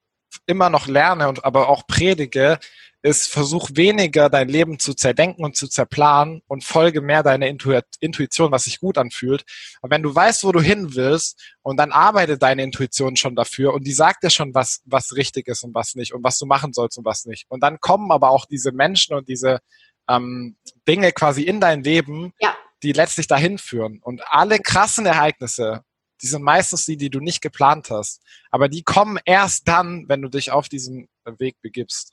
immer 0.46 0.70
noch 0.70 0.86
lerne 0.86 1.28
und 1.28 1.44
aber 1.44 1.68
auch 1.68 1.88
predige, 1.88 2.60
ist, 3.02 3.28
versuch 3.28 3.70
weniger 3.74 4.30
dein 4.30 4.48
Leben 4.48 4.78
zu 4.78 4.94
zerdenken 4.94 5.44
und 5.44 5.56
zu 5.56 5.66
zerplanen 5.66 6.40
und 6.46 6.62
folge 6.62 7.00
mehr 7.00 7.24
deiner 7.24 7.48
Intuition, 7.48 8.52
was 8.52 8.62
sich 8.62 8.78
gut 8.78 8.96
anfühlt. 8.96 9.42
Und 9.80 9.90
wenn 9.90 10.04
du 10.04 10.14
weißt, 10.14 10.44
wo 10.44 10.52
du 10.52 10.60
hin 10.60 10.94
willst, 10.94 11.42
und 11.62 11.78
dann 11.78 11.90
arbeite 11.90 12.38
deine 12.38 12.62
Intuition 12.62 13.16
schon 13.16 13.34
dafür 13.34 13.74
und 13.74 13.88
die 13.88 13.92
sagt 13.92 14.22
dir 14.22 14.30
schon, 14.30 14.54
was, 14.54 14.82
was 14.84 15.16
richtig 15.16 15.48
ist 15.48 15.64
und 15.64 15.74
was 15.74 15.96
nicht 15.96 16.14
und 16.14 16.22
was 16.22 16.38
du 16.38 16.46
machen 16.46 16.72
sollst 16.72 16.96
und 16.96 17.04
was 17.04 17.24
nicht. 17.24 17.46
Und 17.48 17.60
dann 17.64 17.80
kommen 17.80 18.12
aber 18.12 18.30
auch 18.30 18.46
diese 18.46 18.70
Menschen 18.70 19.16
und 19.16 19.28
diese 19.28 19.58
ähm, 20.08 20.56
Dinge 20.88 21.12
quasi 21.12 21.42
in 21.42 21.60
dein 21.60 21.82
Leben, 21.82 22.32
ja. 22.40 22.54
die 22.82 22.92
letztlich 22.92 23.26
dahin 23.26 23.58
führen. 23.58 24.00
Und 24.02 24.22
alle 24.26 24.58
krassen 24.58 25.06
Ereignisse, 25.06 25.84
die 26.22 26.26
sind 26.26 26.42
meistens 26.42 26.86
die, 26.86 26.96
die 26.96 27.10
du 27.10 27.20
nicht 27.20 27.40
geplant 27.40 27.90
hast. 27.90 28.22
Aber 28.50 28.68
die 28.68 28.82
kommen 28.82 29.18
erst 29.24 29.66
dann, 29.68 30.08
wenn 30.08 30.22
du 30.22 30.28
dich 30.28 30.52
auf 30.52 30.68
diesen 30.68 31.08
Weg 31.38 31.60
begibst. 31.62 32.12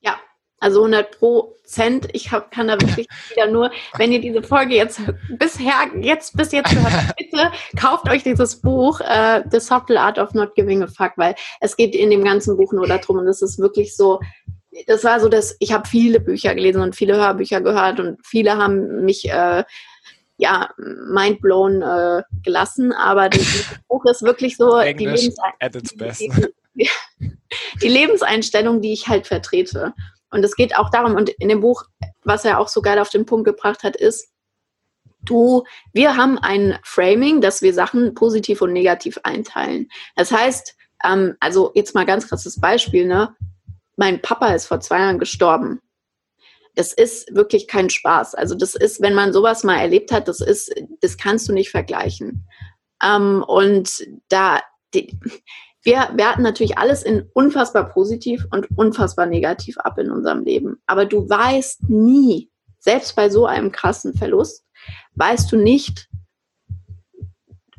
Ja, 0.00 0.18
also 0.60 0.80
100 0.80 1.18
Prozent. 1.18 2.08
Ich 2.12 2.32
hab, 2.32 2.50
kann 2.50 2.68
da 2.68 2.80
wirklich 2.80 3.06
wieder 3.30 3.48
nur, 3.48 3.70
wenn 3.96 4.12
ihr 4.12 4.20
diese 4.20 4.42
Folge 4.42 4.74
jetzt 4.74 5.00
bisher, 5.38 5.74
jetzt 6.00 6.36
bis 6.36 6.50
jetzt 6.52 6.70
gehört 6.70 7.16
bitte 7.16 7.52
kauft 7.76 8.08
euch 8.08 8.24
dieses 8.24 8.60
Buch, 8.60 9.00
äh, 9.00 9.44
The 9.50 9.60
Subtle 9.60 10.00
Art 10.00 10.18
of 10.18 10.34
Not 10.34 10.54
Giving 10.56 10.82
a 10.82 10.88
Fuck, 10.88 11.12
weil 11.16 11.36
es 11.60 11.76
geht 11.76 11.94
in 11.94 12.10
dem 12.10 12.24
ganzen 12.24 12.56
Buch 12.56 12.72
nur 12.72 12.88
darum 12.88 13.18
und 13.18 13.28
es 13.28 13.40
ist 13.42 13.58
wirklich 13.58 13.94
so, 13.94 14.20
das 14.86 15.04
war 15.04 15.20
so, 15.20 15.28
dass 15.28 15.56
ich 15.60 15.72
habe 15.72 15.88
viele 15.88 16.20
Bücher 16.20 16.54
gelesen 16.54 16.82
und 16.82 16.96
viele 16.96 17.16
Hörbücher 17.16 17.60
gehört 17.60 18.00
und 18.00 18.18
viele 18.24 18.56
haben 18.56 19.04
mich 19.04 19.28
äh, 19.30 19.64
ja 20.36 20.70
mindblown 20.76 21.82
äh, 21.82 22.22
gelassen, 22.42 22.92
aber 22.92 23.28
das 23.28 23.64
Buch 23.88 24.04
ist 24.06 24.22
wirklich 24.22 24.56
so 24.56 24.80
die, 24.80 25.06
Lebensein 25.06 25.52
die, 26.74 26.88
die 27.82 27.88
Lebenseinstellung, 27.88 28.80
die 28.80 28.92
ich 28.92 29.08
halt 29.08 29.26
vertrete. 29.26 29.94
Und 30.30 30.44
es 30.44 30.54
geht 30.56 30.76
auch 30.76 30.90
darum, 30.90 31.14
und 31.14 31.30
in 31.30 31.48
dem 31.48 31.60
Buch, 31.60 31.84
was 32.22 32.44
er 32.44 32.58
auch 32.58 32.68
so 32.68 32.82
geil 32.82 32.98
auf 32.98 33.08
den 33.08 33.26
Punkt 33.26 33.46
gebracht 33.46 33.82
hat, 33.82 33.96
ist, 33.96 34.28
du, 35.22 35.64
wir 35.92 36.16
haben 36.16 36.38
ein 36.38 36.78
Framing, 36.84 37.40
dass 37.40 37.62
wir 37.62 37.74
Sachen 37.74 38.14
positiv 38.14 38.62
und 38.62 38.72
negativ 38.72 39.18
einteilen. 39.22 39.88
Das 40.16 40.30
heißt, 40.30 40.76
ähm, 41.04 41.36
also 41.40 41.72
jetzt 41.74 41.94
mal 41.94 42.06
ganz 42.06 42.28
krasses 42.28 42.60
Beispiel, 42.60 43.06
ne? 43.06 43.34
Mein 43.98 44.22
Papa 44.22 44.54
ist 44.54 44.66
vor 44.66 44.80
zwei 44.80 45.00
Jahren 45.00 45.18
gestorben. 45.18 45.80
Das 46.76 46.92
ist 46.92 47.34
wirklich 47.34 47.66
kein 47.66 47.90
Spaß. 47.90 48.36
Also 48.36 48.54
das 48.54 48.76
ist, 48.76 49.02
wenn 49.02 49.14
man 49.14 49.32
sowas 49.32 49.64
mal 49.64 49.78
erlebt 49.78 50.12
hat, 50.12 50.28
das 50.28 50.40
ist, 50.40 50.72
das 51.00 51.18
kannst 51.18 51.48
du 51.48 51.52
nicht 51.52 51.70
vergleichen. 51.70 52.46
Ähm, 53.02 53.44
und 53.46 54.06
da, 54.28 54.60
die, 54.94 55.18
wir 55.82 56.10
werten 56.14 56.42
natürlich 56.42 56.78
alles 56.78 57.02
in 57.02 57.28
unfassbar 57.34 57.88
positiv 57.88 58.46
und 58.52 58.68
unfassbar 58.76 59.26
negativ 59.26 59.76
ab 59.78 59.98
in 59.98 60.12
unserem 60.12 60.44
Leben. 60.44 60.80
Aber 60.86 61.04
du 61.04 61.28
weißt 61.28 61.90
nie, 61.90 62.50
selbst 62.78 63.16
bei 63.16 63.28
so 63.28 63.46
einem 63.46 63.72
krassen 63.72 64.14
Verlust, 64.14 64.64
weißt 65.16 65.50
du 65.50 65.56
nicht, 65.56 66.08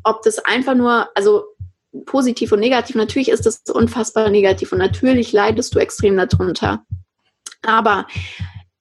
ob 0.03 0.21
das 0.23 0.39
einfach 0.39 0.75
nur, 0.75 1.07
also 1.15 1.45
positiv 2.05 2.51
und 2.51 2.59
negativ. 2.59 2.95
Natürlich 2.95 3.29
ist 3.29 3.45
es 3.45 3.61
unfassbar 3.71 4.29
negativ 4.29 4.71
und 4.71 4.77
natürlich 4.77 5.31
leidest 5.31 5.73
du 5.73 5.79
extrem 5.79 6.17
darunter. 6.17 6.83
Aber 7.61 8.07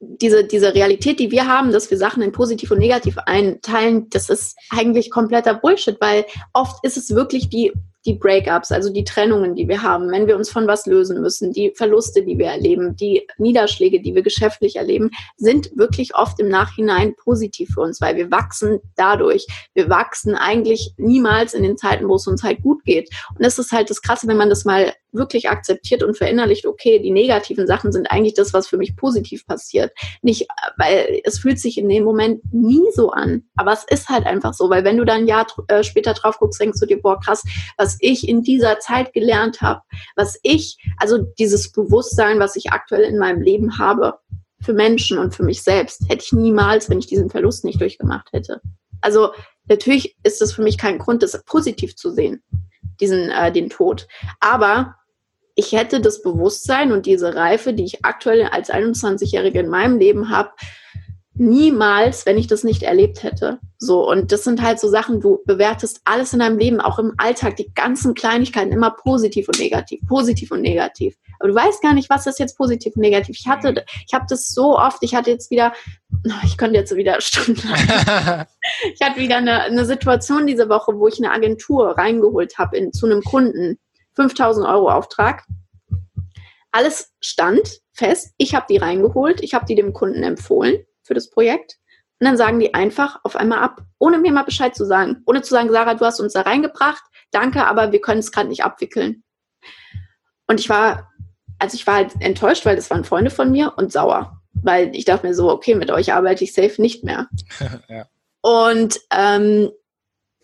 diese, 0.01 0.45
diese 0.45 0.75
Realität, 0.75 1.19
die 1.19 1.31
wir 1.31 1.47
haben, 1.47 1.73
dass 1.73 1.91
wir 1.91 1.99
Sachen 1.99 2.23
in 2.23 2.33
positiv 2.33 2.71
und 2.71 2.79
negativ 2.79 3.19
einteilen, 3.19 4.09
das 4.11 4.29
ist 4.29 4.57
eigentlich 4.71 5.11
kompletter 5.11 5.55
Bullshit, 5.55 5.97
weil 6.01 6.25
oft 6.53 6.85
ist 6.85 6.97
es 6.97 7.15
wirklich 7.15 7.49
wie, 7.51 7.73
die 8.07 8.15
Breakups, 8.15 8.73
also 8.73 8.93
die 8.93 9.05
Trennungen, 9.05 9.55
die 9.55 9.69
wir 9.69 9.83
haben, 9.83 10.11
wenn 10.11 10.27
wir 10.27 10.37
uns 10.37 10.51
von 10.51 10.67
was 10.67 10.87
lösen 10.87 11.21
müssen, 11.21 11.53
die 11.53 11.73
Verluste, 11.77 12.23
die 12.23 12.39
wir 12.39 12.47
erleben, 12.47 12.97
die 12.97 13.27
Niederschläge, 13.39 14.01
die 14.01 14.15
wir 14.15 14.23
geschäftlich 14.23 14.77
erleben, 14.77 15.11
sind 15.37 15.77
wirklich 15.77 16.15
oft 16.15 16.39
im 16.41 16.49
Nachhinein 16.49 17.15
positiv 17.17 17.71
für 17.75 17.81
uns, 17.81 18.01
weil 18.01 18.17
wir 18.17 18.31
wachsen 18.31 18.81
dadurch. 18.97 19.47
Wir 19.75 19.89
wachsen 19.89 20.35
eigentlich 20.35 20.93
niemals 20.97 21.55
in 21.55 21.63
den 21.63 21.77
Zeiten, 21.77 22.09
wo 22.09 22.15
es 22.15 22.27
uns 22.27 22.43
halt 22.43 22.63
gut 22.63 22.85
geht. 22.85 23.11
Und 23.35 23.45
das 23.45 23.59
ist 23.59 23.73
halt 23.73 23.91
das 23.91 24.03
Krasse, 24.03 24.29
wenn 24.29 24.37
man 24.37 24.49
das 24.49 24.65
mal 24.65 24.93
wirklich 25.13 25.49
akzeptiert 25.49 26.03
und 26.03 26.17
verinnerlicht, 26.17 26.67
okay, 26.67 26.99
die 26.99 27.11
negativen 27.11 27.67
Sachen 27.67 27.93
sind 27.93 28.11
eigentlich 28.11 28.35
das, 28.35 28.53
was 28.53 28.69
für 28.69 28.77
mich 28.77 28.97
positiv 28.97 29.47
passiert. 29.47 29.93
Nicht, 30.23 30.47
weil 30.77 31.21
es 31.25 31.39
fühlt 31.39 31.59
sich 31.59 31.79
in 31.79 31.89
dem 31.89 32.05
Moment 32.05 32.43
nie 32.53 32.85
so 32.95 33.11
an. 33.11 33.45
Aber 33.57 33.73
es 33.73 33.85
ist 33.89 34.09
halt 34.09 34.27
einfach 34.27 34.55
so, 34.55 34.69
weil 34.71 34.85
wenn 34.85 34.97
du 34.97 35.05
dann 35.05 35.23
ein 35.23 35.27
Jahr 35.27 35.47
äh, 35.69 35.83
später 35.83 36.15
drauf 36.15 36.39
guckst, 36.39 36.61
denkst 36.61 36.81
du 36.81 36.87
dir, 36.87 37.01
boah, 37.01 37.19
krass, 37.21 37.43
was 37.77 37.97
ich 38.01 38.29
in 38.29 38.43
dieser 38.43 38.79
Zeit 38.81 39.13
gelernt 39.13 39.61
habe, 39.61 39.83
was 40.17 40.39
ich, 40.43 40.77
also 40.99 41.19
dieses 41.39 41.73
Bewusstsein, 41.73 42.39
was 42.39 42.57
ich 42.57 42.71
aktuell 42.71 43.03
in 43.03 43.19
meinem 43.19 43.41
Leben 43.41 43.79
habe, 43.79 44.19
für 44.61 44.73
Menschen 44.73 45.19
und 45.19 45.35
für 45.35 45.45
mich 45.45 45.63
selbst, 45.63 46.03
hätte 46.09 46.25
ich 46.25 46.33
niemals, 46.33 46.91
wenn 46.91 46.99
ich 46.99 47.07
diesen 47.07 47.31
Verlust 47.31 47.65
nicht 47.65 47.81
durchgemacht 47.81 48.33
hätte. 48.33 48.61
Also 49.01 49.31
natürlich 49.69 50.17
ist 50.25 50.43
es 50.43 50.53
für 50.53 50.63
mich 50.63 50.79
kein 50.79 50.99
Grund, 50.99 51.23
das 51.23 51.41
positiv 51.45 51.95
zu 51.95 52.11
sehen 52.11 52.43
diesen, 53.01 53.31
äh, 53.31 53.53
den 53.53 53.71
Tod. 53.71 54.09
Aber 54.41 54.97
ich 55.55 55.73
hätte 55.73 56.01
das 56.01 56.23
Bewusstsein 56.23 56.93
und 56.93 57.07
diese 57.07 57.35
Reife, 57.35 57.73
die 57.73 57.85
ich 57.85 58.05
aktuell 58.05 58.45
als 58.45 58.71
21-Jährige 58.71 59.59
in 59.61 59.69
meinem 59.69 59.99
Leben 59.99 60.31
habe, 60.31 60.51
niemals, 61.39 62.27
wenn 62.27 62.37
ich 62.37 62.47
das 62.47 62.65
nicht 62.65 62.83
erlebt 62.83 63.23
hätte. 63.23 63.59
So, 63.79 64.09
und 64.09 64.33
das 64.33 64.45
sind 64.45 64.61
halt 64.61 64.81
so 64.81 64.89
Sachen, 64.89 65.21
du 65.21 65.39
bewertest 65.47 66.01
alles 66.05 66.33
in 66.33 66.41
deinem 66.41 66.59
Leben, 66.59 66.81
auch 66.81 66.99
im 66.99 67.15
Alltag, 67.17 67.57
die 67.57 67.73
ganzen 67.75 68.15
Kleinigkeiten 68.15 68.73
immer 68.73 68.91
positiv 68.91 69.49
und 69.49 69.59
negativ, 69.59 70.01
positiv 70.07 70.51
und 70.51 70.63
negativ. 70.63 71.17
Aber 71.39 71.49
du 71.49 71.55
weißt 71.55 71.81
gar 71.81 71.95
nicht, 71.95 72.11
was 72.11 72.27
ist 72.27 72.41
jetzt 72.41 72.57
positiv 72.57 72.97
und 72.97 73.03
negativ. 73.03 73.37
Ich 73.39 73.47
hatte, 73.47 73.71
mhm. 73.71 73.79
ich 74.07 74.15
habe 74.15 74.27
das 74.29 74.49
so 74.49 74.77
oft, 74.77 74.99
ich 75.03 75.15
hatte 75.15 75.31
jetzt 75.31 75.51
wieder, 75.51 75.73
ich 76.45 76.57
könnte 76.57 76.77
jetzt 76.77 76.95
wieder 76.97 77.21
Stunden. 77.21 77.61
ich 78.95 79.01
hatte 79.01 79.21
wieder 79.21 79.37
eine, 79.37 79.63
eine 79.63 79.85
Situation 79.85 80.47
diese 80.47 80.69
Woche, 80.69 80.93
wo 80.97 81.07
ich 81.07 81.19
eine 81.19 81.33
Agentur 81.33 81.97
reingeholt 81.97 82.59
habe 82.59 82.91
zu 82.91 83.07
einem 83.07 83.23
Kunden 83.23 83.79
5000 84.17 84.67
Euro 84.67 84.91
Auftrag. 84.91 85.45
Alles 86.73 87.13
stand 87.21 87.81
fest. 87.93 88.35
Ich 88.37 88.55
habe 88.55 88.67
die 88.69 88.77
reingeholt. 88.77 89.41
Ich 89.43 89.55
habe 89.55 89.65
die 89.65 89.75
dem 89.75 89.93
Kunden 89.93 90.23
empfohlen 90.23 90.85
für 91.09 91.15
das 91.15 91.31
Projekt. 91.31 91.79
Und 92.21 92.27
dann 92.27 92.37
sagen 92.37 92.61
die 92.61 92.75
einfach 92.75 93.21
auf 93.25 93.35
einmal 93.35 93.61
ab, 93.61 93.81
ohne 93.99 94.19
mir 94.19 94.33
mal 94.33 94.45
Bescheid 94.45 94.75
zu 94.75 94.85
sagen. 94.85 95.23
Ohne 95.27 95.43
zu 95.43 95.51
sagen, 95.51 95.71
Sarah, 95.71 95.95
du 95.95 96.05
hast 96.05 96.21
uns 96.21 96.35
da 96.35 96.43
reingebracht. 96.43 97.03
Danke, 97.33 97.67
aber 97.67 97.93
wir 97.93 98.01
können 98.01 98.21
es 98.21 98.31
gerade 98.31 98.49
nicht 98.49 98.65
abwickeln. 98.65 99.25
Und 100.47 100.61
ich 100.61 100.69
war, 100.69 101.11
also 101.59 101.75
ich 101.75 101.87
war 101.87 101.95
halt 101.97 102.13
enttäuscht, 102.21 102.65
weil 102.67 102.77
das 102.77 102.91
waren 102.91 103.05
Freunde 103.05 103.31
von 103.31 103.51
mir 103.51 103.75
und 103.77 103.93
sauer. 103.93 104.41
Weil 104.53 104.95
ich 104.95 105.05
dachte 105.05 105.27
mir 105.27 105.35
so, 105.35 105.51
okay, 105.51 105.75
mit 105.75 105.91
euch 105.91 106.13
arbeite 106.13 106.45
ich 106.45 106.55
safe 106.55 106.81
nicht 106.81 107.05
mehr. 107.05 107.29
ja. 107.89 108.07
Und 108.41 109.01
ähm, 109.13 109.71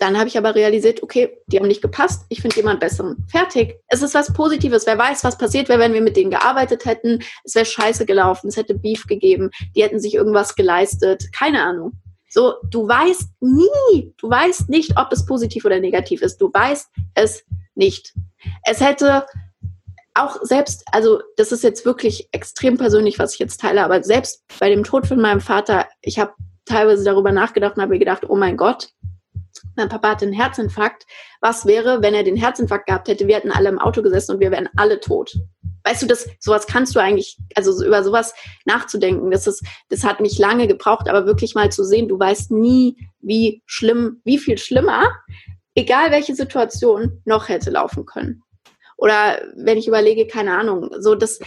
dann 0.04 0.18
habe 0.18 0.28
ich 0.28 0.36
aber 0.36 0.54
realisiert, 0.54 1.02
okay, 1.02 1.38
die 1.46 1.58
haben 1.58 1.66
nicht 1.66 1.80
gepasst, 1.80 2.26
ich 2.28 2.42
finde 2.42 2.56
jemand 2.56 2.78
besseren. 2.78 3.24
Fertig. 3.30 3.80
Es 3.88 4.02
ist 4.02 4.14
was 4.14 4.32
Positives. 4.34 4.86
Wer 4.86 4.98
weiß, 4.98 5.24
was 5.24 5.38
passiert 5.38 5.70
wäre, 5.70 5.78
wenn 5.78 5.94
wir 5.94 6.02
mit 6.02 6.16
denen 6.16 6.30
gearbeitet 6.30 6.84
hätten. 6.84 7.20
Es 7.42 7.54
wäre 7.54 7.64
scheiße 7.64 8.04
gelaufen, 8.04 8.48
es 8.48 8.58
hätte 8.58 8.74
Beef 8.74 9.06
gegeben, 9.06 9.50
die 9.74 9.82
hätten 9.82 10.00
sich 10.00 10.14
irgendwas 10.14 10.56
geleistet. 10.56 11.24
Keine 11.32 11.62
Ahnung. 11.62 11.92
So, 12.28 12.54
du 12.68 12.86
weißt 12.86 13.30
nie, 13.40 14.12
du 14.18 14.28
weißt 14.28 14.68
nicht, 14.68 14.98
ob 14.98 15.10
es 15.10 15.24
positiv 15.24 15.64
oder 15.64 15.80
negativ 15.80 16.20
ist. 16.20 16.36
Du 16.36 16.50
weißt 16.52 16.90
es 17.14 17.44
nicht. 17.74 18.12
Es 18.64 18.80
hätte 18.80 19.24
auch 20.12 20.36
selbst, 20.42 20.84
also 20.92 21.22
das 21.38 21.50
ist 21.50 21.64
jetzt 21.64 21.86
wirklich 21.86 22.28
extrem 22.32 22.76
persönlich, 22.76 23.18
was 23.18 23.34
ich 23.34 23.38
jetzt 23.38 23.60
teile, 23.60 23.84
aber 23.84 24.02
selbst 24.02 24.44
bei 24.60 24.68
dem 24.68 24.84
Tod 24.84 25.06
von 25.06 25.20
meinem 25.20 25.40
Vater, 25.40 25.88
ich 26.02 26.18
habe 26.18 26.34
teilweise 26.66 27.04
darüber 27.04 27.32
nachgedacht 27.32 27.76
und 27.76 27.82
habe 27.82 27.92
mir 27.92 27.98
gedacht, 27.98 28.28
oh 28.28 28.36
mein 28.36 28.56
Gott, 28.56 28.90
mein 29.76 29.88
Papa 29.88 30.10
hatte 30.10 30.24
einen 30.24 30.34
Herzinfarkt. 30.34 31.06
Was 31.40 31.66
wäre, 31.66 32.02
wenn 32.02 32.14
er 32.14 32.22
den 32.22 32.36
Herzinfarkt 32.36 32.86
gehabt 32.86 33.08
hätte? 33.08 33.26
Wir 33.26 33.36
hätten 33.36 33.50
alle 33.50 33.68
im 33.68 33.78
Auto 33.78 34.02
gesessen 34.02 34.32
und 34.32 34.40
wir 34.40 34.50
wären 34.50 34.68
alle 34.76 35.00
tot. 35.00 35.34
Weißt 35.84 36.02
du, 36.02 36.06
das, 36.06 36.28
sowas 36.40 36.66
kannst 36.66 36.96
du 36.96 37.00
eigentlich, 37.00 37.38
also 37.54 37.84
über 37.84 38.02
sowas 38.02 38.34
nachzudenken, 38.64 39.30
das 39.30 39.46
ist, 39.46 39.64
das 39.90 40.02
hat 40.02 40.20
mich 40.20 40.38
lange 40.38 40.66
gebraucht, 40.66 41.08
aber 41.08 41.26
wirklich 41.26 41.54
mal 41.54 41.70
zu 41.70 41.84
sehen, 41.84 42.08
du 42.08 42.18
weißt 42.18 42.50
nie, 42.50 42.96
wie 43.20 43.62
schlimm, 43.66 44.20
wie 44.24 44.38
viel 44.38 44.56
schlimmer, 44.56 45.12
egal 45.74 46.10
welche 46.10 46.34
Situation, 46.34 47.20
noch 47.26 47.48
hätte 47.48 47.70
laufen 47.70 48.06
können. 48.06 48.42
Oder 48.96 49.42
wenn 49.56 49.76
ich 49.76 49.88
überlege, 49.88 50.26
keine 50.26 50.56
Ahnung, 50.56 50.88
so 50.98 51.14
das, 51.14 51.38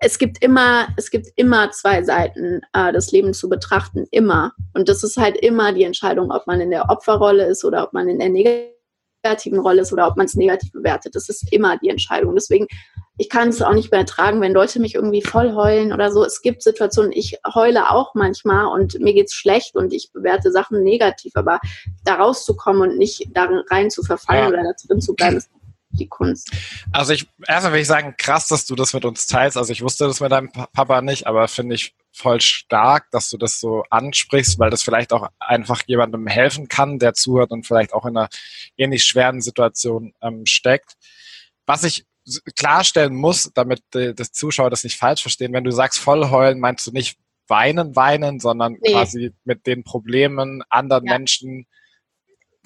es 0.00 0.18
gibt 0.18 0.42
immer, 0.42 0.88
es 0.96 1.10
gibt 1.10 1.28
immer 1.36 1.70
zwei 1.72 2.02
Seiten, 2.02 2.60
äh, 2.72 2.92
das 2.92 3.10
Leben 3.10 3.34
zu 3.34 3.48
betrachten, 3.48 4.06
immer. 4.10 4.52
Und 4.74 4.88
das 4.88 5.02
ist 5.02 5.16
halt 5.16 5.36
immer 5.36 5.72
die 5.72 5.82
Entscheidung, 5.84 6.30
ob 6.30 6.46
man 6.46 6.60
in 6.60 6.70
der 6.70 6.88
Opferrolle 6.88 7.46
ist 7.46 7.64
oder 7.64 7.82
ob 7.84 7.92
man 7.92 8.08
in 8.08 8.20
der 8.20 8.28
negativen 8.28 9.58
Rolle 9.58 9.82
ist 9.82 9.92
oder 9.92 10.06
ob 10.06 10.16
man 10.16 10.26
es 10.26 10.34
negativ 10.34 10.70
bewertet. 10.70 11.16
Das 11.16 11.28
ist 11.28 11.52
immer 11.52 11.78
die 11.78 11.88
Entscheidung. 11.88 12.34
Deswegen, 12.36 12.68
ich 13.16 13.28
kann 13.28 13.48
es 13.48 13.60
auch 13.60 13.74
nicht 13.74 13.90
mehr 13.90 14.00
ertragen, 14.00 14.40
wenn 14.40 14.52
Leute 14.52 14.78
mich 14.78 14.94
irgendwie 14.94 15.22
voll 15.22 15.54
heulen 15.54 15.92
oder 15.92 16.12
so. 16.12 16.24
Es 16.24 16.42
gibt 16.42 16.62
Situationen, 16.62 17.10
ich 17.10 17.36
heule 17.52 17.90
auch 17.90 18.14
manchmal 18.14 18.66
und 18.66 19.00
mir 19.00 19.14
geht's 19.14 19.34
schlecht 19.34 19.74
und 19.74 19.92
ich 19.92 20.12
bewerte 20.12 20.52
Sachen 20.52 20.84
negativ, 20.84 21.32
aber 21.34 21.58
da 22.04 22.14
rauszukommen 22.14 22.82
und 22.82 22.98
nicht 22.98 23.26
da 23.34 23.48
rein 23.68 23.90
zu 23.90 24.04
verfallen 24.04 24.44
ja. 24.44 24.48
oder 24.48 24.62
da 24.62 24.72
drin 24.86 25.00
zu 25.00 25.14
bleiben, 25.14 25.38
ist 25.38 25.50
die 25.98 26.08
Kunst. 26.08 26.50
Also 26.92 27.12
ich, 27.12 27.28
erstmal 27.46 27.74
will 27.74 27.80
ich 27.80 27.86
sagen, 27.86 28.14
krass, 28.16 28.48
dass 28.48 28.66
du 28.66 28.74
das 28.74 28.92
mit 28.94 29.04
uns 29.04 29.26
teilst. 29.26 29.56
Also 29.56 29.72
ich 29.72 29.82
wusste 29.82 30.06
das 30.06 30.20
mit 30.20 30.32
deinem 30.32 30.50
Papa 30.50 31.02
nicht, 31.02 31.26
aber 31.26 31.48
finde 31.48 31.74
ich 31.74 31.94
voll 32.12 32.40
stark, 32.40 33.10
dass 33.10 33.30
du 33.30 33.36
das 33.36 33.60
so 33.60 33.84
ansprichst, 33.90 34.58
weil 34.58 34.70
das 34.70 34.82
vielleicht 34.82 35.12
auch 35.12 35.28
einfach 35.38 35.82
jemandem 35.86 36.26
helfen 36.26 36.68
kann, 36.68 36.98
der 36.98 37.14
zuhört 37.14 37.50
und 37.50 37.66
vielleicht 37.66 37.92
auch 37.92 38.04
in 38.06 38.16
einer 38.16 38.28
ähnlich 38.76 39.04
schweren 39.04 39.40
Situation 39.40 40.12
ähm, 40.20 40.46
steckt. 40.46 40.94
Was 41.66 41.84
ich 41.84 42.06
klarstellen 42.56 43.14
muss, 43.14 43.50
damit 43.54 43.82
die, 43.94 44.14
das 44.14 44.32
Zuschauer 44.32 44.70
das 44.70 44.84
nicht 44.84 44.98
falsch 44.98 45.22
verstehen, 45.22 45.52
wenn 45.52 45.64
du 45.64 45.70
sagst 45.70 45.98
voll 45.98 46.30
heulen, 46.30 46.60
meinst 46.60 46.86
du 46.86 46.92
nicht 46.92 47.18
weinen, 47.46 47.96
weinen, 47.96 48.40
sondern 48.40 48.76
nee. 48.80 48.92
quasi 48.92 49.32
mit 49.44 49.66
den 49.66 49.84
Problemen 49.84 50.62
anderen 50.68 51.06
ja. 51.06 51.14
Menschen 51.14 51.66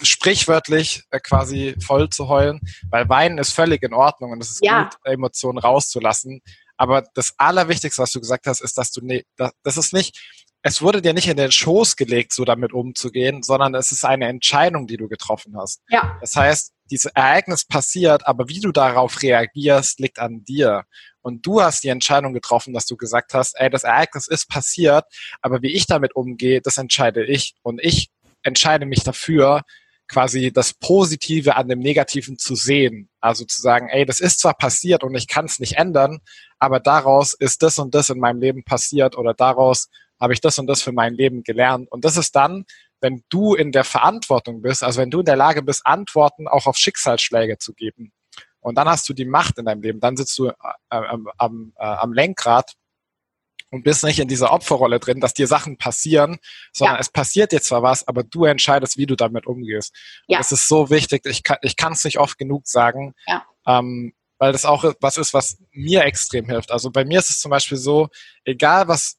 sprichwörtlich 0.01 1.05
äh, 1.10 1.20
quasi 1.20 1.74
voll 1.85 2.09
zu 2.09 2.28
heulen, 2.28 2.60
weil 2.90 3.09
Weinen 3.09 3.39
ist 3.39 3.52
völlig 3.52 3.82
in 3.82 3.94
Ordnung 3.94 4.32
und 4.32 4.43
es 4.43 4.51
ist 4.51 4.64
ja. 4.64 4.85
gut, 4.85 4.97
Emotionen 5.05 5.59
rauszulassen. 5.59 6.40
Aber 6.77 7.05
das 7.14 7.35
Allerwichtigste, 7.36 8.02
was 8.02 8.12
du 8.12 8.20
gesagt 8.20 8.47
hast, 8.47 8.60
ist, 8.60 8.78
dass 8.78 8.90
du 8.90 9.05
ne, 9.05 9.24
das 9.36 9.77
ist 9.77 9.93
nicht, 9.93 10.19
es 10.62 10.81
wurde 10.81 11.02
dir 11.02 11.12
nicht 11.12 11.28
in 11.28 11.36
den 11.36 11.51
Schoß 11.51 11.97
gelegt, 11.97 12.32
so 12.32 12.44
damit 12.44 12.73
umzugehen, 12.73 13.43
sondern 13.43 13.74
es 13.74 13.90
ist 13.90 14.05
eine 14.05 14.28
Entscheidung, 14.28 14.86
die 14.86 14.97
du 14.97 15.09
getroffen 15.09 15.56
hast. 15.56 15.82
Ja. 15.89 16.16
Das 16.20 16.36
heißt, 16.36 16.73
dieses 16.90 17.10
Ereignis 17.14 17.64
passiert, 17.64 18.27
aber 18.27 18.48
wie 18.48 18.60
du 18.60 18.70
darauf 18.70 19.23
reagierst, 19.23 19.98
liegt 19.98 20.19
an 20.19 20.44
dir. 20.44 20.85
Und 21.20 21.47
du 21.47 21.62
hast 21.62 21.82
die 21.82 21.89
Entscheidung 21.89 22.32
getroffen, 22.32 22.74
dass 22.74 22.86
du 22.86 22.97
gesagt 22.97 23.35
hast, 23.35 23.55
ey, 23.59 23.70
das 23.70 23.85
Ereignis 23.85 24.28
ist 24.28 24.48
passiert, 24.48 25.05
aber 25.40 25.62
wie 25.62 25.73
ich 25.73 25.86
damit 25.86 26.14
umgehe, 26.14 26.60
das 26.60 26.78
entscheide 26.78 27.24
ich. 27.24 27.55
Und 27.62 27.81
ich 27.82 28.10
entscheide 28.43 28.86
mich 28.86 29.02
dafür, 29.02 29.62
quasi 30.12 30.52
das 30.52 30.74
Positive 30.74 31.56
an 31.56 31.68
dem 31.68 31.78
Negativen 31.78 32.39
zu 32.39 32.55
sehen. 32.55 33.09
Also 33.20 33.44
zu 33.44 33.60
sagen, 33.60 33.89
ey, 33.89 34.05
das 34.05 34.20
ist 34.20 34.40
zwar 34.40 34.55
passiert 34.55 35.02
und 35.02 35.14
ich 35.14 35.26
kann 35.26 35.47
es 35.47 35.59
nicht 35.59 35.78
ändern, 35.78 36.20
aber 36.59 36.80
daraus 36.80 37.34
ist 37.34 37.62
das 37.62 37.78
und 37.78 37.94
das 37.94 38.10
in 38.10 38.18
meinem 38.18 38.40
Leben 38.40 38.62
passiert 38.62 39.16
oder 39.16 39.32
daraus 39.34 39.89
habe 40.20 40.34
ich 40.34 40.40
das 40.40 40.59
und 40.59 40.66
das 40.66 40.82
für 40.82 40.93
mein 40.93 41.14
Leben 41.14 41.43
gelernt. 41.43 41.90
Und 41.90 42.05
das 42.05 42.16
ist 42.16 42.36
dann, 42.36 42.64
wenn 43.01 43.24
du 43.28 43.55
in 43.55 43.72
der 43.72 43.84
Verantwortung 43.84 44.62
bist, 44.62 44.84
also 44.84 45.01
wenn 45.01 45.10
du 45.10 45.20
in 45.20 45.26
der 45.26 45.36
Lage 45.36 45.62
bist, 45.62 45.84
Antworten 45.84 46.47
auch 46.47 46.66
auf 46.66 46.76
Schicksalsschläge 46.76 47.59
zu 47.59 47.72
geben. 47.72 48.12
Und 48.60 48.76
dann 48.76 48.89
hast 48.89 49.09
du 49.09 49.14
die 49.14 49.24
Macht 49.24 49.59
in 49.59 49.64
deinem 49.64 49.82
Leben. 49.82 49.98
Dann 49.98 50.16
sitzt 50.16 50.39
du 50.39 50.47
äh, 50.47 50.52
äh, 50.90 51.18
am, 51.39 51.72
äh, 51.76 51.84
am 51.84 52.12
Lenkrad 52.12 52.74
und 53.73 53.85
bist 53.85 54.05
nicht 54.05 54.20
in 54.20 54.28
dieser 54.28 54.53
Opferrolle 54.53 55.01
drin, 55.01 55.20
dass 55.20 55.35
dir 55.35 55.47
Sachen 55.47 55.78
passieren, 55.78 56.39
sondern 56.73 56.97
ja. 56.97 57.01
es 57.01 57.09
passiert 57.09 57.53
dir 57.53 57.62
zwar 57.62 57.82
was, 57.82 58.07
aber 58.07 58.23
du 58.23 58.44
entscheidest, 58.44 58.99
wie 58.99 59.07
du 59.07 59.16
damit 59.16 59.47
umgehst. 59.47 59.94
Ja. 60.28 60.39
Das 60.39 60.53
ist 60.53 60.69
so 60.69 60.90
wichtig. 60.90 61.23
Ich 61.24 61.43
kann 61.43 61.57
ich 61.62 61.77
kann 61.77 61.94
es 61.94 62.05
nicht 62.05 62.19
oft 62.19 62.39
genug 62.39 62.69
sagen, 62.69 63.15
ja. 63.27 63.44
ähm, 63.66 64.12
weil 64.39 64.53
das 64.53 64.66
auch 64.66 64.85
was 65.01 65.16
ist, 65.16 65.32
was 65.35 65.59
mir 65.73 66.05
extrem 66.05 66.47
hilft. 66.47 66.70
Also 66.70 66.90
bei 66.90 67.05
mir 67.05 67.19
ist 67.19 67.31
es 67.31 67.40
zum 67.40 67.51
Beispiel 67.51 67.78
so, 67.78 68.09
egal 68.44 68.89
was 68.89 69.16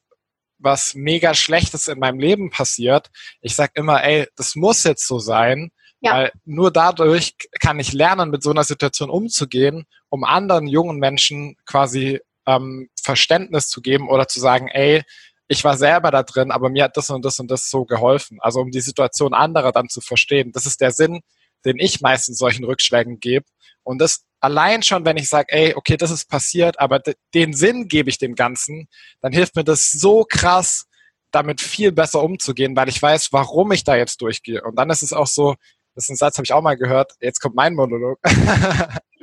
was 0.58 0.94
mega 0.94 1.34
Schlechtes 1.34 1.88
in 1.88 1.98
meinem 1.98 2.20
Leben 2.20 2.50
passiert, 2.50 3.10
ich 3.40 3.54
sag 3.54 3.72
immer, 3.74 4.02
ey, 4.04 4.28
das 4.36 4.54
muss 4.54 4.84
jetzt 4.84 5.06
so 5.06 5.18
sein, 5.18 5.72
ja. 6.04 6.12
Weil 6.12 6.32
nur 6.44 6.70
dadurch 6.70 7.34
kann 7.60 7.80
ich 7.80 7.94
lernen, 7.94 8.30
mit 8.30 8.42
so 8.42 8.50
einer 8.50 8.64
Situation 8.64 9.08
umzugehen, 9.08 9.86
um 10.10 10.22
anderen 10.22 10.66
jungen 10.66 10.98
Menschen 10.98 11.56
quasi 11.64 12.20
ähm, 12.46 12.88
Verständnis 13.00 13.68
zu 13.68 13.80
geben 13.80 14.08
oder 14.08 14.28
zu 14.28 14.40
sagen, 14.40 14.68
ey, 14.68 15.02
ich 15.48 15.62
war 15.64 15.76
selber 15.76 16.10
da 16.10 16.22
drin, 16.22 16.50
aber 16.50 16.70
mir 16.70 16.84
hat 16.84 16.96
das 16.96 17.10
und 17.10 17.24
das 17.24 17.38
und 17.38 17.50
das 17.50 17.68
so 17.68 17.84
geholfen. 17.84 18.38
Also 18.40 18.60
um 18.60 18.70
die 18.70 18.80
Situation 18.80 19.34
anderer 19.34 19.72
dann 19.72 19.88
zu 19.88 20.00
verstehen. 20.00 20.52
Das 20.52 20.64
ist 20.66 20.80
der 20.80 20.90
Sinn 20.90 21.20
den 21.64 21.78
ich 21.78 22.00
meistens 22.00 22.38
solchen 22.38 22.64
Rückschlägen 22.64 23.20
gebe. 23.20 23.46
Und 23.82 24.00
das 24.00 24.24
allein 24.40 24.82
schon, 24.82 25.04
wenn 25.04 25.16
ich 25.16 25.28
sage, 25.28 25.52
ey, 25.52 25.74
okay, 25.74 25.96
das 25.96 26.10
ist 26.10 26.28
passiert, 26.28 26.78
aber 26.78 27.00
den 27.34 27.54
Sinn 27.54 27.88
gebe 27.88 28.10
ich 28.10 28.18
dem 28.18 28.34
Ganzen, 28.34 28.88
dann 29.20 29.32
hilft 29.32 29.56
mir 29.56 29.64
das 29.64 29.90
so 29.90 30.24
krass, 30.28 30.86
damit 31.30 31.60
viel 31.60 31.92
besser 31.92 32.22
umzugehen, 32.22 32.76
weil 32.76 32.88
ich 32.88 33.00
weiß, 33.00 33.32
warum 33.32 33.72
ich 33.72 33.84
da 33.84 33.96
jetzt 33.96 34.20
durchgehe. 34.20 34.62
Und 34.62 34.76
dann 34.76 34.90
ist 34.90 35.02
es 35.02 35.12
auch 35.12 35.26
so, 35.26 35.56
das 35.94 36.04
ist 36.04 36.10
ein 36.10 36.16
Satz, 36.16 36.36
habe 36.36 36.44
ich 36.44 36.52
auch 36.52 36.62
mal 36.62 36.76
gehört, 36.76 37.12
jetzt 37.20 37.40
kommt 37.40 37.56
mein 37.56 37.74
Monolog. 37.74 38.18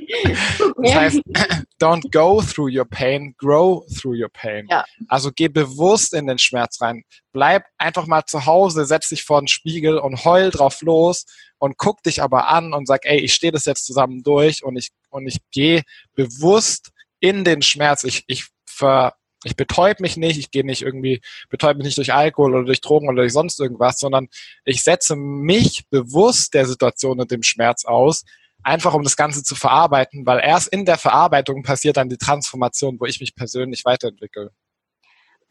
das 0.77 0.95
heißt, 0.95 1.21
don't 1.81 2.11
go 2.11 2.41
through 2.41 2.69
your 2.69 2.85
pain, 2.85 3.35
grow 3.37 3.85
through 3.99 4.15
your 4.15 4.29
pain. 4.29 4.67
Ja. 4.69 4.85
Also 5.07 5.31
geh 5.33 5.47
bewusst 5.47 6.13
in 6.13 6.27
den 6.27 6.37
Schmerz 6.37 6.81
rein. 6.81 7.03
Bleib 7.33 7.63
einfach 7.77 8.07
mal 8.07 8.25
zu 8.25 8.45
Hause, 8.45 8.85
setz 8.85 9.09
dich 9.09 9.23
vor 9.23 9.41
den 9.41 9.47
Spiegel 9.47 9.97
und 9.97 10.25
heul 10.25 10.49
drauf 10.51 10.81
los 10.81 11.25
und 11.59 11.77
guck 11.77 12.03
dich 12.03 12.21
aber 12.21 12.47
an 12.47 12.73
und 12.73 12.87
sag, 12.87 13.05
ey, 13.05 13.19
ich 13.19 13.33
stehe 13.33 13.51
das 13.51 13.65
jetzt 13.65 13.85
zusammen 13.85 14.23
durch 14.23 14.63
und 14.63 14.77
ich, 14.77 14.89
und 15.09 15.27
ich 15.27 15.37
gehe 15.51 15.83
bewusst 16.15 16.91
in 17.19 17.43
den 17.43 17.61
Schmerz. 17.61 18.03
Ich, 18.03 18.23
ich 18.27 18.47
ver, 18.65 19.15
ich 19.43 19.55
betäub 19.55 19.99
mich 19.99 20.17
nicht, 20.17 20.37
ich 20.37 20.51
gehe 20.51 20.65
nicht 20.65 20.81
irgendwie, 20.81 21.21
betäub 21.49 21.77
mich 21.77 21.85
nicht 21.85 21.97
durch 21.97 22.13
Alkohol 22.13 22.53
oder 22.53 22.65
durch 22.65 22.81
Drogen 22.81 23.07
oder 23.07 23.21
durch 23.21 23.33
sonst 23.33 23.59
irgendwas, 23.59 23.97
sondern 23.97 24.27
ich 24.65 24.83
setze 24.83 25.15
mich 25.15 25.83
bewusst 25.89 26.53
der 26.53 26.65
Situation 26.65 27.19
und 27.19 27.31
dem 27.31 27.43
Schmerz 27.43 27.85
aus, 27.85 28.23
einfach 28.63 28.93
um 28.93 29.03
das 29.03 29.15
Ganze 29.15 29.43
zu 29.43 29.55
verarbeiten, 29.55 30.25
weil 30.25 30.39
erst 30.43 30.67
in 30.69 30.85
der 30.85 30.97
Verarbeitung 30.97 31.63
passiert 31.63 31.97
dann 31.97 32.09
die 32.09 32.17
Transformation, 32.17 32.99
wo 32.99 33.05
ich 33.05 33.19
mich 33.19 33.35
persönlich 33.35 33.85
weiterentwickle. 33.85 34.51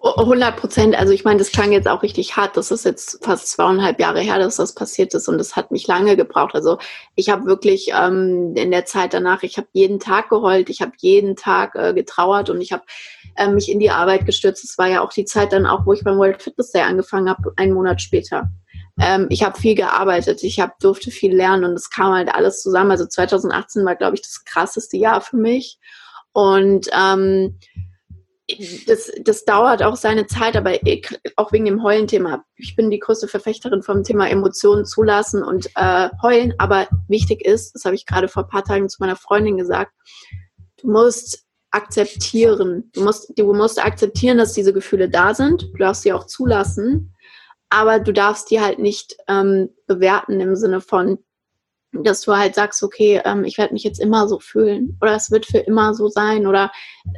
100 0.02 0.56
Prozent. 0.56 0.98
Also 0.98 1.12
ich 1.12 1.24
meine, 1.24 1.38
das 1.38 1.52
klang 1.52 1.72
jetzt 1.72 1.86
auch 1.86 2.02
richtig 2.02 2.34
hart. 2.36 2.56
Das 2.56 2.70
ist 2.70 2.86
jetzt 2.86 3.22
fast 3.22 3.48
zweieinhalb 3.48 4.00
Jahre 4.00 4.20
her, 4.20 4.38
dass 4.38 4.56
das 4.56 4.74
passiert 4.74 5.12
ist 5.12 5.28
und 5.28 5.36
das 5.36 5.56
hat 5.56 5.70
mich 5.70 5.86
lange 5.86 6.16
gebraucht. 6.16 6.54
Also 6.54 6.78
ich 7.16 7.28
habe 7.28 7.44
wirklich 7.44 7.90
ähm, 7.94 8.54
in 8.56 8.70
der 8.70 8.86
Zeit 8.86 9.12
danach, 9.12 9.42
ich 9.42 9.58
habe 9.58 9.68
jeden 9.72 10.00
Tag 10.00 10.30
geheult, 10.30 10.70
ich 10.70 10.80
habe 10.80 10.92
jeden 10.98 11.36
Tag 11.36 11.74
äh, 11.74 11.92
getrauert 11.92 12.48
und 12.48 12.62
ich 12.62 12.72
habe 12.72 12.82
äh, 13.36 13.48
mich 13.48 13.70
in 13.70 13.78
die 13.78 13.90
Arbeit 13.90 14.24
gestürzt. 14.24 14.64
Es 14.64 14.78
war 14.78 14.88
ja 14.88 15.02
auch 15.02 15.12
die 15.12 15.26
Zeit 15.26 15.52
dann 15.52 15.66
auch, 15.66 15.84
wo 15.84 15.92
ich 15.92 16.02
beim 16.02 16.16
World 16.16 16.42
Fitness 16.42 16.72
Day 16.72 16.82
angefangen 16.82 17.28
habe, 17.28 17.52
einen 17.56 17.74
Monat 17.74 18.00
später. 18.00 18.50
Ähm, 19.00 19.26
ich 19.30 19.42
habe 19.42 19.58
viel 19.58 19.74
gearbeitet, 19.74 20.42
ich 20.42 20.60
hab, 20.60 20.78
durfte 20.78 21.10
viel 21.10 21.34
lernen 21.34 21.64
und 21.64 21.72
es 21.72 21.90
kam 21.90 22.12
halt 22.12 22.34
alles 22.34 22.62
zusammen. 22.62 22.90
Also 22.90 23.06
2018 23.06 23.84
war, 23.84 23.96
glaube 23.96 24.16
ich, 24.16 24.22
das 24.22 24.44
krasseste 24.44 24.96
Jahr 24.96 25.20
für 25.20 25.36
mich. 25.36 25.78
Und 26.32 26.88
ähm, 26.92 27.58
das, 28.86 29.10
das 29.22 29.44
dauert 29.44 29.82
auch 29.82 29.96
seine 29.96 30.26
Zeit, 30.26 30.56
aber 30.56 30.84
ich, 30.86 31.08
auch 31.36 31.52
wegen 31.52 31.64
dem 31.64 31.82
Heulen-Thema. 31.82 32.44
Ich 32.56 32.76
bin 32.76 32.90
die 32.90 32.98
größte 32.98 33.28
Verfechterin 33.28 33.82
vom 33.82 34.02
Thema 34.04 34.28
Emotionen 34.28 34.84
zulassen 34.84 35.42
und 35.42 35.70
äh, 35.76 36.08
heulen. 36.22 36.54
Aber 36.58 36.88
wichtig 37.08 37.44
ist, 37.44 37.74
das 37.74 37.84
habe 37.84 37.94
ich 37.94 38.06
gerade 38.06 38.28
vor 38.28 38.44
ein 38.44 38.48
paar 38.48 38.64
Tagen 38.64 38.88
zu 38.88 38.98
meiner 39.00 39.16
Freundin 39.16 39.56
gesagt, 39.56 39.92
du 40.78 40.90
musst 40.90 41.44
akzeptieren. 41.70 42.90
Du 42.92 43.04
musst, 43.04 43.32
du 43.36 43.52
musst 43.54 43.82
akzeptieren, 43.84 44.38
dass 44.38 44.52
diese 44.52 44.72
Gefühle 44.72 45.08
da 45.08 45.34
sind. 45.34 45.62
Du 45.72 45.78
darfst 45.78 46.02
sie 46.02 46.12
auch 46.12 46.26
zulassen. 46.26 47.14
Aber 47.70 48.00
du 48.00 48.12
darfst 48.12 48.50
die 48.50 48.60
halt 48.60 48.78
nicht 48.78 49.16
ähm, 49.28 49.70
bewerten 49.86 50.40
im 50.40 50.56
Sinne 50.56 50.80
von, 50.80 51.18
dass 51.92 52.22
du 52.22 52.36
halt 52.36 52.54
sagst, 52.54 52.82
okay, 52.82 53.20
ähm, 53.24 53.44
ich 53.44 53.58
werde 53.58 53.72
mich 53.72 53.84
jetzt 53.84 54.00
immer 54.00 54.28
so 54.28 54.38
fühlen 54.38 54.96
oder 55.00 55.14
es 55.14 55.30
wird 55.30 55.46
für 55.46 55.58
immer 55.58 55.94
so 55.94 56.08
sein 56.08 56.46
oder 56.46 56.70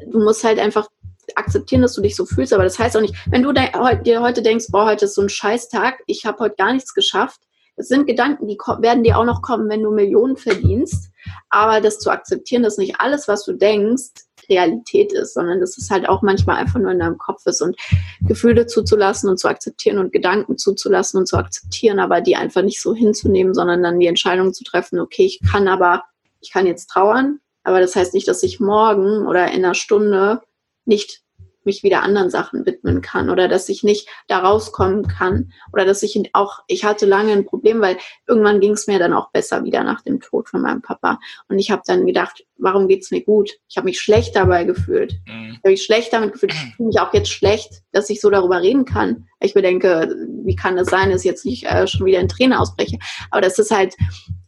du 0.07 0.23
musst 0.23 0.45
halt 0.45 0.59
einfach 0.59 0.89
akzeptieren, 1.35 1.83
dass 1.83 1.95
du 1.95 2.03
dich 2.03 2.17
so 2.17 2.27
fühlst, 2.27 2.53
aber 2.53 2.65
das 2.65 2.79
heißt 2.79 2.97
auch 2.97 3.01
nicht, 3.01 3.15
wenn 3.31 3.43
du 3.43 3.53
dir 3.53 4.21
heute 4.23 4.43
denkst, 4.43 4.67
boah, 4.71 4.87
heute 4.87 5.05
ist 5.05 5.15
so 5.15 5.23
ein 5.23 5.29
Scheißtag, 5.29 6.03
ich 6.07 6.27
habe 6.27 6.39
heute 6.41 6.57
gar 6.57 6.73
nichts 6.73 6.95
geschafft, 6.95 7.41
das 7.77 7.89
sind 7.89 8.07
Gedanken, 8.07 8.49
die 8.49 8.59
werden 8.81 9.05
dir 9.05 9.19
auch 9.19 9.25
noch 9.25 9.41
kommen, 9.41 9.69
wenn 9.69 9.83
du 9.83 9.91
Millionen 9.91 10.37
verdienst, 10.37 11.11
aber 11.49 11.81
das 11.81 11.99
zu 12.01 12.11
akzeptieren, 12.11 12.63
dass 12.63 12.77
nicht 12.77 13.01
alles, 13.01 13.29
was 13.29 13.45
du 13.45 13.53
denkst, 13.53 14.11
Realität 14.53 15.13
ist, 15.13 15.35
sondern 15.35 15.61
dass 15.61 15.79
es 15.79 15.91
halt 15.91 16.09
auch 16.09 16.23
manchmal 16.23 16.57
einfach 16.57 16.79
nur 16.79 16.93
in 16.93 16.99
deinem 16.99 17.19
Kopf 17.19 17.47
ist 17.47 17.63
und 17.63 17.77
Gefühle 18.21 18.67
zuzulassen 18.67 19.31
und 19.31 19.39
zu 19.39 19.49
akzeptieren 19.49 19.99
und 19.99 20.13
Gedanken 20.13 20.59
zuzulassen 20.59 21.19
und 21.19 21.27
zu 21.27 21.37
akzeptieren, 21.37 21.99
aber 21.99 22.21
die 22.21 22.37
einfach 22.37 22.63
nicht 22.63 22.81
so 22.81 22.95
hinzunehmen, 22.95 23.55
sondern 23.55 23.83
dann 23.83 23.99
die 23.99 24.07
Entscheidung 24.07 24.53
zu 24.53 24.65
treffen, 24.65 25.01
okay, 25.01 25.25
ich 25.25 25.41
kann 25.51 25.69
aber, 25.69 26.05
ich 26.41 26.53
kann 26.53 26.67
jetzt 26.67 26.89
trauern, 26.89 27.41
aber 27.65 27.81
das 27.81 27.97
heißt 27.97 28.15
nicht, 28.15 28.29
dass 28.29 28.43
ich 28.43 28.61
morgen 28.61 29.27
oder 29.27 29.51
in 29.53 29.65
einer 29.65 29.75
Stunde 29.75 30.41
nicht 30.85 31.23
mich 31.67 31.83
wieder 31.83 32.03
anderen 32.03 32.31
Sachen 32.31 32.67
widmen 32.67 33.01
kann 33.01 33.31
oder 33.31 33.49
dass 33.49 33.69
ich 33.69 33.83
nicht 33.83 34.09
da 34.29 34.39
rauskommen 34.39 35.07
kann 35.07 35.53
oder 35.73 35.85
dass 35.85 36.03
ich 36.03 36.21
auch, 36.33 36.61
ich 36.67 36.85
hatte 36.85 37.07
lange 37.07 37.33
ein 37.33 37.47
Problem, 37.47 37.81
weil 37.81 37.97
irgendwann 38.27 38.61
ging 38.61 38.73
es 38.73 38.87
mir 38.87 38.99
dann 38.99 39.13
auch 39.13 39.31
besser 39.31 39.65
wieder 39.65 39.85
nach 39.85 40.03
dem 40.03 40.21
Tod 40.21 40.49
von 40.49 40.63
meinem 40.63 40.83
Papa. 40.83 41.19
Und 41.49 41.59
ich 41.59 41.71
habe 41.71 41.83
dann 41.87 42.07
gedacht, 42.07 42.45
warum 42.59 42.89
geht's 42.89 43.11
mir 43.11 43.23
gut? 43.23 43.51
Ich 43.69 43.77
habe 43.77 43.87
mich 43.87 44.01
schlecht 44.01 44.37
dabei 44.37 44.65
gefühlt. 44.65 45.15
Mhm. 45.27 45.51
Ich 45.53 45.59
habe 45.59 45.71
mich 45.71 45.83
schlecht 45.85 46.13
damit 46.13 46.33
gefühlt. 46.33 46.53
Ich 46.53 46.77
fühle 46.77 46.89
mich 46.89 47.01
auch 47.01 47.13
jetzt 47.13 47.31
schlecht, 47.31 47.83
dass 47.93 48.11
ich 48.11 48.21
so 48.21 48.31
darüber 48.31 48.61
reden 48.61 48.85
kann. 48.85 49.27
Ich 49.41 49.55
bedenke, 49.55 50.15
wie 50.45 50.57
kann 50.57 50.79
es 50.79 50.89
sein, 50.89 51.11
dass 51.11 51.23
ich 51.23 51.31
jetzt 51.31 51.45
nicht 51.45 51.65
äh, 51.65 51.87
schon 51.87 52.07
wieder 52.07 52.21
in 52.21 52.29
Tränen 52.29 52.57
ausbreche? 52.57 52.99
Aber 53.31 53.41
das 53.41 53.59
ist 53.59 53.71
halt, 53.71 53.95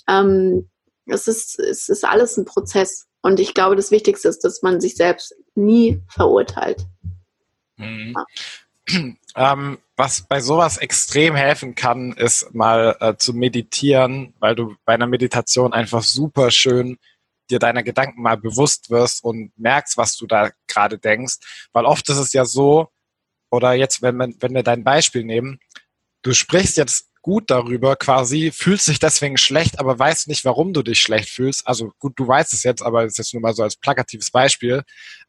ähm, 0.09 0.69
es 1.07 1.27
ist, 1.29 1.59
es 1.59 1.89
ist 1.89 2.05
alles 2.05 2.37
ein 2.37 2.45
Prozess. 2.45 3.07
Und 3.23 3.41
ich 3.41 3.55
glaube, 3.55 3.77
das 3.77 3.91
Wichtigste 3.91 4.29
ist, 4.29 4.45
dass 4.45 4.63
man 4.63 4.81
sich 4.81 4.97
selbst 4.97 5.35
nie 5.55 6.03
verurteilt. 6.09 6.87
Mhm. 7.77 8.15
Ähm, 9.37 9.79
was 9.97 10.23
bei 10.23 10.41
sowas 10.41 10.77
extrem 10.77 11.35
helfen 11.35 11.75
kann, 11.75 12.13
ist 12.13 12.55
mal 12.55 12.97
äh, 13.01 13.17
zu 13.17 13.33
meditieren, 13.35 14.33
weil 14.39 14.55
du 14.55 14.77
bei 14.85 14.95
einer 14.95 15.09
Meditation 15.09 15.73
einfach 15.73 16.05
super 16.05 16.53
schön 16.53 16.99
dir 17.51 17.59
deiner 17.59 17.83
Gedanken 17.83 18.23
mal 18.23 18.37
bewusst 18.37 18.91
wirst 18.91 19.25
und 19.25 19.53
merkst, 19.59 19.97
was 19.97 20.17
du 20.17 20.27
da 20.27 20.51
gerade 20.69 20.99
denkst. 20.99 21.69
Weil 21.73 21.85
oft 21.85 22.09
ist 22.09 22.19
es 22.19 22.33
ja 22.33 22.45
so, 22.45 22.89
oder 23.51 23.73
jetzt, 23.73 24.03
wenn, 24.03 24.17
wir, 24.17 24.33
wenn 24.41 24.55
wir 24.55 24.63
dein 24.63 24.85
Beispiel 24.85 25.25
nehmen, 25.25 25.59
du 26.23 26.33
sprichst 26.33 26.77
jetzt 26.77 27.11
gut 27.23 27.51
darüber 27.51 27.97
quasi, 27.97 28.53
fühlst 28.53 28.87
dich 28.87 28.99
deswegen 28.99 29.39
schlecht, 29.39 29.79
aber 29.81 29.99
weißt 29.99 30.29
nicht, 30.29 30.45
warum 30.45 30.73
du 30.73 30.83
dich 30.83 31.01
schlecht 31.01 31.31
fühlst. 31.31 31.67
Also 31.67 31.93
gut, 31.99 32.13
du 32.17 32.29
weißt 32.29 32.53
es 32.53 32.63
jetzt, 32.63 32.83
aber 32.83 33.05
es 33.05 33.13
ist 33.13 33.19
jetzt 33.19 33.35
nur 33.35 33.43
mal 33.43 33.55
so 33.55 33.63
als 33.63 33.77
plakatives 33.77 34.31
Beispiel. 34.31 34.83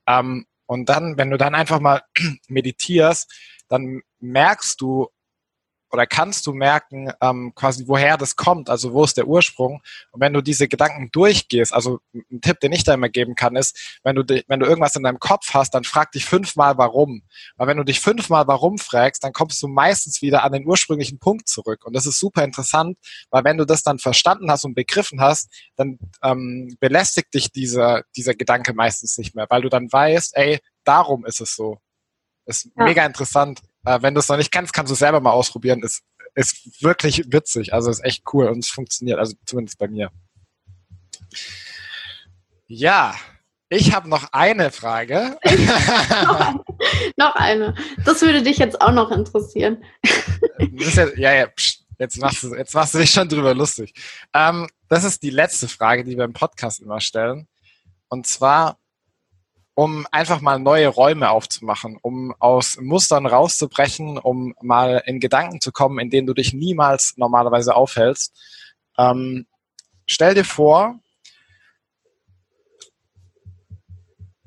Ähm, 0.08 0.46
und 0.66 0.90
dann, 0.90 1.18
wenn 1.18 1.30
du 1.30 1.38
dann 1.38 1.56
einfach 1.56 1.80
mal 1.80 2.04
meditierst, 2.48 3.32
dann 3.68 4.02
merkst 4.20 4.80
du, 4.82 5.10
oder 5.92 6.06
kannst 6.06 6.46
du 6.48 6.54
merken, 6.54 7.12
ähm, 7.22 7.54
quasi 7.56 7.88
woher 7.88 8.18
das 8.18 8.36
kommt, 8.36 8.70
also 8.70 8.94
wo 8.94 9.04
ist 9.04 9.18
der 9.18 9.28
Ursprung. 9.28 9.82
Und 10.12 10.22
wenn 10.22 10.34
du 10.34 10.42
diese 10.42 10.68
Gedanken 10.68 11.10
durchgehst, 11.12 11.74
also 11.74 12.00
ein 12.14 12.42
Tipp, 12.42 12.60
den 12.60 12.74
ich 12.74 12.84
da 12.84 12.94
immer 12.94 13.10
geben 13.10 13.36
kann, 13.36 13.56
ist, 13.56 14.00
wenn 14.04 14.16
du, 14.16 14.24
wenn 14.48 14.60
du 14.60 14.66
irgendwas 14.66 14.96
in 14.96 15.04
deinem 15.04 15.20
Kopf 15.20 15.54
hast, 15.54 15.74
dann 15.74 15.84
frag 15.84 16.12
dich 16.12 16.26
fünfmal 16.26 16.78
warum. 16.78 17.24
Weil 17.56 17.68
wenn 17.68 17.78
du 17.78 17.84
dich 17.84 18.00
fünfmal 18.00 18.48
warum 18.48 18.78
fragst, 18.78 19.24
dann 19.24 19.34
kommst 19.34 19.62
du 19.62 19.68
meistens 19.68 20.22
wieder 20.22 20.44
an 20.44 20.52
den 20.52 20.68
ursprünglichen 20.68 21.20
Punkt 21.20 21.48
zurück. 21.48 21.86
Und 21.86 21.96
das 21.96 22.06
ist 22.06 22.20
super 22.20 22.44
interessant, 22.44 22.98
weil 23.30 23.44
wenn 23.44 23.58
du 23.58 23.66
das 23.66 23.84
dann 23.84 24.00
verstanden 24.00 24.52
hast 24.52 24.66
und 24.66 24.76
begriffen 24.76 25.22
hast, 25.22 25.50
dann 25.76 26.00
ähm, 26.24 26.76
belästigt 26.80 27.34
dich 27.34 27.52
dieser, 27.52 28.04
dieser 28.16 28.34
Gedanke 28.34 28.74
meistens 28.74 29.18
nicht 29.18 29.36
mehr, 29.36 29.46
weil 29.50 29.62
du 29.62 29.70
dann 29.70 29.92
weißt, 29.92 30.36
ey, 30.36 30.60
darum 30.84 31.26
ist 31.26 31.42
es 31.42 31.56
so. 31.56 31.78
Ist 32.46 32.66
ja. 32.78 32.86
mega 32.86 33.06
interessant. 33.06 33.62
Äh, 33.86 34.02
wenn 34.02 34.14
du 34.14 34.20
es 34.20 34.28
noch 34.28 34.38
nicht 34.38 34.52
kannst, 34.52 34.74
kannst 34.74 34.90
du 34.90 34.94
es 34.94 35.00
selber 35.00 35.20
mal 35.20 35.32
ausprobieren. 35.32 35.84
Ist, 35.84 36.04
ist 36.34 36.84
wirklich 36.84 37.24
witzig. 37.32 37.74
Also 37.74 37.90
ist 37.90 38.04
echt 38.04 38.24
cool 38.34 38.48
und 38.48 38.60
es 38.60 38.70
funktioniert. 38.70 39.20
Also 39.20 39.36
zumindest 39.46 39.78
bei 39.78 39.88
mir. 39.88 40.12
Ja, 42.68 43.16
ich 43.70 43.94
habe 43.94 44.10
noch 44.10 44.32
eine 44.32 44.72
Frage. 44.72 45.38
noch, 47.18 47.36
eine. 47.36 47.76
Das 48.04 48.22
würde 48.22 48.44
dich 48.44 48.58
jetzt 48.58 48.80
auch 48.82 48.92
noch 48.92 49.12
interessieren. 49.12 49.84
ja, 50.60 51.08
ja, 51.16 51.34
ja 51.34 51.48
pst, 51.48 51.86
jetzt, 52.00 52.20
machst 52.20 52.44
du, 52.44 52.56
jetzt 52.56 52.74
machst 52.74 52.94
du 52.94 53.00
dich 53.00 53.12
schon 53.12 53.28
drüber 53.28 53.54
lustig. 53.54 53.94
Ähm, 54.34 54.68
das 54.88 55.04
ist 55.04 55.24
die 55.24 55.30
letzte 55.32 55.68
Frage, 55.68 56.04
die 56.04 56.16
wir 56.16 56.26
im 56.26 56.34
Podcast 56.34 56.80
immer 56.80 57.00
stellen. 57.00 57.48
Und 58.08 58.28
zwar, 58.28 58.78
um 59.76 60.08
einfach 60.10 60.40
mal 60.40 60.58
neue 60.58 60.88
Räume 60.88 61.30
aufzumachen, 61.30 62.00
um 62.02 62.34
aus 62.40 62.78
Mustern 62.80 63.26
rauszubrechen, 63.26 64.18
um 64.18 64.56
mal 64.62 65.04
in 65.06 65.20
Gedanken 65.20 65.60
zu 65.60 65.74
kommen, 65.74 66.00
in 66.00 66.10
denen 66.10 66.26
du 66.26 66.34
dich 66.34 66.54
niemals 66.54 67.14
normalerweise 67.18 67.76
aufhältst. 67.76 68.34
Ähm, 68.98 69.46
stell 70.08 70.34
dir 70.34 70.46
vor, 70.46 71.00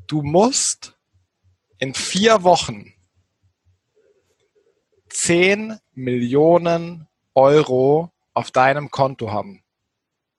du 0.07 0.23
musst 0.23 0.97
in 1.79 1.93
vier 1.93 2.43
Wochen 2.43 2.95
10 5.11 5.79
Millionen 5.93 7.07
Euro 7.35 8.11
auf 8.33 8.51
deinem 8.51 8.91
Konto 8.91 9.31
haben. 9.31 9.63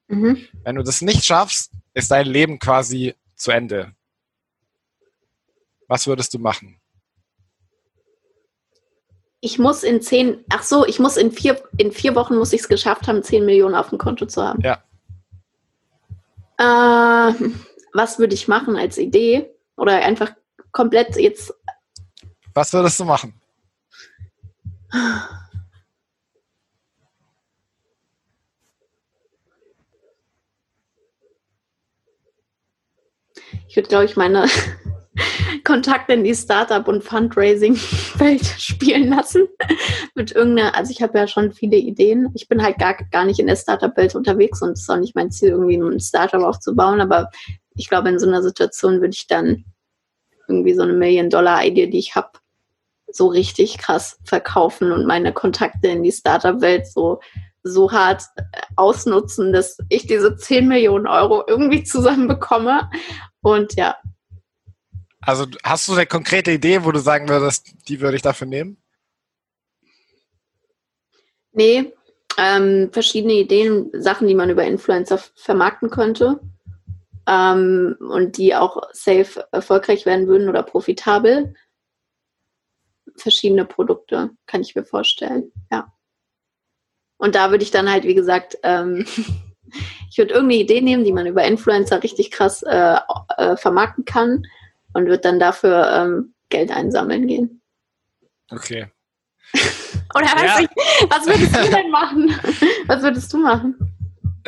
Mhm. 0.08 0.48
Wenn 0.64 0.76
du 0.78 0.84
das 0.84 1.02
nicht 1.02 1.24
schaffst, 1.24 1.72
ist 1.94 2.10
dein 2.10 2.26
Leben 2.26 2.58
quasi 2.58 3.14
zu 3.36 3.52
Ende. 3.52 3.94
Was 5.90 6.06
würdest 6.06 6.34
du 6.36 6.40
machen? 6.40 6.80
Ich 9.42 9.58
muss 9.58 9.84
in 9.84 10.02
zehn, 10.02 10.46
ach 10.50 10.64
so, 10.64 10.86
ich 10.86 11.00
muss 11.00 11.18
in 11.18 11.32
vier, 11.32 11.62
in 11.78 11.92
vier 11.92 12.14
Wochen 12.14 12.38
muss 12.38 12.54
ich 12.54 12.62
es 12.62 12.68
geschafft 12.70 13.08
haben, 13.08 13.24
zehn 13.24 13.44
Millionen 13.44 13.74
auf 13.74 13.90
dem 13.90 13.98
Konto 13.98 14.26
zu 14.28 14.44
haben. 14.44 14.62
Ja, 14.62 14.84
Äh, 16.60 17.34
was 17.94 18.20
würde 18.20 18.36
ich 18.36 18.48
machen 18.48 18.76
als 18.76 18.98
Idee? 18.98 19.50
Oder 19.78 19.94
einfach 20.06 20.32
komplett 20.72 21.16
jetzt. 21.16 21.54
Was 22.54 22.72
würdest 22.74 23.00
du 23.00 23.06
machen? 23.06 23.34
Ich 33.68 33.76
würde, 33.76 33.88
glaube 33.90 34.06
ich, 34.06 34.18
meine 34.18 34.48
Kontakte 35.64 36.14
in 36.14 36.24
die 36.24 36.36
Startup- 36.36 36.88
und 36.88 37.04
Fundraising-Welt 37.04 38.46
spielen 38.58 39.10
lassen. 39.10 39.48
Mit 40.16 40.32
irgendeiner, 40.32 40.76
also 40.76 40.92
ich 40.92 41.02
habe 41.02 41.18
ja 41.18 41.28
schon 41.28 41.52
viele 41.52 41.78
Ideen. 41.78 42.30
Ich 42.34 42.48
bin 42.48 42.62
halt 42.62 42.78
gar, 42.78 42.96
gar 43.12 43.26
nicht 43.26 43.40
in 43.40 43.48
der 43.48 43.56
Startup-Welt 43.56 44.16
unterwegs 44.16 44.62
und 44.62 44.72
es 44.72 44.82
ist 44.82 44.90
auch 44.90 44.98
nicht 44.98 45.16
mein 45.16 45.32
Ziel, 45.32 45.50
irgendwie 45.50 45.78
ein 45.78 46.00
Startup 46.00 46.44
aufzubauen. 46.44 47.02
Aber 47.02 47.30
ich 47.76 47.90
glaube, 47.90 48.10
in 48.10 48.20
so 48.20 48.28
einer 48.28 48.44
Situation 48.44 49.02
würde 49.02 49.14
ich 49.14 49.28
dann 49.28 49.66
irgendwie 50.48 50.74
so 50.74 50.84
eine 50.84 50.94
Million-Dollar-Idee, 50.94 51.88
die 51.88 52.00
ich 52.00 52.16
habe, 52.16 52.32
so 53.12 53.28
richtig 53.28 53.80
krass 53.80 54.20
verkaufen 54.24 54.92
und 54.92 55.08
meine 55.08 55.34
Kontakte 55.34 55.88
in 55.88 56.04
die 56.04 56.12
Startup-Welt 56.12 56.86
so 56.86 57.20
so 57.64 57.92
hart 57.92 58.24
ausnutzen, 58.76 59.52
dass 59.52 59.78
ich 59.90 60.08
diese 60.08 60.36
10 60.36 60.68
Millionen 60.68 61.08
Euro 61.08 61.44
irgendwie 61.48 61.84
zusammenbekomme 61.84 62.90
und 63.42 63.76
ja. 63.76 63.96
Also 65.22 65.46
hast 65.64 65.88
du 65.88 65.94
eine 65.94 66.06
konkrete 66.06 66.52
Idee, 66.52 66.84
wo 66.84 66.92
du 66.92 67.00
sagen 67.00 67.28
würdest, 67.28 67.74
die 67.88 68.00
würde 68.00 68.16
ich 68.16 68.22
dafür 68.22 68.48
nehmen? 68.48 68.78
Nee, 71.52 71.94
ähm, 72.38 72.90
verschiedene 72.94 73.34
Ideen, 73.34 73.90
Sachen, 73.94 74.28
die 74.28 74.36
man 74.36 74.50
über 74.50 74.64
Influencer 74.64 75.20
vermarkten 75.36 75.90
könnte 75.90 76.40
ähm, 77.28 77.98
und 78.00 78.38
die 78.38 78.56
auch 78.56 78.82
safe 78.94 79.46
erfolgreich 79.52 80.06
werden 80.06 80.28
würden 80.28 80.48
oder 80.48 80.64
profitabel. 80.64 81.54
Verschiedene 83.18 83.66
Produkte, 83.66 84.30
kann 84.46 84.62
ich 84.62 84.76
mir 84.76 84.86
vorstellen, 84.86 85.52
ja. 85.70 85.92
Und 87.18 87.36
da 87.36 87.52
würde 87.52 87.66
ich 87.66 87.72
dann 87.72 87.92
halt, 87.92 88.06
wie 88.06 88.16
gesagt, 88.16 88.58
ähm, 88.64 89.06
ich 90.10 90.18
würde 90.18 90.34
irgendeine 90.34 90.62
Idee 90.62 90.80
nehmen, 90.80 91.04
die 91.04 91.12
man 91.12 91.28
über 91.28 91.44
Influencer 91.44 92.02
richtig 92.02 92.32
krass 92.32 92.64
äh, 92.64 93.00
äh, 93.38 93.58
vermarkten 93.58 94.06
kann 94.06 94.46
und 94.94 95.06
würde 95.06 95.20
dann 95.20 95.40
dafür 95.40 95.92
ähm, 95.94 96.34
Geld 96.50 96.72
einsammeln 96.72 97.28
gehen. 97.28 97.62
Okay. 98.50 98.88
Oder 100.16 100.26
ja. 100.26 100.60
ich, 100.60 100.70
was 101.10 101.26
würdest 101.26 101.56
du 101.56 101.70
denn 101.70 101.92
machen? 101.92 102.36
Was 102.88 103.02
würdest 103.02 103.32
du 103.32 103.38
machen? 103.38 103.76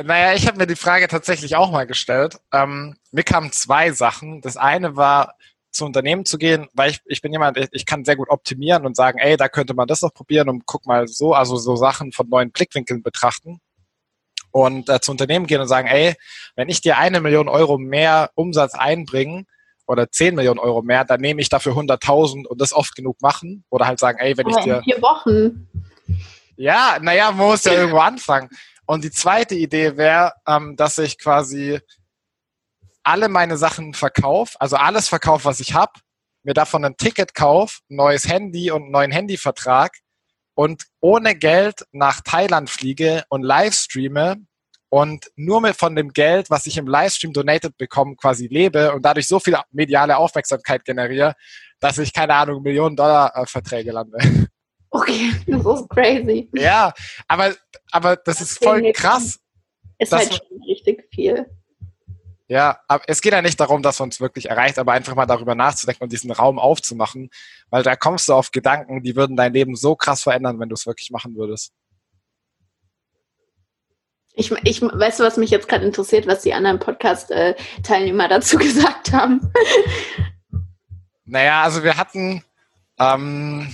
Naja, 0.03 0.33
ich 0.33 0.47
habe 0.47 0.57
mir 0.57 0.67
die 0.67 0.75
Frage 0.75 1.07
tatsächlich 1.07 1.55
auch 1.55 1.71
mal 1.71 1.85
gestellt. 1.85 2.39
Ähm, 2.51 2.95
mir 3.11 3.23
kamen 3.23 3.51
zwei 3.51 3.91
Sachen. 3.91 4.41
Das 4.41 4.57
eine 4.57 4.95
war, 4.95 5.35
zu 5.71 5.85
Unternehmen 5.85 6.25
zu 6.25 6.37
gehen, 6.37 6.67
weil 6.73 6.91
ich, 6.91 7.01
ich 7.05 7.21
bin 7.21 7.31
jemand, 7.31 7.57
ich 7.71 7.85
kann 7.85 8.03
sehr 8.03 8.15
gut 8.15 8.29
optimieren 8.29 8.85
und 8.85 8.95
sagen, 8.95 9.19
ey, 9.19 9.37
da 9.37 9.47
könnte 9.47 9.73
man 9.73 9.87
das 9.87 10.01
noch 10.01 10.13
probieren 10.13 10.49
und 10.49 10.65
guck 10.65 10.85
mal 10.85 11.07
so, 11.07 11.33
also 11.33 11.55
so 11.55 11.75
Sachen 11.75 12.11
von 12.11 12.27
neuen 12.29 12.51
Blickwinkeln 12.51 13.01
betrachten 13.03 13.61
und 14.51 14.89
äh, 14.89 14.99
zu 14.99 15.11
Unternehmen 15.11 15.47
gehen 15.47 15.61
und 15.61 15.67
sagen, 15.67 15.87
ey, 15.87 16.15
wenn 16.55 16.69
ich 16.69 16.81
dir 16.81 16.97
eine 16.97 17.21
Million 17.21 17.47
Euro 17.47 17.77
mehr 17.77 18.31
Umsatz 18.35 18.73
einbringe 18.73 19.45
oder 19.91 20.09
zehn 20.09 20.35
Millionen 20.35 20.59
Euro 20.59 20.81
mehr, 20.81 21.03
dann 21.03 21.19
nehme 21.19 21.41
ich 21.41 21.49
dafür 21.49 21.73
100.000 21.73 22.47
und 22.47 22.61
das 22.61 22.71
oft 22.71 22.95
genug 22.95 23.21
machen 23.21 23.65
oder 23.69 23.87
halt 23.87 23.99
sagen, 23.99 24.19
ey, 24.19 24.37
wenn 24.37 24.45
Aber 24.45 24.57
ich 24.57 24.63
dir... 24.63 24.77
In 24.77 24.83
vier 24.83 25.01
Wochen. 25.01 25.67
Ja, 26.55 26.97
naja, 27.01 27.31
man 27.31 27.47
muss 27.47 27.65
ja 27.65 27.73
irgendwo 27.73 27.99
anfangen. 27.99 28.49
Und 28.85 29.03
die 29.03 29.11
zweite 29.11 29.55
Idee 29.55 29.97
wäre, 29.97 30.31
ähm, 30.47 30.77
dass 30.77 30.97
ich 30.97 31.17
quasi 31.17 31.79
alle 33.03 33.27
meine 33.27 33.57
Sachen 33.57 33.93
verkaufe, 33.93 34.55
also 34.61 34.77
alles 34.77 35.09
verkaufe, 35.09 35.43
was 35.43 35.59
ich 35.59 35.73
habe, 35.73 35.91
mir 36.43 36.53
davon 36.53 36.85
ein 36.85 36.95
Ticket 36.95 37.35
kaufe, 37.35 37.79
ein 37.89 37.97
neues 37.97 38.29
Handy 38.29 38.71
und 38.71 38.83
einen 38.83 38.91
neuen 38.91 39.11
Handyvertrag 39.11 39.91
und 40.55 40.85
ohne 41.01 41.35
Geld 41.35 41.85
nach 41.91 42.21
Thailand 42.21 42.69
fliege 42.69 43.25
und 43.29 43.43
Livestreame 43.43 44.37
und 44.91 45.31
nur 45.37 45.61
mit 45.61 45.77
von 45.77 45.95
dem 45.95 46.11
Geld, 46.11 46.49
was 46.49 46.65
ich 46.65 46.77
im 46.77 46.85
Livestream 46.85 47.31
donated 47.31 47.77
bekomme, 47.77 48.17
quasi 48.17 48.47
lebe 48.47 48.91
und 48.93 49.03
dadurch 49.03 49.25
so 49.25 49.39
viel 49.39 49.57
mediale 49.71 50.17
Aufmerksamkeit 50.17 50.83
generiere, 50.83 51.33
dass 51.79 51.97
ich, 51.97 52.13
keine 52.13 52.33
Ahnung, 52.33 52.61
Millionen 52.61 52.97
Dollar 52.97 53.33
äh, 53.33 53.45
Verträge 53.45 53.93
lande. 53.93 54.17
Okay, 54.89 55.31
das 55.47 55.65
ist 55.65 55.89
crazy. 55.89 56.49
Ja, 56.53 56.93
aber, 57.29 57.55
aber 57.89 58.17
das, 58.17 58.39
das 58.39 58.51
ist 58.51 58.61
voll 58.61 58.91
krass. 58.91 59.39
Ist 59.97 60.11
halt 60.11 60.33
schon 60.33 60.61
richtig 60.63 61.07
viel. 61.13 61.45
Ja, 62.49 62.81
aber 62.89 63.05
es 63.07 63.21
geht 63.21 63.31
ja 63.31 63.41
nicht 63.41 63.61
darum, 63.61 63.81
dass 63.81 63.97
man 63.99 64.09
es 64.09 64.19
wirklich 64.19 64.49
erreicht, 64.49 64.77
aber 64.77 64.91
einfach 64.91 65.15
mal 65.15 65.25
darüber 65.25 65.55
nachzudenken 65.55 66.03
und 66.03 66.11
diesen 66.11 66.31
Raum 66.31 66.59
aufzumachen, 66.59 67.29
weil 67.69 67.81
da 67.81 67.95
kommst 67.95 68.27
du 68.27 68.33
auf 68.33 68.51
Gedanken, 68.51 69.03
die 69.03 69.15
würden 69.15 69.37
dein 69.37 69.53
Leben 69.53 69.77
so 69.77 69.95
krass 69.95 70.23
verändern, 70.23 70.59
wenn 70.59 70.67
du 70.67 70.73
es 70.73 70.85
wirklich 70.85 71.11
machen 71.11 71.37
würdest. 71.37 71.71
Ich, 74.33 74.51
ich 74.63 74.81
weißt 74.81 75.19
du, 75.19 75.23
was 75.23 75.37
mich 75.37 75.49
jetzt 75.49 75.67
gerade 75.67 75.85
interessiert, 75.85 76.27
was 76.27 76.41
die 76.41 76.53
anderen 76.53 76.79
Podcast-Teilnehmer 76.79 78.27
dazu 78.27 78.57
gesagt 78.59 79.11
haben? 79.11 79.51
Naja, 81.25 81.63
also 81.63 81.83
wir 81.83 81.97
hatten, 81.97 82.43
ähm, 82.99 83.73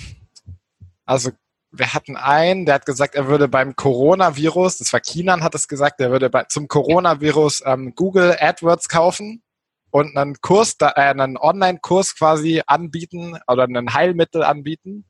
also 1.05 1.31
wir 1.71 1.93
hatten 1.93 2.15
einen, 2.15 2.65
der 2.65 2.75
hat 2.75 2.85
gesagt, 2.85 3.15
er 3.15 3.27
würde 3.27 3.47
beim 3.47 3.75
Coronavirus, 3.75 4.77
das 4.77 4.93
war 4.93 4.99
Kinan, 4.99 5.43
hat 5.43 5.55
es 5.55 5.67
gesagt, 5.67 5.99
er 5.99 6.11
würde 6.11 6.29
bei, 6.29 6.43
zum 6.43 6.67
Coronavirus 6.67 7.63
ähm, 7.65 7.93
Google 7.95 8.35
AdWords 8.39 8.89
kaufen 8.89 9.43
und 9.91 10.17
einen 10.17 10.35
Kurs, 10.41 10.75
äh, 10.79 10.91
einen 10.93 11.37
Online-Kurs 11.37 12.15
quasi 12.15 12.61
anbieten 12.65 13.37
oder 13.47 13.63
ein 13.63 13.93
Heilmittel 13.93 14.43
anbieten 14.43 15.05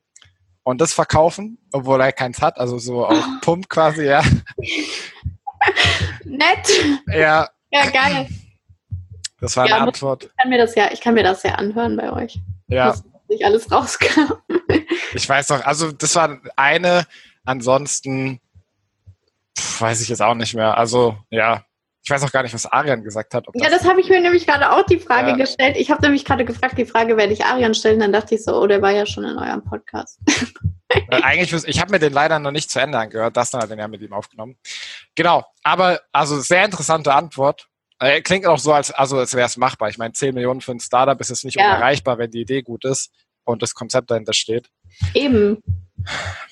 und 0.62 0.80
das 0.80 0.92
verkaufen, 0.92 1.58
obwohl 1.72 2.00
er 2.00 2.12
keins 2.12 2.42
hat, 2.42 2.58
also 2.58 2.78
so 2.78 3.06
auf 3.06 3.24
Pump 3.40 3.68
quasi, 3.68 4.04
ja. 4.04 4.22
Nett. 6.24 6.68
Ja. 7.06 7.48
Ja, 7.70 7.90
geil. 7.90 8.28
Das 9.40 9.56
war 9.56 9.64
eine 9.64 9.74
ja, 9.74 9.78
Antwort. 9.78 10.24
Ich 10.24 10.36
kann 10.36 10.48
mir 10.48 10.58
das 10.58 10.74
ja, 10.74 10.90
ich 10.92 11.00
kann 11.00 11.14
mir 11.14 11.22
das 11.22 11.42
ja 11.42 11.54
anhören 11.54 11.96
bei 11.96 12.12
euch. 12.12 12.40
Ja. 12.66 12.88
Was 12.88 13.04
nicht 13.28 13.44
alles 13.44 13.70
rauskam. 13.70 14.32
Ich 15.14 15.28
weiß 15.28 15.48
noch, 15.50 15.64
also 15.64 15.92
das 15.92 16.14
war 16.16 16.38
eine, 16.56 17.06
ansonsten 17.44 18.40
pf, 19.58 19.80
weiß 19.80 20.00
ich 20.00 20.08
jetzt 20.08 20.22
auch 20.22 20.34
nicht 20.34 20.54
mehr. 20.54 20.76
Also 20.76 21.16
ja, 21.30 21.64
ich 22.08 22.10
weiß 22.10 22.22
auch 22.22 22.32
gar 22.32 22.42
nicht, 22.42 22.54
was 22.54 22.64
Arian 22.64 23.04
gesagt 23.04 23.34
hat. 23.34 23.44
ja, 23.52 23.68
das, 23.68 23.80
das 23.80 23.88
habe 23.90 24.00
ich 24.00 24.08
mir 24.08 24.22
nämlich 24.22 24.46
gerade 24.46 24.72
auch 24.72 24.82
die 24.86 24.98
Frage 24.98 25.32
ja. 25.32 25.36
gestellt. 25.36 25.76
Ich 25.76 25.90
habe 25.90 26.00
nämlich 26.00 26.24
gerade 26.24 26.46
gefragt, 26.46 26.78
die 26.78 26.86
Frage 26.86 27.18
werde 27.18 27.34
ich 27.34 27.44
Arian 27.44 27.74
stellen. 27.74 28.00
Dann 28.00 28.14
dachte 28.14 28.34
ich 28.34 28.42
so, 28.42 28.58
oh, 28.58 28.66
der 28.66 28.80
war 28.80 28.92
ja 28.92 29.04
schon 29.04 29.24
in 29.24 29.36
eurem 29.36 29.62
Podcast. 29.62 30.18
Äh, 30.90 31.22
eigentlich, 31.22 31.52
ich 31.52 31.80
habe 31.82 31.90
mir 31.92 31.98
den 31.98 32.14
leider 32.14 32.38
noch 32.38 32.50
nicht 32.50 32.70
zu 32.70 32.80
Ende 32.80 32.98
angehört. 32.98 33.36
Das 33.36 33.50
dann 33.50 33.60
hat 33.60 33.70
den 33.70 33.78
ja 33.78 33.86
mit 33.88 34.00
ihm 34.00 34.14
aufgenommen. 34.14 34.56
Genau, 35.14 35.44
aber 35.62 36.00
also 36.12 36.40
sehr 36.40 36.64
interessante 36.64 37.12
Antwort. 37.12 37.68
Äh, 37.98 38.22
klingt 38.22 38.46
auch 38.46 38.58
so, 38.58 38.72
als, 38.72 38.90
also, 38.90 39.18
als 39.18 39.34
wäre 39.34 39.46
es 39.46 39.58
machbar. 39.58 39.90
Ich 39.90 39.98
meine, 39.98 40.14
10 40.14 40.34
Millionen 40.34 40.62
für 40.62 40.72
ein 40.72 40.80
Startup 40.80 41.20
ist 41.20 41.30
es 41.30 41.44
nicht 41.44 41.58
ja. 41.58 41.66
unerreichbar, 41.66 42.16
wenn 42.16 42.30
die 42.30 42.40
Idee 42.40 42.62
gut 42.62 42.86
ist 42.86 43.10
und 43.44 43.60
das 43.60 43.74
Konzept 43.74 44.10
dahinter 44.10 44.32
steht. 44.32 44.70
Eben. 45.12 45.58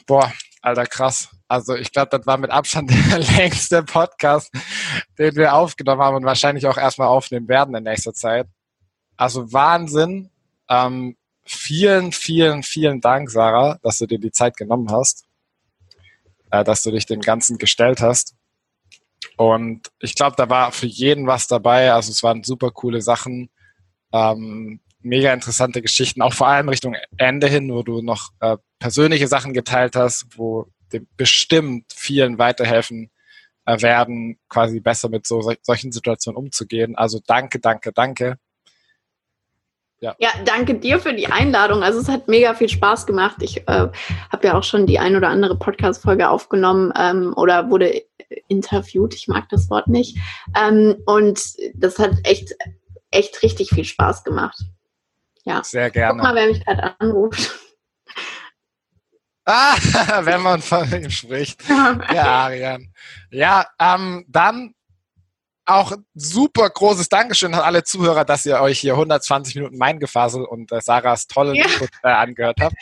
Boah, 0.06 0.30
alter 0.66 0.86
krass. 0.86 1.28
Also 1.48 1.76
ich 1.76 1.92
glaube, 1.92 2.08
das 2.10 2.26
war 2.26 2.36
mit 2.38 2.50
Abstand 2.50 2.90
der 3.10 3.18
längste 3.18 3.84
Podcast, 3.84 4.52
den 5.18 5.36
wir 5.36 5.54
aufgenommen 5.54 6.02
haben 6.02 6.16
und 6.16 6.24
wahrscheinlich 6.24 6.66
auch 6.66 6.76
erstmal 6.76 7.08
aufnehmen 7.08 7.48
werden 7.48 7.74
in 7.74 7.84
nächster 7.84 8.12
Zeit. 8.12 8.48
Also 9.16 9.52
Wahnsinn. 9.52 10.30
Ähm, 10.68 11.16
vielen, 11.44 12.10
vielen, 12.10 12.64
vielen 12.64 13.00
Dank, 13.00 13.30
Sarah, 13.30 13.78
dass 13.82 13.98
du 13.98 14.06
dir 14.06 14.18
die 14.18 14.32
Zeit 14.32 14.56
genommen 14.56 14.90
hast, 14.90 15.24
äh, 16.50 16.64
dass 16.64 16.82
du 16.82 16.90
dich 16.90 17.06
dem 17.06 17.20
Ganzen 17.20 17.58
gestellt 17.58 18.00
hast. 18.00 18.34
Und 19.36 19.92
ich 20.00 20.16
glaube, 20.16 20.34
da 20.36 20.50
war 20.50 20.72
für 20.72 20.86
jeden 20.86 21.28
was 21.28 21.46
dabei. 21.46 21.92
Also 21.92 22.10
es 22.10 22.24
waren 22.24 22.42
super 22.42 22.72
coole 22.72 23.00
Sachen. 23.00 23.50
Ähm, 24.12 24.80
mega 25.00 25.32
interessante 25.32 25.80
Geschichten, 25.80 26.22
auch 26.22 26.32
vor 26.32 26.48
allem 26.48 26.68
Richtung 26.68 26.96
Ende 27.16 27.46
hin, 27.46 27.72
wo 27.72 27.84
du 27.84 28.02
noch 28.02 28.30
äh, 28.40 28.56
persönliche 28.78 29.28
Sachen 29.28 29.52
geteilt 29.52 29.96
hast, 29.96 30.26
wo 30.36 30.66
dem 30.92 31.06
bestimmt 31.16 31.92
vielen 31.92 32.38
weiterhelfen 32.38 33.10
äh, 33.64 33.80
werden, 33.82 34.38
quasi 34.48 34.80
besser 34.80 35.08
mit 35.08 35.26
so 35.26 35.40
solchen 35.62 35.92
Situationen 35.92 36.36
umzugehen. 36.36 36.96
Also 36.96 37.20
danke, 37.26 37.58
danke, 37.58 37.92
danke. 37.92 38.38
Ja. 40.00 40.14
ja, 40.18 40.28
danke 40.44 40.74
dir 40.74 41.00
für 41.00 41.14
die 41.14 41.26
Einladung. 41.26 41.82
Also 41.82 42.00
es 42.00 42.08
hat 42.08 42.28
mega 42.28 42.54
viel 42.54 42.68
Spaß 42.68 43.06
gemacht. 43.06 43.36
Ich 43.40 43.66
äh, 43.66 43.88
habe 44.30 44.46
ja 44.46 44.54
auch 44.54 44.62
schon 44.62 44.86
die 44.86 44.98
ein 44.98 45.16
oder 45.16 45.28
andere 45.28 45.58
Podcast-Folge 45.58 46.28
aufgenommen 46.28 46.92
ähm, 46.96 47.32
oder 47.34 47.70
wurde 47.70 48.02
interviewt. 48.48 49.14
Ich 49.14 49.26
mag 49.26 49.48
das 49.48 49.70
Wort 49.70 49.88
nicht. 49.88 50.18
Ähm, 50.54 50.96
und 51.06 51.40
das 51.74 51.98
hat 51.98 52.12
echt, 52.24 52.54
echt 53.10 53.42
richtig 53.42 53.70
viel 53.70 53.84
Spaß 53.84 54.22
gemacht. 54.22 54.64
Ja. 55.44 55.64
Sehr 55.64 55.90
gerne. 55.90 56.20
Guck 56.20 56.22
mal, 56.22 56.34
wer 56.34 56.48
mich 56.48 56.64
gerade 56.64 57.00
anruft. 57.00 57.58
Ah, 59.46 59.76
wenn 60.22 60.42
man 60.42 60.60
von 60.60 60.92
ihm 60.92 61.08
spricht. 61.08 61.62
Ja, 61.68 62.44
Arian. 62.44 62.92
Ja, 63.30 63.66
ähm, 63.78 64.24
dann 64.28 64.74
auch 65.66 65.92
super 66.14 66.70
großes 66.70 67.08
Dankeschön 67.08 67.52
an 67.52 67.60
alle 67.60 67.82
Zuhörer, 67.82 68.24
dass 68.24 68.46
ihr 68.46 68.60
euch 68.60 68.78
hier 68.78 68.92
120 68.92 69.56
Minuten 69.56 69.76
mein 69.76 69.98
Gefasel 69.98 70.44
und 70.44 70.70
äh, 70.70 70.80
Sarahs 70.80 71.26
tollen 71.26 71.56
ja. 71.56 71.64
Input 71.64 71.90
äh, 72.04 72.08
angehört 72.08 72.58
habt. 72.60 72.76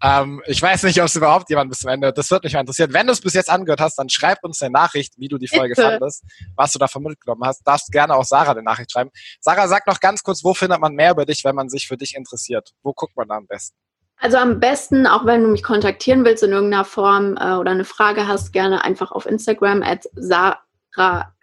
Ähm, 0.00 0.40
ich 0.46 0.62
weiß 0.62 0.84
nicht, 0.84 1.00
ob 1.00 1.06
es 1.06 1.16
überhaupt 1.16 1.50
jemand 1.50 1.70
bis 1.70 1.80
zum 1.80 1.90
Ende, 1.90 2.12
das 2.12 2.30
wird 2.30 2.44
mich 2.44 2.52
mal 2.52 2.60
interessieren. 2.60 2.92
Wenn 2.92 3.06
du 3.06 3.12
es 3.12 3.20
bis 3.20 3.34
jetzt 3.34 3.50
angehört 3.50 3.80
hast, 3.80 3.96
dann 3.96 4.08
schreib 4.08 4.38
uns 4.44 4.62
eine 4.62 4.70
Nachricht, 4.70 5.14
wie 5.16 5.28
du 5.28 5.38
die 5.38 5.48
Folge 5.48 5.74
Bitte. 5.74 5.90
fandest, 5.90 6.24
was 6.54 6.72
du 6.72 6.78
davon 6.78 7.02
mitgenommen 7.02 7.42
hast. 7.44 7.62
Darfst 7.64 7.90
gerne 7.90 8.14
auch 8.14 8.24
Sarah 8.24 8.52
eine 8.52 8.62
Nachricht 8.62 8.92
schreiben. 8.92 9.10
Sarah, 9.40 9.66
sag 9.66 9.86
noch 9.88 9.98
ganz 9.98 10.22
kurz, 10.22 10.44
wo 10.44 10.54
findet 10.54 10.80
man 10.80 10.94
mehr 10.94 11.10
über 11.10 11.26
dich, 11.26 11.44
wenn 11.44 11.56
man 11.56 11.68
sich 11.68 11.88
für 11.88 11.96
dich 11.96 12.14
interessiert? 12.14 12.70
Wo 12.82 12.92
guckt 12.92 13.16
man 13.16 13.26
da 13.26 13.36
am 13.36 13.46
besten? 13.48 13.76
Also 14.20 14.36
am 14.36 14.60
besten, 14.60 15.06
auch 15.06 15.24
wenn 15.24 15.42
du 15.42 15.48
mich 15.48 15.62
kontaktieren 15.62 16.24
willst 16.24 16.42
in 16.42 16.52
irgendeiner 16.52 16.84
Form 16.84 17.36
äh, 17.38 17.54
oder 17.54 17.70
eine 17.70 17.84
Frage 17.84 18.28
hast, 18.28 18.52
gerne 18.52 18.84
einfach 18.84 19.12
auf 19.12 19.26
Instagram 19.26 19.82
at 19.82 20.04
Sarah. 20.14 20.54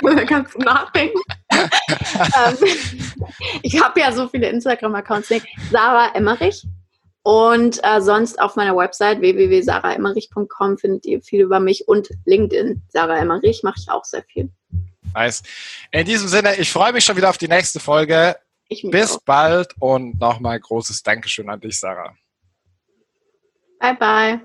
Kannst 0.28 0.54
du 0.54 0.58
nachdenken? 0.60 1.18
ähm, 1.50 2.56
ich 3.62 3.82
habe 3.82 4.00
ja 4.00 4.12
so 4.12 4.28
viele 4.28 4.48
Instagram-Accounts. 4.48 5.32
Sarah 5.70 6.14
Emmerich. 6.14 6.64
Und 7.22 7.80
äh, 7.82 8.00
sonst 8.00 8.40
auf 8.40 8.56
meiner 8.56 8.76
Website 8.76 9.20
www.saraemmerich.com 9.20 10.78
findet 10.78 11.04
ihr 11.04 11.20
viel 11.20 11.42
über 11.42 11.60
mich 11.60 11.86
und 11.86 12.08
LinkedIn. 12.24 12.82
Sarah 12.88 13.18
Emmerich 13.18 13.62
mache 13.62 13.76
ich 13.78 13.90
auch 13.90 14.04
sehr 14.04 14.22
viel. 14.22 14.50
Nice. 15.14 15.42
In 15.90 16.06
diesem 16.06 16.28
Sinne, 16.28 16.56
ich 16.56 16.70
freue 16.70 16.92
mich 16.92 17.04
schon 17.04 17.16
wieder 17.16 17.28
auf 17.28 17.38
die 17.38 17.48
nächste 17.48 17.80
Folge. 17.80 18.36
Bis 18.68 19.16
auch. 19.16 19.22
bald 19.22 19.74
und 19.80 20.20
nochmal 20.20 20.60
großes 20.60 21.02
Dankeschön 21.02 21.48
an 21.48 21.60
dich, 21.60 21.78
Sarah. 21.78 22.14
Bye, 23.80 23.94
bye. 23.94 24.40